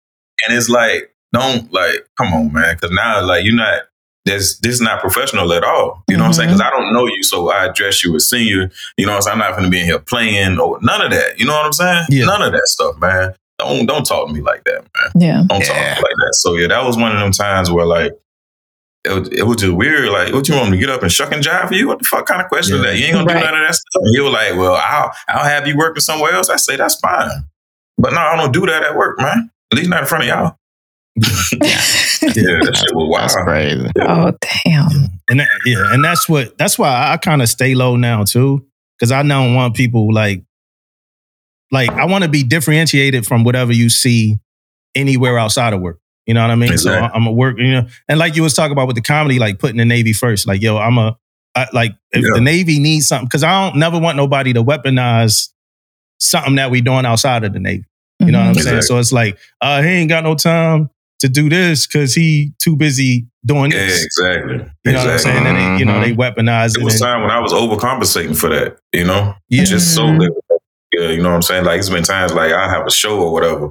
and 0.48 0.56
it's 0.56 0.68
like, 0.68 1.14
don't 1.32 1.72
like, 1.72 2.06
come 2.18 2.32
on, 2.34 2.52
man, 2.52 2.74
because 2.74 2.90
now 2.90 3.24
like 3.24 3.44
you're 3.44 3.54
not. 3.54 3.82
This 4.26 4.58
this 4.58 4.74
is 4.74 4.80
not 4.82 5.00
professional 5.00 5.52
at 5.54 5.64
all. 5.64 6.02
You 6.08 6.16
know 6.16 6.24
what 6.24 6.28
I'm 6.28 6.32
saying? 6.34 6.48
Mm-hmm. 6.50 6.58
Because 6.58 6.66
I 6.66 6.76
don't 6.76 6.92
know 6.92 7.06
you, 7.06 7.22
so 7.22 7.50
I 7.50 7.64
address 7.66 8.04
you 8.04 8.14
as 8.16 8.28
senior. 8.28 8.70
You 8.98 9.06
know 9.06 9.12
what 9.12 9.16
I'm 9.16 9.22
saying? 9.22 9.32
I'm 9.34 9.38
not 9.38 9.52
going 9.52 9.64
to 9.64 9.70
be 9.70 9.80
in 9.80 9.86
here 9.86 9.98
playing 9.98 10.58
or 10.58 10.78
none 10.82 11.00
of 11.00 11.10
that. 11.10 11.38
You 11.38 11.46
know 11.46 11.54
what 11.54 11.64
I'm 11.66 11.72
saying? 11.72 12.04
Yeah. 12.10 12.26
None 12.26 12.42
of 12.42 12.52
that 12.52 12.62
stuff, 12.66 12.98
man. 12.98 13.34
Don't 13.58 13.86
don't 13.86 14.04
talk 14.04 14.28
to 14.28 14.32
me 14.34 14.40
like 14.42 14.62
that, 14.64 14.82
man. 14.82 15.12
Yeah. 15.22 15.42
Don't 15.48 15.60
talk 15.64 15.74
to 15.76 15.82
me 15.82 15.88
like 15.88 15.96
that. 16.16 16.30
So 16.34 16.54
yeah, 16.54 16.66
that 16.68 16.84
was 16.84 16.96
one 16.98 17.12
of 17.12 17.20
them 17.20 17.32
times 17.32 17.70
where 17.70 17.86
like. 17.86 18.12
It 19.02 19.18
was, 19.18 19.28
it 19.30 19.46
was 19.46 19.56
just 19.56 19.72
weird. 19.72 20.10
Like, 20.10 20.34
what 20.34 20.46
you 20.46 20.54
want 20.56 20.70
me 20.70 20.76
to 20.76 20.80
get 20.86 20.90
up 20.90 21.02
and 21.02 21.10
shuck 21.10 21.32
and 21.32 21.42
jive 21.42 21.68
for 21.68 21.74
you? 21.74 21.88
What 21.88 22.00
the 22.00 22.04
fuck 22.04 22.26
kind 22.26 22.42
of 22.42 22.48
question 22.48 22.76
is 22.76 22.82
that? 22.82 22.98
You 22.98 23.06
ain't 23.06 23.14
gonna 23.14 23.24
Right. 23.24 23.40
do 23.40 23.44
none 23.46 23.54
of 23.62 23.66
that 23.66 23.74
stuff. 23.74 24.02
And 24.04 24.14
he 24.14 24.20
was 24.20 24.30
like, 24.30 24.54
"Well, 24.56 24.74
I'll 24.74 25.10
I'll 25.26 25.44
have 25.44 25.66
you 25.66 25.74
working 25.74 26.02
somewhere 26.02 26.34
else." 26.34 26.50
I 26.50 26.56
say 26.56 26.76
that's 26.76 26.96
fine, 26.96 27.30
but 27.96 28.12
no, 28.12 28.18
I 28.20 28.36
don't 28.36 28.52
do 28.52 28.66
that 28.66 28.82
at 28.82 28.94
work, 28.94 29.18
man. 29.18 29.50
At 29.72 29.78
least 29.78 29.88
not 29.88 30.00
in 30.00 30.06
front 30.06 30.24
of 30.24 30.28
y'all. 30.28 30.56
Yeah, 32.22 32.58
that 32.60 32.76
shit 32.76 32.94
was 32.94 33.18
That's 33.18 33.34
wild. 33.36 33.46
crazy. 33.46 33.88
oh 34.00 34.32
damn. 34.64 34.88
And 35.28 35.40
that, 35.40 35.48
yeah, 35.64 35.92
and 35.92 36.04
that's 36.04 36.28
what 36.28 36.56
that's 36.58 36.78
why 36.78 37.10
I 37.12 37.16
kind 37.16 37.42
of 37.42 37.48
stay 37.48 37.74
low 37.74 37.96
now 37.96 38.24
too, 38.24 38.66
because 38.98 39.10
I 39.12 39.22
don't 39.22 39.54
want 39.54 39.74
people 39.74 40.12
like 40.12 40.42
like 41.70 41.90
I 41.90 42.04
want 42.06 42.24
to 42.24 42.30
be 42.30 42.42
differentiated 42.42 43.26
from 43.26 43.44
whatever 43.44 43.72
you 43.72 43.88
see 43.90 44.38
anywhere 44.94 45.38
outside 45.38 45.72
of 45.72 45.80
work. 45.80 46.00
You 46.26 46.34
know 46.34 46.42
what 46.42 46.50
I 46.50 46.54
mean? 46.56 46.76
So 46.78 46.92
I'm 46.92 47.26
a 47.26 47.32
work, 47.32 47.58
you 47.58 47.72
know, 47.72 47.86
and 48.08 48.18
like 48.18 48.36
you 48.36 48.42
was 48.42 48.54
talking 48.54 48.72
about 48.72 48.86
with 48.86 48.96
the 48.96 49.02
comedy, 49.02 49.38
like 49.38 49.58
putting 49.58 49.78
the 49.78 49.84
Navy 49.84 50.12
first. 50.12 50.46
Like, 50.46 50.62
yo, 50.62 50.76
I'm 50.78 50.98
a 50.98 51.16
I, 51.56 51.66
like 51.72 51.92
if 52.12 52.22
Yeah. 52.22 52.30
the 52.34 52.40
Navy 52.40 52.78
needs 52.78 53.06
something, 53.08 53.26
because 53.26 53.42
I 53.42 53.68
don't 53.68 53.78
never 53.78 53.98
want 53.98 54.16
nobody 54.16 54.52
to 54.52 54.62
weaponize 54.62 55.48
something 56.18 56.56
that 56.56 56.70
we 56.70 56.80
doing 56.82 57.06
outside 57.06 57.42
of 57.44 57.52
the 57.52 57.58
Navy. 57.60 57.84
You 58.20 58.30
know 58.30 58.38
what 58.40 58.48
I'm 58.48 58.54
saying? 58.54 58.82
So 58.82 58.98
it's 58.98 59.12
like, 59.12 59.38
uh, 59.62 59.80
he 59.82 59.88
ain't 59.88 60.10
got 60.10 60.22
no 60.24 60.34
time 60.34 60.90
to 61.20 61.28
do 61.28 61.48
this 61.48 61.86
because 61.86 62.14
he 62.14 62.52
too 62.58 62.76
busy 62.76 63.26
doing 63.46 63.70
Yeah, 63.70 63.86
this. 63.86 64.04
exactly. 64.04 64.52
You 64.84 64.92
know 64.92 64.98
what 64.98 65.06
I'm 65.08 65.14
exactly. 65.14 65.18
saying? 65.18 65.46
And 65.46 65.56
they, 65.56 65.78
you 65.80 65.84
know, 65.84 66.00
they 66.00 66.12
weaponize 66.14 66.72
There 66.74 66.82
it. 66.82 66.84
was 66.84 66.94
and- 66.94 67.02
time 67.02 67.22
when 67.22 67.30
I 67.30 67.38
was 67.40 67.52
overcompensating 67.52 68.36
for 68.36 68.48
that. 68.50 68.76
You 68.92 69.04
know, 69.04 69.34
Yeah. 69.48 69.64
just 69.64 69.94
so 69.94 70.02
Mhm. 70.04 70.18
that 70.20 70.32
yeah, 70.98 71.08
you 71.10 71.22
know 71.22 71.28
what 71.28 71.36
I'm 71.36 71.42
saying. 71.42 71.64
Like 71.64 71.78
it's 71.78 71.88
been 71.88 72.02
times 72.02 72.32
like 72.34 72.52
I 72.52 72.68
have 72.68 72.84
a 72.86 72.90
show 72.90 73.20
or 73.20 73.32
whatever, 73.32 73.70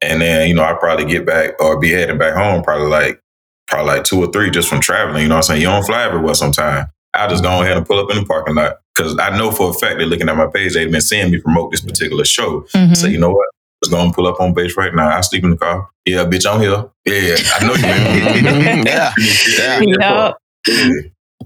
and 0.00 0.20
then 0.22 0.48
you 0.48 0.54
know 0.54 0.62
I 0.64 0.74
probably 0.74 1.04
get 1.06 1.26
back 1.26 1.60
or 1.60 1.78
be 1.78 1.90
heading 1.90 2.18
back 2.18 2.34
home 2.34 2.62
probably 2.62 2.86
like 2.88 3.20
probably 3.66 3.94
like 3.94 4.04
two 4.04 4.22
or 4.22 4.30
three 4.32 4.50
just 4.50 4.68
from 4.68 4.80
traveling. 4.80 5.22
You 5.22 5.28
know 5.28 5.34
what 5.36 5.44
I'm 5.50 5.54
saying? 5.54 5.60
You 5.62 5.66
don't 5.68 5.84
fly 5.84 6.04
everywhere 6.04 6.34
sometime. 6.34 6.86
I 7.14 7.26
just 7.28 7.42
go 7.42 7.62
ahead 7.62 7.76
and 7.76 7.84
pull 7.86 7.98
up 7.98 8.10
in 8.10 8.16
the 8.18 8.24
parking 8.24 8.54
lot 8.54 8.76
because 8.94 9.16
I 9.18 9.36
know 9.36 9.50
for 9.50 9.70
a 9.70 9.72
fact 9.74 9.98
they're 9.98 10.06
looking 10.06 10.28
at 10.28 10.36
my 10.36 10.46
page. 10.46 10.74
They've 10.74 10.90
been 10.90 11.00
seeing 11.00 11.30
me 11.32 11.40
promote 11.40 11.72
this 11.72 11.80
particular 11.80 12.24
show. 12.24 12.64
Mhm. 12.74 12.96
So 12.96 13.06
you 13.08 13.18
know 13.18 13.30
what? 13.30 13.48
Just 13.82 13.92
gonna 13.92 14.12
pull 14.12 14.26
up 14.26 14.40
on 14.40 14.52
base 14.54 14.76
right 14.76 14.94
now. 14.94 15.08
I 15.16 15.20
sleep 15.22 15.42
in 15.44 15.50
the 15.50 15.56
car. 15.56 15.88
Yeah, 16.04 16.24
bitch, 16.24 16.44
I'm 16.50 16.60
here. 16.60 16.84
Yeah, 17.06 17.36
I 17.54 17.66
know 17.66 17.74
you. 17.74 18.82
yeah. 18.84 19.12
Yeah. 19.58 19.80
Yep. 19.80 20.36
yeah, 20.68 20.98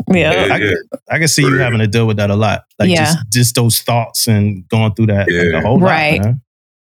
Yeah. 0.09 0.47
yeah, 0.47 0.57
yeah. 0.57 0.74
I 1.11 1.18
can 1.18 1.28
see 1.28 1.43
you 1.43 1.55
having 1.59 1.78
to 1.78 1.87
deal 1.87 2.07
with 2.07 2.16
that 2.16 2.30
a 2.30 2.37
lot. 2.37 2.64
Like 2.78 2.91
Yeah. 2.91 3.05
just 3.05 3.18
just 3.30 3.55
those 3.55 3.80
thoughts 3.82 4.26
and 4.26 4.66
going 4.68 4.95
through 4.95 5.07
that 5.07 5.28
like, 5.30 5.53
Yeah. 5.53 5.59
a 5.59 5.61
whole 5.61 5.78
Right. 5.78 6.18
lot. 6.18 6.24
Man. 6.26 6.41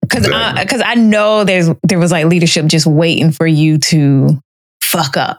Because 0.02 0.26
Exactly. 0.26 0.64
because 0.64 0.82
I 0.84 0.94
know 0.94 1.44
there's 1.44 1.68
there 1.82 1.98
was 1.98 2.12
like 2.12 2.26
leadership 2.26 2.66
just 2.66 2.86
waiting 2.86 3.32
for 3.32 3.46
you 3.46 3.78
to 3.78 4.40
fuck 4.82 5.16
up. 5.16 5.38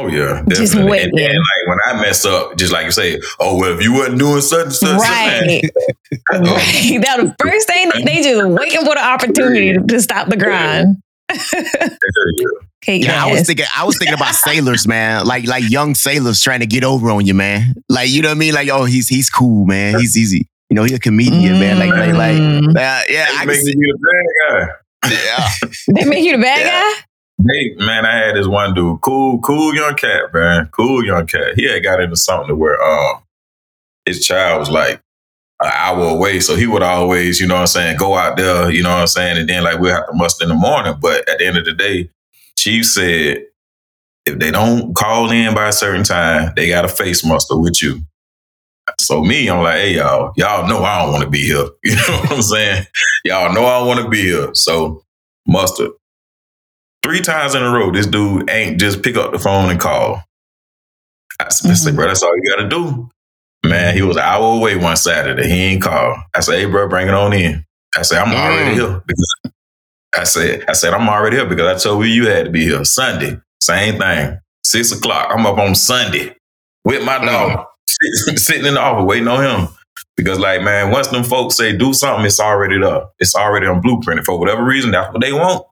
Oh 0.00 0.06
yeah, 0.08 0.42
Just 0.48 0.72
definitely. 0.72 0.90
wait, 0.90 1.02
and 1.04 1.18
then 1.18 1.30
like 1.30 1.66
when 1.66 1.78
I 1.86 2.00
mess 2.02 2.24
up, 2.24 2.56
just 2.56 2.72
like 2.72 2.84
you 2.86 2.90
say, 2.92 3.20
oh 3.40 3.56
well, 3.58 3.72
if 3.76 3.82
you 3.82 3.92
wasn't 3.92 4.18
doing 4.18 4.40
such 4.40 4.64
and 4.66 4.72
such, 4.74 5.00
Right. 5.00 5.62
such, 5.64 6.20
right. 6.32 7.00
That 7.02 7.16
the 7.18 7.34
first 7.40 7.66
thing 7.68 7.90
they 8.04 8.22
just 8.22 8.46
waiting 8.48 8.80
for 8.80 8.94
the 8.94 9.04
opportunity 9.04 9.72
to, 9.74 9.80
to 9.80 10.00
stop 10.00 10.28
the 10.28 10.36
grind. 10.36 10.96
Hate 12.84 13.02
Yeah, 13.04 13.24
I 13.24 13.30
was 13.30 13.46
thinking. 13.46 13.66
I 13.76 13.84
was 13.84 13.98
thinking 13.98 14.14
about 14.14 14.34
sailors, 14.34 14.86
man. 14.86 15.26
Like 15.26 15.46
like 15.46 15.68
young 15.68 15.94
sailors 15.94 16.40
trying 16.40 16.60
to 16.60 16.66
get 16.66 16.84
over 16.84 17.10
on 17.10 17.26
you, 17.26 17.34
man. 17.34 17.74
Like 17.88 18.08
you 18.10 18.22
know 18.22 18.28
what 18.28 18.36
I 18.36 18.38
mean? 18.38 18.54
Like 18.54 18.68
oh, 18.70 18.84
he's 18.84 19.08
he's 19.08 19.28
cool, 19.28 19.66
man. 19.66 19.98
He's 20.00 20.16
easy. 20.16 20.48
You 20.70 20.74
know, 20.74 20.84
he's 20.84 20.92
a 20.94 20.98
comedian, 21.00 21.58
man. 21.60 21.78
Like 21.78 21.90
like 21.90 22.14
like 22.14 22.36
Mm. 22.36 22.70
uh, 22.76 23.02
yeah. 23.08 23.26
I 23.30 23.32
They 23.32 23.36
can 23.38 23.46
make 23.48 23.56
see, 23.60 23.74
me 23.76 23.92
the 23.92 23.98
bad 24.52 24.68
guy. 24.68 25.10
yeah. 25.10 25.48
they 25.94 26.04
make 26.08 26.24
you 26.24 26.36
the 26.36 26.42
bad 26.42 26.60
Yeah. 26.60 26.70
guy. 26.70 27.04
Man, 27.38 28.06
I 28.06 28.16
had 28.16 28.36
this 28.36 28.48
one 28.48 28.74
dude, 28.74 29.00
cool, 29.02 29.40
cool 29.40 29.74
young 29.74 29.94
cat, 29.96 30.34
man, 30.34 30.68
cool 30.72 31.04
young 31.04 31.26
cat. 31.26 31.54
He 31.56 31.64
had 31.64 31.82
got 31.84 32.00
into 32.00 32.16
something 32.16 32.48
to 32.48 32.54
where 32.56 32.82
um 32.82 33.22
his 34.06 34.26
child 34.26 34.60
was 34.60 34.70
like 34.70 35.00
an 35.60 35.72
hour 35.74 36.04
away, 36.08 36.40
so 36.40 36.56
he 36.56 36.66
would 36.66 36.82
always, 36.82 37.40
you 37.40 37.46
know 37.46 37.54
what 37.54 37.62
I'm 37.62 37.66
saying, 37.68 37.96
go 37.98 38.16
out 38.16 38.36
there, 38.36 38.70
you 38.70 38.82
know 38.82 38.90
what 38.90 39.00
I'm 39.02 39.06
saying, 39.08 39.38
and 39.38 39.48
then 39.48 39.64
like 39.64 39.80
we'll 39.80 39.94
have 39.94 40.08
to 40.08 40.14
muster 40.14 40.44
in 40.44 40.50
the 40.50 40.56
morning. 40.56 40.94
But 41.00 41.28
at 41.28 41.38
the 41.38 41.46
end 41.46 41.58
of 41.58 41.64
the 41.64 41.74
day, 41.74 42.10
Chief 42.58 42.86
said 42.86 43.44
if 44.26 44.38
they 44.38 44.50
don't 44.50 44.94
call 44.94 45.30
in 45.30 45.54
by 45.54 45.68
a 45.68 45.72
certain 45.72 46.04
time, 46.04 46.52
they 46.56 46.68
got 46.68 46.84
a 46.84 46.88
face 46.88 47.24
muster 47.24 47.56
with 47.58 47.82
you. 47.82 48.02
So 49.00 49.22
me, 49.22 49.48
I'm 49.48 49.62
like, 49.62 49.78
hey 49.80 49.96
y'all, 49.96 50.32
y'all 50.36 50.68
know 50.68 50.82
I 50.84 51.02
don't 51.02 51.12
want 51.12 51.24
to 51.24 51.30
be 51.30 51.44
here. 51.46 51.66
You 51.84 51.96
know 51.96 52.20
what 52.20 52.32
I'm 52.32 52.42
saying? 52.42 52.86
Y'all 53.24 53.52
know 53.54 53.64
I 53.64 53.82
want 53.84 54.00
to 54.00 54.08
be 54.08 54.22
here. 54.22 54.54
So 54.54 55.04
muster. 55.46 55.88
Three 57.02 57.20
times 57.20 57.54
in 57.54 57.62
a 57.62 57.70
row, 57.70 57.90
this 57.90 58.06
dude 58.06 58.50
ain't 58.50 58.80
just 58.80 59.02
pick 59.02 59.16
up 59.16 59.32
the 59.32 59.38
phone 59.38 59.70
and 59.70 59.80
call. 59.80 60.22
I 61.40 61.44
I 61.46 61.48
said, 61.50 61.96
bro, 61.96 62.06
that's 62.08 62.22
all 62.22 62.36
you 62.36 62.50
gotta 62.50 62.68
do. 62.68 63.08
Man, 63.66 63.94
he 63.94 64.02
was 64.02 64.16
an 64.16 64.22
hour 64.22 64.56
away 64.56 64.76
one 64.76 64.96
Saturday. 64.96 65.48
He 65.48 65.62
ain't 65.64 65.82
called. 65.82 66.18
I 66.34 66.40
said, 66.40 66.58
hey, 66.58 66.66
bro, 66.66 66.88
bring 66.88 67.08
it 67.08 67.14
on 67.14 67.32
in. 67.32 67.64
I 67.96 68.02
said, 68.02 68.18
I'm 68.20 68.34
already 68.34 68.72
Mm. 68.72 68.74
here. 68.74 69.02
Because 69.06 69.34
I 70.18 70.24
said, 70.24 70.64
I 70.68 70.72
said, 70.72 70.94
I'm 70.94 71.08
already 71.08 71.36
here 71.36 71.46
because 71.46 71.66
I 71.66 71.88
told 71.88 72.06
you 72.06 72.12
you 72.12 72.28
had 72.28 72.46
to 72.46 72.50
be 72.50 72.64
here. 72.64 72.84
Sunday, 72.84 73.38
same 73.62 73.98
thing. 73.98 74.38
Six 74.64 74.92
o'clock. 74.92 75.28
I'm 75.30 75.46
up 75.46 75.58
on 75.58 75.74
Sunday 75.74 76.34
with 76.84 77.04
my 77.04 77.24
dog, 77.24 77.66
sit- 77.86 78.38
sitting 78.38 78.66
in 78.66 78.74
the 78.74 78.80
office 78.80 79.06
waiting 79.06 79.28
on 79.28 79.44
him. 79.44 79.68
Because, 80.16 80.38
like, 80.38 80.62
man, 80.62 80.90
once 80.90 81.08
them 81.08 81.24
folks 81.24 81.56
say 81.56 81.76
do 81.76 81.94
something, 81.94 82.26
it's 82.26 82.40
already 82.40 82.78
there. 82.80 83.02
It's 83.20 83.34
already 83.36 83.66
on 83.66 83.80
blueprint. 83.80 84.24
For 84.24 84.38
whatever 84.38 84.64
reason, 84.64 84.90
that's 84.92 85.12
what 85.12 85.22
they 85.22 85.32
want. 85.32 85.64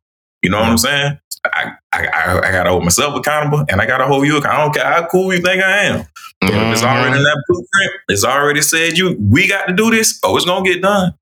You 0.47 0.51
know 0.51 0.61
what 0.61 0.68
I'm 0.68 0.78
saying? 0.78 1.18
I, 1.44 1.72
I, 1.92 2.07
I, 2.07 2.38
I 2.49 2.53
gotta 2.53 2.70
hold 2.70 2.84
myself 2.84 3.16
accountable 3.16 3.64
and 3.68 3.80
I 3.80 3.86
gotta 3.86 4.07
hold 4.07 4.28
you 4.28 4.36
accountable. 4.36 4.61
I 4.61 4.64
don't 4.64 4.74
care 4.76 4.84
how 4.84 5.07
cool 5.09 5.34
you 5.34 5.40
think 5.40 5.61
I 5.61 5.78
am. 5.86 6.01
If 6.01 6.07
it's 6.40 6.82
mm-hmm. 6.82 6.86
already 6.86 7.16
in 7.16 7.22
that 7.24 7.42
blueprint, 7.49 7.92
it's 8.11 8.22
already 8.24 8.62
said 8.62 8.97
you 8.97 9.16
we 9.20 9.49
got 9.49 9.66
to 9.66 9.74
do 9.74 9.90
this. 9.90 10.20
Oh, 10.22 10.36
it's 10.36 10.44
gonna 10.47 10.64
get 10.64 10.80
done. 10.82 11.14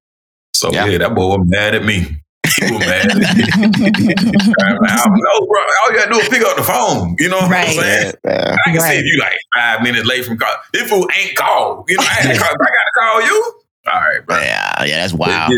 So 0.52 0.70
Yeah. 0.74 0.84
yeah, 0.88 0.98
that 0.98 1.14
boy 1.14 1.38
was 1.38 1.46
mad 1.48 1.74
at 1.74 1.86
me. 1.86 2.00
he 2.60 2.70
was 2.70 2.80
mad. 2.80 3.06
I 3.12 5.04
don't 5.04 5.16
know, 5.16 5.46
bro. 5.46 5.60
All 5.62 5.90
you 5.92 5.96
gotta 5.96 6.12
do 6.12 6.18
is 6.20 6.28
pick 6.28 6.42
up 6.42 6.58
the 6.58 6.62
phone. 6.62 7.16
You 7.18 7.30
know 7.30 7.38
what 7.38 7.50
Right. 7.50 7.68
I'm 7.68 7.74
saying? 7.74 8.12
Yeah. 8.26 8.56
I 8.66 8.70
can 8.72 8.80
see 8.80 8.86
Right. 8.88 8.98
if 8.98 9.04
you 9.06 9.18
like 9.20 9.32
five 9.56 9.80
minutes 9.82 10.06
late 10.06 10.26
from 10.26 10.36
call. 10.36 10.54
This 10.74 10.86
fool 10.90 11.08
ain't 11.18 11.34
called. 11.34 11.86
You 11.88 11.96
know, 11.96 12.04
I 12.06 12.22
call. 12.36 12.50
I 12.50 12.56
gotta 12.56 12.92
call 13.00 13.22
you. 13.22 13.54
All 13.86 14.00
right, 14.00 14.26
bro. 14.26 14.36
Yeah, 14.38 14.84
yeah, 14.84 14.96
that's 15.00 15.14
wild. 15.14 15.50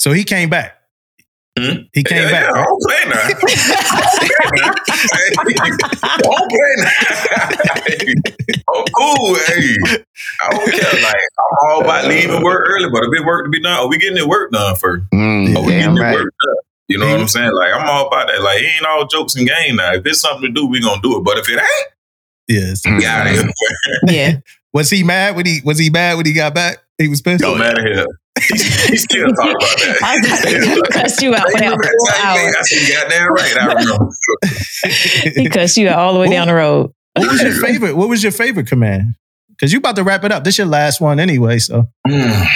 So 0.00 0.10
he 0.10 0.24
came 0.24 0.50
back. 0.50 0.75
Hmm? 1.58 1.82
He 1.94 2.04
came 2.04 2.22
yeah, 2.22 2.30
back. 2.30 2.44
Yeah, 2.44 2.50
I 2.50 2.52
right? 2.52 2.66
don't 2.66 2.82
play 2.82 3.02
now. 3.08 3.22
I 6.02 6.18
don't 6.20 6.48
play 6.50 6.72
now. 6.76 6.90
oh, 8.68 8.84
cool. 8.94 9.34
Hey, 9.46 9.76
I 10.42 10.50
don't 10.50 10.70
care. 10.70 11.02
Like, 11.02 11.14
I'm 11.14 11.70
all 11.70 11.80
about 11.82 12.06
leaving 12.06 12.42
work 12.42 12.64
early, 12.68 12.90
but 12.90 13.02
a 13.04 13.10
bit 13.10 13.24
work 13.24 13.44
to 13.44 13.50
be 13.50 13.60
done. 13.60 13.72
Are 13.78 13.88
we 13.88 13.96
getting 13.98 14.18
the 14.18 14.28
work 14.28 14.50
done 14.52 14.76
first? 14.76 15.04
Mm, 15.14 15.56
Are 15.56 15.62
we 15.62 15.72
getting 15.72 15.94
the 15.94 16.00
right. 16.02 16.14
work 16.14 16.34
done? 16.44 16.56
You 16.88 16.98
know 16.98 17.08
what 17.10 17.20
I'm 17.20 17.28
saying? 17.28 17.50
Like, 17.52 17.72
I'm 17.74 17.88
all 17.88 18.06
about 18.08 18.28
that. 18.28 18.42
Like, 18.42 18.62
it 18.62 18.66
ain't 18.76 18.86
all 18.86 19.06
jokes 19.06 19.34
and 19.34 19.48
games 19.48 19.76
now. 19.76 19.94
If 19.94 20.06
it's 20.06 20.20
something 20.20 20.42
to 20.42 20.52
do, 20.52 20.66
we 20.66 20.80
gonna 20.80 21.00
do 21.02 21.16
it. 21.18 21.24
But 21.24 21.38
if 21.38 21.48
it 21.48 21.54
ain't, 21.58 21.88
Yes. 22.48 22.82
Mm. 22.86 23.00
get 23.00 23.08
out 23.08 23.26
of 23.26 23.32
here. 23.32 23.50
yeah. 24.06 24.38
Was 24.72 24.90
he 24.90 25.02
mad 25.02 25.34
when 25.36 25.46
he 25.46 25.60
was 25.64 25.78
he 25.78 25.88
mad 25.90 26.16
when 26.16 26.26
he 26.26 26.32
got 26.32 26.54
back? 26.54 26.78
He 26.98 27.08
was 27.08 27.20
pissed. 27.22 27.42
Go 27.42 27.56
out 27.60 27.78
of 27.78 27.84
here. 27.84 28.06
He, 28.86 28.92
he 28.92 28.96
still 28.96 29.26
talk 29.28 29.50
about 29.50 29.60
that. 29.60 29.98
I 30.02 30.16
was 30.16 30.44
like, 30.44 30.74
he 30.76 30.82
cussed 30.92 31.22
you 31.22 31.34
out 31.34 31.50
for 31.50 31.58
Hey, 31.58 31.64
that 31.64 31.76
remember 31.76 31.82
four 31.84 32.08
that 32.08 32.24
hours. 32.24 32.56
I 32.58 32.62
said, 32.62 32.94
goddamn 32.94 33.32
right. 33.32 33.56
I 33.58 33.66
remember. 33.74 34.12
He 35.42 35.48
cussed 35.48 35.76
you 35.76 35.88
out 35.88 35.98
all 35.98 36.14
the 36.14 36.20
way 36.20 36.30
down 36.30 36.46
the 36.48 36.54
road. 36.54 36.92
What 37.14 37.30
was 37.30 37.42
your 37.42 37.52
favorite? 37.52 37.96
What 37.96 38.08
was 38.08 38.22
your 38.22 38.32
favorite 38.32 38.66
command? 38.66 39.14
Because 39.50 39.72
you 39.72 39.78
about 39.78 39.96
to 39.96 40.02
wrap 40.04 40.22
it 40.24 40.32
up. 40.32 40.44
This 40.44 40.58
your 40.58 40.66
last 40.66 41.00
one 41.00 41.18
anyway. 41.18 41.58
So 41.58 41.88
Mm. 42.06 42.46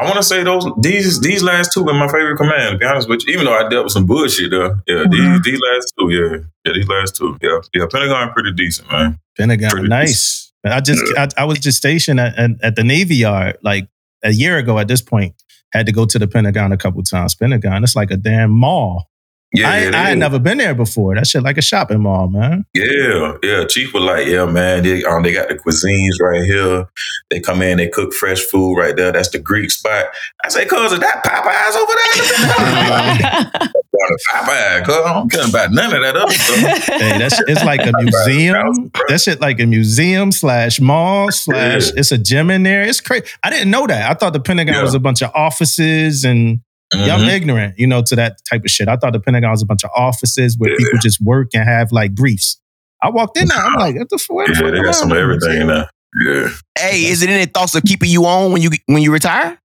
I 0.00 0.04
want 0.04 0.16
to 0.16 0.22
say 0.22 0.42
those 0.42 0.66
these 0.80 1.20
these 1.20 1.42
last 1.42 1.72
two 1.72 1.82
were 1.84 1.94
my 1.94 2.08
favorite 2.08 2.36
command. 2.36 2.72
To 2.72 2.78
be 2.78 2.84
honest 2.84 3.08
with 3.08 3.26
you, 3.26 3.32
even 3.34 3.46
though 3.46 3.54
I 3.54 3.68
dealt 3.68 3.84
with 3.84 3.92
some 3.92 4.06
bullshit 4.06 4.50
though. 4.50 4.76
yeah, 4.86 5.04
Mhm. 5.04 5.10
these 5.12 5.42
these 5.52 5.60
last 5.72 5.92
two, 5.98 6.10
yeah, 6.10 6.36
yeah, 6.64 6.72
these 6.74 6.88
last 6.88 7.16
two, 7.16 7.38
yeah, 7.40 7.58
yeah, 7.74 7.86
Pentagon 7.90 8.32
pretty 8.32 8.52
decent, 8.52 8.90
man. 8.90 9.18
Pentagon, 9.38 9.70
Pretty 9.70 9.88
nice. 9.88 10.52
I 10.64 10.80
just 10.80 11.00
I, 11.16 11.28
I 11.38 11.44
was 11.44 11.58
just 11.60 11.78
stationed 11.78 12.18
at, 12.20 12.36
at, 12.36 12.50
at 12.62 12.76
the 12.76 12.82
Navy 12.84 13.14
Yard 13.16 13.56
like 13.62 13.88
a 14.24 14.30
year 14.32 14.58
ago. 14.58 14.78
At 14.78 14.88
this 14.88 15.00
point, 15.00 15.34
had 15.72 15.86
to 15.86 15.92
go 15.92 16.06
to 16.06 16.18
the 16.18 16.26
Pentagon 16.28 16.72
a 16.72 16.76
couple 16.76 17.02
times. 17.02 17.34
Pentagon, 17.34 17.82
it's 17.84 17.96
like 17.96 18.10
a 18.10 18.16
damn 18.16 18.50
mall. 18.50 19.08
Yeah, 19.54 19.70
I, 19.70 19.76
it 19.78 19.94
I 19.94 20.02
had 20.02 20.12
is. 20.12 20.18
never 20.18 20.38
been 20.38 20.58
there 20.58 20.74
before. 20.74 21.14
That 21.14 21.26
shit 21.26 21.42
like 21.42 21.56
a 21.56 21.62
shopping 21.62 22.02
mall, 22.02 22.28
man. 22.28 22.66
yeah, 22.74 23.32
yeah. 23.42 23.64
Chief 23.64 23.94
was 23.94 24.02
like, 24.02 24.26
yeah, 24.26 24.44
man, 24.44 24.82
they 24.82 25.02
um 25.04 25.22
they 25.22 25.32
got 25.32 25.48
the 25.48 25.54
cuisines 25.54 26.20
right 26.20 26.44
here. 26.44 26.86
They 27.30 27.40
come 27.40 27.62
in, 27.62 27.78
they 27.78 27.88
cook 27.88 28.12
fresh 28.12 28.40
food 28.42 28.76
right 28.76 28.94
there. 28.94 29.10
That's 29.10 29.30
the 29.30 29.38
Greek 29.38 29.70
spot. 29.70 30.06
I 30.44 30.50
say, 30.50 30.66
cuz 30.66 30.92
of 30.92 31.00
that 31.00 31.24
Popeyes 31.24 31.76
over 31.76 33.52
there? 33.54 33.72
Popeye, 34.32 34.84
cuz 34.84 34.94
I 34.94 35.12
don't 35.14 35.30
care 35.30 35.46
about 35.48 35.72
none 35.72 35.94
of 35.94 36.02
that 36.02 36.16
other 36.16 36.32
stuff. 36.32 36.86
Hey, 37.00 37.18
that's 37.18 37.40
it's 37.46 37.64
like 37.64 37.86
a 37.86 37.92
museum. 38.00 38.90
That 39.08 39.20
shit 39.20 39.40
like 39.40 39.60
a 39.60 39.66
museum 39.66 40.32
slash 40.32 40.80
mall 40.80 41.30
slash. 41.32 41.86
Yeah. 41.88 41.92
It's 42.00 42.12
a 42.12 42.18
gym 42.18 42.50
in 42.50 42.62
there. 42.62 42.82
It's 42.82 43.00
crazy. 43.00 43.26
I 43.42 43.50
didn't 43.50 43.70
know 43.70 43.86
that. 43.86 44.10
I 44.10 44.14
thought 44.14 44.32
the 44.32 44.40
Pentagon 44.40 44.74
Yeah. 44.74 44.82
was 44.82 44.94
a 44.94 45.00
bunch 45.00 45.22
of 45.22 45.30
offices 45.34 46.24
and 46.24 46.60
yeah, 46.94 47.14
I'm 47.16 47.20
Mhm. 47.26 47.32
ignorant, 47.34 47.78
you 47.78 47.86
know, 47.86 48.02
to 48.02 48.16
that 48.16 48.38
type 48.50 48.64
of 48.64 48.70
shit. 48.70 48.88
I 48.88 48.96
thought 48.96 49.12
the 49.12 49.20
Pentagon 49.20 49.50
was 49.50 49.62
a 49.62 49.66
bunch 49.66 49.84
of 49.84 49.90
offices 49.94 50.56
where 50.58 50.70
Yeah. 50.70 50.76
people 50.78 50.98
just 51.02 51.20
work 51.20 51.48
and 51.54 51.64
have 51.64 51.92
like 51.92 52.14
briefs. 52.14 52.58
I 53.02 53.10
walked 53.10 53.36
in 53.38 53.46
there. 53.48 53.58
I'm 53.58 53.74
like, 53.74 53.94
what 53.96 54.08
the 54.08 54.16
f- 54.20 54.26
where 54.28 54.46
the 54.46 54.54
Yeah, 54.64 54.70
they 54.70 54.80
got 54.82 54.94
some 54.94 55.12
of 55.12 55.18
everything 55.18 55.60
in 55.62 55.66
there. 55.68 55.88
Yeah. 56.24 56.48
Hey, 56.78 57.04
is 57.06 57.22
it 57.22 57.28
any 57.28 57.44
thoughts 57.46 57.74
of 57.74 57.82
keeping 57.84 58.10
you 58.10 58.24
on 58.26 58.52
when 58.52 58.62
you 58.62 58.70
when 58.86 59.02
you 59.02 59.12
retire 59.12 59.58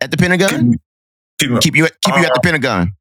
at 0.00 0.10
the 0.10 0.16
Pentagon? 0.16 0.72
Keep- 0.72 0.80
Keep 1.40 1.50
you 1.50 1.58
keep 1.60 1.76
you 1.76 1.84
at 2.24 2.32
the 2.32 2.38
Uh, 2.38 2.40
Pentagon. 2.40 2.92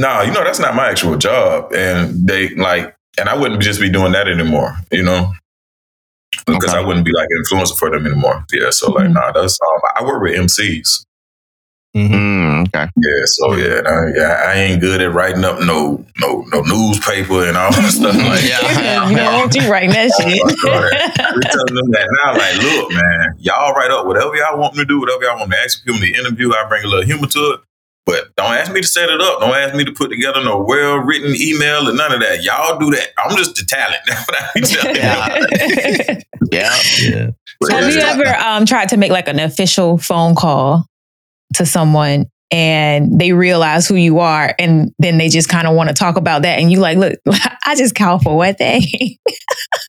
No, 0.00 0.22
you 0.22 0.32
know 0.32 0.42
that's 0.44 0.58
not 0.58 0.74
my 0.74 0.88
actual 0.90 1.16
job, 1.16 1.72
and 1.72 2.26
they 2.28 2.48
like, 2.56 2.94
and 3.18 3.28
I 3.28 3.36
wouldn't 3.36 3.62
just 3.62 3.80
be 3.80 3.88
doing 3.90 4.12
that 4.12 4.26
anymore, 4.28 4.76
you 4.90 5.02
know, 5.02 5.32
because 6.46 6.70
Okay. 6.70 6.78
I 6.78 6.84
wouldn't 6.84 7.06
be 7.06 7.12
like 7.12 7.28
an 7.30 7.42
influencer 7.44 7.78
for 7.78 7.90
them 7.90 8.06
anymore. 8.06 8.44
Yeah, 8.52 8.70
so 8.70 8.90
like, 8.90 9.06
Mhm. 9.08 9.14
nah, 9.14 9.32
that's 9.32 9.58
um, 9.60 9.80
I 9.96 10.02
work 10.04 10.22
with 10.22 10.34
MCs. 10.36 11.04
Mhm. 11.96 12.10
Mm, 12.10 12.66
okay. 12.68 12.90
Yeah, 12.96 13.22
so 13.24 13.54
yeah, 13.54 13.80
nah, 13.82 14.06
yeah, 14.16 14.42
I 14.48 14.54
ain't 14.54 14.80
good 14.80 15.00
at 15.00 15.12
writing 15.12 15.44
up 15.44 15.60
no 15.60 16.04
no 16.18 16.44
no 16.52 16.62
newspaper 16.62 17.46
and 17.46 17.56
all 17.56 17.70
that 17.70 17.92
stuff 17.92 18.16
like 18.30 18.42
Yeah. 18.42 19.08
you 19.10 19.16
don't 19.16 19.34
want 19.34 19.54
you 19.54 19.70
writing 19.70 19.90
that 19.90 20.10
shit. 20.18 20.42
We're 20.64 21.40
telling 21.40 21.74
them 21.76 21.90
that 21.92 22.08
now, 22.24 22.32
like, 22.36 22.56
look, 22.62 22.90
man, 22.92 23.36
y'all 23.38 23.72
write 23.74 23.92
up 23.92 24.06
whatever 24.06 24.34
y'all 24.34 24.58
want 24.58 24.74
me 24.74 24.80
to 24.82 24.86
do, 24.86 24.98
whatever 24.98 25.22
y'all 25.22 25.38
want 25.38 25.50
me 25.50 25.56
to 25.56 25.62
ask 25.62 25.84
people 25.84 26.02
in 26.02 26.12
the 26.12 26.18
interview. 26.18 26.50
I 26.52 26.64
bring 26.68 26.82
a 26.84 26.88
little 26.88 27.04
humor 27.04 27.28
to 27.28 27.38
it. 27.52 27.60
But 28.06 28.36
don't 28.36 28.52
ask 28.52 28.70
me 28.70 28.82
to 28.82 28.86
set 28.86 29.08
it 29.08 29.20
up. 29.20 29.40
Don't 29.40 29.54
ask 29.54 29.74
me 29.74 29.84
to 29.84 29.92
put 29.92 30.10
together 30.10 30.44
no 30.44 30.58
well 30.62 30.96
written 30.96 31.34
email 31.36 31.88
or 31.88 31.94
none 31.94 32.12
of 32.12 32.20
that. 32.20 32.42
Y'all 32.42 32.78
do 32.78 32.90
that. 32.90 33.08
I'm 33.18 33.36
just 33.36 33.56
the 33.56 33.64
talent. 33.64 34.00
That's 34.06 34.28
what 34.28 34.42
I 34.42 34.50
be 34.54 34.60
telling 34.60 34.96
y'all. 34.96 36.20
Yeah. 36.52 36.76
Yeah. 37.00 37.30
Have 37.70 37.92
you 37.92 38.00
ever 38.00 38.26
um, 38.36 38.66
tried 38.66 38.90
to 38.90 38.96
make 38.96 39.10
like 39.10 39.26
an 39.28 39.40
official 39.40 39.98
phone 39.98 40.34
call 40.34 40.86
to 41.54 41.66
someone 41.66 42.26
and 42.50 43.18
they 43.18 43.32
realize 43.32 43.88
who 43.88 43.96
you 43.96 44.18
are 44.20 44.54
and 44.58 44.92
then 44.98 45.18
they 45.18 45.28
just 45.28 45.48
kind 45.48 45.66
of 45.66 45.74
want 45.74 45.88
to 45.88 45.94
talk 45.94 46.16
about 46.16 46.42
that 46.42 46.58
and 46.58 46.70
you 46.70 46.78
like, 46.78 46.98
look, 46.98 47.14
I 47.66 47.74
just 47.74 47.94
called 47.94 48.22
for 48.22 48.36
what 48.36 48.58
they? 48.58 48.80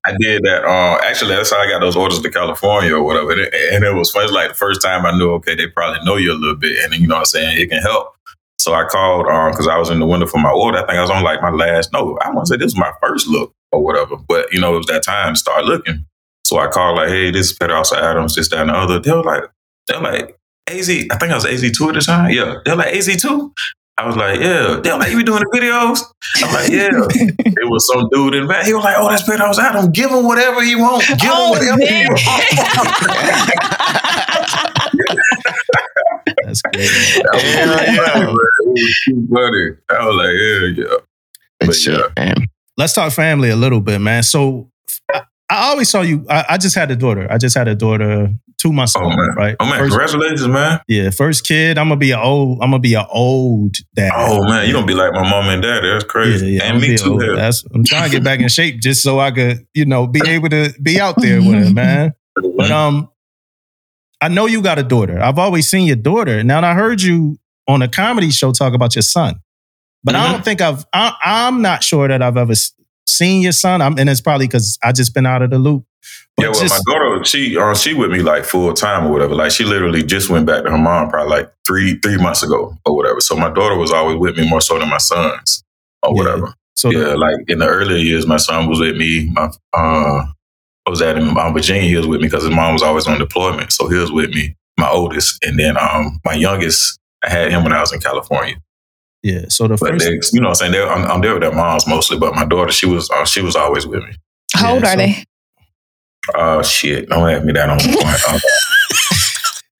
I 0.05 0.15
did 0.19 0.43
that. 0.43 0.63
Uh, 0.65 0.99
actually, 1.03 1.35
that's 1.35 1.51
how 1.51 1.59
I 1.59 1.69
got 1.69 1.79
those 1.79 1.95
orders 1.95 2.19
to 2.19 2.29
California 2.29 2.95
or 2.95 3.03
whatever. 3.03 3.31
And 3.31 3.83
it, 3.83 3.93
was 3.93 4.11
fun. 4.11 4.23
It's 4.23 4.31
like 4.31 4.49
the 4.49 4.55
first 4.55 4.81
time 4.81 5.05
I 5.05 5.17
knew, 5.17 5.31
okay, 5.33 5.55
they 5.55 5.67
probably 5.67 6.03
know 6.05 6.15
you 6.15 6.31
a 6.31 6.33
little 6.33 6.55
bit. 6.55 6.83
And 6.83 6.93
you 6.95 7.07
know 7.07 7.15
what 7.15 7.19
I'm 7.19 7.25
saying? 7.25 7.57
It 7.59 7.69
can 7.69 7.81
help. 7.81 8.15
So 8.57 8.73
I 8.73 8.85
called 8.85 9.25
because 9.51 9.67
I 9.67 9.77
was 9.77 9.89
in 9.89 9.99
the 9.99 10.05
window 10.05 10.25
for 10.25 10.39
my 10.39 10.51
order. 10.51 10.79
I 10.79 10.81
think 10.81 10.97
I 10.97 11.01
was 11.01 11.11
on 11.11 11.23
like 11.23 11.41
my 11.41 11.51
last, 11.51 11.91
no, 11.93 12.17
I 12.23 12.31
want 12.31 12.47
to 12.47 12.53
say 12.53 12.57
this 12.57 12.73
was 12.73 12.77
my 12.77 12.91
first 13.01 13.27
look 13.27 13.53
or 13.71 13.83
whatever. 13.83 14.15
But, 14.15 14.51
you 14.51 14.59
know, 14.59 14.73
it 14.75 14.77
was 14.77 14.87
that 14.87 15.03
time 15.03 15.33
to 15.33 15.39
start 15.39 15.65
looking. 15.65 16.05
So 16.45 16.57
I 16.57 16.67
called 16.67 16.97
like, 16.97 17.09
hey, 17.09 17.31
this 17.31 17.51
is 17.51 17.57
Peter 17.57 17.73
Alsa 17.73 17.97
Adams, 17.97 18.35
this, 18.35 18.49
that, 18.49 18.61
and 18.61 18.69
the 18.69 18.73
other. 18.73 18.99
They 18.99 19.11
were 19.11 19.23
like, 19.23 19.43
they're 19.87 19.99
like, 19.99 20.37
AZ, 20.67 20.89
I 20.89 21.17
think 21.17 21.31
I 21.31 21.35
was 21.35 21.45
AZ2 21.45 21.87
at 21.89 21.93
the 21.93 22.01
time. 22.01 22.31
Yeah. 22.31 22.55
They're 22.65 22.75
like, 22.75 22.93
AZ2? 22.93 23.51
I 23.97 24.07
was 24.07 24.15
like, 24.17 24.39
yeah. 24.39 24.79
They're 24.83 24.97
like, 24.97 25.11
you 25.11 25.17
be 25.17 25.23
doing 25.23 25.39
the 25.39 25.57
videos? 25.57 26.01
I'm 26.43 26.53
like, 26.53 26.69
yeah. 26.69 26.89
it 27.45 27.69
was 27.69 27.87
some 27.87 28.09
dude 28.11 28.35
in 28.35 28.43
the 28.43 28.47
back. 28.49 28.65
He 28.65 28.73
was 28.73 28.83
like, 28.83 28.95
oh, 28.97 29.09
that's 29.09 29.23
Peter 29.23 29.37
Alsa 29.43 29.59
Adams. 29.59 29.89
Give 29.89 30.09
him 30.09 30.25
whatever 30.25 30.61
he 30.63 30.75
wants. 30.75 31.07
Give 31.07 31.19
him 31.21 31.29
Oh, 31.31 31.51
whatever 31.51 31.79
he 31.79 32.05
wants. 32.07 32.23
That's 36.43 36.61
great. 36.61 36.89
That 37.23 37.33
was 37.33 37.43
Hell 37.43 37.77
funny, 37.77 37.95
yeah. 37.95 38.01
man. 38.01 38.23
It 38.23 38.33
was 38.65 39.01
too 39.05 39.27
funny. 39.31 39.65
I 39.89 40.05
was 40.05 40.15
like, 40.15 40.33
yeah, 40.33 40.83
yeah. 40.83 40.97
Good 41.61 41.67
But 41.67 42.17
yeah. 42.17 42.33
Let's 42.77 42.93
talk 42.93 43.13
family 43.13 43.49
a 43.49 43.55
little 43.55 43.79
bit, 43.81 43.99
man. 43.99 44.23
So 44.23 44.69
I, 45.49 45.55
I 45.55 45.69
always 45.71 45.89
saw 45.89 46.01
you. 46.01 46.25
I, 46.29 46.45
I 46.51 46.57
just 46.57 46.75
had 46.75 46.89
a 46.91 46.95
daughter. 46.95 47.27
I 47.29 47.37
just 47.37 47.55
had 47.57 47.67
a 47.67 47.75
daughter 47.75 48.29
two 48.57 48.71
months 48.73 48.95
Oh, 48.97 49.07
man. 49.09 49.17
right? 49.35 49.55
Oh 49.59 49.65
man, 49.65 49.77
First- 49.79 49.91
congratulations, 49.91 50.47
man. 50.47 50.79
yeah, 50.87 51.09
first 51.09 51.45
kid. 51.47 51.77
I'm 51.77 51.87
gonna 51.89 51.99
be 51.99 52.11
an 52.11 52.19
old. 52.19 52.59
I'm 52.61 52.71
gonna 52.71 52.79
be 52.79 52.93
an 52.95 53.05
old 53.11 53.75
dad. 53.95 54.11
Oh 54.15 54.43
man, 54.47 54.65
you 54.67 54.73
gonna 54.73 54.85
be 54.87 54.93
like 54.95 55.13
my 55.13 55.29
mom 55.29 55.49
and 55.49 55.61
dad. 55.61 55.81
That's 55.83 56.03
crazy. 56.05 56.51
yeah, 56.53 56.63
and 56.71 56.81
me 56.81 56.97
too. 56.97 57.17
That's, 57.35 57.63
I'm 57.73 57.83
trying 57.83 58.05
to 58.05 58.09
get 58.15 58.23
back 58.23 58.39
in 58.39 58.47
shape 58.47 58.79
just 58.81 59.03
so 59.03 59.19
I 59.19 59.31
could, 59.31 59.67
you 59.73 59.85
know, 59.85 60.07
be 60.07 60.21
able 60.27 60.49
to 60.49 60.73
be 60.81 60.99
out 60.99 61.15
there 61.21 61.39
with 61.39 61.67
him, 61.67 61.73
man. 61.75 62.13
But 62.35 62.71
um, 62.71 63.09
I 64.21 64.29
know 64.29 64.45
you 64.45 64.61
got 64.61 64.79
a 64.79 64.83
daughter. 64.83 65.21
I've 65.21 65.37
always 65.39 65.67
seen 65.69 65.85
your 65.87 65.95
daughter. 65.97 66.43
Now 66.43 66.61
I 66.63 66.73
heard 66.73 67.01
you 67.01 67.37
on 67.67 67.81
a 67.81 67.87
comedy 67.87 68.31
show 68.31 68.51
talk 68.51 68.73
about 68.73 68.95
your 68.95 69.01
son, 69.03 69.35
but 70.03 70.15
I 70.15 70.25
Mhm. 70.27 70.31
don't 70.31 70.45
think 70.45 70.61
I've. 70.61 70.85
I, 70.93 71.13
I'm 71.23 71.61
not 71.61 71.83
sure 71.83 72.07
that 72.07 72.21
I've 72.21 72.37
ever 72.37 72.53
s- 72.53 72.71
seen 73.07 73.41
your 73.41 73.51
son. 73.51 73.81
I'm, 73.81 73.97
and 73.97 74.09
it's 74.09 74.21
probably 74.21 74.47
because 74.47 74.77
I 74.83 74.91
just 74.91 75.13
been 75.13 75.25
out 75.25 75.41
of 75.41 75.49
the 75.49 75.59
loop. 75.59 75.83
But 76.37 76.43
yeah, 76.43 76.49
well, 76.51 76.59
just, 76.61 76.85
my 76.87 76.93
daughter, 76.93 77.23
she 77.25 77.57
uh, 77.57 77.73
she 77.75 77.93
with 77.93 78.11
me 78.11 78.19
like 78.19 78.43
full 78.45 78.73
time 78.73 79.07
or 79.07 79.11
whatever. 79.11 79.33
Like 79.35 79.51
she 79.51 79.63
literally 79.63 80.03
just 80.03 80.29
went 80.29 80.45
back 80.45 80.63
to 80.65 80.71
her 80.71 80.77
mom 80.77 81.09
probably 81.09 81.29
like 81.31 81.51
three 81.65 81.97
three 81.99 82.17
months 82.17 82.43
ago 82.43 82.75
or 82.85 82.95
whatever. 82.95 83.21
So 83.21 83.35
my 83.35 83.49
daughter 83.49 83.75
was 83.75 83.91
always 83.91 84.17
with 84.17 84.37
me 84.37 84.47
more 84.49 84.61
so 84.61 84.77
than 84.77 84.89
my 84.89 84.97
sons 84.97 85.63
or 86.03 86.11
Yeah. 86.13 86.17
whatever. 86.17 86.53
so 86.75 86.91
the- 86.91 86.99
yeah, 86.99 87.13
like 87.15 87.37
in 87.47 87.59
the 87.59 87.67
earlier 87.67 87.97
years, 87.97 88.27
my 88.27 88.37
son 88.37 88.67
was 88.67 88.79
with 88.79 88.97
me. 88.97 89.29
My 89.31 89.49
uh, 89.73 90.25
I 90.85 90.89
was 90.89 91.01
at 91.01 91.17
in 91.17 91.35
um, 91.37 91.53
Virginia. 91.53 91.89
He 91.89 91.95
was 91.95 92.05
with 92.05 92.21
me 92.21 92.27
because 92.27 92.43
his 92.43 92.53
mom 92.53 92.73
was 92.73 92.83
always 92.83 93.07
on 93.07 93.17
deployment, 93.17 93.71
so 93.71 93.87
he 93.87 93.95
was 93.97 94.11
with 94.11 94.29
me. 94.31 94.55
My 94.77 94.89
oldest, 94.89 95.43
and 95.43 95.57
then 95.57 95.77
um, 95.77 96.19
my 96.25 96.33
youngest, 96.33 96.99
I 97.23 97.29
had 97.29 97.49
him 97.51 97.63
when 97.63 97.71
I 97.73 97.79
was 97.79 97.93
in 97.93 98.01
California. 98.01 98.55
Yeah. 99.25 99.45
So 99.49 99.67
the 99.67 99.75
But 99.77 99.89
first, 99.91 100.05
they, 100.05 100.19
you 100.33 100.41
know, 100.41 100.49
what 100.49 100.49
I'm 100.49 100.55
saying 100.55 100.71
they're, 100.73 100.87
I'm, 100.89 101.03
I'm 101.09 101.21
there 101.21 101.33
with 101.33 101.41
their 101.43 101.51
moms 101.53 101.87
mostly, 101.87 102.17
but 102.19 102.35
my 102.35 102.45
daughter, 102.45 102.71
she 102.71 102.85
was 102.85 103.09
uh, 103.09 103.25
she 103.25 103.41
was 103.41 103.55
always 103.55 103.85
with 103.87 104.03
me. 104.03 104.11
How 104.53 104.73
old 104.73 104.83
Yeah, 104.83 104.89
are 104.89 104.91
so- 104.91 104.97
they? 104.97 105.23
Oh 106.35 106.61
shit! 106.63 107.09
Don't 107.09 107.29
ask 107.29 107.43
me 107.45 107.53
that 107.53 107.69
on 107.69 107.77
the 107.77 107.83
point. 108.01 108.21
Uh, 108.27 108.39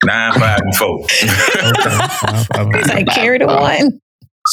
Nine, 0.05 0.33
five, 0.39 0.59
and 0.61 0.75
four. 0.75 0.99
okay. 2.61 2.77
He's 2.79 2.87
like, 2.93 3.07
carry 3.07 3.39
the 3.39 3.47
one. 3.47 3.99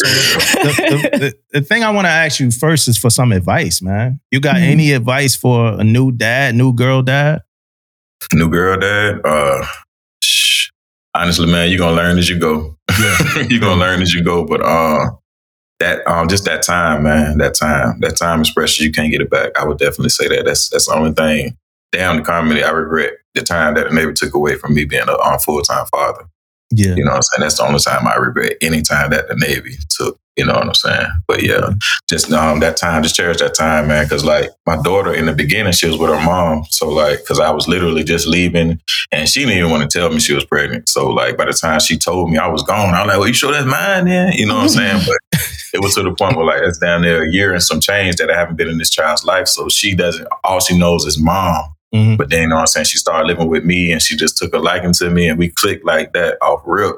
the, 0.01 1.09
the, 1.13 1.19
the, 1.19 1.35
the 1.53 1.61
thing 1.61 1.83
I 1.85 1.91
want 1.91 2.07
to 2.07 2.11
ask 2.11 2.41
you 2.41 2.51
first 2.51 2.89
is 2.89 2.97
for 2.97 3.11
some 3.11 3.33
advice, 3.33 3.83
man. 3.83 4.21
You 4.31 4.41
got 4.41 4.57
Mhm. 4.57 4.63
any 4.71 4.93
advice 4.93 5.37
for 5.37 5.79
a 5.79 5.85
new 5.85 6.11
dad, 6.13 6.55
new 6.55 6.73
girl 6.73 7.03
dad? 7.03 7.43
New 8.33 8.49
girl 8.49 8.79
dad. 8.79 9.21
Uh, 9.25 9.63
shh. 9.63 9.77
Honestly, 11.15 11.51
man, 11.51 11.71
you're 11.71 11.79
gonna 11.79 11.97
learn 11.97 12.19
as 12.19 12.29
you 12.29 12.39
go. 12.39 12.77
you're 13.49 13.61
gonna 13.61 13.81
learn 13.81 14.03
as 14.03 14.13
you 14.13 14.23
go. 14.23 14.45
But 14.45 14.63
uh, 14.63 15.11
that 15.81 16.07
um, 16.07 16.29
just 16.29 16.45
that 16.45 16.63
time, 16.63 17.05
man, 17.05 17.39
that 17.39 17.55
time, 17.55 18.01
that 18.01 18.17
time 18.17 18.43
is 18.43 18.51
precious. 18.51 18.81
You 18.81 18.93
can't 18.93 19.11
get 19.11 19.21
it 19.21 19.31
back. 19.31 19.53
I 19.59 19.65
would 19.65 19.79
definitely 19.79 20.11
say 20.11 20.29
that. 20.29 20.45
That's 20.45 20.69
that's 20.71 20.87
the 20.87 20.95
only 20.95 21.13
thing. 21.13 21.57
Damn 21.91 22.17
the 22.17 22.23
comedy. 22.23 22.65
I 22.65 22.71
regret 22.71 23.13
the 23.35 23.43
time 23.43 23.75
that 23.75 23.89
the 23.89 23.95
Navy 23.95 24.13
took 24.15 24.35
away 24.35 24.57
from 24.57 24.75
me 24.75 24.85
being 24.85 25.09
a 25.09 25.19
um, 25.19 25.39
full 25.39 25.61
time 25.63 25.87
father. 25.87 26.25
Yeah. 26.71 26.95
You 26.95 27.05
know 27.05 27.11
what 27.11 27.17
I'm 27.17 27.23
saying? 27.23 27.43
That's 27.43 27.59
the 27.59 27.67
only 27.67 27.81
time 27.81 28.07
I 28.07 28.17
regret 28.17 28.57
any 28.63 28.81
time 28.81 29.11
that 29.11 29.29
the 29.29 29.37
Navy 29.37 29.77
took. 29.91 30.19
You 30.37 30.47
know 30.47 30.55
what 30.55 30.67
I'm 30.67 30.75
saying? 30.75 31.07
But 31.29 31.43
yeah, 31.43 31.71
just 32.09 32.33
um 32.33 32.61
that 32.61 32.77
time, 32.79 33.03
just 33.03 33.17
cherish 33.17 33.39
that 33.39 33.55
time, 33.55 33.89
man. 33.89 34.09
Cause 34.09 34.25
like 34.25 34.51
my 34.67 34.81
daughter 34.81 35.13
in 35.13 35.27
the 35.27 35.35
beginning, 35.35 35.73
she 35.73 35.87
was 35.87 35.99
with 35.99 36.09
her 36.11 36.25
mom. 36.25 36.65
So 36.71 36.89
like, 36.89 37.25
cause 37.27 37.39
I 37.39 37.51
was 37.51 37.69
literally 37.69 38.03
just 38.03 38.27
leaving 38.27 38.81
and 39.13 39.29
she 39.29 39.41
didn't 39.41 39.59
even 39.59 39.71
want 39.71 39.89
to 39.91 39.99
tell 39.99 40.11
me 40.11 40.21
she 40.21 40.33
was 40.35 40.45
pregnant. 40.47 40.89
So 40.89 41.09
like 41.09 41.37
by 41.37 41.45
the 41.45 41.53
time 41.53 41.81
she 41.81 41.99
told 41.99 42.31
me 42.31 42.39
I 42.39 42.47
was 42.49 42.63
gone, 42.63 42.95
I 42.95 43.03
was 43.03 43.09
like, 43.09 43.19
well, 43.19 43.29
you 43.29 43.35
sure 43.35 43.53
that's 43.53 43.67
mine 43.67 44.07
then? 44.07 44.33
You 44.33 44.47
know 44.47 44.55
what 44.57 44.63
I'm 44.63 44.69
saying? 44.71 45.03
But 45.07 45.41
it 45.75 45.83
was 45.83 45.95
to 45.97 46.03
the 46.03 46.15
point 46.15 46.37
where 46.37 46.47
like 46.47 46.63
that's 46.63 46.79
down 46.79 47.03
there 47.03 47.25
a 47.25 47.31
year 47.31 47.53
and 47.53 47.63
some 47.63 47.81
change 47.81 48.17
that 48.17 48.31
I 48.31 48.37
haven't 48.39 48.57
been 48.57 48.69
in 48.69 48.79
this 48.79 48.91
child's 48.91 49.25
life. 49.25 49.49
So 49.49 49.69
she 49.69 49.95
doesn't 49.95 50.27
all 50.45 50.61
she 50.61 50.79
knows 50.79 51.05
is 51.05 51.19
mom. 51.21 51.75
Mhm. 51.95 52.17
But 52.17 52.31
then 52.31 52.43
you 52.43 52.49
know 52.49 52.55
what 52.55 52.61
I'm 52.63 52.67
saying? 52.69 52.87
She 52.87 52.97
started 52.97 53.27
living 53.27 53.49
with 53.49 53.65
me 53.65 53.93
and 53.93 54.01
she 54.01 54.17
just 54.17 54.39
took 54.39 54.55
a 54.55 54.59
liking 54.59 54.95
to 54.95 55.11
me 55.11 55.29
and 55.29 55.39
we 55.39 55.51
clicked 55.51 55.85
like 55.85 56.15
that 56.15 56.39
off 56.41 56.63
rip. 56.65 56.97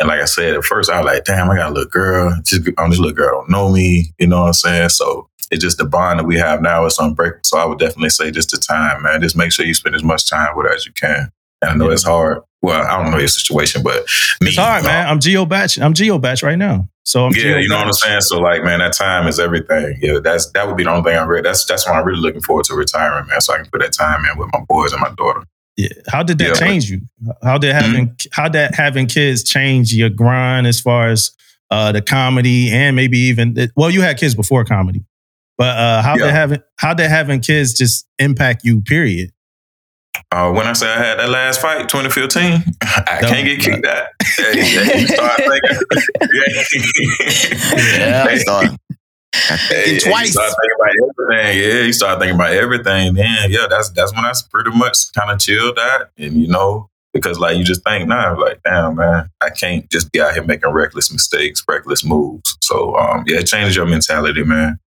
And 0.00 0.08
like 0.08 0.20
I 0.20 0.24
said, 0.24 0.54
at 0.54 0.64
first 0.64 0.90
I 0.90 0.98
was 0.98 1.06
like, 1.06 1.24
damn, 1.24 1.50
I 1.50 1.56
got 1.56 1.70
a 1.70 1.74
little 1.74 1.88
girl. 1.88 2.36
Just, 2.44 2.68
I'm 2.78 2.90
this 2.90 2.98
little 2.98 3.14
girl 3.14 3.40
don't 3.40 3.50
know 3.50 3.70
me. 3.70 4.12
You 4.18 4.26
know 4.26 4.40
what 4.40 4.48
I'm 4.48 4.52
saying? 4.54 4.88
So 4.88 5.28
it's 5.50 5.62
just 5.62 5.78
the 5.78 5.84
bond 5.84 6.18
that 6.18 6.24
we 6.24 6.36
have 6.36 6.62
now 6.62 6.84
is 6.84 6.98
unbreakable. 6.98 7.40
So 7.44 7.58
I 7.58 7.64
would 7.64 7.78
definitely 7.78 8.10
say 8.10 8.30
just 8.30 8.50
the 8.50 8.56
time, 8.56 9.02
man. 9.02 9.20
Just 9.20 9.36
make 9.36 9.52
sure 9.52 9.64
you 9.64 9.74
spend 9.74 9.94
as 9.94 10.02
much 10.02 10.28
time 10.28 10.56
with 10.56 10.66
her 10.66 10.74
as 10.74 10.84
you 10.86 10.92
can. 10.92 11.30
And 11.62 11.70
I 11.70 11.74
know 11.74 11.90
it's 11.90 12.02
hard. 12.02 12.42
Well, 12.62 12.82
I 12.82 13.02
don't 13.02 13.12
know 13.12 13.18
your 13.18 13.28
situation, 13.28 13.82
but 13.82 14.06
me, 14.40 14.48
It's 14.48 14.56
hard, 14.56 14.84
man. 14.84 15.06
I'm 15.06 15.20
geo 15.20 15.44
bach. 15.44 15.78
I'm 15.78 15.92
geo 15.92 16.18
bach 16.18 16.42
right 16.42 16.56
now. 16.56 16.88
So 17.04 17.26
I'm 17.26 17.32
yeah, 17.32 17.58
you 17.58 17.68
know 17.68 17.76
what 17.76 17.86
I'm 17.86 17.92
saying. 17.92 18.22
So 18.22 18.40
like, 18.40 18.64
man, 18.64 18.78
that 18.78 18.94
time 18.94 19.28
is 19.28 19.38
everything. 19.38 19.98
Yeah, 20.00 20.20
that's 20.24 20.50
that 20.52 20.66
would 20.66 20.76
be 20.76 20.84
the 20.84 20.90
only 20.90 21.02
thing 21.02 21.18
I'm 21.18 21.28
ready. 21.28 21.42
That's 21.42 21.66
that's 21.66 21.86
why 21.86 21.92
I'm 21.92 22.06
really 22.06 22.20
looking 22.20 22.40
forward 22.40 22.64
to 22.66 22.74
retiring, 22.74 23.26
man. 23.26 23.42
So 23.42 23.52
I 23.52 23.58
can 23.58 23.66
put 23.66 23.82
that 23.82 23.92
time 23.92 24.24
in 24.24 24.38
with 24.38 24.48
my 24.54 24.60
boys 24.66 24.92
and 24.92 25.02
my 25.02 25.12
daughter. 25.16 25.44
Yeah. 25.76 25.88
How 26.08 26.22
did 26.22 26.38
that 26.38 26.44
Yeah, 26.44 26.50
but- 26.52 26.58
change 26.60 26.90
you? 26.90 27.00
How 27.42 27.58
did 27.58 27.74
having 27.74 28.16
how 28.32 28.48
did 28.48 28.74
having 28.74 29.06
kids 29.06 29.42
change 29.42 29.92
your 29.92 30.10
grind 30.10 30.66
as 30.66 30.80
far 30.80 31.08
as 31.08 31.30
uh, 31.70 31.90
the 31.92 32.02
comedy 32.02 32.70
and 32.70 32.94
maybe 32.94 33.18
even 33.18 33.56
well, 33.76 33.90
you 33.90 34.02
had 34.02 34.18
kids 34.18 34.34
before 34.36 34.64
comedy, 34.64 35.04
but 35.58 35.76
uh, 35.76 36.02
how 36.02 36.16
Yeah. 36.16 36.26
did 36.26 36.32
having 36.34 36.62
how 36.76 36.94
did 36.94 37.10
having 37.10 37.40
kids 37.40 37.74
just 37.74 38.06
impact 38.18 38.62
you? 38.64 38.82
Period. 38.82 39.30
Uh, 40.30 40.52
when 40.52 40.64
I 40.66 40.72
say 40.74 40.86
I 40.88 40.96
had 40.98 41.18
that 41.18 41.28
last 41.28 41.60
fight, 41.60 41.88
2015, 41.88 42.52
I 42.52 43.20
That- 43.20 43.28
can't 43.28 43.44
get 43.46 43.60
kicked 43.60 43.86
out. 43.94 44.06
Hey, 44.36 44.62
hey, 44.62 45.00
you 45.00 45.06
start 45.06 45.40
thinking, 45.40 46.80
Yeah, 48.00 48.26
I 48.28 48.36
start 48.38 48.66
hey, 49.68 49.98
twice. 49.98 50.26
You 50.26 50.32
start 50.32 50.54
thinking 50.60 50.76
about 50.78 50.90
everything. 51.02 51.62
Yeah, 51.62 51.86
you 51.86 51.92
start 51.92 52.18
thinking 52.20 52.36
about 52.36 52.52
everything. 52.52 53.14
Then, 53.14 53.50
yeah, 53.50 53.66
that's 53.68 53.90
that's 53.90 54.14
when 54.14 54.24
I 54.24 54.32
pretty 54.50 54.70
much 54.76 55.12
kind 55.12 55.30
of 55.30 55.38
chilled 55.38 55.78
out, 55.78 56.10
and 56.18 56.34
you 56.34 56.48
know, 56.48 56.88
because 57.12 57.38
like 57.38 57.56
you 57.56 57.64
just 57.64 57.82
think, 57.84 58.08
nah, 58.08 58.32
like, 58.32 58.60
damn, 58.64 58.96
man, 58.96 59.30
I 59.40 59.50
can't 59.50 59.88
just 59.90 60.12
be 60.12 60.20
out 60.20 60.34
here 60.34 60.44
making 60.44 60.70
reckless 60.70 61.12
mistakes, 61.12 61.62
reckless 61.68 62.04
moves. 62.04 62.56
So, 62.62 62.96
um, 62.96 63.24
yeah, 63.26 63.38
it 63.38 63.46
changes 63.46 63.76
your 63.76 63.86
mentality, 63.86 64.42
man. 64.44 64.78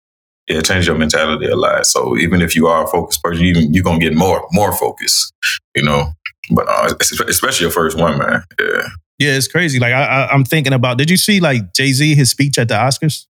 Yeah, 0.49 0.59
it 0.59 0.65
changes 0.67 0.87
your 0.87 0.99
mentality 0.99 1.47
a 1.47 1.57
lot. 1.57 1.87
So 1.87 2.17
even 2.19 2.41
if 2.41 2.55
you 2.55 2.67
are 2.67 2.85
a 2.85 2.87
focused 2.87 3.23
person, 3.23 3.45
you 3.45 3.55
you're 3.71 3.85
gonna 3.85 3.99
get 3.99 4.15
more 4.15 4.47
more 4.53 4.73
focus, 4.73 5.33
you 5.75 5.83
know. 5.83 6.13
But 6.51 6.69
uh, 6.69 6.95
especially 7.01 7.65
your 7.65 7.73
first 7.73 7.99
one, 7.99 8.19
man. 8.19 8.45
Yeah. 8.61 8.89
Yeah, 9.19 9.33
it's 9.33 9.49
crazy. 9.49 9.79
Like 9.79 9.95
I, 9.95 10.05
I, 10.05 10.29
I'm 10.29 10.45
thinking 10.45 10.73
about. 10.75 10.99
Did 10.99 11.11
you 11.11 11.17
see 11.17 11.41
like 11.41 11.73
Jay 11.73 11.93
Z 11.93 12.15
his 12.15 12.31
speech 12.31 12.59
at 12.59 12.69
the 12.69 12.75
Oscars? 12.75 13.25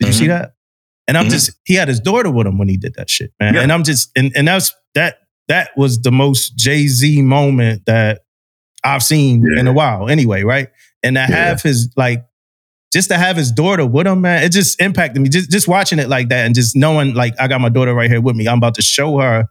Did 0.00 0.06
you 0.08 0.12
see 0.12 0.24
Mhm. 0.24 0.28
that? 0.28 0.52
And 1.06 1.16
I'm 1.18 1.26
Mhm. 1.26 1.30
just 1.30 1.50
he 1.64 1.74
had 1.74 1.88
his 1.88 2.00
daughter 2.00 2.30
with 2.30 2.46
him 2.46 2.58
when 2.58 2.68
he 2.68 2.76
did 2.76 2.94
that 2.96 3.10
shit, 3.10 3.32
man. 3.40 3.54
Yeah. 3.54 3.60
And 3.62 3.72
I'm 3.72 3.84
just 3.84 4.10
and 4.16 4.32
and 4.34 4.48
that's 4.48 4.72
that 4.94 5.18
that 5.48 5.70
was 5.76 6.00
the 6.00 6.10
most 6.12 6.56
Jay 6.56 6.86
Z 6.86 7.20
moment 7.22 7.82
that 7.86 8.20
I've 8.82 9.02
seen 9.02 9.44
Yeah. 9.44 9.60
in 9.60 9.66
a 9.66 9.72
while. 9.72 10.08
Anyway, 10.08 10.42
right? 10.42 10.68
And 11.02 11.16
to 11.16 11.20
Yeah. 11.20 11.26
have 11.48 11.62
his 11.62 11.90
like 11.96 12.24
just 12.92 13.08
to 13.10 13.18
have 13.18 13.36
his 13.36 13.50
daughter 13.52 13.84
with 13.84 14.06
him, 14.06 14.20
man, 14.22 14.42
it 14.44 14.50
just 14.50 14.80
impacted 14.80 15.20
me. 15.20 15.28
Just 15.28 15.50
just 15.50 15.68
watching 15.68 15.98
it 15.98 16.08
like 16.08 16.28
that 16.30 16.46
and 16.46 16.54
just 16.54 16.74
knowing 16.76 17.12
like 17.14 17.34
I 17.38 17.48
got 17.48 17.60
my 17.60 17.68
daughter 17.68 17.92
right 17.94 18.10
here 18.10 18.20
with 18.20 18.36
me. 18.36 18.46
I'm 18.48 18.58
about 18.58 18.74
to 18.76 18.82
show 18.82 19.18
her 19.18 19.44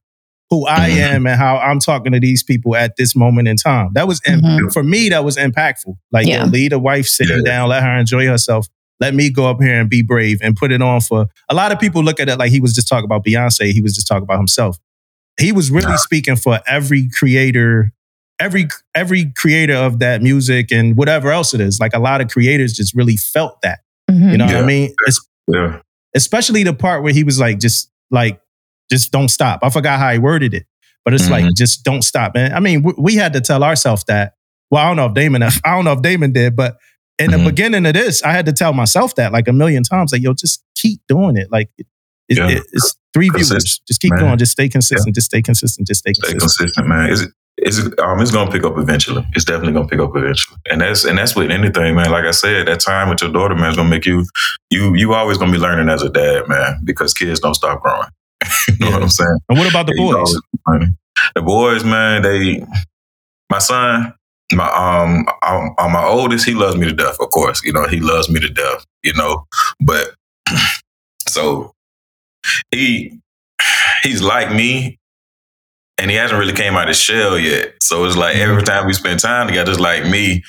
who 0.49 0.67
I 0.67 0.89
Mhm. 0.89 0.97
am 0.97 1.27
and 1.27 1.39
how 1.39 1.57
I'm 1.57 1.79
talking 1.79 2.11
to 2.13 2.19
these 2.19 2.41
people 2.43 2.75
at 2.75 2.95
this 2.95 3.15
moment 3.15 3.47
in 3.47 3.57
time. 3.57 3.89
That 3.93 4.07
was 4.07 4.21
im- 4.27 4.41
Mhm. 4.41 4.71
for 4.73 4.83
me. 4.83 5.09
That 5.09 5.23
was 5.25 5.35
impactful. 5.35 5.95
Like, 6.11 6.27
Yeah. 6.27 6.43
yo, 6.45 6.49
lead 6.49 6.73
a 6.73 6.79
wife 6.79 7.07
sitting 7.07 7.37
Yeah. 7.37 7.43
down, 7.43 7.69
let 7.69 7.81
her 7.83 7.95
enjoy 7.97 8.25
herself. 8.27 8.67
Let 8.99 9.13
me 9.13 9.29
go 9.29 9.49
up 9.49 9.61
here 9.61 9.79
and 9.79 9.89
be 9.89 10.01
brave 10.01 10.39
and 10.41 10.55
put 10.55 10.71
it 10.71 10.81
on 10.81 11.01
for 11.01 11.25
a 11.49 11.53
lot 11.55 11.71
of 11.71 11.79
people. 11.79 12.03
Look 12.03 12.19
at 12.19 12.29
it 12.29 12.37
like 12.37 12.51
he 12.51 12.59
was 12.61 12.73
just 12.73 12.87
talking 12.87 13.05
about 13.05 13.25
Beyonce. 13.25 13.71
He 13.71 13.81
was 13.81 13.93
just 13.95 14.07
talking 14.07 14.23
about 14.23 14.37
himself. 14.37 14.77
He 15.39 15.51
was 15.51 15.71
really 15.71 15.87
Nah. 15.87 15.95
speaking 15.97 16.35
for 16.35 16.59
every 16.67 17.09
creator, 17.17 17.91
every 18.39 18.67
every 18.95 19.31
creator 19.35 19.73
of 19.75 19.99
that 19.99 20.21
music 20.21 20.71
and 20.71 20.95
whatever 20.95 21.31
else 21.31 21.53
it 21.53 21.59
is. 21.61 21.79
Like 21.79 21.93
a 21.93 21.99
lot 21.99 22.21
of 22.21 22.27
creators 22.29 22.73
just 22.73 22.93
really 22.95 23.17
felt 23.17 23.61
that. 23.63 23.79
Mhm. 24.11 24.31
You 24.31 24.37
know 24.37 24.45
what 24.45 24.55
I 24.57 24.65
mean? 24.65 24.93
It's, 25.07 25.27
Yeah. 25.51 25.79
especially 26.15 26.63
the 26.63 26.73
part 26.73 27.03
where 27.03 27.13
he 27.13 27.23
was 27.23 27.39
like, 27.39 27.59
just 27.59 27.89
like, 28.11 28.39
just 28.91 29.11
don't 29.11 29.29
stop. 29.29 29.61
I 29.63 29.69
forgot 29.69 29.97
how 29.99 30.11
he 30.11 30.19
worded 30.19 30.53
it, 30.53 30.65
but 31.03 31.13
it's 31.15 31.29
like, 31.29 31.45
just 31.55 31.83
don't 31.83 32.03
stop, 32.03 32.35
man. 32.35 32.53
I 32.53 32.59
mean, 32.59 32.83
we, 32.83 32.93
we 32.97 33.15
had 33.15 33.33
to 33.33 33.41
tell 33.41 33.63
ourselves 33.63 34.03
that. 34.05 34.33
Well, 34.69 34.83
I 34.83 34.87
don't 34.87 34.97
know 34.97 35.07
if 35.07 35.13
Damon, 35.15 35.41
I 35.43 35.49
don't 35.65 35.83
know 35.85 35.93
if 35.93 36.01
Damon 36.03 36.31
did, 36.31 36.55
but 36.55 36.77
in 37.19 37.31
the 37.31 37.37
Mhm. 37.37 37.45
beginning 37.45 37.85
of 37.85 37.93
this, 37.93 38.23
I 38.23 38.31
had 38.31 38.45
to 38.47 38.53
tell 38.53 38.73
myself 38.73 39.15
that 39.15 39.31
like 39.31 39.47
a 39.47 39.53
million 39.53 39.83
times, 39.83 40.11
like, 40.11 40.21
yo, 40.23 40.33
just 40.33 40.63
keep 40.75 41.01
doing 41.07 41.37
it. 41.37 41.47
Like, 41.51 41.69
it, 41.77 41.85
Yeah. 42.37 42.47
it- 42.49 42.63
it's 42.73 42.95
three 43.13 43.29
Consistent, 43.29 43.61
viewers. 43.61 43.81
Just 43.87 44.01
keep 44.01 44.11
man. 44.11 44.19
going. 44.19 44.37
Just 44.37 44.53
stay 44.53 44.67
consistent. 44.69 45.13
Just 45.15 45.25
stay 45.27 45.41
consistent. 45.41 45.87
Just 45.87 45.99
stay 45.99 46.13
Stay 46.13 46.31
consistent. 46.31 46.59
consistent, 46.73 46.87
man. 46.87 47.09
Is 47.09 47.21
it? 47.21 47.29
Is 47.57 47.77
it? 47.77 47.99
Um, 47.99 48.19
it's 48.19 48.31
gonna 48.31 48.49
pick 48.51 48.63
up 48.63 48.77
eventually. 48.79 49.23
It's 49.33 49.45
definitely 49.45 49.73
gonna 49.73 49.87
pick 49.87 49.99
up 49.99 50.15
eventually, 50.15 50.57
and 50.71 50.81
that's 50.81 51.05
and 51.05 51.19
that's 51.19 51.35
with 51.35 51.51
anything, 51.51 51.95
man. 51.95 52.09
Like 52.09 52.25
I 52.25 52.31
said, 52.31 52.67
that 52.67 52.79
time 52.79 53.09
with 53.09 53.21
your 53.21 53.31
daughter, 53.31 53.53
man, 53.53 53.69
is 53.69 53.75
gonna 53.75 53.89
make 53.89 54.07
you 54.07 54.25
you 54.71 54.95
you 54.95 55.13
always 55.13 55.37
gonna 55.37 55.51
be 55.51 55.59
learning 55.59 55.87
as 55.87 56.01
a 56.01 56.09
dad, 56.09 56.47
man, 56.47 56.81
because 56.83 57.13
kids 57.13 57.39
don't 57.39 57.53
stop 57.53 57.83
growing. 57.83 58.07
you 58.67 58.75
know 58.79 58.87
Yeah. 58.87 58.93
what 58.95 59.03
I'm 59.03 59.09
saying? 59.09 59.37
And 59.49 59.59
what 59.59 59.69
about 59.69 59.85
the 59.85 59.93
boys? 59.95 60.15
always 60.15 60.33
be 60.51 60.59
learning. 60.67 60.97
The 61.35 61.41
boys, 61.43 61.83
man, 61.83 62.23
they 62.23 62.65
my 63.51 63.59
son, 63.59 64.15
my 64.55 64.67
um, 64.69 65.25
uh, 65.41 65.89
my 65.89 66.03
oldest, 66.03 66.45
he 66.45 66.53
loves 66.53 66.77
me 66.77 66.85
to 66.87 66.93
death. 66.93 67.17
Of 67.19 67.29
course, 67.29 67.63
you 67.63 67.73
know 67.73 67.87
he 67.87 67.99
loves 67.99 68.29
me 68.29 68.39
to 68.39 68.49
death. 68.49 68.85
You 69.03 69.13
know, 69.13 69.45
but 69.79 70.15
so 71.27 71.73
he 72.71 73.19
he's 74.03 74.21
like 74.21 74.53
me, 74.53 74.99
and 75.97 76.09
he 76.11 76.17
hasn't 76.17 76.39
really 76.39 76.53
came 76.53 76.73
out 76.75 76.83
of 76.83 76.89
his 76.89 76.99
shell 76.99 77.37
yet. 77.37 77.75
So 77.81 78.05
it's 78.05 78.17
like 78.17 78.35
every 78.37 78.63
time 78.63 78.87
we 78.87 78.93
spend 78.93 79.19
time 79.19 79.47
together, 79.47 79.71
it's 79.71 79.79
like 79.79 80.05
me. 80.05 80.43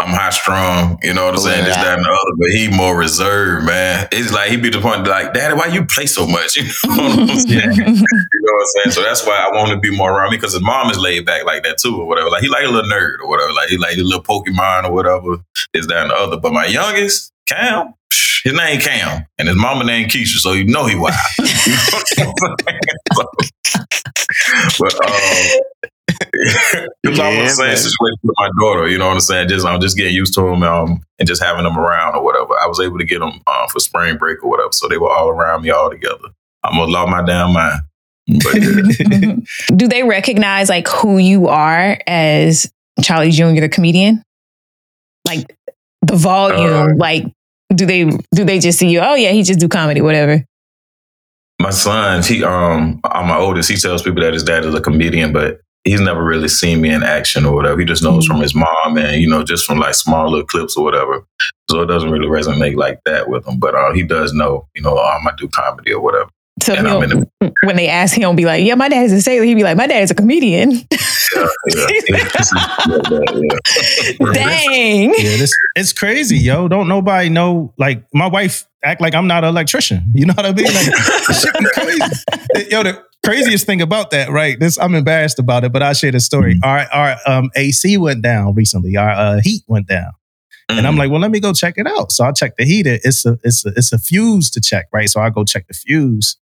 I'm 0.00 0.08
high 0.08 0.30
strong, 0.30 0.98
you 1.04 1.14
know 1.14 1.26
what 1.26 1.34
I'm 1.34 1.40
saying? 1.40 1.64
This, 1.64 1.76
that, 1.76 1.96
and 1.96 2.04
the 2.04 2.08
other, 2.08 2.36
but 2.36 2.50
he 2.50 2.68
more 2.76 2.98
reserved, 2.98 3.66
man. 3.66 4.08
It's 4.10 4.32
like 4.32 4.50
he'd 4.50 4.60
be 4.60 4.68
the 4.70 4.80
point 4.80 5.06
like, 5.06 5.32
Daddy, 5.32 5.54
why 5.54 5.66
you 5.66 5.84
play 5.84 6.06
so 6.06 6.26
much? 6.26 6.56
You 6.56 6.64
know 6.96 7.04
what 7.04 7.30
I'm 7.30 7.36
saying? 7.38 8.04
You 8.42 8.48
know 8.48 8.54
what 8.54 8.62
I'm 8.62 8.66
saying? 8.82 8.92
So 8.94 9.02
that's 9.04 9.24
why 9.24 9.36
I 9.36 9.56
want 9.56 9.70
to 9.70 9.78
be 9.78 9.96
more 9.96 10.12
around 10.18 10.32
me 10.32 10.36
because 10.36 10.52
his 10.52 10.62
mom 10.62 10.90
is 10.90 10.98
laid 10.98 11.24
back 11.24 11.44
like 11.44 11.62
that 11.62 11.78
too, 11.78 12.00
or 12.00 12.08
whatever. 12.08 12.28
Like 12.28 12.42
he 12.42 12.48
like 12.48 12.64
a 12.64 12.68
little 12.68 12.90
nerd 12.90 13.20
or 13.20 13.28
whatever. 13.28 13.52
Like 13.52 13.68
he 13.68 13.76
like 13.76 13.96
a 13.96 14.02
little 14.02 14.20
Pokemon 14.20 14.82
or 14.82 14.92
whatever. 14.92 15.36
Is 15.74 15.86
that 15.86 16.02
and 16.02 16.10
the 16.10 16.16
other. 16.16 16.36
But 16.38 16.52
my 16.52 16.66
youngest, 16.66 17.32
Cam, 17.46 17.94
his 18.42 18.52
name 18.52 18.80
Cam, 18.80 19.26
and 19.38 19.46
his 19.46 19.56
mama 19.56 19.84
name 19.84 20.08
Keisha, 20.08 20.38
so 20.38 20.54
you 20.54 20.64
know 20.64 20.86
he 20.86 20.96
wild. 20.96 21.14
You 22.18 22.24
know 22.24 22.32
what 22.40 22.50
I'm 22.50 22.78
saying? 23.14 23.86
but 24.80 24.94
um, 25.06 25.60
because 27.04 27.20
I'm 27.20 27.38
the 27.38 27.48
same 27.48 27.76
situation 27.76 28.18
with 28.24 28.34
my 28.36 28.48
daughter, 28.60 28.88
you 28.88 28.98
know 28.98 29.06
what 29.06 29.14
I'm 29.14 29.20
saying? 29.20 29.48
Just 29.48 29.64
I'm 29.64 29.80
just 29.80 29.96
getting 29.96 30.14
used 30.14 30.34
to 30.34 30.48
him 30.48 30.64
um, 30.64 31.00
and 31.20 31.28
just 31.28 31.40
having 31.40 31.62
them 31.62 31.78
around 31.78 32.16
or 32.16 32.24
whatever. 32.24 32.54
I 32.60 32.66
was 32.66 32.80
able 32.80 32.98
to 32.98 33.04
get 33.04 33.20
them 33.20 33.40
uh, 33.46 33.68
for 33.68 33.78
spring 33.78 34.16
break 34.18 34.42
or 34.42 34.50
whatever, 34.50 34.72
so 34.72 34.88
they 34.88 34.98
were 34.98 35.10
all 35.10 35.28
around 35.28 35.62
me 35.62 35.70
all 35.70 35.90
together. 35.90 36.28
I'm 36.64 36.76
gonna 36.76 36.90
lost 36.90 37.10
my 37.10 37.24
damn 37.24 37.52
mind. 37.52 37.80
Do 39.76 39.88
they 39.88 40.02
recognize 40.04 40.68
like 40.68 40.88
who 40.88 41.18
you 41.18 41.48
are 41.48 41.98
as 42.06 42.70
Chalee 43.00 43.32
Jr. 43.32 43.60
the 43.60 43.68
comedian? 43.68 44.22
Like 45.26 45.56
the 46.02 46.16
volume, 46.16 46.72
Uh, 46.72 46.94
like 46.96 47.24
do 47.74 47.86
they 47.86 48.04
do 48.34 48.44
they 48.44 48.58
just 48.58 48.78
see 48.78 48.88
you? 48.90 49.00
Oh 49.00 49.14
yeah, 49.14 49.30
he 49.30 49.42
just 49.42 49.60
do 49.60 49.68
comedy, 49.68 50.00
whatever. 50.00 50.44
my 51.60 51.70
son, 51.70 52.22
he 52.22 52.42
um, 52.44 53.00
I'm 53.04 53.28
my 53.28 53.36
oldest. 53.38 53.70
He 53.70 53.76
tells 53.76 54.02
people 54.02 54.22
that 54.22 54.34
his 54.34 54.42
dad 54.44 54.64
is 54.64 54.74
a 54.74 54.80
comedian, 54.80 55.32
but 55.32 55.60
he's 55.84 56.00
never 56.00 56.22
really 56.22 56.48
seen 56.48 56.80
me 56.80 56.90
in 56.92 57.02
action 57.02 57.44
or 57.44 57.54
whatever. 57.54 57.78
He 57.80 57.86
just 57.86 58.02
knows 58.02 58.26
from 58.26 58.40
his 58.40 58.54
mom 58.54 58.96
and 58.98 59.20
you 59.20 59.28
know 59.28 59.42
just 59.44 59.64
from 59.64 59.78
like 59.78 59.94
small 59.94 60.30
little 60.30 60.46
clips 60.46 60.76
or 60.76 60.84
whatever. 60.84 61.24
So 61.70 61.82
it 61.82 61.86
doesn't 61.86 62.10
really 62.10 62.28
resonate 62.28 62.76
like 62.76 63.00
that 63.06 63.28
with 63.28 63.46
him. 63.46 63.58
But 63.58 63.74
uh, 63.74 63.92
he 63.92 64.02
does 64.02 64.32
know, 64.34 64.68
you 64.74 64.82
know, 64.82 64.98
um, 64.98 65.26
I 65.26 65.32
do 65.38 65.48
comedy 65.48 65.92
or 65.92 66.00
whatever. 66.02 66.30
So 66.60 66.74
And 66.74 66.86
I'm 66.86 67.02
in 67.02 67.08
the 67.40 67.52
when 67.64 67.76
they 67.76 67.88
ask 67.88 68.16
him, 68.16 68.36
be 68.36 68.44
like, 68.44 68.64
"Yeah, 68.64 68.74
my 68.76 68.88
dad's 68.88 69.12
a 69.12 69.20
sailor." 69.20 69.44
He'd 69.44 69.54
be 69.54 69.64
like, 69.64 69.76
"My 69.76 69.86
dad 69.86 70.02
is 70.02 70.10
a 70.10 70.14
comedian." 70.14 70.70
yeah, 70.72 70.86
yeah. 71.34 71.46
It's- 71.66 72.52
it's- 72.52 72.52
yeah, 73.10 74.20
yeah. 74.20 74.32
Dang. 74.32 75.14
Yeah, 75.16 75.36
this 75.38 75.56
it's 75.74 75.92
crazy, 75.92 76.38
yo. 76.38 76.68
Don't 76.68 76.88
nobody 76.88 77.28
know. 77.28 77.72
Like 77.78 78.04
my 78.14 78.26
wife 78.26 78.66
act 78.84 79.00
like 79.00 79.14
I'm 79.14 79.26
not 79.26 79.44
an 79.44 79.50
electrician. 79.50 80.04
You 80.14 80.26
know 80.26 80.34
what 80.34 80.46
I 80.46 80.52
mean? 80.52 80.66
Like 80.66 80.86
this 80.86 81.42
shit 81.42 81.54
be 81.58 81.64
crazy. 81.74 82.70
Yo, 82.70 82.82
the 82.82 83.02
craziest 83.24 83.66
thing 83.66 83.80
about 83.80 84.10
that, 84.10 84.28
right? 84.30 84.58
This 84.60 84.78
I'm 84.78 84.94
embarrassed 84.94 85.38
about 85.38 85.64
it, 85.64 85.72
but 85.72 85.82
I'll 85.82 85.94
share 85.94 86.12
the 86.12 86.20
story. 86.20 86.58
Our 86.62 86.86
our 86.92 87.16
um 87.26 87.50
AC 87.56 87.96
went 87.98 88.22
down 88.22 88.54
recently. 88.54 88.96
Our 88.96 89.10
uh, 89.10 89.40
heat 89.42 89.62
went 89.66 89.88
down. 89.88 90.12
And 90.68 90.86
I'm 90.86 90.96
like, 90.96 91.10
well, 91.10 91.20
let 91.20 91.30
me 91.30 91.38
go 91.38 91.52
check 91.52 91.74
it 91.76 91.86
out. 91.86 92.12
So 92.12 92.24
I 92.24 92.32
check 92.32 92.56
the 92.56 92.64
heater. 92.64 92.98
It's 93.04 93.26
a 93.26 93.38
it's 93.44 93.66
a 93.66 93.72
it's 93.76 93.92
a 93.92 93.98
fuse 93.98 94.48
to 94.52 94.60
check, 94.60 94.86
right? 94.90 95.06
So 95.08 95.20
I 95.20 95.28
go 95.28 95.44
check 95.44 95.66
the 95.66 95.74
fuse. 95.74 96.38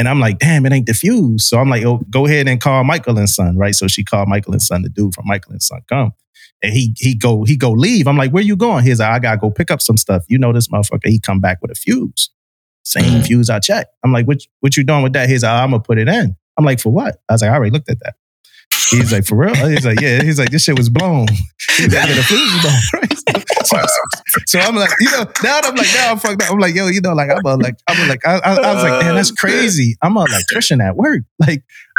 And 0.00 0.08
I'm 0.08 0.18
like, 0.18 0.38
damn, 0.38 0.64
it 0.64 0.72
ain't 0.72 0.86
the 0.86 0.94
fuse. 0.94 1.46
So 1.46 1.58
I'm 1.58 1.68
like, 1.68 1.84
oh, 1.84 2.00
go 2.08 2.24
ahead 2.24 2.48
and 2.48 2.58
call 2.58 2.82
Michael 2.84 3.18
and 3.18 3.28
Son, 3.28 3.58
right? 3.58 3.74
So 3.74 3.86
she 3.86 4.02
called 4.02 4.30
Michael 4.30 4.52
and 4.54 4.62
Son, 4.62 4.80
the 4.80 4.88
dude 4.88 5.14
from 5.14 5.26
Michael 5.26 5.52
and 5.52 5.62
Son, 5.62 5.82
come. 5.90 6.14
And 6.62 6.72
he 6.72 6.94
he 6.96 7.14
go 7.14 7.44
he 7.44 7.54
go 7.54 7.70
leave. 7.70 8.08
I'm 8.08 8.16
like, 8.16 8.30
where 8.32 8.42
you 8.42 8.56
going? 8.56 8.82
He's 8.86 8.98
like, 9.00 9.10
I 9.10 9.18
gotta 9.18 9.36
go 9.36 9.50
pick 9.50 9.70
up 9.70 9.82
some 9.82 9.98
stuff. 9.98 10.24
You 10.28 10.38
know 10.38 10.54
this 10.54 10.68
motherfucker. 10.68 11.08
He 11.08 11.20
come 11.20 11.38
back 11.38 11.58
with 11.60 11.70
a 11.70 11.74
fuse, 11.74 12.30
same 12.82 13.20
Mhm. 13.20 13.26
fuse 13.26 13.50
I 13.50 13.58
checked. 13.58 13.90
I'm 14.02 14.10
like, 14.12 14.26
what 14.26 14.40
what 14.60 14.74
you 14.78 14.84
doing 14.84 15.02
with 15.02 15.12
that? 15.12 15.28
He's 15.28 15.42
like, 15.42 15.52
I'm 15.52 15.70
gonna 15.72 15.82
put 15.82 15.98
it 15.98 16.08
in. 16.08 16.34
I'm 16.56 16.64
like, 16.64 16.80
for 16.80 16.90
what? 16.90 17.16
I 17.28 17.34
was 17.34 17.42
like, 17.42 17.50
I 17.50 17.54
already 17.54 17.72
looked 17.72 17.90
at 17.90 18.00
that. 18.00 18.14
He's 18.90 19.12
like, 19.12 19.24
for 19.24 19.36
real? 19.36 19.54
He's 19.54 19.84
like, 19.84 20.00
yeah. 20.00 20.22
He's 20.22 20.38
like, 20.38 20.50
this 20.50 20.64
shit 20.64 20.76
was 20.76 20.88
blown. 20.88 21.26
He's 21.76 21.92
like, 21.94 22.08
yeah, 22.08 22.14
the 22.14 22.22
fuse 22.22 22.52
was 22.52 22.62
blown. 22.62 23.00
Right? 23.00 23.10
So, 23.62 23.76
so 24.46 24.58
I'm 24.58 24.74
like, 24.74 24.90
you 24.98 25.10
know, 25.10 25.24
now 25.44 25.60
I'm 25.62 25.76
like, 25.76 25.86
now 25.94 26.10
I'm 26.10 26.18
fucked 26.18 26.42
up. 26.42 26.50
I'm 26.50 26.58
like, 26.58 26.74
yo, 26.74 26.88
you 26.88 27.00
know, 27.00 27.12
like 27.12 27.30
I'm 27.30 27.44
a 27.44 27.56
like, 27.56 27.76
I'm 27.86 28.04
a, 28.04 28.08
like, 28.08 28.26
I, 28.26 28.38
I, 28.38 28.54
I 28.54 28.74
was 28.74 28.82
like, 28.82 29.02
man, 29.04 29.14
that's 29.14 29.30
crazy. 29.30 29.96
I'm 30.02 30.16
an 30.16 30.26
electrician 30.28 30.80
at 30.80 30.96
work. 30.96 31.22
Like, 31.38 31.62
uh. 31.62 31.89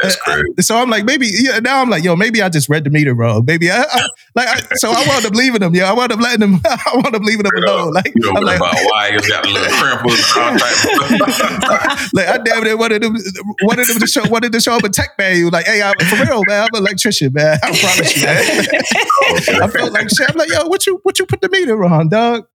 So 0.60 0.78
I'm 0.78 0.90
like, 0.90 1.06
maybe 1.06 1.30
yeah, 1.32 1.60
now 1.60 1.82
I'm 1.82 1.90
like, 1.90 2.04
yo, 2.04 2.16
maybe 2.16 2.42
I 2.42 2.50
just 2.50 2.70
read 2.70 2.84
the 2.84 2.90
meter 2.90 3.14
wrong. 3.14 3.44
Maybe 3.46 3.70
I, 3.70 3.84
I 3.84 4.08
like, 4.36 4.48
I, 4.48 4.76
so 4.76 4.90
I 4.90 5.06
wound 5.08 5.26
up 5.26 5.34
leaving 5.34 5.60
them. 5.60 5.76
Yeah, 5.76 5.90
I 5.90 5.94
wound 5.94 6.12
up 6.12 6.20
letting 6.20 6.40
them. 6.40 6.62
I 6.66 6.92
wound 6.94 7.16
up 7.16 7.22
leaving 7.22 7.46
him 7.46 7.52
alone. 7.64 7.94
Like, 7.94 8.12
You 8.16 8.32
know 8.32 8.38
I'm 8.38 8.44
like, 8.44 8.58
about 8.58 8.74
why 8.74 9.10
it's 9.14 9.28
got 9.28 9.46
a 9.46 9.50
little 9.50 9.68
crimples 9.78 10.36
and 10.36 10.44
all 10.44 10.58
type 10.58 12.02
of 12.02 12.14
like 12.14 12.28
I 12.28 12.38
damn 12.40 12.64
near 12.64 12.78
wanted 12.78 13.04
him, 13.04 13.16
wanted 13.64 13.90
him 13.90 14.00
to 14.00 14.08
show, 14.08 14.28
wanted 14.30 14.52
to 14.54 14.60
show 14.60 14.74
up 14.74 14.84
a 14.84 14.90
tech 14.90 15.16
value. 15.18 15.50
Like, 15.50 15.66
hey, 15.66 15.82
I'm 15.82 15.94
for 16.06 16.24
real, 16.26 16.44
man. 16.48 16.64
I'm 16.64 16.70
an 16.74 16.82
electrician, 16.82 17.34
man. 17.34 17.58
I 17.64 17.68
promise 17.78 18.16
you, 18.18 18.26
man. 18.26 19.64
I 19.64 19.68
felt 19.68 19.94
like 19.94 20.10
shit. 20.10 20.30
I'm 20.30 20.38
like, 20.38 20.50
yo, 20.50 20.68
what 20.68 20.86
you, 20.88 21.00
what 21.04 21.20
you 21.20 21.26
put 21.26 21.42
the 21.42 21.50
meter 21.50 21.84
on, 21.86 22.10
dog? 22.10 22.46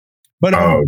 But 0.41 0.55
um, 0.55 0.61
Oh, 0.61 0.85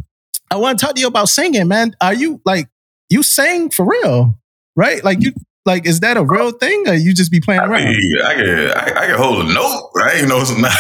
I 0.51 0.57
want 0.57 0.79
to 0.79 0.85
talk 0.87 0.95
to 0.95 1.01
you 1.01 1.07
about 1.07 1.29
singing, 1.29 1.69
man. 1.69 1.95
Are 2.01 2.15
you 2.15 2.41
like 2.45 2.69
you 3.11 3.23
sing 3.23 3.71
for 3.71 3.87
real, 3.87 4.39
right? 4.77 5.03
Like 5.05 5.21
you, 5.21 5.33
like 5.67 5.87
is 5.87 6.01
that 6.01 6.17
a 6.17 6.23
real 6.25 6.51
thing, 6.53 6.89
or 6.89 6.95
you 6.95 7.13
just 7.15 7.31
be 7.31 7.41
playing 7.41 7.61
I, 7.61 7.67
around? 7.67 7.85
mean, 7.85 8.13
I 8.25 8.35
can 8.35 8.49
I, 8.71 9.01
I 9.03 9.07
can 9.07 9.17
hold 9.19 9.45
a 9.49 9.53
note. 9.53 9.91
I 10.03 10.13
ain't 10.19 10.29
know 10.29 10.41
it's 10.41 10.57
not, 10.57 10.73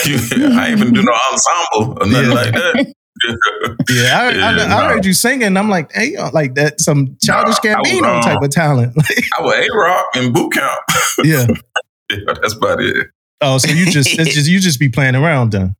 I 0.57 0.68
ain't 0.68 0.79
even 0.81 0.93
do 0.95 1.03
no 1.03 1.12
ensemble 1.33 2.03
or 2.03 2.07
nothing 2.07 2.29
Yeah. 2.31 2.35
like 2.35 2.53
that. 2.53 2.95
Yeah, 3.91 4.20
I, 4.20 4.31
Yeah, 4.31 4.47
I, 4.47 4.51
I 4.51 4.68
no. 4.68 4.89
heard 4.95 5.05
you 5.05 5.12
singing. 5.12 5.57
I'm 5.57 5.68
like, 5.68 5.91
hey, 5.93 6.14
like 6.33 6.55
that, 6.55 6.81
some 6.81 7.16
childish 7.24 7.57
Nah, 7.64 7.70
I 7.72 7.81
was, 7.81 7.89
Gambino 7.91 8.16
um, 8.16 8.22
type 8.22 8.43
of 8.43 8.51
talent. 8.51 8.95
I 9.39 9.43
was 9.43 9.55
A 9.55 9.76
Rock 9.76 10.07
in 10.16 10.33
boot 10.33 10.53
camp. 10.53 10.81
yeah. 11.24 11.47
Yeah, 12.11 12.33
that's 12.41 12.55
about 12.55 12.81
it. 12.81 13.09
Oh, 13.41 13.59
so 13.59 13.72
you 13.72 13.87
just, 13.91 14.09
it's 14.18 14.35
just, 14.35 14.49
you 14.49 14.61
just 14.61 14.79
be 14.79 14.89
playing 14.89 15.16
around 15.16 15.51
then. 15.53 15.74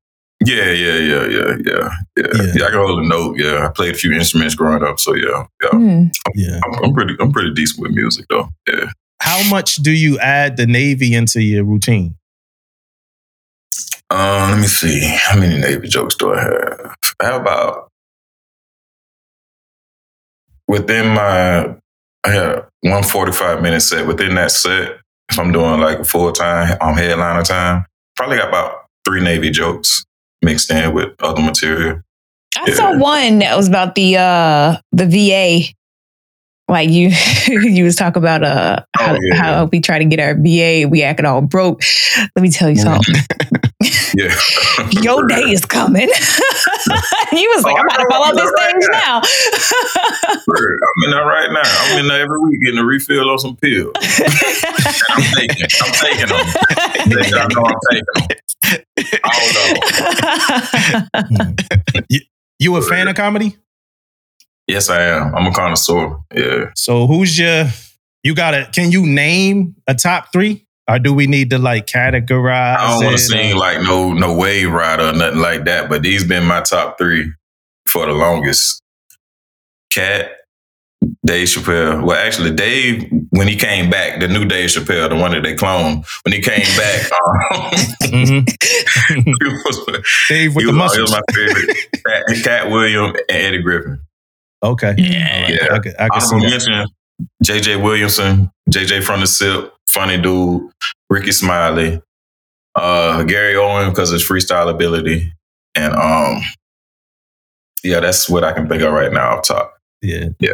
Yeah, 0.45 0.70
yeah, 0.70 0.99
yeah, 0.99 1.26
yeah, 1.26 1.57
yeah, 1.66 1.89
yeah. 2.16 2.32
Yeah. 2.34 2.53
Yeah, 2.55 2.64
I 2.66 2.70
can 2.70 2.78
hold 2.78 3.05
a 3.05 3.09
note. 3.09 3.39
Yeah, 3.39 3.66
I 3.66 3.72
played 3.72 3.95
a 3.95 3.99
few 3.99 4.12
instruments 4.12 4.55
growing 4.55 4.84
up, 4.84 5.01
so 5.01 5.14
yeah, 5.14 5.47
yeah. 5.62 5.70
Hmm. 5.70 6.05
Yeah. 6.34 6.61
I'm, 6.64 6.84
I'm 6.84 6.95
pretty, 6.95 7.16
I'm 7.18 7.32
pretty 7.32 7.53
decent 7.55 7.82
with 7.82 7.93
music 7.93 8.26
though. 8.30 8.49
Yeah. 8.68 8.91
How 9.20 9.43
much 9.51 9.76
do 9.76 9.91
you 9.91 10.18
add 10.20 10.57
the 10.57 10.66
Navy 10.66 11.14
into 11.14 11.43
your 11.43 11.64
routine? 11.64 12.14
Um, 14.11 14.53
let 14.53 14.61
me 14.61 14.66
see. 14.68 15.01
How 15.01 15.39
many 15.39 15.59
Navy 15.59 15.89
jokes 15.89 16.14
do 16.14 16.32
I 16.32 16.41
have? 16.41 16.95
I 17.20 17.24
have 17.26 17.41
about 17.43 17.91
within 20.68 21.09
my 21.09 21.74
I 22.24 22.30
had 22.30 22.64
one 22.82 23.03
45 23.03 23.61
minute 23.61 23.80
set. 23.80 24.07
Within 24.07 24.36
that 24.36 24.53
set, 24.53 24.99
if 25.30 25.39
I'm 25.39 25.51
doing 25.51 25.80
like 25.80 26.05
full 26.05 26.32
time, 26.32 26.76
I'm 26.80 26.97
headliner 26.97 27.43
time, 27.43 27.86
probably 28.16 28.39
got 28.39 28.49
about 28.49 28.86
three 29.05 29.20
Navy 29.20 29.51
jokes 29.51 30.05
mixed 30.49 30.71
in 30.71 30.95
with 30.95 31.15
other 31.21 31.43
material. 31.43 32.01
I 32.57 32.71
saw 32.73 32.97
one 32.99 33.39
that 33.41 33.57
was 33.57 33.69
about 33.69 33.95
the 33.95 34.17
uh 34.17 34.77
the 34.93 35.07
VA. 35.07 35.75
Like 36.71 36.91
you, 36.91 37.09
you 37.47 37.85
was 37.85 37.97
talking 37.97 38.23
about 38.23 38.43
uh 38.43 38.81
how, 38.97 39.15
Oh, 39.15 39.19
yeah, 39.23 39.35
how 39.35 39.65
we 39.67 39.81
try 39.81 39.99
to 39.99 40.05
get 40.05 40.21
our 40.21 40.35
VA, 40.35 40.87
we 40.89 41.03
acting 41.03 41.25
all 41.27 41.41
broke. 41.41 41.83
Let 42.37 42.43
me 42.43 42.51
tell 42.51 42.69
you 42.71 42.77
something. 42.77 43.15
Yeah. 44.15 44.35
Your 45.03 45.27
day 45.29 45.43
is 45.43 45.65
coming. 45.65 46.09
he 47.31 47.47
was 47.49 47.63
like, 47.63 47.77
Oh, 47.77 47.79
I'm 47.79 47.85
about 47.87 47.97
to 47.99 48.07
follow 48.11 48.25
fall 48.25 48.31
off 48.31 48.35
know 48.35 48.43
this 48.43 48.53
right 48.57 48.83
stage 48.83 48.89
now. 48.91 49.21
now. 49.21 49.23
I'm 50.49 51.05
in 51.05 51.11
there 51.11 51.27
right 51.27 51.53
now. 51.53 51.61
I'm 51.93 51.99
in 52.01 52.09
there 52.09 52.23
every 52.23 52.41
week 52.41 52.61
getting 52.63 52.81
a 52.81 52.85
refill 52.85 53.31
on 53.31 53.39
some 53.39 53.55
pills. 53.57 53.93
I'm 55.11 55.23
taking, 55.37 55.67
I'm 55.83 55.93
taking 55.93 56.27
them. 56.27 56.47
They 57.09 57.31
know 57.31 57.65
I'm 57.65 57.75
taking 57.91 58.05
them. 58.15 58.39
Of 58.65 58.83
them. 61.23 61.57
you, 62.09 62.21
you 62.59 62.77
a 62.77 62.83
fan 62.83 63.09
of 63.09 63.17
comedy? 63.17 63.57
Yes, 64.67 64.91
I 64.91 65.03
am. 65.03 65.35
I'm 65.35 65.47
a 65.47 65.53
connoisseur. 65.53 66.19
Yeah. 66.35 66.71
So 66.75 67.07
who's 67.07 67.39
your, 67.39 67.67
you 68.23 68.35
got 68.35 68.51
to, 68.53 68.69
can 68.73 68.91
you 68.93 69.07
name 69.07 69.77
a 69.87 69.95
top 69.95 70.33
three? 70.33 70.67
Or 70.91 70.99
do 70.99 71.13
we 71.13 71.27
need 71.27 71.51
to 71.51 71.59
like 71.59 71.87
categorize? 71.87 72.79
I 72.79 72.89
don't 72.95 73.05
wanna 73.05 73.19
sing 73.19 73.53
or- 73.53 73.59
like 73.59 73.83
no 73.83 74.15
no 74.15 74.33
wave 74.35 74.71
rider 74.71 75.09
or 75.09 75.13
nothing 75.13 75.41
like 75.41 75.67
that, 75.67 75.91
but 75.91 76.01
these 76.01 76.25
been 76.25 76.47
my 76.47 76.63
top 76.63 76.97
three 76.97 77.31
for 77.87 78.07
the 78.07 78.13
longest. 78.13 78.81
Katt, 79.93 80.31
Dave 81.25 81.49
Chappelle. 81.49 82.05
Well, 82.05 82.17
actually, 82.17 82.53
Dave 82.55 83.11
when 83.31 83.47
he 83.49 83.57
came 83.57 83.91
back, 83.91 84.21
the 84.21 84.29
new 84.29 84.45
Dave 84.45 84.71
Chappelle, 84.71 85.09
the 85.09 85.17
one 85.17 85.33
that 85.33 85.43
they 85.43 85.55
cloned, 85.55 86.05
when 86.25 86.33
he 86.33 86.41
came 86.41 86.65
back, 86.77 87.11
um, 87.55 87.71
Mhm. 88.09 88.49
he 89.25 89.33
was, 89.65 90.03
Dave 90.29 90.55
with 90.55 90.65
he 90.65 90.71
the 90.73 90.79
was, 90.79 90.95
he 90.95 91.01
was 91.03 91.11
muscles. 91.11 91.13
my 91.13 91.21
favorite. 91.35 91.77
Katt, 92.07 92.25
Katt 92.45 92.71
William 92.71 93.07
and 93.07 93.23
Eddie 93.31 93.63
Griffin. 93.63 94.01
Okay. 94.63 94.95
Yeah. 94.99 95.35
All 95.37 95.43
right. 95.43 95.51
Yeah. 95.55 95.75
I 95.75 95.79
can, 95.79 95.95
I 95.99 96.09
can 96.09 96.21
see 96.21 96.35
Honorable 96.37 96.51
that. 96.51 96.67
mention: 96.69 96.87
JJ 97.45 97.83
Williamson, 97.83 98.51
JJ 98.71 99.03
from 99.05 99.21
the 99.21 99.27
SIP, 99.27 99.73
funny 99.89 100.21
dude, 100.21 100.71
Rickey 101.11 101.33
Smiley, 101.33 102.01
uh, 102.75 103.23
Gary 103.25 103.57
Owen 103.57 103.91
because 103.91 104.11
of 104.11 104.15
his 104.21 104.29
freestyle 104.29 104.69
ability, 104.71 105.33
and 105.75 105.95
um, 105.95 106.41
yeah, 107.85 108.01
that's 108.01 108.29
what 108.29 108.43
I 108.45 108.53
can 108.53 108.69
think 108.69 108.83
of 108.83 108.93
right 108.93 109.13
now 109.13 109.37
up 109.37 109.45
top. 109.45 109.75
Yeah. 110.03 110.29
Yeah. 110.41 110.53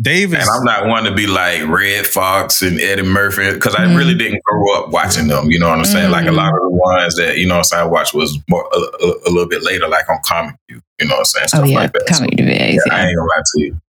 Da- 0.00 0.10
Dave 0.12 0.34
is, 0.34 0.40
And 0.40 0.48
I'm 0.50 0.64
not 0.64 0.86
one 0.88 1.04
to 1.04 1.12
be 1.14 1.26
like 1.26 1.66
Redd 1.66 2.06
Foxx 2.06 2.62
and 2.62 2.78
Eddie 2.80 3.02
Murphy 3.02 3.50
because 3.52 3.74
I 3.74 3.84
Mhm. 3.86 3.96
really 3.96 4.14
didn't 4.14 4.42
grow 4.44 4.74
up 4.78 4.90
watching 4.90 5.26
them. 5.28 5.50
You 5.50 5.58
know 5.58 5.68
what 5.68 5.78
I'm 5.78 5.84
saying? 5.84 6.10
Like 6.10 6.26
a 6.26 6.32
lot 6.32 6.48
of 6.52 6.60
the 6.60 6.70
ones 6.70 7.16
that 7.16 7.38
you 7.38 7.46
know 7.46 7.54
what 7.54 7.58
I'm 7.58 7.64
saying 7.64 7.82
I 7.82 7.86
watched 7.86 8.12
was 8.14 8.38
more 8.48 8.68
a, 8.72 8.76
a, 8.78 9.12
a 9.26 9.30
little 9.30 9.48
bit 9.48 9.62
later, 9.62 9.88
like 9.88 10.08
on 10.10 10.18
Comic 10.24 10.56
View. 10.68 10.80
You 11.00 11.08
know 11.08 11.14
what 11.14 11.20
I'm 11.20 11.24
saying? 11.24 11.44
oh 11.44 11.56
Stuff 11.58 11.68
yeah, 11.68 11.76
like 11.78 11.92
that. 11.94 12.08
So, 12.08 12.14
comedy 12.24 12.42
yeah, 12.42 12.52
Yeah. 12.72 12.78
I 12.92 13.06
ain't 13.06 13.16
gonna 13.16 13.28
lie 13.28 13.42
to 13.54 13.60
you. 13.62 13.80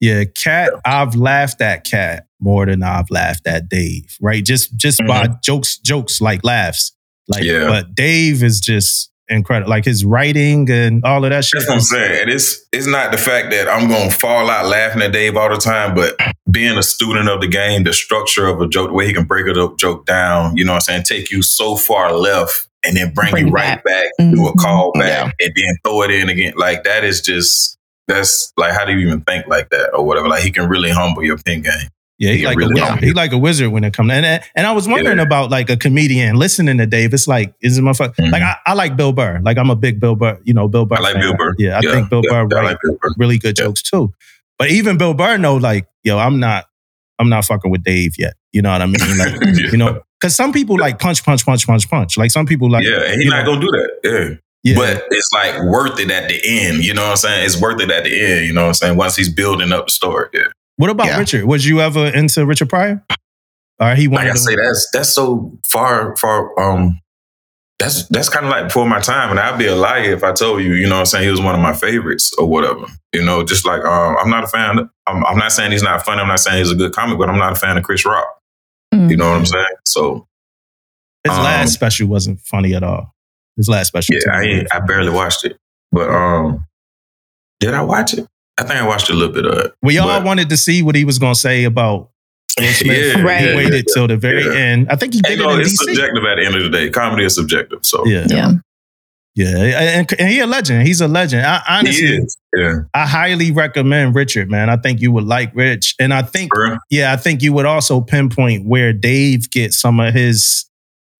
yeah, 0.00 0.24
Katt, 0.34 0.70
I've 0.84 1.14
laughed 1.14 1.60
at 1.62 1.84
Katt 1.84 2.26
more 2.40 2.66
than 2.66 2.82
I've 2.82 3.10
laughed 3.10 3.46
at 3.46 3.68
Dave, 3.68 4.16
right? 4.20 4.44
Just 4.44 4.76
just 4.76 5.00
by 5.06 5.28
jokes, 5.42 5.78
jokes 5.78 6.20
like 6.20 6.44
laughs. 6.44 6.92
Like, 7.26 7.42
Mm-hmm. 7.44 7.62
Yeah. 7.62 7.68
but 7.68 7.94
Dave 7.94 8.42
is 8.42 8.60
just 8.60 9.10
incredible. 9.28 9.70
Like 9.70 9.84
his 9.84 10.04
writing 10.04 10.70
and 10.70 11.04
all 11.04 11.24
of 11.24 11.30
that 11.30 11.44
shit. 11.44 11.60
That's 11.60 11.68
what 11.68 11.74
I'm 11.76 11.80
saying. 11.80 12.22
And 12.22 12.30
it's 12.30 12.64
it's 12.72 12.86
not 12.86 13.12
the 13.12 13.18
fact 13.18 13.50
that 13.50 13.68
I'm 13.68 13.88
gonna 13.88 14.10
fall 14.10 14.50
out 14.50 14.66
laughing 14.66 15.02
at 15.02 15.12
Dave 15.12 15.36
all 15.36 15.50
the 15.50 15.56
time, 15.56 15.94
but 15.94 16.16
being 16.50 16.76
a 16.78 16.82
student 16.82 17.28
of 17.28 17.40
the 17.40 17.48
game, 17.48 17.84
the 17.84 17.92
structure 17.92 18.46
of 18.46 18.60
a 18.60 18.68
joke, 18.68 18.88
the 18.88 18.94
way 18.94 19.06
he 19.06 19.12
can 19.12 19.24
break 19.24 19.46
a 19.46 19.74
joke 19.76 20.06
down, 20.06 20.56
you 20.56 20.64
know 20.64 20.72
what 20.72 20.88
I'm 20.88 21.02
saying, 21.02 21.02
take 21.04 21.30
you 21.30 21.42
so 21.42 21.76
far 21.76 22.12
left 22.12 22.68
and 22.84 22.96
then 22.96 23.12
bring, 23.12 23.30
Bring 23.32 23.46
you 23.48 23.52
right 23.52 23.82
back. 23.82 23.84
back, 23.84 24.04
do 24.18 24.24
a 24.24 24.28
mm-hmm. 24.50 24.58
call 24.58 24.92
back, 24.92 25.34
Yeah. 25.40 25.46
and 25.46 25.52
then 25.54 25.76
throw 25.84 26.02
it 26.02 26.10
in 26.10 26.28
again. 26.28 26.54
Like 26.56 26.84
that 26.84 27.04
is 27.04 27.20
just 27.20 27.76
that's 28.06 28.52
like 28.56 28.72
how 28.72 28.84
do 28.84 28.92
you 28.92 29.06
even 29.06 29.20
think 29.22 29.46
like 29.46 29.70
that 29.70 29.94
or 29.94 30.04
whatever? 30.04 30.28
Like 30.28 30.42
he 30.42 30.50
can 30.50 30.68
really 30.68 30.90
humble 30.90 31.22
your 31.22 31.38
pin 31.38 31.62
game. 31.62 31.88
Yeah, 32.18 32.32
he 32.32 32.42
Yeah, 32.42 32.48
like 32.48 32.58
really 32.58 32.80
a, 32.80 32.96
he 32.96 33.12
like 33.12 33.32
a 33.32 33.38
wizard 33.38 33.68
when 33.70 33.84
it 33.84 33.92
comes. 33.94 34.10
And 34.10 34.26
and 34.26 34.66
I 34.66 34.72
was 34.72 34.88
wondering 34.88 35.18
Yeah. 35.18 35.22
about 35.24 35.50
like 35.50 35.70
a 35.70 35.76
comedian 35.76 36.36
listening 36.36 36.78
to 36.78 36.86
Dave. 36.86 37.14
It's 37.14 37.28
like 37.28 37.54
is 37.62 37.78
it 37.78 37.82
motherfucker? 37.82 38.16
Mhm. 38.16 38.32
Like 38.32 38.42
I, 38.42 38.56
I 38.66 38.72
like 38.74 38.96
Bill 38.96 39.12
Burr. 39.12 39.40
Like 39.42 39.56
I'm 39.58 39.70
a 39.70 39.76
big 39.76 40.00
Bill 40.00 40.16
Burr. 40.16 40.38
You 40.44 40.52
know 40.54 40.66
Bill 40.68 40.84
Burr. 40.84 40.96
I 40.96 41.00
like 41.00 41.12
fan. 41.14 41.22
Bill 41.22 41.36
Burr. 41.36 41.54
Yeah, 41.58 41.76
I 41.78 41.80
Yeah, 41.82 41.92
think 41.92 42.10
Bill 42.10 42.22
yeah, 42.24 42.30
Burr 42.44 42.56
I 42.58 42.62
write 42.62 42.64
like 42.64 43.12
really 43.16 43.38
good 43.38 43.54
jokes 43.56 43.82
too. 43.82 44.12
But 44.58 44.70
even 44.70 44.98
Bill 44.98 45.14
Burr 45.14 45.38
know 45.38 45.56
like 45.56 45.86
yo, 46.02 46.18
I'm 46.18 46.40
not 46.40 46.64
I'm 47.20 47.28
not 47.28 47.44
fucking 47.44 47.70
with 47.70 47.84
Dave 47.84 48.12
yet. 48.18 48.34
You 48.52 48.62
know 48.62 48.72
what 48.72 48.82
I 48.82 48.86
mean? 48.86 49.18
Like 49.18 49.56
you 49.72 49.78
know, 49.78 50.02
because 50.20 50.34
some 50.34 50.52
people 50.52 50.76
like 50.78 50.98
punch, 50.98 51.24
punch, 51.24 51.44
punch, 51.46 51.66
punch, 51.66 51.88
punch. 51.88 52.16
Like 52.18 52.30
some 52.32 52.46
people 52.46 52.68
like 52.70 52.84
yeah, 52.84 53.14
he's 53.14 53.26
not 53.26 53.44
know, 53.44 53.52
gonna 53.54 53.60
do 53.60 53.66
that. 53.70 53.90
Yeah. 54.64 54.72
yeah. 54.72 54.76
But 54.76 55.04
it's 55.10 55.30
like 55.32 55.62
worth 55.64 56.00
it 56.00 56.10
at 56.10 56.28
the 56.28 56.40
end. 56.44 56.84
You 56.84 56.94
know 56.94 57.02
what 57.02 57.10
I'm 57.10 57.16
saying? 57.16 57.44
It's 57.46 57.60
worth 57.60 57.80
it 57.80 57.90
at 57.92 58.02
the 58.04 58.20
end. 58.20 58.46
You 58.46 58.52
know 58.52 58.62
what 58.62 58.68
I'm 58.68 58.74
saying? 58.74 58.96
Once 58.96 59.14
he's 59.14 59.32
building 59.32 59.70
up 59.72 59.86
the 59.86 59.92
story. 59.92 60.28
Yeah. 60.32 60.48
What 60.78 60.90
about 60.90 61.08
Yeah. 61.08 61.18
Richard? 61.18 61.44
Was 61.44 61.66
you 61.66 61.80
ever 61.80 62.06
into 62.06 62.46
Richard 62.46 62.68
Pryor? 62.70 63.04
Or 63.80 63.94
he 63.94 64.08
like 64.08 64.16
wanted 64.18 64.30
I 64.30 64.32
to 64.32 64.38
say, 64.38 64.56
that's 64.56 64.88
that's 64.92 65.08
so 65.10 65.58
far, 65.68 66.16
far. 66.16 66.58
Um, 66.58 67.00
that's 67.78 68.08
that's 68.08 68.28
kind 68.28 68.44
of 68.46 68.50
like 68.50 68.64
before 68.64 68.88
my 68.88 68.98
time, 69.00 69.30
and 69.30 69.38
I'd 69.38 69.58
be 69.58 69.66
a 69.66 69.76
liar 69.76 70.12
if 70.12 70.24
I 70.24 70.32
told 70.32 70.62
you, 70.62 70.74
you 70.74 70.88
know, 70.88 70.96
what 70.96 71.00
I'm 71.00 71.06
saying 71.06 71.24
he 71.24 71.30
was 71.30 71.40
one 71.40 71.54
of 71.54 71.60
my 71.60 71.72
favorites 71.72 72.32
or 72.38 72.48
whatever. 72.48 72.86
You 73.12 73.24
know, 73.24 73.44
just 73.44 73.64
like 73.66 73.84
um, 73.84 74.16
I'm 74.20 74.30
not 74.30 74.44
a 74.44 74.46
fan. 74.48 74.88
I'm, 75.06 75.26
I'm 75.26 75.38
not 75.38 75.52
saying 75.52 75.70
he's 75.72 75.82
not 75.82 76.04
funny. 76.04 76.20
I'm 76.20 76.28
not 76.28 76.40
saying 76.40 76.58
he's 76.58 76.72
a 76.72 76.76
good 76.76 76.92
comic, 76.92 77.18
but 77.18 77.28
I'm 77.28 77.38
not 77.38 77.52
a 77.52 77.56
fan 77.56 77.76
of 77.76 77.84
Chris 77.84 78.04
Rock. 78.04 78.26
Mm. 78.94 79.10
You 79.10 79.16
know 79.16 79.30
what 79.30 79.36
I'm 79.36 79.46
saying? 79.46 79.66
So 79.84 80.26
his 81.24 81.32
um, 81.32 81.44
last 81.44 81.72
special 81.72 82.08
wasn't 82.08 82.40
funny 82.40 82.74
at 82.74 82.82
all. 82.82 83.14
His 83.56 83.68
last 83.68 83.88
special. 83.88 84.16
yeah, 84.16 84.32
I 84.32 84.64
I 84.76 84.80
barely 84.80 85.10
watched 85.10 85.44
it, 85.44 85.56
but 85.92 86.08
um, 86.10 86.64
did 87.60 87.74
I 87.74 87.82
watch 87.82 88.14
it? 88.14 88.26
I 88.58 88.62
think 88.64 88.72
I 88.80 88.86
watched 88.86 89.08
a 89.10 89.14
little 89.14 89.32
bit 89.32 89.46
of 89.46 89.58
it. 89.58 89.72
we 89.82 89.98
all 89.98 90.22
wanted 90.22 90.48
to 90.50 90.56
see 90.56 90.82
what 90.82 90.94
he 90.94 91.04
was 91.04 91.18
going 91.18 91.34
to 91.34 91.38
say 91.40 91.64
about 91.64 92.10
Will 92.58 92.66
Smith. 92.72 93.16
Yeah, 93.16 93.22
Right. 93.22 93.40
He 93.50 93.56
waited 93.56 93.86
till 93.94 94.08
the 94.08 94.16
very 94.16 94.44
yeah. 94.44 94.52
end. 94.60 94.88
I 94.90 94.96
think 94.96 95.14
he 95.14 95.20
Hey, 95.24 95.36
did 95.36 95.42
no, 95.44 95.50
it 95.50 95.54
in 95.54 95.60
it's 95.60 95.72
DC. 95.82 95.84
subjective 95.94 96.24
at 96.24 96.36
the 96.36 96.44
end 96.46 96.56
of 96.56 96.62
the 96.64 96.70
day. 96.70 96.90
Comedy 96.90 97.24
is 97.24 97.34
subjective. 97.36 97.78
So 97.82 98.04
Yeah, 98.06 98.26
Yeah. 98.28 98.52
yeah, 99.36 99.98
and, 100.00 100.12
and 100.18 100.28
he 100.28 100.40
a 100.40 100.46
legend. 100.46 100.86
He's 100.86 101.00
a 101.00 101.06
legend. 101.06 101.46
I, 101.46 101.58
he 101.58 101.62
honestly, 101.68 102.06
is. 102.16 102.36
Yeah. 102.56 102.74
I 102.94 103.06
highly 103.06 103.52
recommend 103.52 104.16
Richard, 104.16 104.50
man. 104.50 104.68
I 104.70 104.76
think 104.76 105.00
you 105.00 105.12
would 105.12 105.24
like 105.24 105.54
Rich, 105.54 105.94
and 106.00 106.12
I 106.12 106.22
think, 106.22 106.52
For 106.52 106.78
yeah, 106.90 107.12
I 107.12 107.16
think 107.16 107.42
you 107.42 107.52
would 107.52 107.66
also 107.66 108.00
pinpoint 108.00 108.66
where 108.66 108.92
Dave 108.92 109.50
gets 109.52 109.78
some 109.80 110.00
of 110.00 110.12
his 110.14 110.64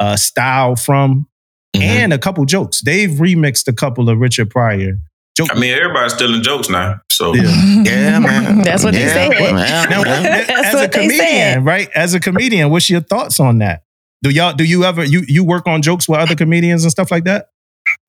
uh, 0.00 0.16
style 0.16 0.74
from, 0.74 1.28
Mhm. 1.76 1.82
and 1.82 2.12
a 2.12 2.18
couple 2.18 2.44
jokes. 2.46 2.80
Dave 2.80 3.10
remixed 3.20 3.68
a 3.68 3.72
couple 3.72 4.08
of 4.08 4.18
Richard 4.18 4.50
Pryor 4.50 4.98
jokes. 5.38 5.50
I 5.54 5.58
mean, 5.58 5.72
everybody's 5.74 6.14
stealing 6.14 6.42
jokes 6.42 6.68
now. 6.68 7.00
So 7.10 7.34
Yeah. 7.34 7.42
Yeah, 7.84 8.18
man. 8.18 8.62
That's 8.62 8.84
what 8.84 8.92
Yeah, 8.94 9.28
they 9.28 9.36
said. 9.36 9.54
man. 9.54 9.90
Now, 9.90 10.02
as 10.02 10.74
a 10.74 10.88
comedian, 10.88 11.64
right? 11.64 11.88
As 11.94 12.14
a 12.14 12.20
comedian, 12.20 12.70
what's 12.70 12.90
your 12.90 13.00
thoughts 13.00 13.40
on 13.40 13.58
that? 13.58 13.82
Do 14.22 14.30
y'all 14.30 14.52
do 14.52 14.64
you 14.64 14.84
ever 14.84 15.04
you 15.04 15.24
you 15.28 15.44
work 15.44 15.66
on 15.68 15.80
jokes 15.82 16.08
with 16.08 16.18
other 16.18 16.34
comedians 16.34 16.82
and 16.84 16.90
stuff 16.90 17.10
like 17.10 17.24
that? 17.24 17.50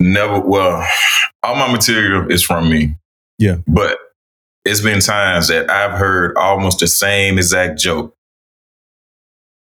never. 0.02 0.40
Well, 0.42 0.86
all 1.44 1.56
my 1.56 1.72
material 1.72 2.30
is 2.32 2.44
from 2.44 2.70
me. 2.70 2.96
Yeah. 3.38 3.58
But 3.68 3.98
it's 4.66 4.82
been 4.82 5.00
times 5.00 5.48
that 5.48 5.70
I've 5.70 5.98
heard 5.98 6.36
almost 6.38 6.80
the 6.80 6.88
same 6.88 7.38
exact 7.38 7.80
joke. 7.80 8.14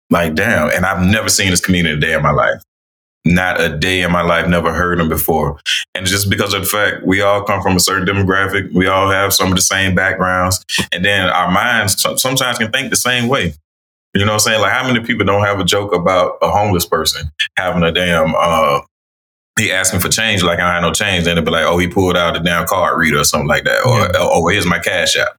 Like, 0.08 0.34
damn. 0.34 0.70
And 0.70 0.86
I've 0.86 1.04
never 1.04 1.28
seen 1.28 1.50
this 1.50 1.60
comedian 1.60 1.98
a 1.98 2.00
day 2.00 2.14
in 2.14 2.22
my 2.22 2.30
life. 2.30 2.62
Not 3.28 3.60
a 3.60 3.76
day 3.76 4.02
in 4.02 4.12
my 4.12 4.22
life, 4.22 4.46
never 4.46 4.72
heard 4.72 5.00
him 5.00 5.08
before. 5.08 5.58
And 5.96 6.06
just 6.06 6.30
because 6.30 6.54
of 6.54 6.62
the 6.62 6.68
fact 6.68 7.04
we 7.04 7.22
all 7.22 7.42
come 7.42 7.60
from 7.60 7.74
a 7.74 7.80
certain 7.80 8.06
demographic, 8.06 8.72
we 8.72 8.86
all 8.86 9.10
have 9.10 9.34
some 9.34 9.48
of 9.48 9.56
the 9.56 9.62
same 9.62 9.96
backgrounds. 9.96 10.64
And 10.92 11.04
then 11.04 11.28
our 11.28 11.50
minds 11.50 12.00
sometimes 12.22 12.58
can 12.58 12.70
think 12.70 12.90
the 12.90 12.96
same 12.96 13.26
way. 13.26 13.54
You 14.14 14.24
know 14.24 14.26
what 14.26 14.32
I'm 14.34 14.38
saying? 14.38 14.60
Like, 14.60 14.72
how 14.72 14.86
many 14.86 15.04
people 15.04 15.26
don't 15.26 15.44
have 15.44 15.58
a 15.58 15.64
joke 15.64 15.92
about 15.92 16.38
a 16.40 16.48
homeless 16.48 16.86
person 16.86 17.30
having 17.58 17.82
a 17.82 17.90
damn, 17.90 18.32
uh, 18.38 18.80
he 19.58 19.72
asking 19.72 20.00
for 20.00 20.08
change, 20.08 20.44
like 20.44 20.60
I 20.60 20.74
had 20.74 20.80
no 20.80 20.92
change. 20.92 21.24
Then 21.24 21.32
it'd 21.32 21.44
be 21.44 21.50
like, 21.50 21.66
oh, 21.66 21.78
he 21.78 21.88
pulled 21.88 22.16
out 22.16 22.36
a 22.36 22.40
damn 22.40 22.66
card 22.66 22.96
reader 22.96 23.18
or 23.18 23.24
something 23.24 23.48
like 23.48 23.64
that. 23.64 23.84
Or, 23.84 24.08
oh, 24.14 24.46
here's 24.46 24.66
my 24.66 24.78
cash 24.78 25.16
app. 25.16 25.36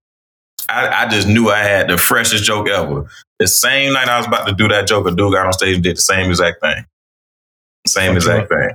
I, 0.70 1.06
I 1.06 1.08
just 1.08 1.28
knew 1.28 1.50
I 1.50 1.60
had 1.60 1.88
the 1.88 1.98
freshest 1.98 2.44
joke 2.44 2.68
ever. 2.68 3.08
The 3.40 3.48
same 3.48 3.94
night 3.94 4.10
I 4.10 4.18
was 4.18 4.28
about 4.28 4.46
to 4.48 4.54
do 4.54 4.68
that 4.68 4.88
joke, 4.88 5.08
a 5.08 5.12
dude 5.12 5.32
got 5.32 5.46
on 5.46 5.54
stage 5.54 5.76
and 5.76 5.84
did 5.84 5.96
the 5.98 6.02
same 6.02 6.30
exact 6.30 6.60
thing. 6.62 6.86
Same 7.88 8.10
Fuck 8.14 8.16
exact 8.18 8.50
thing. 8.50 8.70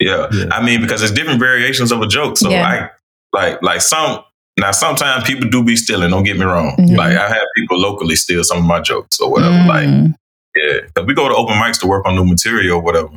Yeah. 0.00 0.28
Yeah. 0.32 0.44
I 0.52 0.64
mean, 0.64 0.80
because 0.80 1.02
it's 1.02 1.12
different 1.12 1.40
variations 1.40 1.90
of 1.92 2.00
a 2.00 2.06
joke. 2.06 2.38
So 2.38 2.50
Yeah. 2.50 2.66
I 2.66 2.90
like 3.36 3.62
like 3.62 3.80
some 3.80 4.22
now 4.58 4.70
sometimes 4.72 5.24
people 5.24 5.48
do 5.48 5.62
be 5.62 5.76
stealing, 5.76 6.10
don't 6.10 6.24
get 6.24 6.36
me 6.38 6.44
wrong. 6.44 6.74
Mhm. 6.78 6.96
Like 6.96 7.16
I 7.16 7.28
have 7.28 7.42
people 7.56 7.78
locally 7.78 8.16
steal 8.16 8.42
some 8.44 8.58
of 8.58 8.64
my 8.64 8.80
jokes 8.80 9.18
or 9.20 9.30
whatever. 9.30 9.54
Like 9.66 9.86
Mm. 9.88 10.14
yeah, 10.56 10.80
because 10.86 11.06
we 11.06 11.14
go 11.14 11.28
to 11.28 11.34
open 11.34 11.54
mics 11.56 11.78
to 11.80 11.86
work 11.86 12.06
on 12.06 12.14
new 12.16 12.24
material 12.24 12.76
or 12.78 12.82
whatever. 12.82 13.08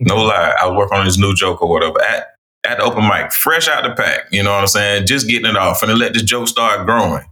No 0.00 0.16
lie, 0.16 0.54
I 0.60 0.66
was 0.66 0.76
working 0.76 0.98
on 0.98 1.04
this 1.06 1.18
new 1.18 1.34
joke 1.34 1.62
or 1.62 1.68
whatever 1.70 2.02
at 2.02 2.28
at 2.66 2.78
the 2.78 2.84
open 2.84 3.06
mic, 3.06 3.32
fresh 3.32 3.68
out 3.68 3.84
the 3.84 3.90
pack. 3.90 4.22
You 4.32 4.42
know 4.42 4.50
what 4.52 4.60
I'm 4.60 4.66
saying? 4.66 5.06
Just 5.06 5.28
getting 5.28 5.48
it 5.48 5.56
off 5.56 5.82
and 5.82 5.90
then 5.90 5.98
let 5.98 6.14
this 6.14 6.22
joke 6.22 6.48
start 6.48 6.84
growing. 6.84 7.24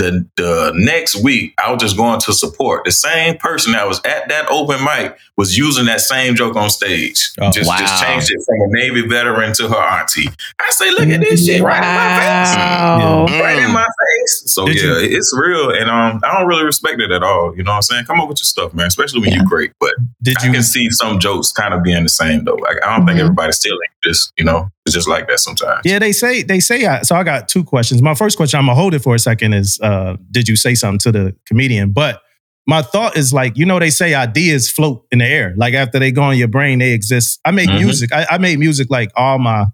The 0.00 0.26
the 0.38 0.72
next 0.74 1.22
week, 1.22 1.52
I 1.62 1.70
was 1.70 1.80
just 1.82 1.94
going 1.96 2.20
to 2.20 2.32
support 2.32 2.84
the 2.86 2.90
same 2.92 3.36
person 3.36 3.72
that 3.72 3.86
was 3.86 4.00
at 4.06 4.28
that 4.30 4.46
open 4.50 4.82
mic 4.82 5.14
was 5.36 5.58
using 5.58 5.84
that 5.86 6.00
same 6.00 6.34
joke 6.34 6.56
on 6.56 6.70
stage. 6.70 7.32
Oh, 7.38 7.50
just 7.50 7.68
wow. 7.68 7.76
just 7.76 8.02
changed 8.02 8.30
it 8.30 8.40
from 8.46 8.56
a 8.62 8.68
Navy 8.68 9.06
veteran 9.06 9.52
to 9.54 9.68
her 9.68 9.76
auntie. 9.76 10.28
I 10.58 10.70
say, 10.70 10.90
look 10.90 11.08
at 11.08 11.20
this 11.20 11.44
shit 11.44 11.60
right 11.62 11.76
in 11.76 11.82
my 11.82 12.16
face 12.16 12.56
Wow. 12.56 13.26
right 13.26 13.58
in 13.62 13.72
my 13.72 13.84
face. 13.84 14.42
So 14.46 14.64
Did 14.66 14.76
yeah, 14.76 14.82
you- 15.00 15.16
it's 15.18 15.34
real, 15.38 15.70
and 15.70 15.90
um, 15.90 16.20
I 16.24 16.38
don't 16.38 16.48
really 16.48 16.64
respect 16.64 16.98
it 17.00 17.10
at 17.10 17.22
all. 17.22 17.54
You 17.56 17.62
know 17.62 17.72
what 17.72 17.76
I'm 17.76 17.82
saying? 17.82 18.04
Come 18.06 18.20
up 18.22 18.28
with 18.30 18.38
your 18.40 18.46
stuff, 18.46 18.72
man. 18.72 18.86
Especially 18.86 19.20
when 19.20 19.30
Yeah. 19.30 19.36
you're 19.36 19.44
great. 19.46 19.72
But 19.80 19.94
Did 20.22 20.38
I 20.40 20.46
you 20.46 20.52
can 20.52 20.62
see 20.62 20.88
some 20.90 21.20
jokes 21.20 21.52
kind 21.52 21.74
of 21.74 21.82
being 21.82 22.02
the 22.04 22.08
same 22.08 22.44
though. 22.44 22.54
Like 22.54 22.78
I 22.84 22.96
don't 22.96 23.06
think 23.06 23.18
Mhm. 23.18 23.24
everybody's 23.24 23.56
stealing. 23.56 23.78
Just 24.02 24.32
you 24.38 24.44
know, 24.44 24.68
it's 24.86 24.94
just 24.94 25.08
like 25.08 25.28
that 25.28 25.40
sometimes. 25.40 25.80
Yeah, 25.84 25.98
they 25.98 26.12
say 26.12 26.42
they 26.42 26.60
say. 26.60 26.86
I, 26.86 27.02
so 27.02 27.14
I 27.16 27.22
got 27.22 27.48
two 27.48 27.64
questions. 27.64 28.00
My 28.02 28.14
first 28.14 28.36
question, 28.36 28.58
I'm 28.58 28.66
gonna 28.66 28.74
hold 28.76 28.94
it 28.94 29.00
for 29.00 29.14
a 29.14 29.18
second. 29.18 29.52
Is 29.54 29.78
uh, 29.82 30.16
did 30.30 30.48
you 30.48 30.56
say 30.56 30.74
something 30.74 30.98
to 31.00 31.12
the 31.12 31.36
comedian? 31.46 31.92
But 31.92 32.22
my 32.66 32.82
thought 32.82 33.16
is 33.16 33.32
like, 33.32 33.56
you 33.56 33.66
know, 33.66 33.78
they 33.78 33.90
say 33.90 34.14
ideas 34.14 34.70
float 34.70 35.04
in 35.10 35.18
the 35.18 35.26
air. 35.26 35.54
Like 35.56 35.74
after 35.74 35.98
they 35.98 36.12
go 36.12 36.30
in 36.30 36.38
your 36.38 36.48
brain, 36.48 36.78
they 36.78 36.92
exist. 36.92 37.40
I 37.44 37.50
make 37.50 37.68
Mhm. 37.68 37.80
music. 37.82 38.12
I, 38.12 38.26
I 38.30 38.38
made 38.38 38.58
music 38.58 38.88
like 38.90 39.10
all 39.16 39.38
my 39.38 39.66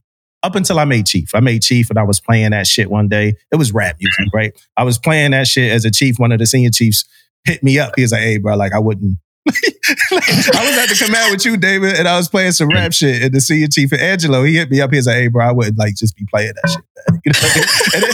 up 0.43 0.55
until 0.55 0.79
I 0.79 0.85
made 0.85 1.07
Chief. 1.07 1.35
I 1.35 1.41
made 1.41 1.63
Chief, 1.63 1.91
and 1.91 1.99
I 1.99 2.03
was 2.05 2.21
playing 2.21 2.51
that 2.51 2.67
shit 2.67 2.91
one 2.91 3.09
day. 3.09 3.35
It 3.53 3.57
was 3.57 3.73
rap 3.73 3.97
music, 4.01 4.33
right? 4.35 4.53
I 4.77 4.85
was 4.85 4.99
playing 4.99 5.33
that 5.33 5.47
shit 5.47 5.71
as 5.73 5.85
a 5.85 5.91
chief. 5.91 6.19
One 6.19 6.33
of 6.33 6.39
the 6.39 6.47
senior 6.47 6.71
chiefs 6.71 7.05
hit 7.45 7.63
me 7.63 7.79
up. 7.79 7.93
He 7.97 8.03
was 8.03 8.13
like, 8.13 8.23
"Hey, 8.23 8.39
bro, 8.39 8.57
like 8.57 8.73
I 8.73 8.79
wouldn't." 8.79 9.19
I 9.49 10.65
was 10.65 10.79
at 10.79 10.89
the 10.89 11.05
command 11.05 11.31
with 11.31 11.45
you, 11.45 11.57
David, 11.57 11.97
and 11.97 12.09
I 12.09 12.17
was 12.17 12.29
playing 12.29 12.53
some 12.53 12.69
rap 12.69 12.93
shit. 12.93 13.23
And 13.23 13.33
the 13.33 13.41
senior 13.41 13.69
chief 13.69 13.93
Angelo, 13.93 14.43
he 14.43 14.57
hit 14.57 14.71
me 14.71 14.81
up. 14.81 14.91
He 14.91 14.97
was 14.97 15.07
like, 15.07 15.17
"Hey, 15.17 15.29
bro, 15.29 15.47
I 15.47 15.53
wouldn't 15.53 15.79
like 15.79 15.95
just 15.95 16.17
be 16.17 16.27
playing 16.29 16.53
that 16.63 16.71
shit." 16.71 16.85
You 17.25 17.33
know? 17.33 17.95
and 17.95 18.03
then, 18.03 18.13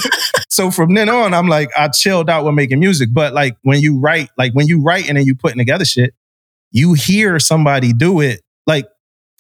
so 0.51 0.71
from 0.71 0.95
then 0.95 1.09
on, 1.09 1.33
I'm 1.33 1.49
like, 1.49 1.71
I 1.77 1.89
chilled 1.89 2.29
out 2.29 2.45
with 2.45 2.55
making 2.55 2.79
music. 2.79 3.09
But 3.13 3.33
like 3.33 3.57
when 3.63 3.81
you 3.81 3.99
write, 3.99 4.29
like 4.37 4.53
when 4.53 4.67
you 4.67 4.83
write 4.83 5.09
and 5.09 5.17
then 5.17 5.25
you 5.25 5.35
putting 5.35 5.57
together 5.57 5.87
shit, 5.87 6.15
you 6.71 6.93
hear 6.93 7.39
somebody 7.39 7.95
do 7.95 8.21
it, 8.21 8.43
like 8.67 8.87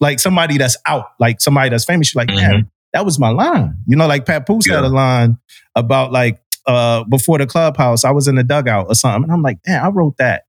like 0.00 0.18
somebody 0.18 0.56
that's 0.56 0.76
out, 0.86 1.08
like 1.20 1.40
somebody 1.42 1.68
that's 1.68 1.84
famous. 1.84 2.14
You're 2.14 2.24
like, 2.24 2.34
man, 2.34 2.70
that 2.94 3.04
was 3.04 3.18
my 3.18 3.28
line. 3.28 3.76
You 3.86 3.96
know, 3.96 4.06
like 4.06 4.24
Pat 4.24 4.46
Poose 4.46 4.68
had 4.68 4.84
a 4.84 4.88
line 4.88 5.36
about 5.74 6.12
like 6.12 6.42
uh 6.66 7.04
before 7.04 7.36
the 7.38 7.46
clubhouse, 7.46 8.04
I 8.04 8.10
was 8.12 8.28
in 8.28 8.36
the 8.36 8.44
dugout 8.44 8.86
or 8.88 8.94
something. 8.94 9.24
And 9.24 9.32
I'm 9.32 9.42
like, 9.42 9.58
man, 9.66 9.84
I 9.84 9.88
wrote 9.88 10.16
that 10.16 10.44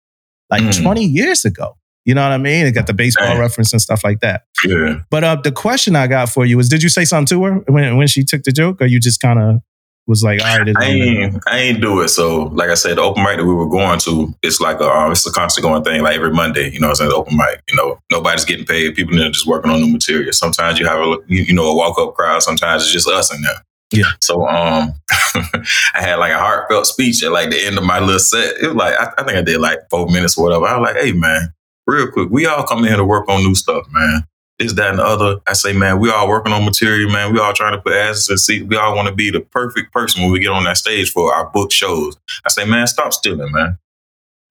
like 0.62 0.64
Mhm. 0.64 0.82
20 0.84 1.06
years 1.06 1.46
ago. 1.46 1.76
You 2.06 2.14
know 2.14 2.22
what 2.24 2.34
I 2.34 2.38
mean? 2.38 2.66
It 2.66 2.72
got 2.74 2.88
the 2.88 2.94
baseball 2.94 3.28
Dang. 3.30 3.40
reference 3.40 3.72
and 3.72 3.82
stuff 3.82 4.04
like 4.04 4.20
that. 4.20 4.44
Yeah. 4.66 5.00
But 5.10 5.24
uh, 5.24 5.36
the 5.42 5.52
question 5.54 5.96
I 5.96 6.08
got 6.08 6.28
for 6.30 6.46
you 6.46 6.60
is, 6.60 6.68
did 6.68 6.84
you 6.84 6.90
say 6.90 7.06
something 7.06 7.38
to 7.38 7.44
her 7.46 7.54
when 7.68 7.96
when 7.98 8.08
she 8.08 8.24
took 8.26 8.44
the 8.44 8.52
joke, 8.52 8.82
or 8.82 8.86
you 8.86 9.00
just 9.00 9.22
kind 9.22 9.40
of 9.40 9.60
was 10.06 10.22
like, 10.22 10.42
all 10.44 10.58
right, 10.60 10.76
I 10.82 10.86
ain't, 10.86 11.44
I 11.48 11.60
ain't 11.60 11.80
do 11.80 12.02
it. 12.02 12.10
So, 12.10 12.52
like 12.54 12.70
I 12.70 12.74
said, 12.74 12.98
the 12.98 13.02
open 13.02 13.24
mic 13.24 13.38
that 13.38 13.46
we 13.46 13.54
were 13.54 13.70
going 13.70 14.00
to, 14.00 14.36
it's 14.44 14.60
like 14.60 14.82
a, 14.82 14.84
um, 14.90 15.14
it's 15.14 15.26
a 15.26 15.32
constant 15.32 15.64
going 15.64 15.82
thing. 15.86 16.02
Like 16.04 16.18
every 16.18 16.34
Monday, 16.34 16.70
you 16.72 16.82
know, 16.82 16.92
it's 16.92 17.00
an 17.00 17.08
open 17.14 17.38
mic. 17.38 17.62
You 17.70 17.78
know, 17.78 17.98
nobody's 18.12 18.44
getting 18.44 18.66
paid. 18.66 18.96
People 18.96 19.18
are 19.24 19.30
just 19.30 19.48
working 19.48 19.72
on 19.72 19.80
new 19.80 19.90
material. 19.94 20.34
Sometimes 20.34 20.78
you 20.78 20.86
have 20.88 21.00
a, 21.00 21.16
you, 21.30 21.44
you 21.44 21.54
know, 21.54 21.68
a 21.68 21.74
walk 21.74 21.98
up 21.98 22.16
crowd. 22.16 22.44
Sometimes 22.44 22.84
it's 22.84 22.92
just 22.92 23.08
us 23.08 23.34
in 23.34 23.42
there. 23.44 23.64
Yeah. 23.94 24.12
So, 24.22 24.48
um, 24.48 24.94
I 25.36 26.02
had 26.02 26.16
like 26.16 26.32
a 26.32 26.40
heartfelt 26.40 26.88
speech 26.88 27.24
at 27.24 27.32
like 27.32 27.52
the 27.52 27.64
end 27.64 27.78
of 27.78 27.84
my 27.84 28.00
little 28.00 28.20
set. 28.20 28.56
It 28.62 28.68
was 28.68 28.76
like 28.76 28.96
I, 28.96 29.14
I 29.18 29.24
think 29.24 29.38
I 29.38 29.42
did 29.42 29.60
like 29.60 29.80
four 29.90 30.08
minutes 30.08 30.38
or 30.38 30.46
whatever. 30.46 30.66
I 30.66 30.78
was 30.78 30.90
like, 30.90 31.04
hey 31.04 31.12
man, 31.12 31.54
real 31.86 32.12
quick, 32.12 32.30
we 32.32 32.48
all 32.48 32.64
come 32.64 32.80
in 32.80 32.86
here 32.86 32.98
to 32.98 33.06
work 33.06 33.30
on 33.30 33.44
new 33.44 33.54
stuff, 33.54 33.86
man. 33.92 34.26
This, 34.60 34.74
that, 34.74 34.92
and 34.92 35.00
the 35.00 35.04
other. 35.04 35.40
I 35.48 35.54
say, 35.54 35.74
man, 35.74 36.00
we 36.00 36.10
all 36.10 36.28
working 36.28 36.54
on 36.54 36.66
material, 36.66 37.12
man. 37.12 37.34
We 37.34 37.40
all 37.40 37.54
trying 37.54 37.74
to 37.74 37.82
put 37.82 37.94
asses 37.94 38.30
in 38.30 38.38
seats. 38.38 38.66
We 38.66 38.78
all 38.78 38.96
want 38.96 39.08
to 39.08 39.14
be 39.14 39.30
the 39.30 39.42
perfect 39.42 39.92
person 39.92 40.22
when 40.22 40.32
we 40.32 40.40
get 40.40 40.50
on 40.50 40.64
that 40.66 40.78
stage 40.78 41.12
for 41.12 41.34
our 41.34 41.50
book 41.50 41.72
shows. 41.72 42.18
I 42.46 42.50
say, 42.50 42.66
man, 42.66 42.88
stop 42.88 43.14
stealing, 43.14 43.52
man. 43.52 43.78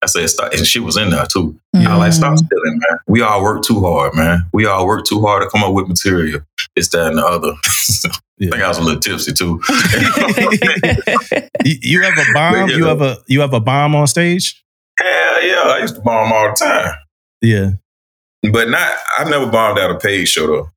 I 0.01 0.05
said, 0.07 0.29
stop. 0.29 0.51
And 0.51 0.67
she 0.67 0.79
was 0.81 0.97
in 0.97 1.09
there 1.09 1.25
too. 1.25 1.57
I 1.73 1.95
like, 1.95 2.11
stop 2.11 2.37
stealing, 2.37 2.79
man. 2.89 2.99
We 3.07 3.21
all 3.21 3.41
work 3.41 3.63
too 3.63 3.79
hard, 3.81 4.13
man. 4.13 4.45
We 4.51 4.65
all 4.65 4.85
work 4.85 5.05
too 5.05 5.21
hard 5.21 5.41
to 5.43 5.49
come 5.49 5.63
up 5.63 5.73
with 5.73 5.87
material. 5.87 6.41
It's 6.75 6.89
that 6.89 7.07
and 7.07 7.17
the 7.17 7.25
other. 7.25 7.53
I 8.47 8.49
think 8.51 8.63
I 8.63 8.67
was 8.67 8.77
a 8.77 8.81
little 8.81 8.99
tipsy 8.99 9.33
too. 9.33 9.61
You, 11.65 11.75
you 11.81 12.01
have 12.03 12.17
a 12.17 12.25
bomb? 12.33 12.69
Yeah. 12.69 12.75
You 12.75 12.85
have 12.85 13.01
a 13.01 13.17
you 13.27 13.39
have 13.41 13.53
a 13.53 13.59
bomb 13.61 13.95
on 13.95 14.05
stage? 14.07 14.61
Hell 14.99 15.43
yeah, 15.47 15.61
I 15.65 15.79
used 15.79 15.95
to 15.95 16.01
bomb 16.01 16.31
all 16.33 16.49
the 16.49 16.55
time. 16.55 16.93
Yeah. 17.41 17.71
But 18.51 18.69
not, 18.69 18.91
I've 19.17 19.29
never 19.29 19.45
bombed 19.49 19.79
out 19.79 19.89
a 19.91 19.97
paid 19.97 20.25
show 20.25 20.47
though. 20.47 20.69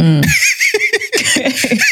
Mm. 0.00 0.24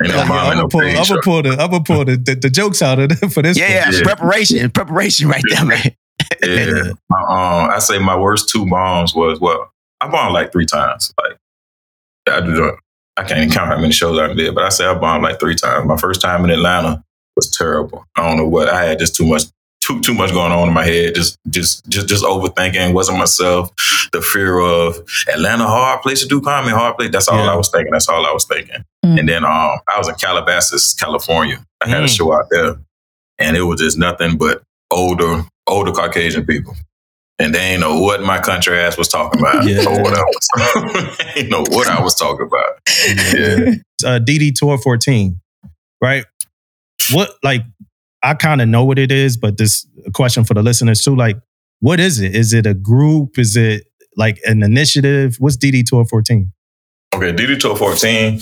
No 0.00 0.16
I'm 0.20 0.28
bomb, 0.28 0.44
gonna 0.48 0.62
no 0.62 0.68
pull, 0.68 0.80
I'm 0.82 1.04
show. 1.04 1.14
gonna 1.14 1.22
pull 1.22 1.42
the 1.42 1.50
I'm 1.50 1.70
gonna 1.70 1.82
pull 1.84 2.04
the, 2.04 2.16
the, 2.16 2.34
the 2.36 2.50
jokes 2.50 2.82
out 2.82 2.98
of 3.00 3.10
it 3.10 3.16
for 3.32 3.42
this. 3.42 3.58
Yeah, 3.58 3.64
one. 3.84 3.92
yeah, 3.92 3.98
Yeah. 3.98 4.02
preparation, 4.04 4.70
preparation 4.70 5.28
right 5.28 5.42
there, 5.48 5.64
man. 5.64 5.96
Yeah. 6.42 6.92
My, 7.10 7.20
um, 7.20 7.70
I 7.70 7.78
say 7.80 7.98
my 7.98 8.16
worst 8.16 8.48
two 8.48 8.66
bombs 8.68 9.14
was 9.14 9.40
well, 9.40 9.70
I 10.00 10.08
bombed 10.08 10.34
like 10.34 10.52
three 10.52 10.66
times. 10.66 11.12
Like 11.22 11.36
I 12.28 12.40
do. 12.40 12.76
I 13.16 13.24
can't 13.24 13.38
even 13.38 13.50
count 13.50 13.68
how 13.68 13.76
many 13.78 13.92
shows 13.92 14.18
I 14.18 14.32
did, 14.32 14.54
but 14.54 14.64
I 14.64 14.68
say 14.70 14.86
I 14.86 14.94
bombed 14.94 15.22
like 15.24 15.38
three 15.38 15.54
times. 15.54 15.86
My 15.86 15.96
first 15.96 16.20
time 16.20 16.44
in 16.44 16.50
Atlanta, 16.50 17.04
was 17.36 17.50
terrible. 17.50 18.04
I 18.16 18.26
don't 18.28 18.36
know 18.36 18.46
what 18.48 18.68
I 18.68 18.84
had 18.84 18.98
just 18.98 19.16
too 19.16 19.26
much 19.26 19.44
too 19.80 20.00
too 20.00 20.14
much 20.14 20.30
going 20.32 20.52
on 20.52 20.68
in 20.68 20.74
my 20.74 20.84
head. 20.84 21.14
Just 21.14 21.38
just 21.48 21.88
just 21.88 22.06
just 22.08 22.24
overthinking. 22.24 22.92
Wasn't 22.94 23.18
myself. 23.18 23.70
The 24.12 24.20
fear 24.20 24.58
of 24.60 24.96
Atlanta 25.32 25.66
hard 25.66 26.02
place 26.02 26.20
to 26.22 26.28
do 26.28 26.40
comedy, 26.42 26.74
hard 26.74 26.96
place. 26.96 27.10
That's 27.10 27.28
all 27.28 27.38
Yeah. 27.44 27.52
I 27.52 27.56
was 27.56 27.70
thinking. 27.70 27.92
That's 27.92 28.08
all 28.08 28.26
I 28.26 28.32
was 28.32 28.44
thinking. 28.44 28.84
Mm. 29.04 29.18
And 29.20 29.28
then 29.28 29.44
um, 29.44 29.78
I 29.88 29.96
was 29.98 30.08
in 30.08 30.14
Calabasas, 30.16 30.94
California. 30.94 31.64
I 31.80 31.88
had 31.88 32.02
a 32.02 32.06
Mm. 32.06 32.16
show 32.16 32.32
out 32.34 32.46
there, 32.50 32.76
and 33.38 33.56
it 33.56 33.62
was 33.62 33.80
just 33.80 33.96
nothing 33.98 34.36
but 34.36 34.62
older 34.90 35.44
older 35.66 35.92
Caucasian 35.92 36.44
people. 36.44 36.74
And 37.42 37.54
they 37.54 37.58
ain't 37.72 37.80
know 37.80 37.98
what 38.00 38.22
my 38.22 38.38
country 38.38 38.78
ass 38.78 38.96
was 38.96 39.08
talking 39.08 39.40
about 39.40 39.64
Yeah. 39.66 39.84
or 39.86 40.00
what 40.02 40.14
I 40.14 40.22
was. 40.22 41.18
ain't 41.36 41.50
know 41.50 41.64
what 41.70 41.88
I 41.88 42.00
was 42.00 42.14
talking 42.14 42.46
about. 42.46 42.78
Yeah. 43.34 43.74
uh, 44.08 44.18
DD 44.20 44.52
Tour 44.54 44.78
14, 44.78 45.40
right? 46.00 46.24
What 47.10 47.30
like 47.42 47.62
I 48.22 48.34
kind 48.34 48.62
of 48.62 48.68
know 48.68 48.84
what 48.84 48.98
it 48.98 49.10
is, 49.10 49.36
but 49.36 49.58
this 49.58 49.86
a 50.06 50.10
question 50.12 50.44
for 50.44 50.54
the 50.54 50.62
listeners 50.62 51.02
too. 51.02 51.16
Like, 51.16 51.36
what 51.80 51.98
is 51.98 52.20
it? 52.20 52.36
Is 52.36 52.52
it 52.52 52.66
a 52.66 52.74
group? 52.74 53.38
Is 53.38 53.56
it 53.56 53.84
like 54.16 54.38
an 54.44 54.62
initiative? 54.62 55.36
What's 55.40 55.56
DD 55.56 55.82
Tour 55.84 56.04
14? 56.04 56.52
Okay, 57.14 57.32
DD 57.32 57.58
Tour 57.60 57.76
14 57.76 58.34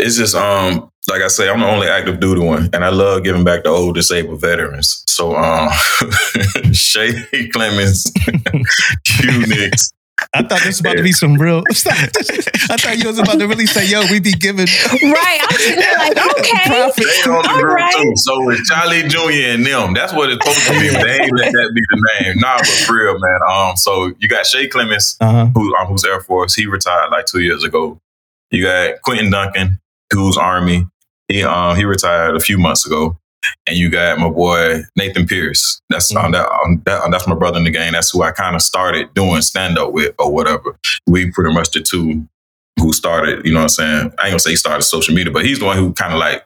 is 0.00 0.16
just 0.16 0.34
um 0.34 0.90
like 1.08 1.22
I 1.22 1.28
say, 1.28 1.48
I'm 1.48 1.60
the 1.60 1.66
only 1.66 1.86
active 1.88 2.20
duty 2.20 2.42
one, 2.42 2.68
and 2.74 2.84
I 2.84 2.90
love 2.90 3.24
giving 3.24 3.42
back 3.44 3.62
to 3.64 3.70
old 3.70 3.94
disabled 3.94 4.40
veterans. 4.40 5.04
So 5.06 5.36
um 5.36 5.70
Shay 6.72 7.48
Clemens, 7.52 8.12
Q 9.04 9.46
Nix, 9.46 9.90
I 10.34 10.42
thought 10.42 10.58
this 10.58 10.66
was 10.66 10.80
about 10.80 10.96
to 10.96 11.02
be 11.02 11.12
some 11.12 11.34
real. 11.36 11.62
I 11.70 12.76
thought 12.76 12.96
you 12.98 13.06
was 13.06 13.18
about 13.20 13.38
to 13.38 13.46
really 13.46 13.66
say, 13.66 13.86
"Yo, 13.86 14.02
we 14.10 14.18
be 14.20 14.32
giving 14.32 14.66
right. 14.66 15.38
I'm 15.48 15.56
sitting 15.56 15.78
there 15.80 15.96
like, 15.98 16.18
okay. 16.38 16.60
profits." 16.66 17.24
they 17.24 17.30
on 17.30 17.42
the 17.42 17.48
All 17.50 17.60
group 17.60 17.74
right. 17.76 17.94
too. 17.94 18.12
So 18.16 18.50
it's 18.50 18.70
Chalee 18.70 19.08
Jr. 19.08 19.54
and 19.54 19.64
them. 19.64 19.94
That's 19.94 20.12
what 20.12 20.28
it's 20.30 20.44
supposed 20.44 20.66
to 20.66 20.72
be. 20.80 20.92
but 20.92 21.04
They 21.06 21.12
ain't 21.22 21.38
let 21.38 21.52
that 21.52 21.70
be 21.74 21.80
the 21.88 22.08
name. 22.20 22.34
Nah, 22.38 22.58
but 22.58 22.66
for 22.66 22.96
real, 22.96 23.18
man. 23.18 23.38
Um, 23.48 23.76
so 23.76 24.12
you 24.18 24.28
got 24.28 24.44
Shay 24.44 24.66
Clemens, 24.66 25.16
Uh 25.20 25.30
huh. 25.30 25.46
who 25.54 25.74
um, 25.76 25.86
who's 25.86 26.04
Air 26.04 26.20
Force. 26.20 26.54
He 26.54 26.66
retired 26.66 27.10
like 27.10 27.24
two 27.26 27.40
years 27.40 27.62
ago. 27.64 28.00
You 28.50 28.64
got 28.64 29.02
Quentin 29.02 29.30
Duncan, 29.30 29.78
who's 30.12 30.36
Army. 30.36 30.86
He 31.28 31.42
um 31.42 31.76
he 31.76 31.84
retired 31.84 32.36
a 32.36 32.40
few 32.40 32.58
months 32.58 32.86
ago. 32.86 33.18
And 33.66 33.76
you 33.76 33.88
got 33.88 34.18
my 34.18 34.28
boy 34.28 34.80
Nathan 34.96 35.26
Pierce. 35.26 35.80
That's 35.90 36.14
um, 36.14 36.32
that, 36.32 36.48
um, 36.50 36.82
that 36.86 37.02
um, 37.02 37.10
that's 37.10 37.26
my 37.26 37.36
brother 37.36 37.58
in 37.58 37.64
the 37.64 37.70
game. 37.70 37.92
That's 37.92 38.10
who 38.10 38.22
I 38.22 38.32
kind 38.32 38.56
of 38.56 38.62
started 38.62 39.14
doing 39.14 39.42
stand 39.42 39.78
up 39.78 39.92
with 39.92 40.14
or 40.18 40.32
whatever. 40.32 40.76
We 41.06 41.30
pretty 41.30 41.54
much 41.54 41.70
the 41.70 41.80
two 41.80 42.26
who 42.80 42.92
started. 42.92 43.46
You 43.46 43.52
know 43.52 43.60
what 43.60 43.64
I'm 43.64 43.68
saying? 43.68 43.98
I 44.18 44.24
ain't 44.24 44.32
gonna 44.32 44.38
say 44.40 44.50
he 44.50 44.56
started 44.56 44.82
social 44.82 45.14
media, 45.14 45.32
but 45.32 45.44
he's 45.44 45.60
the 45.60 45.66
one 45.66 45.76
who 45.76 45.92
kind 45.92 46.12
of 46.12 46.18
like 46.18 46.44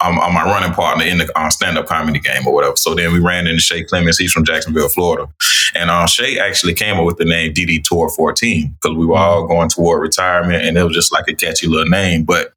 I'm, 0.00 0.18
I'm 0.20 0.32
my 0.34 0.44
running 0.44 0.72
partner 0.72 1.04
in 1.04 1.18
the 1.18 1.38
uh, 1.38 1.50
stand 1.50 1.76
up 1.78 1.86
comedy 1.86 2.18
game 2.20 2.46
or 2.46 2.54
whatever. 2.54 2.76
So 2.76 2.94
then 2.94 3.12
we 3.12 3.18
ran 3.20 3.46
into 3.46 3.60
Shay 3.60 3.84
Clemens. 3.84 4.18
He's 4.18 4.32
from 4.32 4.44
Jacksonville, 4.44 4.88
Florida. 4.88 5.28
And 5.74 5.90
uh, 5.90 6.06
Shay 6.06 6.38
actually 6.38 6.74
came 6.74 6.96
up 6.98 7.04
with 7.04 7.18
the 7.18 7.24
name 7.24 7.52
DD 7.52 7.82
Tour 7.84 8.08
14 8.08 8.76
because 8.82 8.96
we 8.96 9.06
were 9.06 9.16
all 9.16 9.46
going 9.46 9.68
toward 9.68 10.02
retirement 10.02 10.64
and 10.64 10.76
it 10.76 10.82
was 10.84 10.94
just 10.94 11.12
like 11.12 11.28
a 11.28 11.34
catchy 11.34 11.66
little 11.66 11.88
name. 11.88 12.24
But 12.24 12.52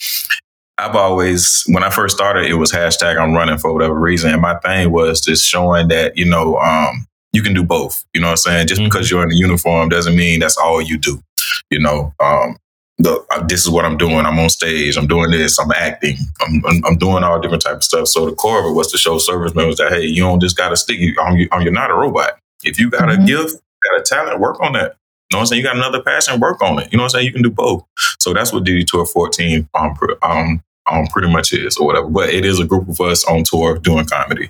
I've 0.77 0.95
always, 0.95 1.63
when 1.67 1.83
I 1.83 1.89
first 1.89 2.15
started, 2.15 2.45
it 2.49 2.55
was 2.55 2.71
hashtag 2.71 3.17
I'm 3.19 3.33
running 3.33 3.57
for 3.59 3.71
whatever 3.71 3.93
reason. 3.99 4.31
And 4.31 4.41
my 4.41 4.55
thing 4.59 4.91
was 4.91 5.21
just 5.21 5.45
showing 5.45 5.89
that, 5.89 6.17
you 6.17 6.25
know, 6.25 6.57
um, 6.57 7.05
you 7.31 7.43
can 7.43 7.53
do 7.53 7.63
both. 7.63 8.03
You 8.13 8.21
know 8.21 8.27
what 8.27 8.31
I'm 8.31 8.37
saying? 8.37 8.67
Just 8.67 8.81
Mhm. 8.81 8.85
because 8.85 9.11
you're 9.11 9.23
in 9.23 9.29
the 9.29 9.35
uniform 9.35 9.89
doesn't 9.89 10.15
mean 10.15 10.39
that's 10.39 10.57
all 10.57 10.81
you 10.81 10.97
do. 10.97 11.21
You 11.69 11.79
know, 11.79 12.13
um, 12.19 12.57
the, 13.03 13.45
this 13.47 13.61
is 13.61 13.69
what 13.69 13.85
I'm 13.85 13.97
doing. 13.97 14.25
I'm 14.25 14.39
on 14.39 14.49
stage. 14.49 14.97
I'm 14.97 15.07
doing 15.07 15.31
this. 15.31 15.59
I'm 15.59 15.71
acting. 15.71 16.17
I'm, 16.41 16.65
I'm, 16.65 16.85
I'm 16.85 16.97
doing 16.97 17.23
all 17.23 17.39
different 17.39 17.63
type 17.63 17.75
of 17.77 17.84
stuff. 17.84 18.07
So 18.07 18.25
the 18.25 18.35
core 18.35 18.59
of 18.59 18.65
it 18.65 18.73
was 18.73 18.91
to 18.91 18.97
show 18.97 19.17
service 19.17 19.53
members 19.53 19.77
that 19.77 19.91
hey, 19.91 20.05
you 20.05 20.23
don't 20.23 20.39
just 20.41 20.57
got 20.57 20.69
to 20.69 20.77
stick. 20.77 20.99
You, 20.99 21.15
um, 21.19 21.38
you, 21.38 21.47
um, 21.51 21.61
you're 21.61 21.71
not 21.71 21.91
a 21.91 21.93
robot. 21.95 22.39
If 22.63 22.80
you 22.80 22.89
got 22.89 23.09
a 23.11 23.17
Mhm. 23.17 23.27
gift, 23.27 23.55
got 23.84 23.99
a 23.99 24.03
talent, 24.03 24.39
work 24.39 24.59
on 24.61 24.73
that. 24.73 24.95
You 25.30 25.35
know 25.35 25.39
what 25.39 25.39
I'm 25.41 25.45
saying? 25.47 25.61
You 25.61 25.67
got 25.67 25.75
another 25.77 26.01
passion, 26.01 26.39
work 26.39 26.61
on 26.61 26.80
it. 26.80 26.89
You 26.91 26.97
know 26.97 27.03
what 27.03 27.13
I'm 27.15 27.19
saying? 27.19 27.25
You 27.27 27.34
can 27.34 27.41
do 27.43 27.49
both. 27.51 27.84
So 28.19 28.34
that's 28.34 28.53
what 28.53 28.63
DD 28.63 28.85
Tour 28.85 29.05
14 29.05 29.67
um, 29.73 29.93
pr- 29.95 30.13
um, 30.21 30.63
um, 30.89 31.07
pretty 31.07 31.31
much 31.31 31.53
is 31.53 31.77
or 31.77 31.88
whatever. 31.88 32.07
But 32.07 32.30
it 32.30 32.45
is 32.45 32.59
a 32.59 32.65
group 32.65 32.88
of 32.88 32.99
us 33.01 33.23
on 33.25 33.43
tour 33.43 33.77
doing 33.80 34.05
comedy. 34.05 34.49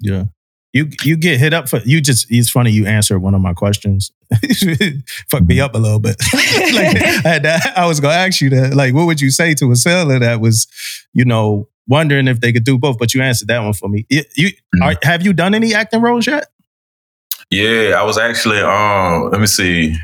Yeah. 0.00 0.24
You 0.76 0.90
you 1.04 1.16
get 1.16 1.40
hit 1.40 1.54
up 1.54 1.70
for 1.70 1.78
you 1.86 2.02
just 2.02 2.26
it's 2.28 2.50
funny 2.50 2.70
you 2.70 2.84
answered 2.84 3.20
one 3.20 3.34
of 3.34 3.40
my 3.40 3.54
questions. 3.54 4.12
Fuck 5.30 5.44
me 5.44 5.58
up 5.58 5.74
a 5.74 5.78
little 5.78 6.00
bit. 6.00 6.16
like 6.34 7.24
I, 7.24 7.38
to- 7.38 7.72
I 7.80 7.86
was 7.86 7.98
gonna 7.98 8.12
ask 8.12 8.42
you 8.42 8.50
that. 8.50 8.74
Like, 8.74 8.92
what 8.92 9.06
would 9.06 9.18
you 9.18 9.30
say 9.30 9.54
to 9.54 9.70
a 9.70 9.76
seller 9.76 10.18
that 10.18 10.38
was, 10.38 10.66
you 11.14 11.24
know, 11.24 11.66
wondering 11.88 12.28
if 12.28 12.42
they 12.42 12.52
could 12.52 12.64
do 12.64 12.78
both? 12.78 12.98
But 12.98 13.14
you 13.14 13.22
answered 13.22 13.48
that 13.48 13.60
one 13.60 13.72
for 13.72 13.88
me. 13.88 14.04
You, 14.10 14.24
you 14.36 14.50
are, 14.82 14.94
have 15.02 15.24
you 15.24 15.32
done 15.32 15.54
any 15.54 15.72
acting 15.72 16.02
roles 16.02 16.26
yet? 16.26 16.48
Yeah, 17.50 17.96
I 17.98 18.02
was 18.02 18.18
actually 18.18 18.60
um 18.60 19.30
let 19.30 19.40
me 19.40 19.46
see. 19.46 19.96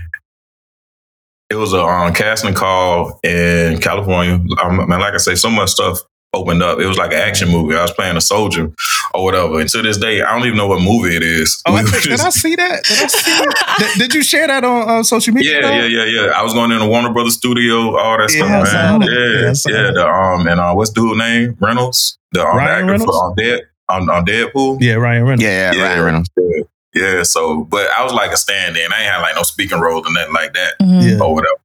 It 1.50 1.56
was 1.56 1.74
a 1.74 1.82
um, 1.82 2.14
casting 2.14 2.54
call 2.54 3.20
in 3.22 3.78
California. 3.78 4.42
Um, 4.62 4.88
man, 4.88 5.00
like 5.00 5.12
I 5.12 5.18
say, 5.18 5.34
so 5.34 5.50
much 5.50 5.68
stuff 5.68 5.98
opened 6.34 6.62
up. 6.62 6.78
It 6.80 6.86
was 6.86 6.96
like 6.96 7.12
an 7.12 7.18
action 7.20 7.50
movie. 7.50 7.76
I 7.76 7.82
was 7.82 7.90
playing 7.92 8.16
a 8.16 8.20
soldier 8.20 8.70
or 9.14 9.24
whatever. 9.24 9.60
And 9.60 9.68
to 9.70 9.82
this 9.82 9.98
day, 9.98 10.22
I 10.22 10.32
don't 10.36 10.46
even 10.46 10.56
know 10.56 10.66
what 10.66 10.80
movie 10.80 11.14
it 11.14 11.22
is. 11.22 11.60
Oh, 11.66 11.74
I 11.74 11.82
think, 11.82 11.94
were 11.94 12.00
did 12.00 12.20
I 12.20 12.30
see 12.30 12.56
that? 12.56 12.84
Did 12.84 13.02
I 13.02 13.06
see? 13.06 13.44
did, 13.84 13.98
did 13.98 14.14
you 14.14 14.22
share 14.22 14.46
that 14.46 14.64
on 14.64 14.88
uh, 14.88 15.02
social 15.02 15.34
media? 15.34 15.60
yeah, 15.60 15.84
yeah, 15.84 16.04
yeah, 16.04 16.04
yeah. 16.04 16.30
I 16.34 16.42
was 16.42 16.54
going 16.54 16.70
in 16.72 16.78
the 16.78 16.86
Warner 16.86 17.12
Brothers 17.12 17.36
studio, 17.36 17.96
all 17.98 18.16
that 18.18 18.32
Yeah, 18.32 18.62
stuff, 18.64 18.72
man. 18.72 19.02
Yeah, 19.02 19.08
Yeah, 19.08 19.84
yeah. 19.86 19.90
The 19.92 20.06
um 20.08 20.46
and 20.48 20.58
uh, 20.60 20.72
what's 20.74 20.90
dude 20.90 21.18
name? 21.18 21.56
Reynolds, 21.60 22.18
the 22.32 22.42
um, 22.46 22.56
Ryan 22.56 22.70
actor 22.70 22.86
Reynolds? 22.92 23.04
for 23.04 23.24
on 23.24 23.34
Dead 23.36 23.60
on, 23.88 24.08
on 24.10 24.24
Deadpool. 24.24 24.78
Yeah, 24.80 24.94
Ryan 24.94 25.22
Reynolds. 25.24 25.42
Yeah, 25.42 25.72
Yeah. 25.74 25.82
Ryan 25.82 26.04
Reynolds. 26.04 26.30
Yeah. 26.36 26.62
Yeah, 26.94 27.22
so 27.22 27.64
but 27.64 27.88
I 27.90 28.04
was 28.04 28.12
like 28.12 28.32
a 28.32 28.36
stand 28.36 28.76
in. 28.76 28.92
I 28.92 29.02
ain't 29.02 29.10
had 29.12 29.20
like 29.22 29.34
no 29.34 29.42
speaking 29.44 29.80
role 29.80 30.06
or 30.06 30.12
nothing 30.12 30.34
like 30.34 30.52
that 30.52 30.74
Mhm. 30.80 31.02
Yeah. 31.18 31.24
or 31.24 31.34
whatever. 31.34 31.56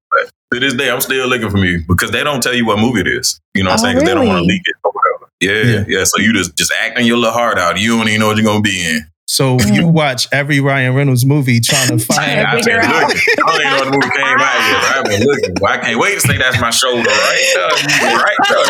But 0.49 0.59
to 0.59 0.65
this 0.65 0.73
day, 0.75 0.89
I'm 0.89 1.01
still 1.01 1.27
looking 1.27 1.49
for 1.49 1.57
me 1.57 1.79
because 1.87 2.11
they 2.11 2.23
don't 2.23 2.41
tell 2.41 2.53
you 2.53 2.65
what 2.65 2.79
movie 2.79 3.01
it 3.01 3.07
is. 3.07 3.39
You 3.53 3.63
know 3.63 3.71
what 3.71 3.71
Oh, 3.71 3.73
I'm 3.73 3.79
saying? 3.79 3.95
Because 3.97 4.09
they 4.09 4.13
don't 4.15 4.27
want 4.27 4.39
to 4.39 4.43
leak 4.45 4.61
it 4.65 4.75
or 4.83 4.91
whatever. 4.91 5.31
Yeah, 5.41 5.71
Yeah. 5.79 5.85
yeah, 5.99 6.03
So 6.05 6.19
you 6.21 6.33
just 6.33 6.55
just 6.57 6.71
acting 6.79 7.05
your 7.05 7.17
little 7.17 7.33
heart 7.33 7.57
out. 7.59 7.77
You 7.79 7.97
don't 7.97 8.07
even 8.07 8.19
know 8.21 8.27
what 8.27 8.37
you're 8.37 8.45
gonna 8.45 8.61
be 8.61 8.85
in. 8.85 9.01
So 9.29 9.57
you 9.59 9.85
watch 9.85 10.25
every 10.31 10.61
Ryan 10.61 10.95
Reynolds 10.95 11.25
movie 11.25 11.59
trying 11.59 11.89
to 11.89 11.99
find. 12.05 12.17
Trying 12.31 12.45
I've 12.45 12.63
been 12.63 12.79
out. 12.79 13.09
looking. 13.09 13.19
I 13.27 13.51
don't 13.51 13.59
even 13.61 13.71
know 13.71 13.79
when 13.79 13.91
the 13.91 13.97
movie 13.97 14.15
came 14.15 14.39
out 14.39 14.59
yet. 14.71 14.97
I've 14.97 15.03
been 15.05 15.27
looking. 15.27 15.55
Well, 15.59 15.73
I 15.73 15.77
can't 15.79 15.99
wait 15.99 16.13
to 16.15 16.19
say 16.21 16.37
that's 16.37 16.61
my 16.61 16.69
shoulder, 16.69 17.09
right? 17.09 17.53
there. 17.99 18.17
right, 18.17 18.37
there. 18.49 18.65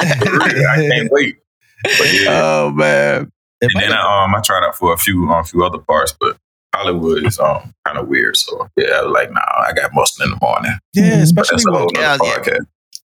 That's 0.00 0.54
me. 0.56 0.64
I 0.66 0.88
can't 0.90 1.08
wait. 1.12 1.36
But 1.82 2.12
yeah. 2.12 2.40
Oh 2.42 2.70
man. 2.74 3.30
It 3.60 3.70
and 3.74 3.82
then 3.82 3.92
I, 3.92 4.24
um, 4.24 4.34
I 4.34 4.40
tried 4.40 4.64
out 4.66 4.74
for 4.76 4.92
a 4.92 4.96
few 4.96 5.28
um, 5.30 5.44
few 5.44 5.62
other 5.64 5.78
parts, 5.78 6.14
but 6.18 6.36
Hollywood 6.74 7.26
is 7.26 7.38
um 7.38 7.74
kind 7.86 7.98
of 7.98 8.08
weird. 8.08 8.36
So 8.36 8.68
yeah, 8.76 8.86
I 8.86 9.02
was 9.02 9.12
like, 9.12 9.30
nah, 9.30 9.40
I 9.40 9.72
got 9.74 9.92
muscle 9.94 10.24
in 10.24 10.30
the 10.30 10.38
morning. 10.40 10.72
yeah, 10.94 11.22
especially 11.22 11.56
that's 11.56 11.66
a 11.66 11.88
Yeah, 12.24 12.38
yeah. 12.46 12.58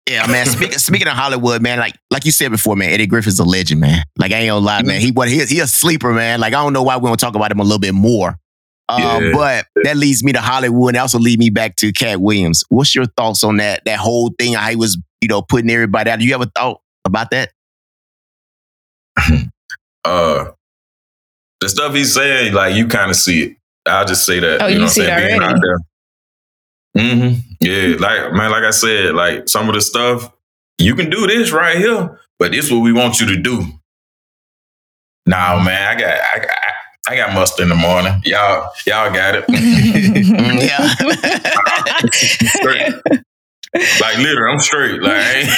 Yeah, 0.08 0.26
man. 0.28 0.46
Speaking 0.46 0.78
speaking 0.78 1.08
of 1.08 1.14
Hollywood, 1.14 1.62
man, 1.62 1.78
like 1.78 1.96
like 2.10 2.24
you 2.24 2.30
said 2.32 2.50
before, 2.52 2.76
man, 2.76 2.90
Eddie 2.90 3.06
Griffith's 3.06 3.40
a 3.40 3.44
legend, 3.44 3.80
man. 3.80 4.04
Like 4.18 4.30
I 4.32 4.36
ain't 4.36 4.50
gonna 4.50 4.64
lie, 4.64 4.82
man. 4.82 5.00
He 5.00 5.10
what 5.10 5.28
he 5.28 5.44
he 5.46 5.58
a 5.60 5.66
sleeper, 5.66 6.12
man. 6.12 6.38
Like 6.40 6.54
I 6.54 6.62
don't 6.62 6.72
know 6.72 6.84
why 6.84 6.96
we 6.96 7.08
don't 7.08 7.18
talk 7.18 7.34
about 7.34 7.50
him 7.50 7.58
a 7.58 7.64
little 7.64 7.80
bit 7.80 7.92
more. 7.94 8.36
Um, 8.88 9.02
Yeah. 9.02 9.30
but 9.32 9.66
that 9.82 9.96
leads 9.96 10.22
me 10.22 10.32
to 10.32 10.40
Hollywood 10.40 10.94
and 10.94 11.02
also 11.02 11.18
lead 11.18 11.40
me 11.40 11.50
back 11.50 11.74
to 11.76 11.90
Katt 11.92 12.20
Williams. 12.20 12.62
What's 12.68 12.94
your 12.94 13.06
thoughts 13.16 13.42
on 13.42 13.56
that 13.56 13.84
that 13.84 13.98
whole 13.98 14.32
thing? 14.38 14.52
How 14.52 14.70
he 14.70 14.76
was, 14.76 14.96
you 15.20 15.26
know, 15.28 15.42
putting 15.42 15.70
everybody 15.70 16.08
out. 16.08 16.20
You 16.20 16.32
ever 16.36 16.46
thought 16.54 16.80
about 17.04 17.30
that? 17.32 17.50
Uh, 20.04 20.52
the 21.60 21.68
stuff 21.68 21.94
he's 21.94 22.12
saying, 22.14 22.52
like 22.54 22.74
you 22.74 22.86
kind 22.88 23.10
of 23.10 23.16
see 23.16 23.42
it. 23.44 23.56
I'll 23.86 24.04
just 24.06 24.24
say 24.26 24.40
that. 24.40 24.62
Oh, 24.62 24.66
you 24.66 24.74
you 24.74 24.78
know 24.80 24.84
what 24.86 24.92
see 24.92 25.02
I'm 25.08 25.18
saying? 25.18 25.28
Being 25.28 25.42
already? 25.42 25.54
out 25.54 25.60
there. 26.94 27.02
Mm-hmm. 27.04 27.40
Yeah, 27.60 27.96
like 27.98 28.32
man, 28.32 28.50
like 28.50 28.64
I 28.64 28.70
said, 28.70 29.14
like 29.14 29.48
some 29.48 29.68
of 29.68 29.74
the 29.74 29.80
stuff 29.80 30.30
you 30.78 30.94
can 30.94 31.08
do 31.10 31.26
this 31.26 31.52
right 31.52 31.76
here, 31.76 32.18
but 32.38 32.52
this 32.52 32.70
what 32.70 32.80
we 32.80 32.92
want 32.92 33.20
you 33.20 33.26
to 33.28 33.36
do. 33.36 33.64
Nah, 35.26 35.62
man, 35.62 35.96
I 35.96 36.00
got 36.00 36.18
I 36.34 36.38
got 36.38 36.50
I 37.08 37.16
got 37.16 37.34
mustard 37.34 37.64
in 37.64 37.68
the 37.68 37.74
morning. 37.74 38.20
Y'all, 38.24 38.70
y'all 38.86 39.12
got 39.12 39.34
it. 39.36 39.44
Yeah. 40.56 40.88
straight. 42.12 42.94
Like 44.00 44.18
literally, 44.18 44.52
I'm 44.52 44.58
straight. 44.60 45.02
Like 45.02 45.12
I 45.16 45.32
ain't- 45.38 45.50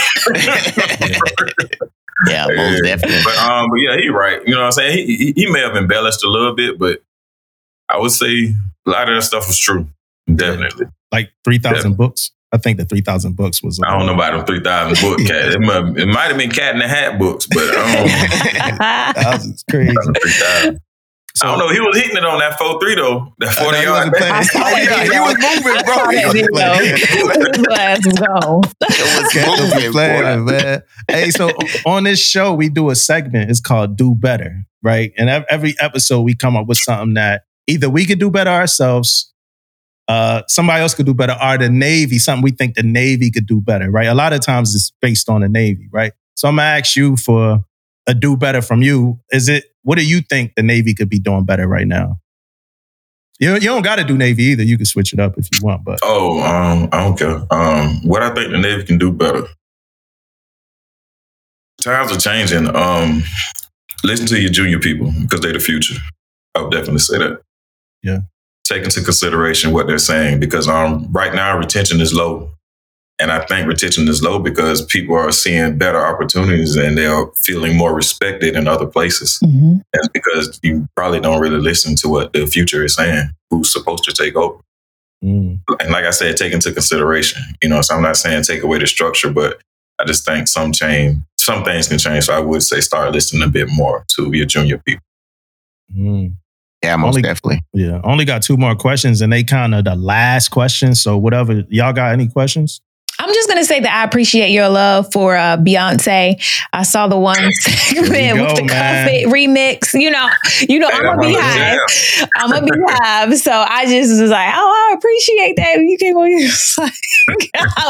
Yeah, 2.26 2.46
most 2.48 2.84
yeah. 2.84 2.96
definitely. 2.96 3.22
But 3.24 3.38
um, 3.38 3.68
but 3.70 3.76
yeah, 3.76 3.96
he 3.96 4.08
right. 4.08 4.40
You 4.46 4.54
know 4.54 4.60
what 4.60 4.66
I'm 4.66 4.72
saying? 4.72 5.06
He, 5.06 5.16
he, 5.16 5.32
he 5.36 5.50
may 5.50 5.60
have 5.60 5.76
embellished 5.76 6.24
a 6.24 6.28
little 6.28 6.54
bit, 6.54 6.78
but 6.78 7.02
I 7.88 7.98
would 7.98 8.10
say 8.10 8.54
a 8.86 8.90
lot 8.90 9.08
of 9.08 9.14
that 9.14 9.22
stuff 9.22 9.46
was 9.46 9.58
true. 9.58 9.88
Definitely. 10.32 10.86
Like 11.12 11.30
three 11.44 11.58
thousand 11.58 11.96
books. 11.96 12.32
I 12.52 12.58
think 12.58 12.78
the 12.78 12.84
three 12.84 13.02
thousand 13.02 13.36
books 13.36 13.62
was. 13.62 13.80
I 13.84 13.96
don't 13.96 14.06
know 14.06 14.14
about 14.14 14.36
them 14.36 14.46
three 14.46 14.62
thousand 14.62 15.08
book 15.08 15.18
cat. 15.26 15.52
It 15.52 15.60
might, 15.60 15.98
it 15.98 16.06
might 16.06 16.28
have 16.28 16.38
been 16.38 16.50
Cat 16.50 16.74
in 16.74 16.80
the 16.80 16.88
Hat 16.88 17.18
books, 17.18 17.46
but 17.46 17.58
I 17.58 17.94
don't. 17.94 18.08
that 18.78 19.40
was 19.44 19.64
crazy. 19.70 19.94
3, 19.94 20.78
so, 21.38 21.46
I 21.46 21.50
don't 21.50 21.58
know. 21.60 21.72
He 21.72 21.78
was 21.80 21.96
hitting 21.96 22.16
it 22.16 22.24
on 22.24 22.40
that 22.40 22.58
4 22.58 22.80
3, 22.80 22.94
though. 22.96 23.32
That 23.38 23.54
40 23.54 23.78
yard. 23.78 24.12
Oh, 24.12 24.76
yeah, 24.76 25.04
he 25.04 25.20
was 25.20 25.36
moving, 25.38 25.84
bro. 25.84 26.10
He 26.10 26.24
was 26.26 26.34
It 28.82 29.46
was 29.46 29.72
moving, 29.74 29.92
playing, 29.92 30.44
man. 30.46 30.82
Hey, 31.08 31.30
so 31.30 31.50
on 31.86 32.04
this 32.04 32.20
show, 32.20 32.52
we 32.54 32.68
do 32.68 32.90
a 32.90 32.96
segment. 32.96 33.50
It's 33.50 33.60
called 33.60 33.96
Do 33.96 34.14
Better, 34.14 34.64
right? 34.82 35.12
And 35.16 35.30
every 35.48 35.74
episode, 35.80 36.22
we 36.22 36.34
come 36.34 36.56
up 36.56 36.66
with 36.66 36.78
something 36.78 37.14
that 37.14 37.42
either 37.68 37.88
we 37.88 38.04
could 38.04 38.18
do 38.18 38.30
better 38.30 38.50
ourselves, 38.50 39.32
uh, 40.08 40.42
somebody 40.48 40.80
else 40.82 40.94
could 40.94 41.06
do 41.06 41.14
better, 41.14 41.36
or 41.40 41.58
the 41.58 41.68
Navy, 41.68 42.18
something 42.18 42.42
we 42.42 42.50
think 42.50 42.74
the 42.74 42.82
Navy 42.82 43.30
could 43.30 43.46
do 43.46 43.60
better, 43.60 43.90
right? 43.90 44.08
A 44.08 44.14
lot 44.14 44.32
of 44.32 44.40
times 44.40 44.74
it's 44.74 44.90
based 45.00 45.28
on 45.28 45.42
the 45.42 45.48
Navy, 45.48 45.88
right? 45.92 46.12
So 46.34 46.48
I'm 46.48 46.56
gonna 46.56 46.68
ask 46.68 46.96
you 46.96 47.16
for 47.16 47.64
a 48.06 48.14
do 48.14 48.36
better 48.36 48.62
from 48.62 48.82
you. 48.82 49.20
Is 49.30 49.48
it 49.48 49.64
what 49.88 49.96
do 49.96 50.06
you 50.06 50.20
think 50.20 50.52
the 50.54 50.62
Navy 50.62 50.92
could 50.92 51.08
be 51.08 51.18
doing 51.18 51.46
better 51.46 51.66
right 51.66 51.86
now? 51.86 52.20
You, 53.40 53.54
you 53.54 53.60
don't 53.60 53.80
got 53.80 53.96
to 53.96 54.04
do 54.04 54.18
Navy 54.18 54.42
either. 54.42 54.62
You 54.62 54.76
can 54.76 54.84
switch 54.84 55.14
it 55.14 55.18
up 55.18 55.38
if 55.38 55.48
you 55.50 55.60
want, 55.64 55.82
but 55.82 55.98
Oh, 56.02 56.42
um, 56.42 56.90
I 56.92 57.04
don't 57.04 57.18
care. 57.18 57.46
Um, 57.50 58.06
what 58.06 58.22
I 58.22 58.34
think 58.34 58.50
the 58.50 58.58
Navy 58.58 58.84
can 58.84 58.98
do 58.98 59.10
better. 59.10 59.44
Times 61.82 62.12
are 62.12 62.20
changing. 62.20 62.76
Um, 62.76 63.22
listen 64.04 64.26
to 64.26 64.38
your 64.38 64.50
junior 64.50 64.78
people 64.78 65.10
because 65.22 65.40
they're 65.40 65.54
the 65.54 65.58
future. 65.58 65.94
I 66.54 66.60
would 66.60 66.70
definitely 66.70 66.98
say 66.98 67.16
that. 67.16 67.40
Yeah. 68.02 68.18
Take 68.64 68.84
into 68.84 69.00
consideration 69.00 69.72
what 69.72 69.86
they're 69.86 69.96
saying 69.96 70.38
because 70.38 70.68
um, 70.68 71.10
right 71.12 71.32
now 71.32 71.56
retention 71.56 72.02
is 72.02 72.12
low, 72.12 72.50
and 73.20 73.32
I 73.32 73.44
think 73.46 73.66
retention 73.66 74.06
is 74.08 74.22
low 74.22 74.38
because 74.38 74.84
people 74.86 75.14
are 75.16 75.32
seeing 75.32 75.76
better 75.78 76.04
opportunities 76.06 76.76
and 76.76 76.96
they 76.96 77.06
are 77.06 77.30
feeling 77.36 77.76
more 77.76 77.94
respected 77.94 78.54
in 78.56 78.68
other 78.68 78.86
places. 78.86 79.38
Mhm. 79.44 79.80
That's 79.92 80.08
because 80.08 80.60
you 80.62 80.86
probably 80.96 81.20
don't 81.20 81.40
really 81.40 81.58
listen 81.60 81.96
to 81.96 82.08
what 82.08 82.32
the 82.32 82.46
future 82.46 82.84
is 82.84 82.94
saying. 82.94 83.30
Who's 83.50 83.72
supposed 83.72 84.04
to 84.04 84.12
take 84.12 84.36
over? 84.36 84.58
mm, 85.24 85.58
and 85.80 85.90
like 85.90 86.04
I 86.04 86.10
said, 86.10 86.36
take 86.36 86.52
into 86.52 86.70
consideration. 86.72 87.42
You 87.60 87.68
know, 87.70 87.80
so 87.82 87.96
I'm 87.96 88.02
not 88.02 88.16
saying 88.16 88.44
take 88.44 88.62
away 88.62 88.78
the 88.78 88.86
structure, 88.86 89.32
but 89.32 89.60
I 90.00 90.04
just 90.04 90.24
think 90.24 90.46
some 90.46 90.70
change, 90.70 91.16
some 91.38 91.64
things 91.64 91.88
can 91.88 91.98
change. 91.98 92.26
So 92.26 92.34
I 92.34 92.38
would 92.38 92.62
say 92.62 92.78
start 92.80 93.10
listening 93.12 93.42
a 93.42 93.48
bit 93.48 93.68
more 93.72 94.04
to 94.16 94.30
your 94.32 94.46
junior 94.46 94.78
people. 94.78 95.02
mm. 95.92 96.34
Yeah, 96.84 96.94
most 96.94 97.08
Only- 97.16 97.22
definitely. 97.22 97.60
Yeah, 97.72 98.00
only 98.04 98.24
got 98.24 98.42
two 98.42 98.56
more 98.56 98.76
questions, 98.76 99.20
and 99.20 99.32
they 99.32 99.42
kind 99.42 99.74
of 99.74 99.84
the 99.84 99.96
last 99.96 100.50
questions. 100.50 101.00
So 101.02 101.16
whatever 101.16 101.64
y'all 101.68 101.92
got, 101.92 102.12
any 102.12 102.28
questions? 102.28 102.80
I'm 103.20 103.34
just 103.34 103.48
gonna 103.48 103.64
say 103.64 103.80
that 103.80 103.92
I 103.92 104.04
appreciate 104.04 104.50
your 104.50 104.68
love 104.68 105.12
for 105.12 105.36
uh, 105.36 105.56
Beyonce. 105.56 106.40
I 106.72 106.82
saw 106.84 107.08
the 107.08 107.18
one 107.18 107.50
segment 107.52 108.08
go, 108.38 108.44
with 108.44 108.56
the 108.56 108.64
man. 108.64 109.06
Cuff 109.06 109.12
It 109.12 109.26
remix. 109.26 109.98
You 109.98 110.10
know, 110.10 110.28
you 110.68 110.78
know, 110.78 110.88
I'm 110.88 111.18
a 111.18 111.22
BeyHive. 111.22 112.28
I'm 112.36 112.52
a 112.52 112.60
BeyHive. 112.60 113.34
So 113.38 113.50
I 113.52 113.86
just 113.86 114.20
was 114.20 114.30
like, 114.30 114.52
oh, 114.54 114.90
I 114.90 114.94
appreciate 114.96 115.56
that. 115.56 115.78
You 115.78 115.96
came 115.98 116.16
on 116.16 116.28
here 116.28 116.48
like, 116.78 116.92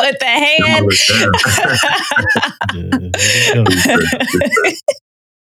with 0.03 0.19
the 0.19 0.27
hand. 0.27 0.89
Yeah, 2.75 2.91
there 2.91 3.63
we 3.63 3.65
go. 3.65 4.71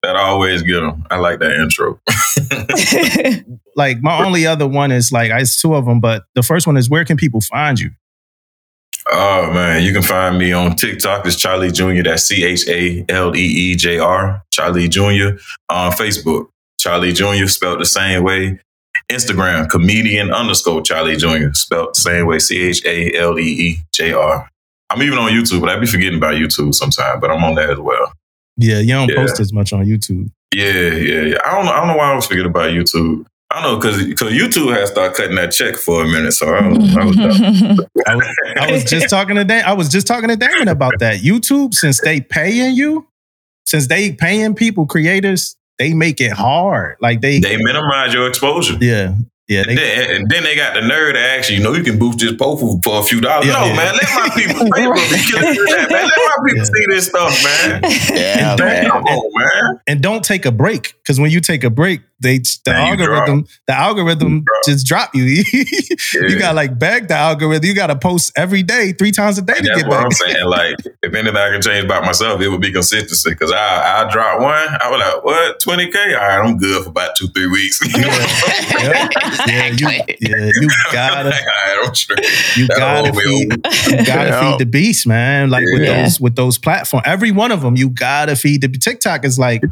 that 0.02 0.16
always 0.16 0.62
get 0.62 0.80
them. 0.80 1.04
I 1.10 1.18
like 1.18 1.40
that 1.40 1.52
intro. 1.52 2.00
like 3.76 4.00
my 4.00 4.24
only 4.24 4.46
other 4.46 4.66
one 4.66 4.92
is 4.92 5.10
like 5.12 5.30
it's 5.32 5.60
two 5.60 5.74
of 5.74 5.86
them, 5.86 6.00
but 6.00 6.24
the 6.34 6.42
first 6.42 6.66
one 6.66 6.76
is 6.76 6.88
where 6.88 7.04
can 7.04 7.16
people 7.16 7.40
find 7.40 7.78
you? 7.78 7.90
Oh 9.12 9.50
man, 9.52 9.82
you 9.82 9.92
can 9.92 10.02
find 10.02 10.38
me 10.38 10.52
on 10.52 10.76
TikTok. 10.76 11.26
It's 11.26 11.36
Chalee 11.36 11.72
Jr. 11.72 12.02
That's 12.08 12.24
C 12.24 12.44
H 12.44 12.68
A 12.68 13.04
L 13.08 13.34
E 13.36 13.40
E 13.40 13.76
J 13.76 13.98
R. 13.98 14.42
Chalee 14.54 14.88
Jr. 14.88 15.40
On 15.68 15.90
Facebook, 15.92 16.48
Chalee 16.80 17.14
Jr. 17.14 17.46
spelled 17.48 17.80
the 17.80 17.86
same 17.86 18.22
way. 18.22 18.60
Instagram, 19.10 19.68
comedian 19.68 20.32
underscore 20.32 20.82
Chalee 20.82 21.18
Jr. 21.18 21.52
spelled 21.54 21.90
the 21.94 22.00
same 22.00 22.26
way. 22.26 22.38
C 22.38 22.60
H 22.60 22.84
A 22.86 23.12
L 23.16 23.38
E 23.38 23.42
E 23.42 23.76
J 23.92 24.12
R. 24.12 24.48
I'm 24.90 25.02
even 25.02 25.18
on 25.18 25.30
YouTube, 25.32 25.60
but 25.60 25.70
I 25.70 25.78
be 25.78 25.86
forgetting 25.86 26.18
about 26.18 26.34
YouTube 26.34 26.74
sometimes. 26.74 27.20
But 27.20 27.30
I'm 27.30 27.42
on 27.42 27.54
that 27.56 27.70
as 27.70 27.78
well. 27.78 28.12
Yeah, 28.56 28.78
you 28.78 28.88
don't 28.94 29.08
Yeah. 29.08 29.16
post 29.16 29.40
as 29.40 29.52
much 29.52 29.72
on 29.72 29.84
YouTube. 29.86 30.30
Yeah, 30.54 30.72
yeah, 30.72 31.20
yeah. 31.22 31.38
I 31.44 31.52
don't. 31.54 31.68
I 31.68 31.76
don't 31.78 31.88
know 31.88 31.96
why 31.96 32.12
I 32.12 32.14
was 32.14 32.26
forgetting 32.26 32.50
about 32.50 32.70
YouTube. 32.70 33.24
I 33.52 33.62
don't 33.62 33.72
know 33.72 33.76
because 33.78 34.06
because 34.06 34.32
YouTube 34.32 34.72
has 34.72 34.90
started 34.90 35.16
cutting 35.16 35.34
that 35.34 35.50
check 35.50 35.74
for 35.74 36.04
a 36.04 36.06
minute. 36.06 36.32
So 36.32 36.46
I 36.54 36.68
was, 36.68 36.96
I 36.96 37.04
was. 37.04 37.18
I 38.06 38.14
was, 38.14 38.36
I 38.60 38.72
was 38.72 38.84
just 38.84 39.10
talking 39.10 39.34
to 39.34 39.44
Dan. 39.44 39.64
I 39.64 39.72
was 39.72 39.88
just 39.88 40.06
talking 40.06 40.28
to 40.28 40.36
Damon 40.36 40.68
about 40.68 40.92
that. 41.00 41.20
YouTube, 41.20 41.74
since 41.74 42.00
they 42.00 42.20
paying 42.20 42.76
you, 42.76 43.08
since 43.66 43.88
they 43.88 44.12
paying 44.12 44.54
people, 44.54 44.86
creators, 44.86 45.56
they 45.78 45.94
make 45.94 46.20
it 46.20 46.32
hard. 46.32 46.96
Like 47.00 47.22
they, 47.22 47.40
they 47.40 47.56
minimize 47.56 48.14
your 48.14 48.28
exposure. 48.28 48.76
yeah, 48.80 49.14
yeah. 49.50 49.64
They, 49.64 49.70
And 49.72 49.78
then, 49.78 50.10
and 50.16 50.30
then 50.30 50.42
they 50.44 50.56
got 50.56 50.74
the 50.74 50.80
nerve 50.80 51.12
to 51.14 51.20
ask 51.20 51.50
you, 51.50 51.56
you 51.58 51.62
know, 51.62 51.74
you 51.74 51.82
can 51.82 51.98
boost 51.98 52.20
this 52.20 52.32
post 52.36 52.62
for 52.82 53.00
a 53.00 53.02
few 53.02 53.20
dollars. 53.20 53.46
Yeah, 53.46 53.52
no, 53.52 53.66
yeah. 53.66 53.76
man, 53.76 53.94
let 53.94 54.08
my 54.14 54.28
people 54.36 54.70
pay 54.72 54.84
for 54.84 54.94
me. 54.94 55.00
That, 55.02 55.88
man. 55.90 56.06
Let 56.06 56.16
my 56.16 56.36
people 56.46 56.56
Yeah. 56.56 56.64
see 56.64 56.86
this 56.88 57.06
stuff, 57.06 57.44
man. 57.44 57.82
Yeah, 58.14 58.56
don't- 58.56 58.66
man. 58.66 58.90
On, 58.90 59.30
man. 59.34 59.80
and 59.86 60.00
don't 60.02 60.24
take 60.24 60.46
a 60.46 60.52
break 60.52 60.94
because 61.02 61.20
when 61.20 61.30
you 61.30 61.40
take 61.40 61.64
a 61.64 61.70
break, 61.70 62.00
they 62.22 62.36
the 62.36 62.60
Man, 62.72 63.00
algorithm, 63.00 63.46
the 63.66 63.72
algorithm 63.74 64.44
drop. 64.44 64.64
just 64.66 64.86
drop 64.86 65.14
you. 65.14 65.22
you 66.12 66.38
got 66.38 66.54
like 66.54 66.78
beg 66.78 67.08
the 67.08 67.14
algorithm. 67.14 67.64
You 67.66 67.74
got 67.74 67.86
to 67.86 67.96
post 67.96 68.32
every 68.36 68.62
day, 68.62 68.92
three 68.92 69.10
times 69.10 69.38
a 69.38 69.42
day 69.42 69.54
And 69.56 69.64
to 69.64 69.70
that's 69.70 69.80
get 69.82 69.88
what 69.88 69.96
back. 69.96 70.04
I'm 70.04 70.10
saying. 70.12 70.46
Like, 70.46 70.76
if 71.02 71.14
anything 71.14 71.34
I 71.34 71.48
can 71.48 71.62
change 71.62 71.86
about 71.86 72.04
myself, 72.04 72.42
it 72.42 72.48
would 72.50 72.60
be 72.60 72.72
consistency. 72.74 73.30
Because 73.30 73.52
I, 73.52 74.02
I 74.06 74.10
drop 74.12 74.38
one, 74.38 74.52
I 74.52 74.90
was 74.90 75.00
like, 75.00 75.24
what, 75.24 75.60
20K? 75.60 75.96
All 76.20 76.28
right, 76.28 76.46
I'm 76.46 76.58
good 76.58 76.82
for 76.84 76.90
about 76.90 77.16
two, 77.16 77.28
three 77.28 77.46
weeks. 77.46 77.80
You? 79.46 79.54
Yeah, 79.54 79.66
yeah, 79.66 79.70
you, 79.70 80.02
yeah, 80.20 80.50
you 80.60 80.68
gotta, 80.92 81.28
All 81.32 81.32
right, 81.32 81.86
I'm 81.86 81.94
straight. 81.94 82.26
you 82.56 82.68
gotta 82.68 83.12
feed, 83.12 83.52
you 83.52 84.04
gotta 84.04 84.40
feed 84.40 84.58
the 84.58 84.66
beast, 84.70 85.06
man. 85.06 85.50
Like 85.50 85.64
with 85.72 85.86
those 85.86 86.20
with 86.20 86.36
those 86.36 86.58
platforms, 86.58 87.04
every 87.06 87.32
one 87.32 87.52
of 87.52 87.62
them, 87.62 87.76
you 87.76 87.90
gotta 87.90 88.36
feed 88.36 88.60
the 88.60 88.68
TikTok 88.68 89.24
is 89.24 89.38
like 89.38 89.62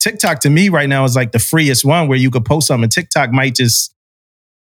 TikTok 0.00 0.40
to 0.40 0.50
me 0.50 0.68
right 0.68 0.88
now 0.88 1.04
is 1.04 1.14
like 1.14 1.32
the 1.32 1.38
freest 1.38 1.84
one 1.84 2.08
where 2.08 2.18
you 2.18 2.30
could 2.30 2.44
post 2.44 2.66
something. 2.66 2.90
TikTok 2.90 3.30
might 3.30 3.54
just 3.54 3.94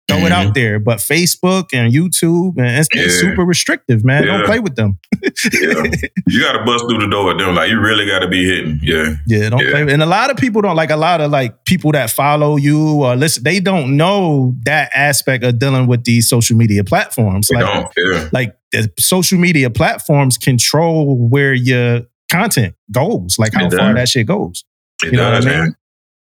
throw 0.08 0.18
it 0.26 0.32
out 0.32 0.54
there, 0.54 0.78
but 0.80 0.98
Facebook 0.98 1.66
and 1.74 1.92
YouTube 1.92 2.56
and 2.56 2.66
it's, 2.66 2.88
it's 2.92 3.18
Mm-hmm. 3.18 3.28
Super 3.30 3.42
restrictive, 3.44 4.04
man. 4.04 4.24
Don't 4.26 4.44
play 4.46 4.58
with 4.60 4.74
them. 4.76 4.98
Yeah. 5.22 5.82
You 6.26 6.40
got 6.42 6.52
to 6.58 6.64
bust 6.64 6.84
through 6.88 6.98
the 6.98 7.08
door 7.10 7.24
with 7.26 7.38
them. 7.38 7.54
Like, 7.54 7.70
you 7.70 7.80
really 7.80 8.06
got 8.06 8.18
to 8.20 8.28
be 8.28 8.44
hitting. 8.44 8.78
Yeah. 8.82 9.14
Yeah, 9.26 9.48
don't 9.50 9.64
Yeah. 9.64 9.70
play. 9.70 9.80
And 9.92 10.02
a 10.02 10.06
lot 10.06 10.30
of 10.30 10.36
people 10.36 10.60
don't 10.62 10.76
like 10.76 10.90
a 10.90 10.96
lot 10.96 11.20
of 11.20 11.30
like 11.30 11.64
people 11.64 11.92
that 11.92 12.10
follow 12.10 12.56
you 12.56 13.02
or 13.04 13.16
listen. 13.16 13.42
They 13.44 13.60
don't 13.60 13.96
know 13.96 14.54
that 14.64 14.90
aspect 14.94 15.42
of 15.44 15.58
dealing 15.58 15.86
with 15.86 16.04
these 16.04 16.28
social 16.28 16.56
media 16.56 16.84
platforms. 16.84 17.48
They 17.48 17.56
Like, 17.60 17.72
don't. 17.74 17.92
Yeah. 17.96 18.28
like 18.32 18.56
the 18.72 18.90
social 18.98 19.38
media 19.38 19.70
platforms 19.70 20.36
control 20.36 21.16
where 21.28 21.54
your 21.54 22.02
content 22.30 22.74
goes, 22.92 23.38
like 23.38 23.54
how 23.54 23.70
far 23.70 23.94
that 23.94 24.08
shit 24.08 24.26
goes. 24.26 24.64
It 25.02 25.12
You 25.12 25.18
know 25.18 25.30
what 25.30 25.36
does, 25.36 25.46
I 25.46 25.50
mean? 25.50 25.58
man. 25.60 25.74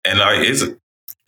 And 0.06 0.20
like 0.20 0.40
it's 0.48 0.64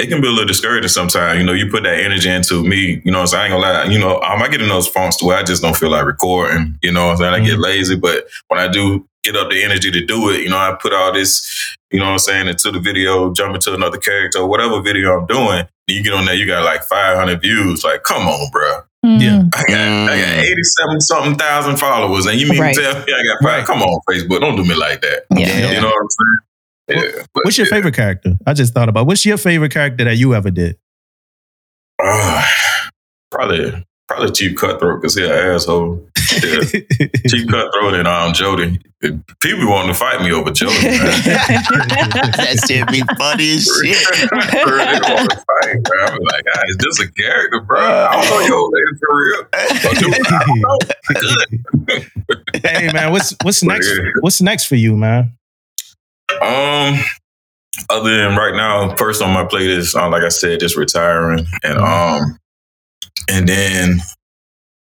it 0.01 0.09
can 0.09 0.21
be 0.21 0.27
a 0.27 0.31
little 0.31 0.45
discouraging 0.47 0.89
sometimes. 0.89 1.39
You 1.39 1.45
know, 1.45 1.53
you 1.53 1.69
put 1.69 1.83
that 1.83 1.99
energy 1.99 2.29
into 2.29 2.63
me, 2.63 3.01
you 3.05 3.11
know, 3.11 3.25
so 3.25 3.37
I 3.37 3.45
ain't 3.45 3.51
gonna 3.51 3.61
lie, 3.63 3.83
you 3.85 3.99
know, 3.99 4.19
um, 4.21 4.41
I 4.41 4.47
get 4.49 4.61
in 4.61 4.69
those 4.69 4.87
fonts 4.87 5.17
to 5.17 5.25
where 5.25 5.37
I 5.37 5.43
just 5.43 5.61
don't 5.61 5.75
feel 5.77 5.89
like 5.91 6.05
recording, 6.05 6.77
you 6.81 6.91
know 6.91 7.05
what 7.07 7.11
I'm 7.13 7.17
saying? 7.17 7.33
I 7.33 7.39
get 7.39 7.53
Mm-hmm. 7.53 7.61
lazy, 7.63 7.95
but 7.95 8.25
when 8.47 8.59
I 8.59 8.67
do 8.67 9.07
get 9.23 9.35
up 9.35 9.49
the 9.51 9.63
energy 9.63 9.91
to 9.91 10.05
do 10.05 10.29
it, 10.31 10.41
you 10.41 10.49
know, 10.49 10.57
I 10.57 10.75
put 10.81 10.93
all 10.93 11.13
this, 11.13 11.77
you 11.91 11.99
know 11.99 12.05
what 12.05 12.11
I'm 12.13 12.19
saying, 12.19 12.47
into 12.47 12.71
the 12.71 12.79
video, 12.79 13.31
jump 13.33 13.53
into 13.55 13.73
another 13.73 13.97
character, 13.99 14.45
whatever 14.45 14.81
video 14.81 15.19
I'm 15.19 15.25
doing. 15.27 15.67
You 15.87 16.01
get 16.03 16.13
on 16.13 16.25
there, 16.25 16.35
you 16.35 16.45
got 16.47 16.63
like 16.63 16.83
500 16.83 17.41
views. 17.41 17.83
Like, 17.83 18.03
come 18.03 18.23
on, 18.27 18.49
bro. 18.51 18.81
Yeah. 19.03 19.43
I 19.53 19.63
got, 19.67 20.09
I 20.09 20.19
got 20.21 20.45
87 20.45 21.01
something 21.01 21.35
thousand 21.35 21.77
followers, 21.77 22.25
and 22.27 22.39
you 22.39 22.47
mean 22.49 22.61
Right. 22.61 22.73
to 22.75 22.81
tell 22.81 22.93
me 22.93 23.13
I 23.13 23.23
got 23.23 23.43
five? 23.43 23.57
Right. 23.59 23.65
Come 23.65 23.81
on, 23.81 23.99
Facebook, 24.09 24.39
don't 24.39 24.55
do 24.55 24.63
me 24.63 24.75
like 24.75 25.01
that. 25.01 25.23
Yeah. 25.35 25.71
You 25.71 25.81
know 25.81 25.87
what 25.87 26.01
I'm 26.01 26.09
saying? 26.09 26.37
Yeah. 26.95 27.23
but 27.33 27.45
What's 27.45 27.57
your 27.57 27.67
yeah. 27.67 27.71
favorite 27.73 27.95
character? 27.95 28.37
I 28.45 28.53
just 28.53 28.73
thought 28.73 28.89
about 28.89 29.07
what's 29.07 29.25
your 29.25 29.37
favorite 29.37 29.71
character 29.71 30.03
that 30.03 30.17
you 30.17 30.33
ever 30.35 30.51
did? 30.51 30.77
Uh, 32.03 32.45
probably 33.29 33.85
probably 34.07 34.31
Chief 34.31 34.57
Cutthroat 34.57 35.01
because 35.01 35.15
he's 35.15 35.25
an 35.25 35.31
asshole. 35.31 36.05
Yeah. 36.43 36.59
Chief 37.27 37.47
Cutthroat 37.47 37.93
and 37.93 38.07
um, 38.07 38.33
Jody. 38.33 38.79
People 39.39 39.67
want 39.69 39.87
to 39.87 39.93
fight 39.93 40.21
me 40.21 40.31
over 40.31 40.51
Jody. 40.51 40.73
Man. 40.83 40.99
that 41.01 42.63
shit 42.67 42.87
be 42.89 43.01
funny 43.17 43.55
as 43.55 43.65
shit. 43.65 43.97
For 43.97 44.75
real, 44.75 44.85
they 44.85 45.13
want 45.13 45.29
to 45.31 45.37
fight. 45.37 45.77
I'm 46.09 46.19
like, 46.19 46.45
ah, 46.55 46.61
is 46.67 46.77
this 46.77 46.99
a 46.99 47.11
character, 47.13 47.61
bro? 47.61 47.79
I 47.79 48.21
don't 48.21 48.29
know 48.29 48.47
your 48.47 48.57
old 48.57 48.73
lady 48.73 48.99
for 48.99 49.17
real. 49.17 49.43
But 49.83 49.97
dude, 49.97 50.13
I 50.27 50.45
don't 50.45 50.61
know. 50.61 50.77
Hey 52.63 52.91
man, 52.93 53.11
what's 53.11 53.35
what's 53.43 53.63
next? 53.63 53.89
What's 54.21 54.41
next 54.41 54.65
for 54.65 54.75
you, 54.75 54.95
man? 54.95 55.35
Um, 56.41 56.99
other 57.89 58.15
than 58.17 58.35
right 58.37 58.55
now, 58.55 58.95
first 58.95 59.21
on 59.21 59.33
my 59.33 59.45
plate 59.45 59.69
is 59.69 59.95
uh, 59.95 60.09
like 60.09 60.23
I 60.23 60.29
said, 60.29 60.59
just 60.59 60.75
retiring, 60.77 61.45
and 61.63 61.77
um, 61.77 62.37
and 63.29 63.47
then 63.47 63.99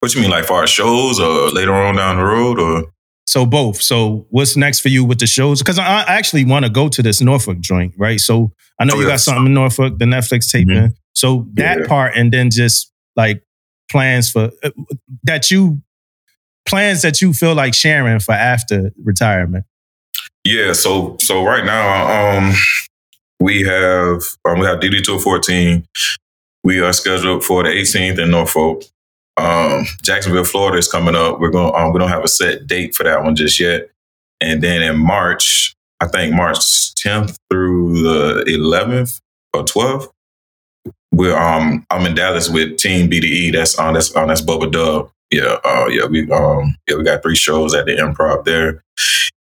what 0.01 0.15
you 0.15 0.21
mean, 0.21 0.31
like 0.31 0.45
far 0.45 0.65
as 0.65 0.71
shows 0.71 1.21
or 1.21 1.51
later 1.51 1.73
on 1.75 1.97
down 1.97 2.17
the 2.17 2.25
road, 2.25 2.59
or 2.59 2.85
So 3.27 3.47
both. 3.47 3.81
So 3.81 4.27
what's 4.31 4.57
next 4.57 4.81
for 4.81 4.89
you 4.89 5.05
with 5.05 5.21
the 5.21 5.27
shows? 5.27 5.61
Because 5.61 5.79
I 5.79 5.85
I 6.03 6.15
actually 6.17 6.45
want 6.45 6.65
to 6.65 6.71
go 6.71 6.89
to 6.89 7.03
this 7.03 7.21
Norfolk 7.21 7.61
joint, 7.61 7.95
right? 7.97 8.21
So 8.21 8.53
I 8.81 8.85
know 8.85 8.95
Oh, 8.97 9.01
you 9.01 9.07
got 9.07 9.21
something 9.21 9.47
in 9.47 9.55
Norfolk, 9.55 9.99
the 9.99 10.05
Netflix 10.07 10.51
taping. 10.51 10.95
So 11.15 11.47
that 11.55 11.79
Yeah. 11.81 11.87
part, 11.87 12.17
and 12.17 12.33
then 12.33 12.51
just 12.51 12.91
like 13.17 13.43
plans 13.91 14.31
for 14.31 14.51
uh, 14.65 14.71
that 15.25 15.51
you 15.51 15.83
plans 16.67 17.03
that 17.03 17.21
you 17.21 17.33
feel 17.33 17.55
like 17.55 17.75
sharing 17.75 18.19
for 18.21 18.33
after 18.33 18.91
retirement. 19.05 19.65
Yeah, 20.45 20.73
so 20.73 21.17
so 21.21 21.45
right 21.45 21.65
now, 21.65 22.39
um, 22.39 22.53
we 23.41 23.63
have 23.63 24.23
um, 24.45 24.59
we 24.59 24.67
have 24.67 24.81
DD 24.81 25.05
two 25.05 25.19
fourteen. 25.19 25.87
We 26.65 26.81
are 26.81 26.93
scheduled 26.93 27.43
for 27.45 27.65
the 27.65 27.71
18th 27.71 28.21
in 28.21 28.31
Norfolk. 28.31 28.85
Um, 29.37 29.85
Jacksonville, 30.03 30.45
Florida 30.45 30.79
is 30.79 30.87
coming 30.87 31.17
up. 31.17 31.41
We're 31.41 31.51
going. 31.51 31.75
Um, 31.75 31.93
we 31.93 31.99
don't 31.99 32.09
have 32.09 32.25
a 32.25 32.29
set 32.29 32.67
date 32.67 32.95
for 32.95 33.03
that 33.05 33.25
one 33.25 33.35
just 33.35 33.59
yet. 33.59 33.91
And 34.41 34.63
then 34.63 34.83
in 34.83 34.99
March, 34.99 35.75
I 36.01 36.07
think 36.07 36.35
March 36.35 36.59
10th 36.95 37.37
through 37.51 38.03
the 38.03 38.45
11th 38.49 39.21
or 39.55 39.65
12th, 39.65 40.09
we're 41.13 41.37
um 41.37 41.87
I'm 41.91 42.07
in 42.07 42.15
Dallas 42.15 42.49
with 42.49 42.79
Team 42.79 43.11
BDE. 43.11 43.53
That's 43.53 43.79
on 43.79 43.95
that's 43.95 44.13
on 44.13 44.29
that's 44.29 44.41
Bubba 44.41 44.71
Dub. 44.71 45.11
Yeah, 45.31 45.59
uh, 45.65 45.87
yeah, 45.89 46.07
we 46.07 46.31
um 46.31 46.77
yeah 46.89 46.97
we 46.97 47.05
got 47.05 47.23
three 47.23 47.37
shows 47.37 47.75
at 47.75 47.87
the 47.87 47.97
Improv 47.97 48.45
there. 48.45 48.83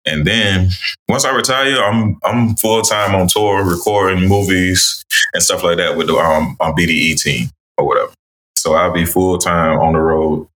And 0.05 0.26
then 0.26 0.69
once 1.07 1.26
I 1.26 1.31
retire, 1.35 1.77
I'm 1.84 2.17
I'm 2.23 2.55
full 2.55 2.81
time 2.81 3.15
on 3.15 3.27
tour, 3.27 3.63
recording 3.63 4.27
movies 4.27 5.03
and 5.34 5.43
stuff 5.43 5.63
like 5.63 5.77
that 5.77 5.97
with 5.97 6.07
the 6.07 6.15
um 6.15 6.55
on 6.59 6.73
BDE 6.73 7.21
team 7.21 7.49
or 7.77 7.85
whatever. 7.85 8.11
So 8.55 8.73
I'll 8.73 8.93
be 8.93 9.05
full 9.05 9.38
time 9.38 9.77
on 9.80 9.93
the 9.93 9.99
road. 9.99 10.47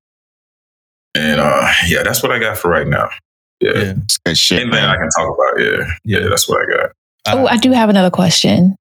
And 1.16 1.40
uh 1.40 1.70
yeah, 1.88 2.04
that's 2.04 2.24
what 2.24 2.32
I 2.32 2.40
got 2.40 2.58
for 2.58 2.70
right 2.70 2.88
now. 2.88 3.10
Yeah. 3.60 3.72
Yeah. 3.76 3.94
It's 4.04 4.18
good 4.26 4.38
shit, 4.38 4.62
Anything 4.62 4.84
I 4.84 4.96
can 4.96 5.10
talk 5.10 5.36
about, 5.38 5.62
yeah. 5.62 5.78
Yeah. 6.04 6.20
Yeah, 6.20 6.28
that's 6.30 6.48
what 6.50 6.62
I 6.62 6.78
got. 6.78 6.92
oh, 7.28 7.48
I 7.48 7.58
do 7.58 7.72
have 7.72 7.90
another 7.90 8.12
question. 8.12 8.76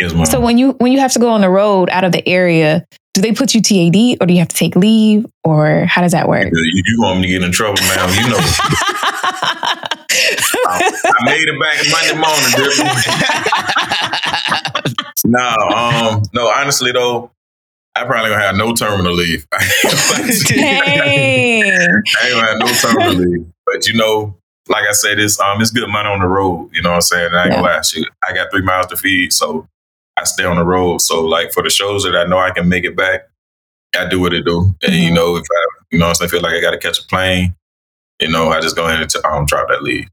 Yes. 0.00 0.30
So 0.30 0.40
when 0.40 0.58
you 0.58 0.72
when 0.72 0.92
you 0.92 0.98
have 1.00 1.12
to 1.12 1.18
go 1.18 1.30
on 1.30 1.40
the 1.42 1.50
road 1.50 1.88
out 1.90 2.04
of 2.04 2.12
the 2.12 2.26
area, 2.28 2.84
do 3.14 3.20
they 3.20 3.32
put 3.32 3.54
you 3.54 3.60
TAD 3.60 4.16
or 4.20 4.26
do 4.26 4.32
you 4.32 4.38
have 4.40 4.48
to 4.48 4.56
take 4.56 4.74
leave 4.74 5.26
or 5.44 5.84
how 5.84 6.00
does 6.00 6.12
that 6.12 6.28
work? 6.28 6.48
you, 6.52 6.82
you 6.86 7.02
want 7.02 7.20
me 7.20 7.26
to 7.26 7.32
get 7.32 7.42
in 7.42 7.52
trouble, 7.52 7.80
man? 7.82 8.08
You 8.14 8.30
know, 8.30 8.38
I 10.64 11.18
made 11.24 11.46
it 11.46 11.60
back 11.60 11.84
Monday 11.90 12.16
morning. 12.18 12.98
No, 15.24 15.56
um, 15.74 16.22
no. 16.34 16.48
Honestly, 16.48 16.90
though, 16.92 17.30
I 17.94 18.04
probably 18.04 18.30
gonna 18.30 18.42
have 18.42 18.56
no 18.56 18.74
terminal 18.74 19.14
leave. 19.14 19.46
I 19.52 20.40
Dang. 20.46 21.04
ain't 21.08 22.04
gonna 22.32 22.46
have 22.46 22.58
no 22.58 22.66
terminal 22.66 23.14
leave. 23.14 23.46
But 23.64 23.86
you 23.86 23.94
know, 23.94 24.36
like 24.68 24.84
I 24.88 24.92
said, 24.92 25.20
it's 25.20 25.38
um, 25.38 25.60
it's 25.60 25.70
good 25.70 25.88
money 25.88 26.08
on 26.08 26.18
the 26.20 26.26
road. 26.26 26.70
You 26.72 26.82
know 26.82 26.90
what 26.90 26.96
I'm 26.96 27.00
saying? 27.02 27.26
And 27.26 27.36
I 27.36 27.44
ain't 27.44 27.52
gonna 27.52 27.62
lie, 27.62 27.80
shit. 27.82 28.04
I 28.28 28.34
got 28.34 28.50
three 28.50 28.62
miles 28.62 28.86
to 28.86 28.96
feed, 28.96 29.32
so 29.32 29.68
I 30.16 30.24
stay 30.24 30.44
on 30.44 30.56
the 30.56 30.64
road. 30.64 31.00
So 31.00 31.24
like 31.24 31.52
for 31.52 31.62
the 31.62 31.70
shows 31.70 32.04
that 32.04 32.14
I 32.16 32.24
know 32.24 32.38
I 32.38 32.50
can 32.50 32.68
make 32.68 32.84
it 32.84 32.96
back, 32.96 33.22
I 33.98 34.06
do 34.08 34.20
what 34.20 34.32
it 34.32 34.44
do. 34.44 34.74
And 34.82 34.94
you 34.94 35.10
Mhm. 35.10 35.14
know, 35.14 35.36
if 35.36 35.44
I, 35.50 35.64
you 35.90 35.98
know, 35.98 36.08
I'm 36.08 36.14
saying, 36.14 36.30
feel 36.30 36.40
like 36.42 36.54
I 36.54 36.60
got 36.60 36.70
to 36.72 36.78
catch 36.78 36.98
a 36.98 37.06
plane, 37.06 37.54
you 38.20 38.28
know, 38.28 38.50
I 38.50 38.60
just 38.60 38.76
go 38.76 38.86
ahead 38.86 39.00
and 39.00 39.10
t- 39.10 39.18
um, 39.24 39.46
drop 39.46 39.68
that 39.68 39.82
leave. 39.82 40.06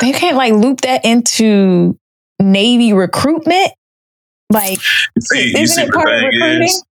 they 0.00 0.12
can't 0.12 0.36
like 0.36 0.54
loop 0.54 0.80
that 0.82 1.04
into 1.04 1.98
Navy 2.40 2.92
recruitment? 2.92 3.72
Like, 4.50 4.78
You 5.16 5.22
see, 5.22 5.48
you 5.50 5.58
isn't 5.58 5.66
see, 5.76 5.82
it 5.82 5.86
the 5.86 5.92
part 5.92 6.08
of 6.08 6.20
thing 6.20 6.24
recruiting? 6.28 6.62
is, 6.64 6.84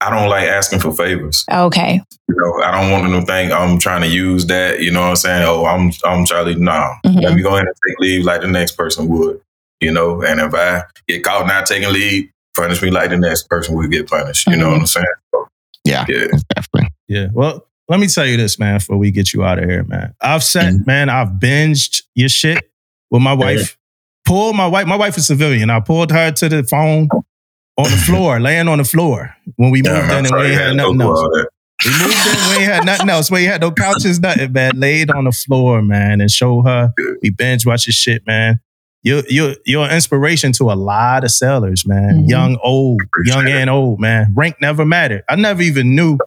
I 0.00 0.10
don't 0.10 0.28
like 0.28 0.46
asking 0.48 0.80
for 0.80 0.92
favors. 0.94 1.44
Okay. 1.50 2.00
You 2.28 2.34
know, 2.36 2.62
I 2.62 2.70
don't 2.80 2.90
want 2.90 3.04
them 3.10 3.20
to 3.20 3.26
think 3.26 3.52
I'm 3.52 3.78
trying 3.78 4.02
to 4.02 4.08
use 4.08 4.46
that. 4.46 4.80
You 4.80 4.90
know 4.90 5.00
what 5.02 5.08
I'm 5.10 5.16
saying? 5.16 5.44
Oh, 5.46 5.64
I'm 5.66 5.92
I'm 6.04 6.24
Charlie. 6.26 6.54
No, 6.56 6.94
Mhm. 7.06 7.22
let 7.22 7.34
me 7.34 7.42
go 7.42 7.50
ahead 7.50 7.66
and 7.66 7.74
take 7.86 7.98
leave 8.00 8.24
like 8.24 8.40
the 8.42 8.48
next 8.48 8.72
person 8.72 9.08
would. 9.08 9.40
You 9.84 9.92
know, 9.92 10.22
and 10.22 10.40
if 10.40 10.54
I 10.54 10.82
get 11.06 11.22
caught 11.22 11.46
not 11.46 11.66
taking 11.66 11.92
leave, 11.92 12.30
punish 12.56 12.82
me 12.82 12.90
like 12.90 13.10
the 13.10 13.16
next 13.18 13.48
person 13.48 13.74
would 13.76 13.90
get 13.90 14.08
punished. 14.08 14.46
You 14.46 14.56
know 14.56 14.68
what 14.68 14.74
mm-hmm. 14.74 14.80
I'm 14.80 14.86
saying? 14.86 15.06
So, 15.34 15.48
Yeah. 15.84 16.04
yeah. 16.08 16.26
Definitely. 16.54 16.90
Yeah. 17.08 17.26
Well, 17.32 17.66
let 17.88 18.00
me 18.00 18.06
tell 18.06 18.24
you 18.26 18.36
this, 18.36 18.58
man, 18.58 18.78
before 18.78 18.96
we 18.96 19.10
get 19.10 19.32
you 19.34 19.44
out 19.44 19.58
of 19.58 19.68
here, 19.68 19.84
man. 19.84 20.14
I've 20.20 20.42
said, 20.42 20.72
Mhm. 20.74 20.86
man, 20.86 21.08
I've 21.10 21.28
binged 21.28 22.02
your 22.14 22.28
shit 22.30 22.70
with 23.10 23.22
my 23.22 23.32
mm-hmm. 23.32 23.40
wife. 23.40 23.78
Pulled 24.24 24.56
my 24.56 24.66
wife, 24.66 24.86
my 24.86 24.96
wife 24.96 25.18
is 25.18 25.26
civilian. 25.26 25.68
I 25.68 25.80
pulled 25.80 26.10
her 26.10 26.30
to 26.32 26.48
the 26.48 26.62
phone 26.64 27.08
on 27.76 27.90
the 27.90 27.96
floor, 28.06 28.40
laying 28.40 28.68
on 28.68 28.78
the 28.78 28.84
floor 28.84 29.36
when 29.56 29.70
we 29.70 29.82
Yeah, 29.84 29.92
moved 30.00 30.10
I'm 30.10 30.18
in 30.20 30.26
and 30.26 30.34
we 30.34 30.40
you 30.40 30.46
ain't 30.46 30.54
had 30.54 30.66
had 30.68 30.76
nothing 30.76 30.98
through 30.98 31.08
else. 31.08 31.18
all 31.20 31.30
that. 31.30 31.48
We 31.84 31.90
moved 31.90 32.26
in, 32.26 32.48
we 32.48 32.62
ain't 32.64 32.72
had 32.72 32.86
nothing 32.86 33.10
else. 33.10 33.30
We 33.30 33.38
ain't 33.40 33.52
had 33.52 33.60
no 33.60 33.70
couches, 33.70 34.20
nothing, 34.20 34.52
man. 34.52 34.72
Laid 34.76 35.10
on 35.10 35.24
the 35.24 35.32
floor, 35.32 35.82
man, 35.82 36.22
and 36.22 36.30
show 36.30 36.62
her. 36.62 36.94
We 37.22 37.30
binge 37.30 37.66
watch 37.66 37.86
your 37.86 37.92
shit, 37.92 38.26
man. 38.26 38.60
You're, 39.04 39.22
you're, 39.28 39.54
you're 39.66 39.84
an 39.84 39.92
inspiration 39.94 40.50
to 40.54 40.72
a 40.72 40.74
lot 40.74 41.22
of 41.24 41.30
sellers, 41.30 41.86
man. 41.86 42.24
Mhm. 42.24 42.28
Young, 42.30 42.58
old, 42.62 43.00
Appreciate 43.02 43.34
young 43.34 43.46
it. 43.48 43.52
and 43.52 43.70
old, 43.70 44.00
man. 44.00 44.32
Rank 44.34 44.56
never 44.60 44.84
mattered. 44.84 45.22
I 45.28 45.36
never 45.36 45.62
even 45.62 45.94
knew. 45.94 46.18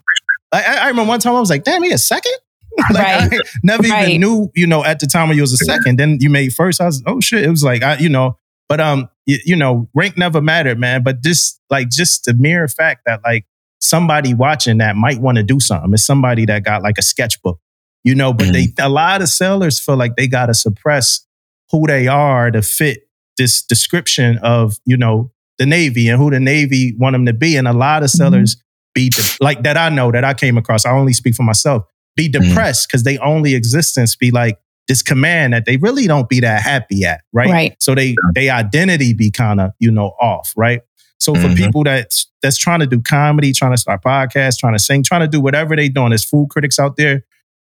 I, 0.54 0.62
I 0.64 0.76
I 0.84 0.88
remember 0.90 1.10
one 1.10 1.20
time 1.20 1.34
I 1.36 1.40
was 1.40 1.50
like, 1.50 1.64
damn, 1.64 1.84
he 1.84 1.92
a 1.92 1.98
second? 1.98 2.32
like, 2.94 3.04
Right. 3.04 3.34
I 3.34 3.40
never 3.64 3.84
Right. 3.84 4.08
even 4.10 4.22
knew, 4.22 4.52
you 4.56 4.68
know, 4.68 4.86
at 4.86 5.00
the 5.00 5.08
time 5.08 5.28
when 5.28 5.36
you 5.38 5.42
was 5.42 5.54
a 5.54 5.58
second. 5.66 5.98
Then 6.00 6.20
you 6.22 6.30
made 6.30 6.54
first. 6.54 6.80
I 6.80 6.86
was, 6.86 7.02
oh 7.08 7.20
shit. 7.20 7.44
It 7.44 7.50
was 7.50 7.64
like, 7.64 7.82
I, 7.84 7.98
you 7.98 8.10
know, 8.10 8.38
but 8.70 8.80
um, 8.80 9.10
you, 9.26 9.40
you 9.44 9.56
know, 9.56 9.90
rank 9.96 10.16
never 10.18 10.40
mattered, 10.40 10.78
man. 10.80 11.02
But 11.04 11.24
this, 11.24 11.60
like, 11.72 11.90
just 11.90 12.26
the 12.26 12.34
mere 12.36 12.68
fact 12.68 13.02
that 13.08 13.22
like 13.24 13.46
somebody 13.80 14.34
watching 14.36 14.78
that 14.78 14.96
might 14.96 15.20
want 15.20 15.38
to 15.38 15.44
do 15.44 15.60
something. 15.60 15.92
It's 15.94 16.06
somebody 16.06 16.46
that 16.46 16.64
got 16.64 16.84
like 16.84 16.98
a 17.00 17.02
sketchbook, 17.02 17.60
you 18.04 18.14
know. 18.14 18.34
But 18.34 18.54
they, 18.54 18.68
a 18.80 18.90
lot 18.90 19.22
of 19.24 19.30
sellers 19.30 19.80
feel 19.80 19.96
like 19.98 20.16
they 20.16 20.28
got 20.28 20.46
to 20.48 20.54
suppress 20.54 21.26
who 21.72 21.86
they 21.88 22.08
are 22.08 22.52
to 22.52 22.62
fit 22.62 23.10
this 23.38 23.64
description 23.64 24.38
of, 24.40 24.78
you 24.86 24.98
know, 24.98 25.32
the 25.58 25.66
Navy 25.66 26.08
and 26.08 26.20
who 26.22 26.30
the 26.32 26.40
Navy 26.40 26.96
want 26.98 27.14
them 27.14 27.26
to 27.26 27.34
be. 27.34 27.56
And 27.56 27.68
a 27.68 27.74
lot 27.74 28.04
of 28.04 28.10
sellers 28.10 28.58
be 28.94 29.10
de- 29.10 29.22
like 29.42 29.64
that. 29.64 29.78
I 29.78 29.90
know 29.90 30.12
that 30.12 30.24
I 30.24 30.34
came 30.34 30.58
across. 30.58 30.86
I 30.86 30.92
only 30.92 31.14
speak 31.14 31.36
for 31.36 31.44
myself. 31.44 31.84
Be 32.16 32.28
depressed 32.28 32.88
because 32.88 33.04
they 33.04 33.18
only 33.20 33.54
existence 33.56 34.16
be 34.16 34.32
like 34.32 34.58
this 34.88 35.02
command 35.02 35.54
that 35.54 35.66
they 35.66 35.78
really 35.78 36.08
don't 36.08 36.30
be 36.30 36.40
that 36.40 36.62
happy 36.62 37.04
at, 37.06 37.22
right? 37.34 37.50
Right. 37.50 37.76
So 37.80 37.94
they 37.94 38.16
they 38.34 38.50
identity 38.50 39.14
be 39.14 39.30
kind 39.30 39.60
of 39.60 39.72
you 39.80 39.92
know 39.92 40.14
off, 40.22 40.54
right? 40.56 40.82
So 41.20 41.36
for 41.36 41.48
Mhm. 41.48 41.58
people 41.58 41.84
that 41.84 42.14
that's 42.42 42.58
trying 42.58 42.80
to 42.80 42.88
do 42.88 43.02
comedy, 43.02 43.52
trying 43.52 43.72
to 43.74 43.78
start 43.78 44.04
podcasts, 44.04 44.58
trying 44.58 44.74
to 44.74 44.80
sing, 44.80 45.04
trying 45.04 45.22
to 45.22 45.28
do 45.28 45.42
whatever 45.42 45.76
they 45.76 45.90
doing, 45.90 46.10
there's 46.10 46.24
food 46.24 46.48
critics 46.50 46.80
out 46.80 46.96
there. 46.98 47.24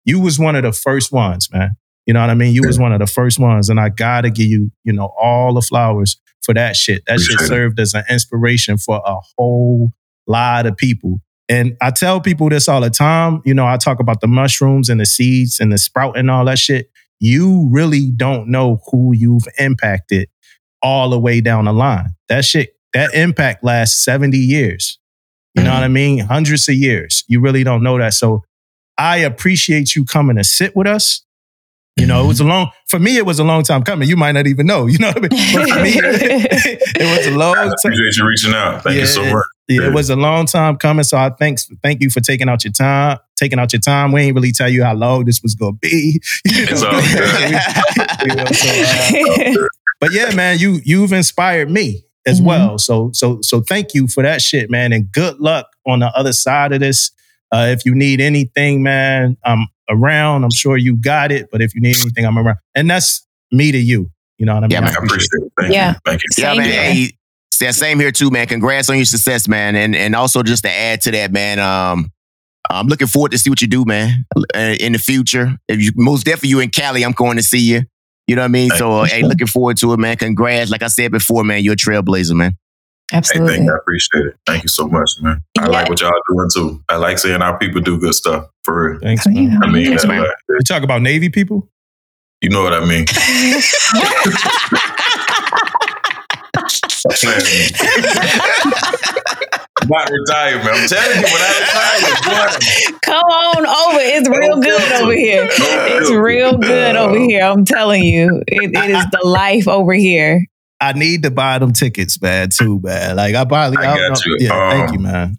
You 0.05 0.21
was 0.21 0.39
one 0.39 0.55
of 0.57 0.63
the 0.63 0.73
first 0.73 1.11
ones, 1.13 1.51
man. 1.53 1.73
You 2.09 2.15
know 2.15 2.21
what 2.21 2.31
I 2.31 2.35
mean? 2.35 2.55
You 2.55 2.63
was 2.67 2.79
one 2.79 2.93
of 2.95 3.01
the 3.01 3.07
first 3.07 3.39
ones, 3.39 3.69
and 3.69 3.79
I 3.79 3.91
gotta 3.91 4.31
give 4.31 4.47
you, 4.47 4.73
you 4.83 4.95
know, 4.95 5.13
all 5.21 5.53
the 5.53 5.61
flowers 5.61 6.17
for 6.41 6.55
that 6.55 6.75
shit. 6.75 7.03
That 7.07 7.21
shit 7.21 7.35
Appreciate 7.35 7.45
it. 7.45 7.49
served 7.49 7.81
as 7.81 7.93
an 7.93 8.05
inspiration 8.09 8.79
for 8.79 9.03
a 9.05 9.17
whole 9.37 9.91
lot 10.27 10.65
of 10.65 10.75
people. 10.75 11.21
And 11.51 11.77
I 11.83 11.91
tell 11.91 12.19
people 12.23 12.49
this 12.49 12.67
all 12.67 12.81
the 12.81 12.89
time. 12.89 13.43
You 13.45 13.53
know, 13.53 13.67
I 13.67 13.77
talk 13.77 14.01
about 14.01 14.23
the 14.23 14.27
mushrooms 14.27 14.89
and 14.89 14.99
the 14.99 15.05
seeds 15.05 15.61
and 15.61 15.71
the 15.71 15.77
sprout 15.77 16.17
and 16.17 16.31
all 16.31 16.47
that 16.47 16.59
shit. 16.59 16.91
You 17.21 17.69
really 17.71 18.11
don't 18.11 18.49
know 18.49 18.81
who 18.91 19.15
you've 19.15 19.47
impacted 19.59 20.31
all 20.81 21.11
the 21.11 21.19
way 21.19 21.43
down 21.43 21.67
the 21.67 21.75
line. 21.75 22.15
That 22.31 22.47
shit, 22.47 22.75
that 22.95 23.13
impact 23.13 23.63
lasts 23.63 24.03
70 24.03 24.39
years. 24.39 24.99
You 25.55 25.65
know 25.65 25.75
what 25.75 25.83
I 25.83 25.87
mm-hmm. 25.87 25.93
mean? 25.93 26.19
Hundreds 26.21 26.71
of 26.71 26.75
years. 26.75 27.25
You 27.29 27.41
really 27.41 27.65
don't 27.65 27.83
know 27.83 27.99
that. 27.99 28.15
So 28.15 28.45
I 28.97 29.19
appreciate 29.19 29.95
you 29.95 30.07
coming 30.07 30.37
to 30.37 30.45
sit 30.45 30.75
with 30.75 30.87
us. 30.87 31.27
You 31.99 32.07
know, 32.07 32.25
it 32.25 32.29
was 32.29 32.41
a 32.41 32.45
long, 32.45 32.71
for 32.87 32.99
me, 32.99 33.17
it 33.17 33.27
was 33.27 33.39
a 33.41 33.45
long 33.45 33.63
time 33.65 33.83
coming. 33.83 34.09
You 34.09 34.17
might 34.17 34.33
not 34.33 34.47
even 34.47 34.67
know, 34.67 34.87
you 34.87 34.99
know 34.99 35.09
what 35.09 35.17
I 35.19 35.21
mean? 35.21 35.29
But 35.31 35.69
for 35.69 35.83
me, 35.83 35.91
it 36.97 37.17
was 37.19 37.27
a 37.27 37.37
long 37.37 37.57
I 37.57 37.65
time. 37.65 37.73
appreciate 37.85 38.17
you 38.17 38.27
reaching 38.27 38.53
out. 38.55 38.85
Thank 38.85 38.97
you 39.01 39.07
so 39.07 39.25
much. 39.25 39.45
Yeah, 39.69 39.89
it 39.89 39.93
was 39.93 40.09
a 40.09 40.17
long 40.17 40.47
time 40.47 40.77
coming. 40.79 41.03
So 41.05 41.19
I 41.19 41.29
thanks 41.39 41.69
thank 41.83 42.01
you 42.01 42.09
for 42.09 42.21
taking 42.21 42.49
out 42.49 42.65
your 42.65 42.73
time. 42.73 43.19
Taking 43.37 43.59
out 43.59 43.73
your 43.73 43.81
time. 43.81 44.13
We 44.13 44.23
ain't 44.23 44.35
really 44.35 44.53
tell 44.53 44.69
you 44.69 44.83
how 44.83 44.95
long 44.95 45.25
this 45.27 45.43
was 45.43 45.55
gonna 45.55 45.73
be. 45.73 46.23
You 46.47 46.65
It's 46.71 46.81
know? 46.81 46.89
all. 46.89 48.27
You 48.27 48.35
know, 48.35 48.45
so, 48.47 49.63
uh, 49.65 49.69
but 50.01 50.13
yeah, 50.13 50.35
man, 50.35 50.59
you 50.59 50.81
you've 50.85 51.13
inspired 51.13 51.71
me 51.71 52.05
as 52.27 52.41
Mhm. 52.41 52.45
well. 52.45 52.79
So 52.79 53.11
so 53.13 53.41
so 53.43 53.61
thank 53.61 53.93
you 53.93 54.09
for 54.09 54.23
that 54.23 54.41
shit, 54.41 54.71
man. 54.71 54.93
And 54.93 55.11
good 55.13 55.39
luck 55.41 55.67
on 55.87 55.99
the 55.99 56.07
other 56.17 56.33
side 56.33 56.73
of 56.73 56.81
this. 56.81 57.11
Uh, 57.53 57.67
if 57.71 57.85
you 57.85 57.95
need 57.95 58.21
anything, 58.23 58.83
man, 58.83 59.37
I'm 59.45 59.67
around. 59.91 60.45
I'm 60.45 60.51
sure 60.51 60.77
you 60.77 60.97
got 60.97 61.33
it. 61.33 61.49
But 61.51 61.63
if 61.63 61.75
you 61.75 61.81
need 61.81 61.97
anything, 62.01 62.25
I'm 62.27 62.39
around. 62.39 62.59
And 62.75 62.89
that's 62.91 63.27
me 63.51 63.73
to 63.73 63.79
you. 63.79 64.11
You 64.39 64.47
know 64.47 64.55
what 64.55 64.65
I 64.65 64.67
mean? 64.69 64.71
Yeah, 64.73 64.81
man. 64.81 64.91
I 64.91 65.05
appreciate 65.05 65.43
it. 65.43 65.53
Thank 65.59 65.73
Yeah. 65.75 65.91
you. 65.93 65.97
Thank 66.05 66.23
you. 66.23 66.29
Yeah, 66.39 66.45
Same 66.53 66.57
man. 66.59 66.71
here. 66.71 66.83
Hey, 66.83 67.13
yeah, 67.61 67.71
same 67.73 67.99
here 67.99 68.13
too, 68.13 68.31
man. 68.31 68.47
Congrats 68.47 68.89
on 68.89 68.97
your 68.97 69.05
success, 69.05 69.49
man. 69.49 69.75
And 69.75 69.97
and 69.97 70.15
also 70.15 70.43
just 70.45 70.63
to 70.63 70.71
add 70.71 71.01
to 71.03 71.11
that, 71.11 71.33
man. 71.33 71.59
Um, 71.59 72.11
I'm 72.71 72.87
looking 72.87 73.07
forward 73.09 73.33
to 73.33 73.39
see 73.39 73.51
what 73.51 73.61
you 73.63 73.67
do, 73.67 73.85
man, 73.85 74.25
uh, 74.55 74.77
in 74.79 74.93
the 74.93 74.99
future. 74.99 75.57
If 75.69 75.81
you 75.81 75.91
most 75.97 76.25
definitely 76.25 76.51
you 76.51 76.61
in 76.61 76.69
Cali, 76.71 77.05
I'm 77.05 77.13
going 77.13 77.37
to 77.39 77.43
see 77.43 77.59
you. 77.61 77.83
You 78.27 78.37
know 78.37 78.43
what 78.43 78.47
I 78.47 78.49
mean? 78.49 78.69
Thank 78.69 78.79
So, 78.79 78.93
uh, 78.93 79.05
hey, 79.07 79.23
looking 79.23 79.47
forward 79.47 79.79
to 79.79 79.93
it, 79.95 79.99
man. 79.99 80.17
Congrats. 80.19 80.71
Like 80.71 80.83
I 80.83 80.89
said 80.89 81.11
before, 81.11 81.45
man, 81.45 81.65
you're 81.65 81.73
a 81.73 81.77
trailblazer, 81.77 82.35
man. 82.35 82.53
Hey, 83.11 83.17
Absolutely. 83.19 83.55
thank 83.57 83.67
you. 83.67 83.73
I 83.73 83.77
appreciate 83.79 84.27
it. 84.27 84.35
Thank 84.47 84.63
you 84.65 84.69
so 84.69 84.87
much, 84.87 85.11
man. 85.21 85.41
I 85.59 85.63
Yeah. 85.65 85.69
like 85.69 85.89
what 85.89 86.01
y'all 86.01 86.13
doing 86.31 86.49
too. 86.55 86.83
I 86.91 86.97
like 86.97 87.19
seeing 87.19 87.41
our 87.41 87.59
people 87.59 87.81
do 87.81 87.99
good 87.99 88.15
stuff 88.15 88.47
for 88.65 88.91
real. 88.93 89.01
Thanks, 89.01 89.27
Oh, 89.27 89.31
you 89.31 89.49
man. 89.49 89.63
I 89.63 89.67
mean, 89.71 89.93
Yes, 89.93 90.03
that, 90.03 90.09
uh, 90.11 90.13
man. 90.13 90.21
like, 90.23 90.35
You 90.51 90.59
talk 90.61 90.83
about 90.83 91.01
Navy 91.03 91.29
people? 91.31 91.69
you 92.43 92.51
know 92.51 92.63
what 92.63 92.73
I 92.75 92.85
mean. 92.85 93.07
I'm 99.81 99.89
not 99.89 100.11
retired, 100.11 100.65
man. 100.65 100.75
I'm 100.75 100.89
telling 100.89 101.17
you, 101.17 101.23
when 101.23 101.41
I 101.41 101.61
retire, 101.61 102.51
boy, 102.91 102.97
Come 103.03 103.25
on 103.25 103.67
over. 103.67 103.99
It's 104.03 104.29
real 104.29 104.61
good 104.61 104.93
over 105.03 105.13
here. 105.13 105.47
It's 105.51 106.11
real 106.11 106.59
good 106.59 106.97
over 106.97 107.19
here. 107.19 107.43
I'm 107.45 107.65
telling 107.65 108.03
you, 108.05 108.43
it, 108.49 108.71
it 108.75 108.91
is 108.91 109.07
the 109.13 109.21
life 109.27 109.69
over 109.69 109.93
here. 109.93 110.45
I 110.81 110.93
need 110.93 111.23
to 111.25 111.31
buy 111.31 111.59
them 111.59 111.73
tickets, 111.73 112.21
man, 112.23 112.51
too, 112.51 112.81
man. 112.83 113.17
Like 113.17 113.35
I 113.35 113.45
buy. 113.45 113.67
I 113.67 113.71
don't 113.71 113.83
got 113.83 113.97
know- 113.97 114.17
you. 114.27 114.37
Yeah, 114.41 114.71
thank 114.71 114.89
Um, 114.91 114.95
you, 114.95 115.01
man. 115.01 115.39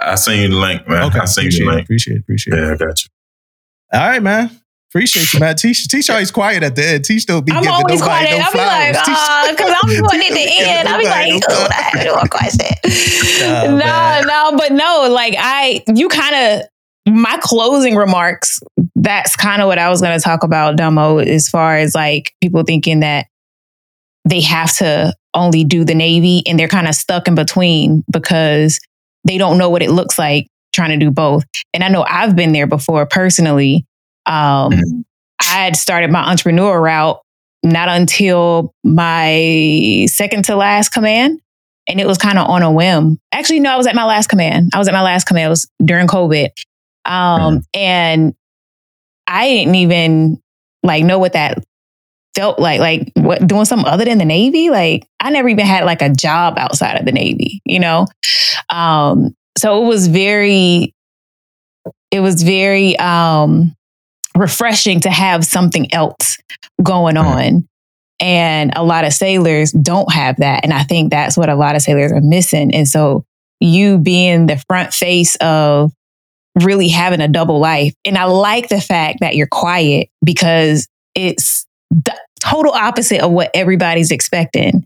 I 0.00 0.14
seen 0.14 0.42
you 0.42 0.48
the 0.48 0.56
link, 0.56 0.86
man. 0.88 1.04
Okay, 1.04 1.18
I 1.20 1.24
seen 1.24 1.44
you 1.44 1.48
appreciate 1.48 1.64
the 1.64 1.70
it, 1.70 1.74
link. 1.74 1.84
appreciate 1.84 2.14
it, 2.16 2.20
appreciate 2.20 2.58
it. 2.58 2.62
Yeah, 2.66 2.72
I 2.72 2.76
got 2.76 3.02
you. 3.04 3.08
All 3.92 4.08
right, 4.08 4.22
man. 4.22 4.50
Appreciate 4.90 5.32
you, 5.34 5.40
man. 5.40 5.56
Teach, 5.56 5.86
teach 5.88 6.08
always 6.08 6.30
quiet 6.30 6.62
at 6.62 6.74
the 6.76 6.86
end. 6.86 7.04
Teach 7.04 7.26
don't 7.26 7.44
be 7.44 7.52
I'm 7.52 7.62
giving 7.62 7.74
always 7.74 8.00
nobody 8.00 8.26
quiet. 8.26 8.38
no 8.38 8.44
I'll 8.44 8.52
be 8.52 8.58
like, 8.58 8.94
flowers. 8.94 9.18
Uh, 9.18 9.50
because 9.50 9.74
I'm 9.82 10.04
putting 10.04 10.20
it 10.22 10.30
at 10.30 10.34
the 10.34 10.70
end. 10.70 10.88
I'll 10.88 10.98
be 10.98 11.04
like, 11.04 11.32
no 11.32 11.40
oh, 11.50 11.68
I 11.70 11.74
have 11.74 12.04
no 12.06 12.22
question. 12.30 12.66
Nah, 13.40 13.64
no, 13.64 13.76
man. 13.76 14.26
no, 14.26 14.56
but 14.56 14.72
no, 14.72 15.08
like 15.12 15.34
I, 15.38 15.82
you 15.94 16.08
kind 16.08 16.34
of, 16.62 17.12
my 17.14 17.38
closing 17.42 17.96
remarks, 17.96 18.60
that's 18.94 19.34
kind 19.36 19.60
of 19.60 19.68
what 19.68 19.78
I 19.78 19.88
was 19.90 20.00
going 20.00 20.16
to 20.18 20.22
talk 20.22 20.42
about, 20.42 20.76
Dumbo, 20.76 21.24
as 21.26 21.48
far 21.48 21.76
as 21.76 21.94
like 21.94 22.32
people 22.42 22.62
thinking 22.64 23.00
that 23.00 23.26
they 24.28 24.40
have 24.42 24.76
to 24.78 25.14
only 25.34 25.64
do 25.64 25.84
the 25.84 25.94
Navy 25.94 26.42
and 26.46 26.58
they're 26.58 26.68
kind 26.68 26.88
of 26.88 26.94
stuck 26.94 27.28
in 27.28 27.34
between 27.34 28.04
because 28.10 28.80
they 29.24 29.38
don't 29.38 29.58
know 29.58 29.70
what 29.70 29.82
it 29.82 29.90
looks 29.90 30.18
like 30.18 30.46
trying 30.72 30.90
to 30.98 31.04
do 31.04 31.10
both. 31.10 31.44
And 31.72 31.82
I 31.84 31.88
know 31.88 32.04
I've 32.08 32.36
been 32.36 32.52
there 32.52 32.66
before 32.66 33.06
personally. 33.06 33.84
Um, 34.26 34.72
Mhm. 34.72 35.04
I 35.40 35.64
had 35.64 35.76
started 35.76 36.10
my 36.10 36.28
entrepreneur 36.28 36.80
route 36.80 37.20
not 37.62 37.88
until 37.88 38.72
my 38.84 40.06
second 40.08 40.44
to 40.46 40.56
last 40.56 40.90
command. 40.90 41.40
And 41.88 42.00
it 42.00 42.06
was 42.06 42.18
kind 42.18 42.38
of 42.38 42.48
on 42.48 42.62
a 42.62 42.70
whim. 42.70 43.18
Actually, 43.32 43.60
no, 43.60 43.72
I 43.72 43.76
was 43.76 43.86
at 43.86 43.94
my 43.94 44.04
last 44.04 44.28
command. 44.28 44.70
I 44.74 44.78
was 44.78 44.88
at 44.88 44.94
my 44.94 45.02
last 45.02 45.24
command. 45.24 45.46
It 45.46 45.50
was 45.50 45.68
during 45.84 46.06
COVID. 46.06 46.50
Um, 47.06 47.62
and 47.74 48.34
I 49.26 49.48
didn't 49.48 49.74
even 49.76 50.40
like 50.82 51.04
know 51.04 51.18
what 51.18 51.32
that 51.32 51.58
felt 52.38 52.60
like. 52.60 52.80
Like 52.80 53.12
what 53.16 53.46
doing 53.46 53.64
something 53.64 53.88
other 53.88 54.04
than 54.04 54.18
the 54.18 54.24
Navy? 54.24 54.70
Like 54.70 55.04
I 55.18 55.30
never 55.30 55.48
even 55.48 55.66
had 55.66 55.84
like 55.84 56.02
a 56.02 56.08
job 56.08 56.56
outside 56.56 56.98
of 56.98 57.04
the 57.04 57.12
Navy, 57.12 57.60
you 57.64 57.80
know? 57.80 58.06
Um, 58.68 59.34
so 59.56 59.82
it 59.82 59.86
was 59.88 60.06
very, 60.06 60.94
it 62.12 62.20
was 62.20 62.42
very 62.42 62.96
um 62.98 63.74
refreshing 64.36 65.00
to 65.00 65.10
have 65.10 65.44
something 65.44 65.92
else 65.92 66.38
going 66.80 67.16
on. 67.16 67.66
And 68.20 68.72
a 68.76 68.84
lot 68.84 69.04
of 69.04 69.12
sailors 69.12 69.72
don't 69.72 70.12
have 70.12 70.36
that. 70.36 70.64
And 70.64 70.72
I 70.72 70.84
think 70.84 71.10
that's 71.10 71.36
what 71.36 71.48
a 71.48 71.56
lot 71.56 71.74
of 71.74 71.82
sailors 71.82 72.12
are 72.12 72.20
missing. 72.20 72.72
And 72.72 72.86
so 72.86 73.24
you 73.60 73.98
being 73.98 74.46
the 74.46 74.62
front 74.68 74.94
face 74.94 75.34
of 75.36 75.92
really 76.62 76.88
having 76.88 77.20
a 77.20 77.28
double 77.28 77.58
life. 77.58 77.94
And 78.04 78.16
I 78.16 78.24
like 78.24 78.68
the 78.68 78.80
fact 78.80 79.18
that 79.20 79.34
you're 79.34 79.48
quiet 79.48 80.08
because 80.24 80.86
it's 81.14 81.66
the 81.90 82.16
total 82.38 82.72
opposite 82.72 83.20
of 83.20 83.30
what 83.30 83.50
everybody's 83.54 84.10
expecting. 84.10 84.84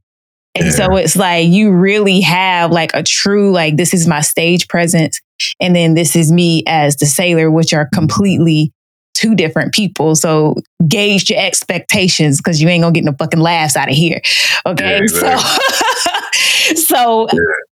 And 0.55 0.73
so 0.73 0.97
it's 0.97 1.17
like 1.17 1.49
you 1.49 1.73
really 1.73 2.21
have 2.21 2.71
like 2.71 2.91
a 2.93 3.03
true, 3.03 3.53
like, 3.53 3.77
this 3.77 3.95
is 3.95 4.07
my 4.07 4.21
stage 4.21 4.69
presence. 4.69 5.21
And 5.61 5.75
then 5.75 5.95
this 5.95 6.15
is 6.15 6.31
me 6.31 6.63
as 6.67 6.97
the 6.97 7.07
sailor, 7.07 7.51
which 7.51 7.73
are 7.73 7.89
completely 7.95 8.71
two 9.15 9.35
different 9.35 9.73
people. 9.73 10.15
So 10.15 10.57
gauge 10.87 11.31
your 11.31 11.39
expectations 11.39 12.39
because 12.39 12.61
you 12.61 12.69
ain't 12.69 12.83
gonna 12.83 12.93
get 12.93 13.05
no 13.05 13.13
fucking 13.19 13.41
laughs 13.41 13.77
out 13.77 13.89
of 13.89 13.95
here. 13.95 14.21
Okay. 14.67 15.01
Yeah, 15.01 15.07
so 15.07 16.75
so 16.75 17.29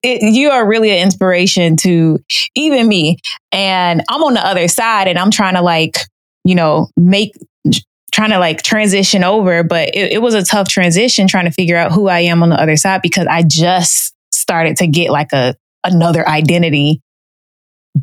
it, 0.03 0.23
you 0.23 0.51
are 0.51 0.67
really 0.67 0.91
an 0.91 1.03
inspiration 1.03 1.77
to 1.79 2.19
even 2.55 2.89
me. 2.89 3.19
And 3.53 4.03
I'm 4.09 4.23
on 4.23 4.35
the 4.35 4.45
other 4.45 4.69
side 4.69 5.09
and 5.09 5.19
I'm 5.19 5.31
trying 5.31 5.55
to 5.55 5.63
like, 5.63 5.97
you 6.45 6.55
know, 6.55 6.89
make 6.97 7.33
trying 8.17 8.31
to 8.31 8.39
like 8.39 8.63
transition 8.63 9.23
over, 9.23 9.63
but 9.63 9.91
it, 9.95 10.15
it 10.15 10.23
was 10.23 10.33
a 10.33 10.43
tough 10.43 10.69
transition 10.69 11.29
trying 11.29 11.45
to 11.45 11.51
figure 11.51 11.77
out 11.77 11.93
who 11.93 12.09
I 12.09 12.21
am 12.21 12.43
on 12.43 12.49
the 12.49 12.59
other 12.59 12.77
side 12.77 13.03
because 13.03 13.27
I 13.27 13.43
just 13.43 14.15
started 14.33 14.79
to 14.79 14.87
get 14.87 15.11
like 15.11 15.35
a 15.35 15.55
another 15.85 16.27
identity 16.27 17.03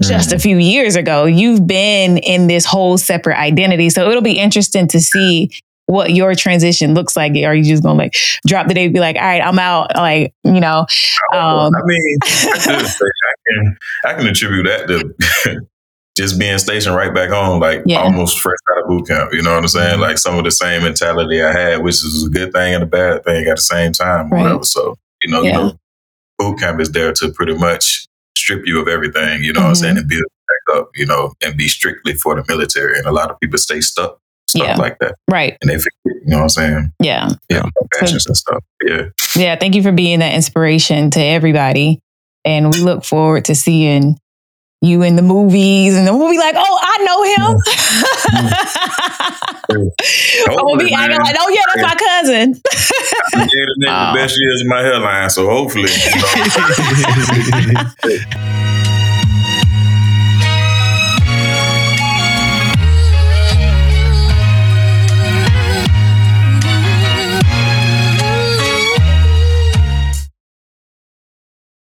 just 0.03 0.31
a 0.31 0.38
few 0.38 0.57
years 0.57 0.95
ago. 0.95 1.26
You've 1.26 1.65
been 1.65 2.19
in 2.19 2.45
this 2.45 2.64
whole 2.64 2.99
separate 2.99 3.40
identity. 3.40 3.90
So 3.90 4.07
it'll 4.07 4.22
be 4.22 4.38
interesting 4.38 4.88
to 4.90 5.02
see 5.02 5.49
what 5.88 6.11
your 6.11 6.35
transition 6.35 6.94
looks 6.94 7.15
like. 7.15 7.31
Are 7.44 7.56
you 7.56 7.64
just 7.64 7.81
gonna 7.81 7.98
like 7.98 8.15
drop 8.45 8.68
the 8.68 8.76
day 8.76 8.90
be 8.90 8.99
like, 8.99 9.15
all 9.15 9.23
right, 9.23 9.41
I'm 9.41 9.57
out? 9.57 9.95
Like, 9.95 10.31
you 10.44 10.60
know, 10.60 10.85
um, 11.34 11.73
I 11.73 11.81
mean, 11.85 12.18
I 12.23 12.94
can 13.48 13.77
I 14.06 14.14
can 14.14 14.27
attribute 14.27 14.68
that 14.68 14.88
to 14.88 15.61
just 16.15 16.38
being 16.40 16.57
stationed 16.60 16.95
right 16.95 17.14
back 17.14 17.30
home, 17.30 17.60
like 17.60 17.81
Yeah. 17.85 18.02
almost 18.02 18.40
fresh 18.40 18.57
out 18.72 18.84
of 18.84 18.88
boot 18.90 19.07
camp. 19.07 19.34
You 19.34 19.41
know 19.41 19.52
what 19.53 19.64
I'm 19.64 19.68
saying? 19.68 19.99
Like 19.99 20.18
some 20.18 20.38
of 20.38 20.44
the 20.44 20.52
same 20.52 20.84
mentality 20.84 21.41
I 21.41 21.52
had, 21.52 21.84
which 21.84 21.95
is 21.95 22.26
a 22.27 22.30
good 22.30 22.53
thing 22.53 22.76
and 22.76 22.84
a 22.84 22.88
bad 22.88 23.23
thing 23.23 23.45
at 23.48 23.56
the 23.56 23.61
same 23.61 23.91
time. 23.94 24.30
Right. 24.30 24.44
Whatever. 24.44 24.64
So 24.64 24.95
you 25.23 25.31
know, 25.31 25.41
you 25.41 25.52
know, 25.53 25.73
boot 26.38 26.60
camp 26.60 26.80
is 26.80 26.91
there 26.91 27.14
to 27.14 27.31
pretty 27.31 27.56
much 27.56 28.07
strip 28.38 28.64
you 28.65 28.81
of 28.81 28.88
everything. 28.88 29.44
You 29.44 29.53
know 29.53 29.61
what 29.61 29.68
I'm 29.68 29.73
Mhm. 29.73 29.77
saying? 29.77 29.98
And 29.98 30.07
build 30.07 30.23
back 30.68 30.77
up. 30.77 30.90
You 30.95 31.06
know, 31.06 31.34
and 31.44 31.57
be 31.57 31.68
strictly 31.68 32.14
for 32.14 32.35
the 32.35 32.44
military. 32.48 32.98
And 32.98 33.07
a 33.07 33.11
lot 33.11 33.31
of 33.31 33.40
people 33.40 33.57
stay 33.57 33.80
stuck, 33.81 34.19
stuff 34.48 34.68
Yeah. 34.68 34.76
like 34.76 34.99
that, 34.99 35.15
right. 35.30 35.57
and 35.61 35.69
they 35.69 35.77
forget. 35.77 35.91
You 36.06 36.30
know 36.30 36.38
what 36.38 36.44
I'm 36.44 36.49
saying? 36.49 36.91
Yeah. 37.02 37.30
Yeah, 37.49 37.64
passions 37.99 38.26
and 38.27 38.38
stuff. 38.38 38.64
Yeah. 38.85 39.03
Yeah. 39.35 39.56
Thank 39.57 39.76
you 39.76 39.84
for 39.84 39.91
being 39.91 40.19
that 40.19 40.34
inspiration 40.34 41.10
to 41.11 41.19
everybody. 41.22 41.99
And 42.45 42.72
we 42.73 42.80
look 42.80 43.03
forward 43.03 43.45
to 43.45 43.56
seeing 43.56 44.18
you 44.84 45.01
in 45.01 45.15
the 45.15 45.22
movies 45.22 45.95
and 45.95 46.05
then 46.05 46.19
we'll 46.19 46.30
be 46.30 46.38
like, 46.38 46.55
oh, 46.57 46.80
I 46.81 46.97
know 47.03 47.23
him. 47.23 47.57
I'm 50.49 50.57
gonna 50.57 50.84
be 50.84 50.93
acting 50.93 51.19
like, 51.19 51.35
oh 51.39 51.49
yeah, 51.49 51.61
that's 51.73 51.81
my 51.81 51.95
cousin. 51.95 52.61
Yeah, 53.35 53.45
the, 53.45 53.76
nigga, 53.81 53.88
Wow. 53.88 54.14
the 54.14 54.19
best 54.19 54.35
ah. 54.35 54.41
years 54.41 54.61
of 54.61 54.68
my 54.68 54.81
hairline, 54.81 55.30
so 55.30 55.49
hopefully. 55.49 55.89
You 55.89 56.11
know, 58.10 58.64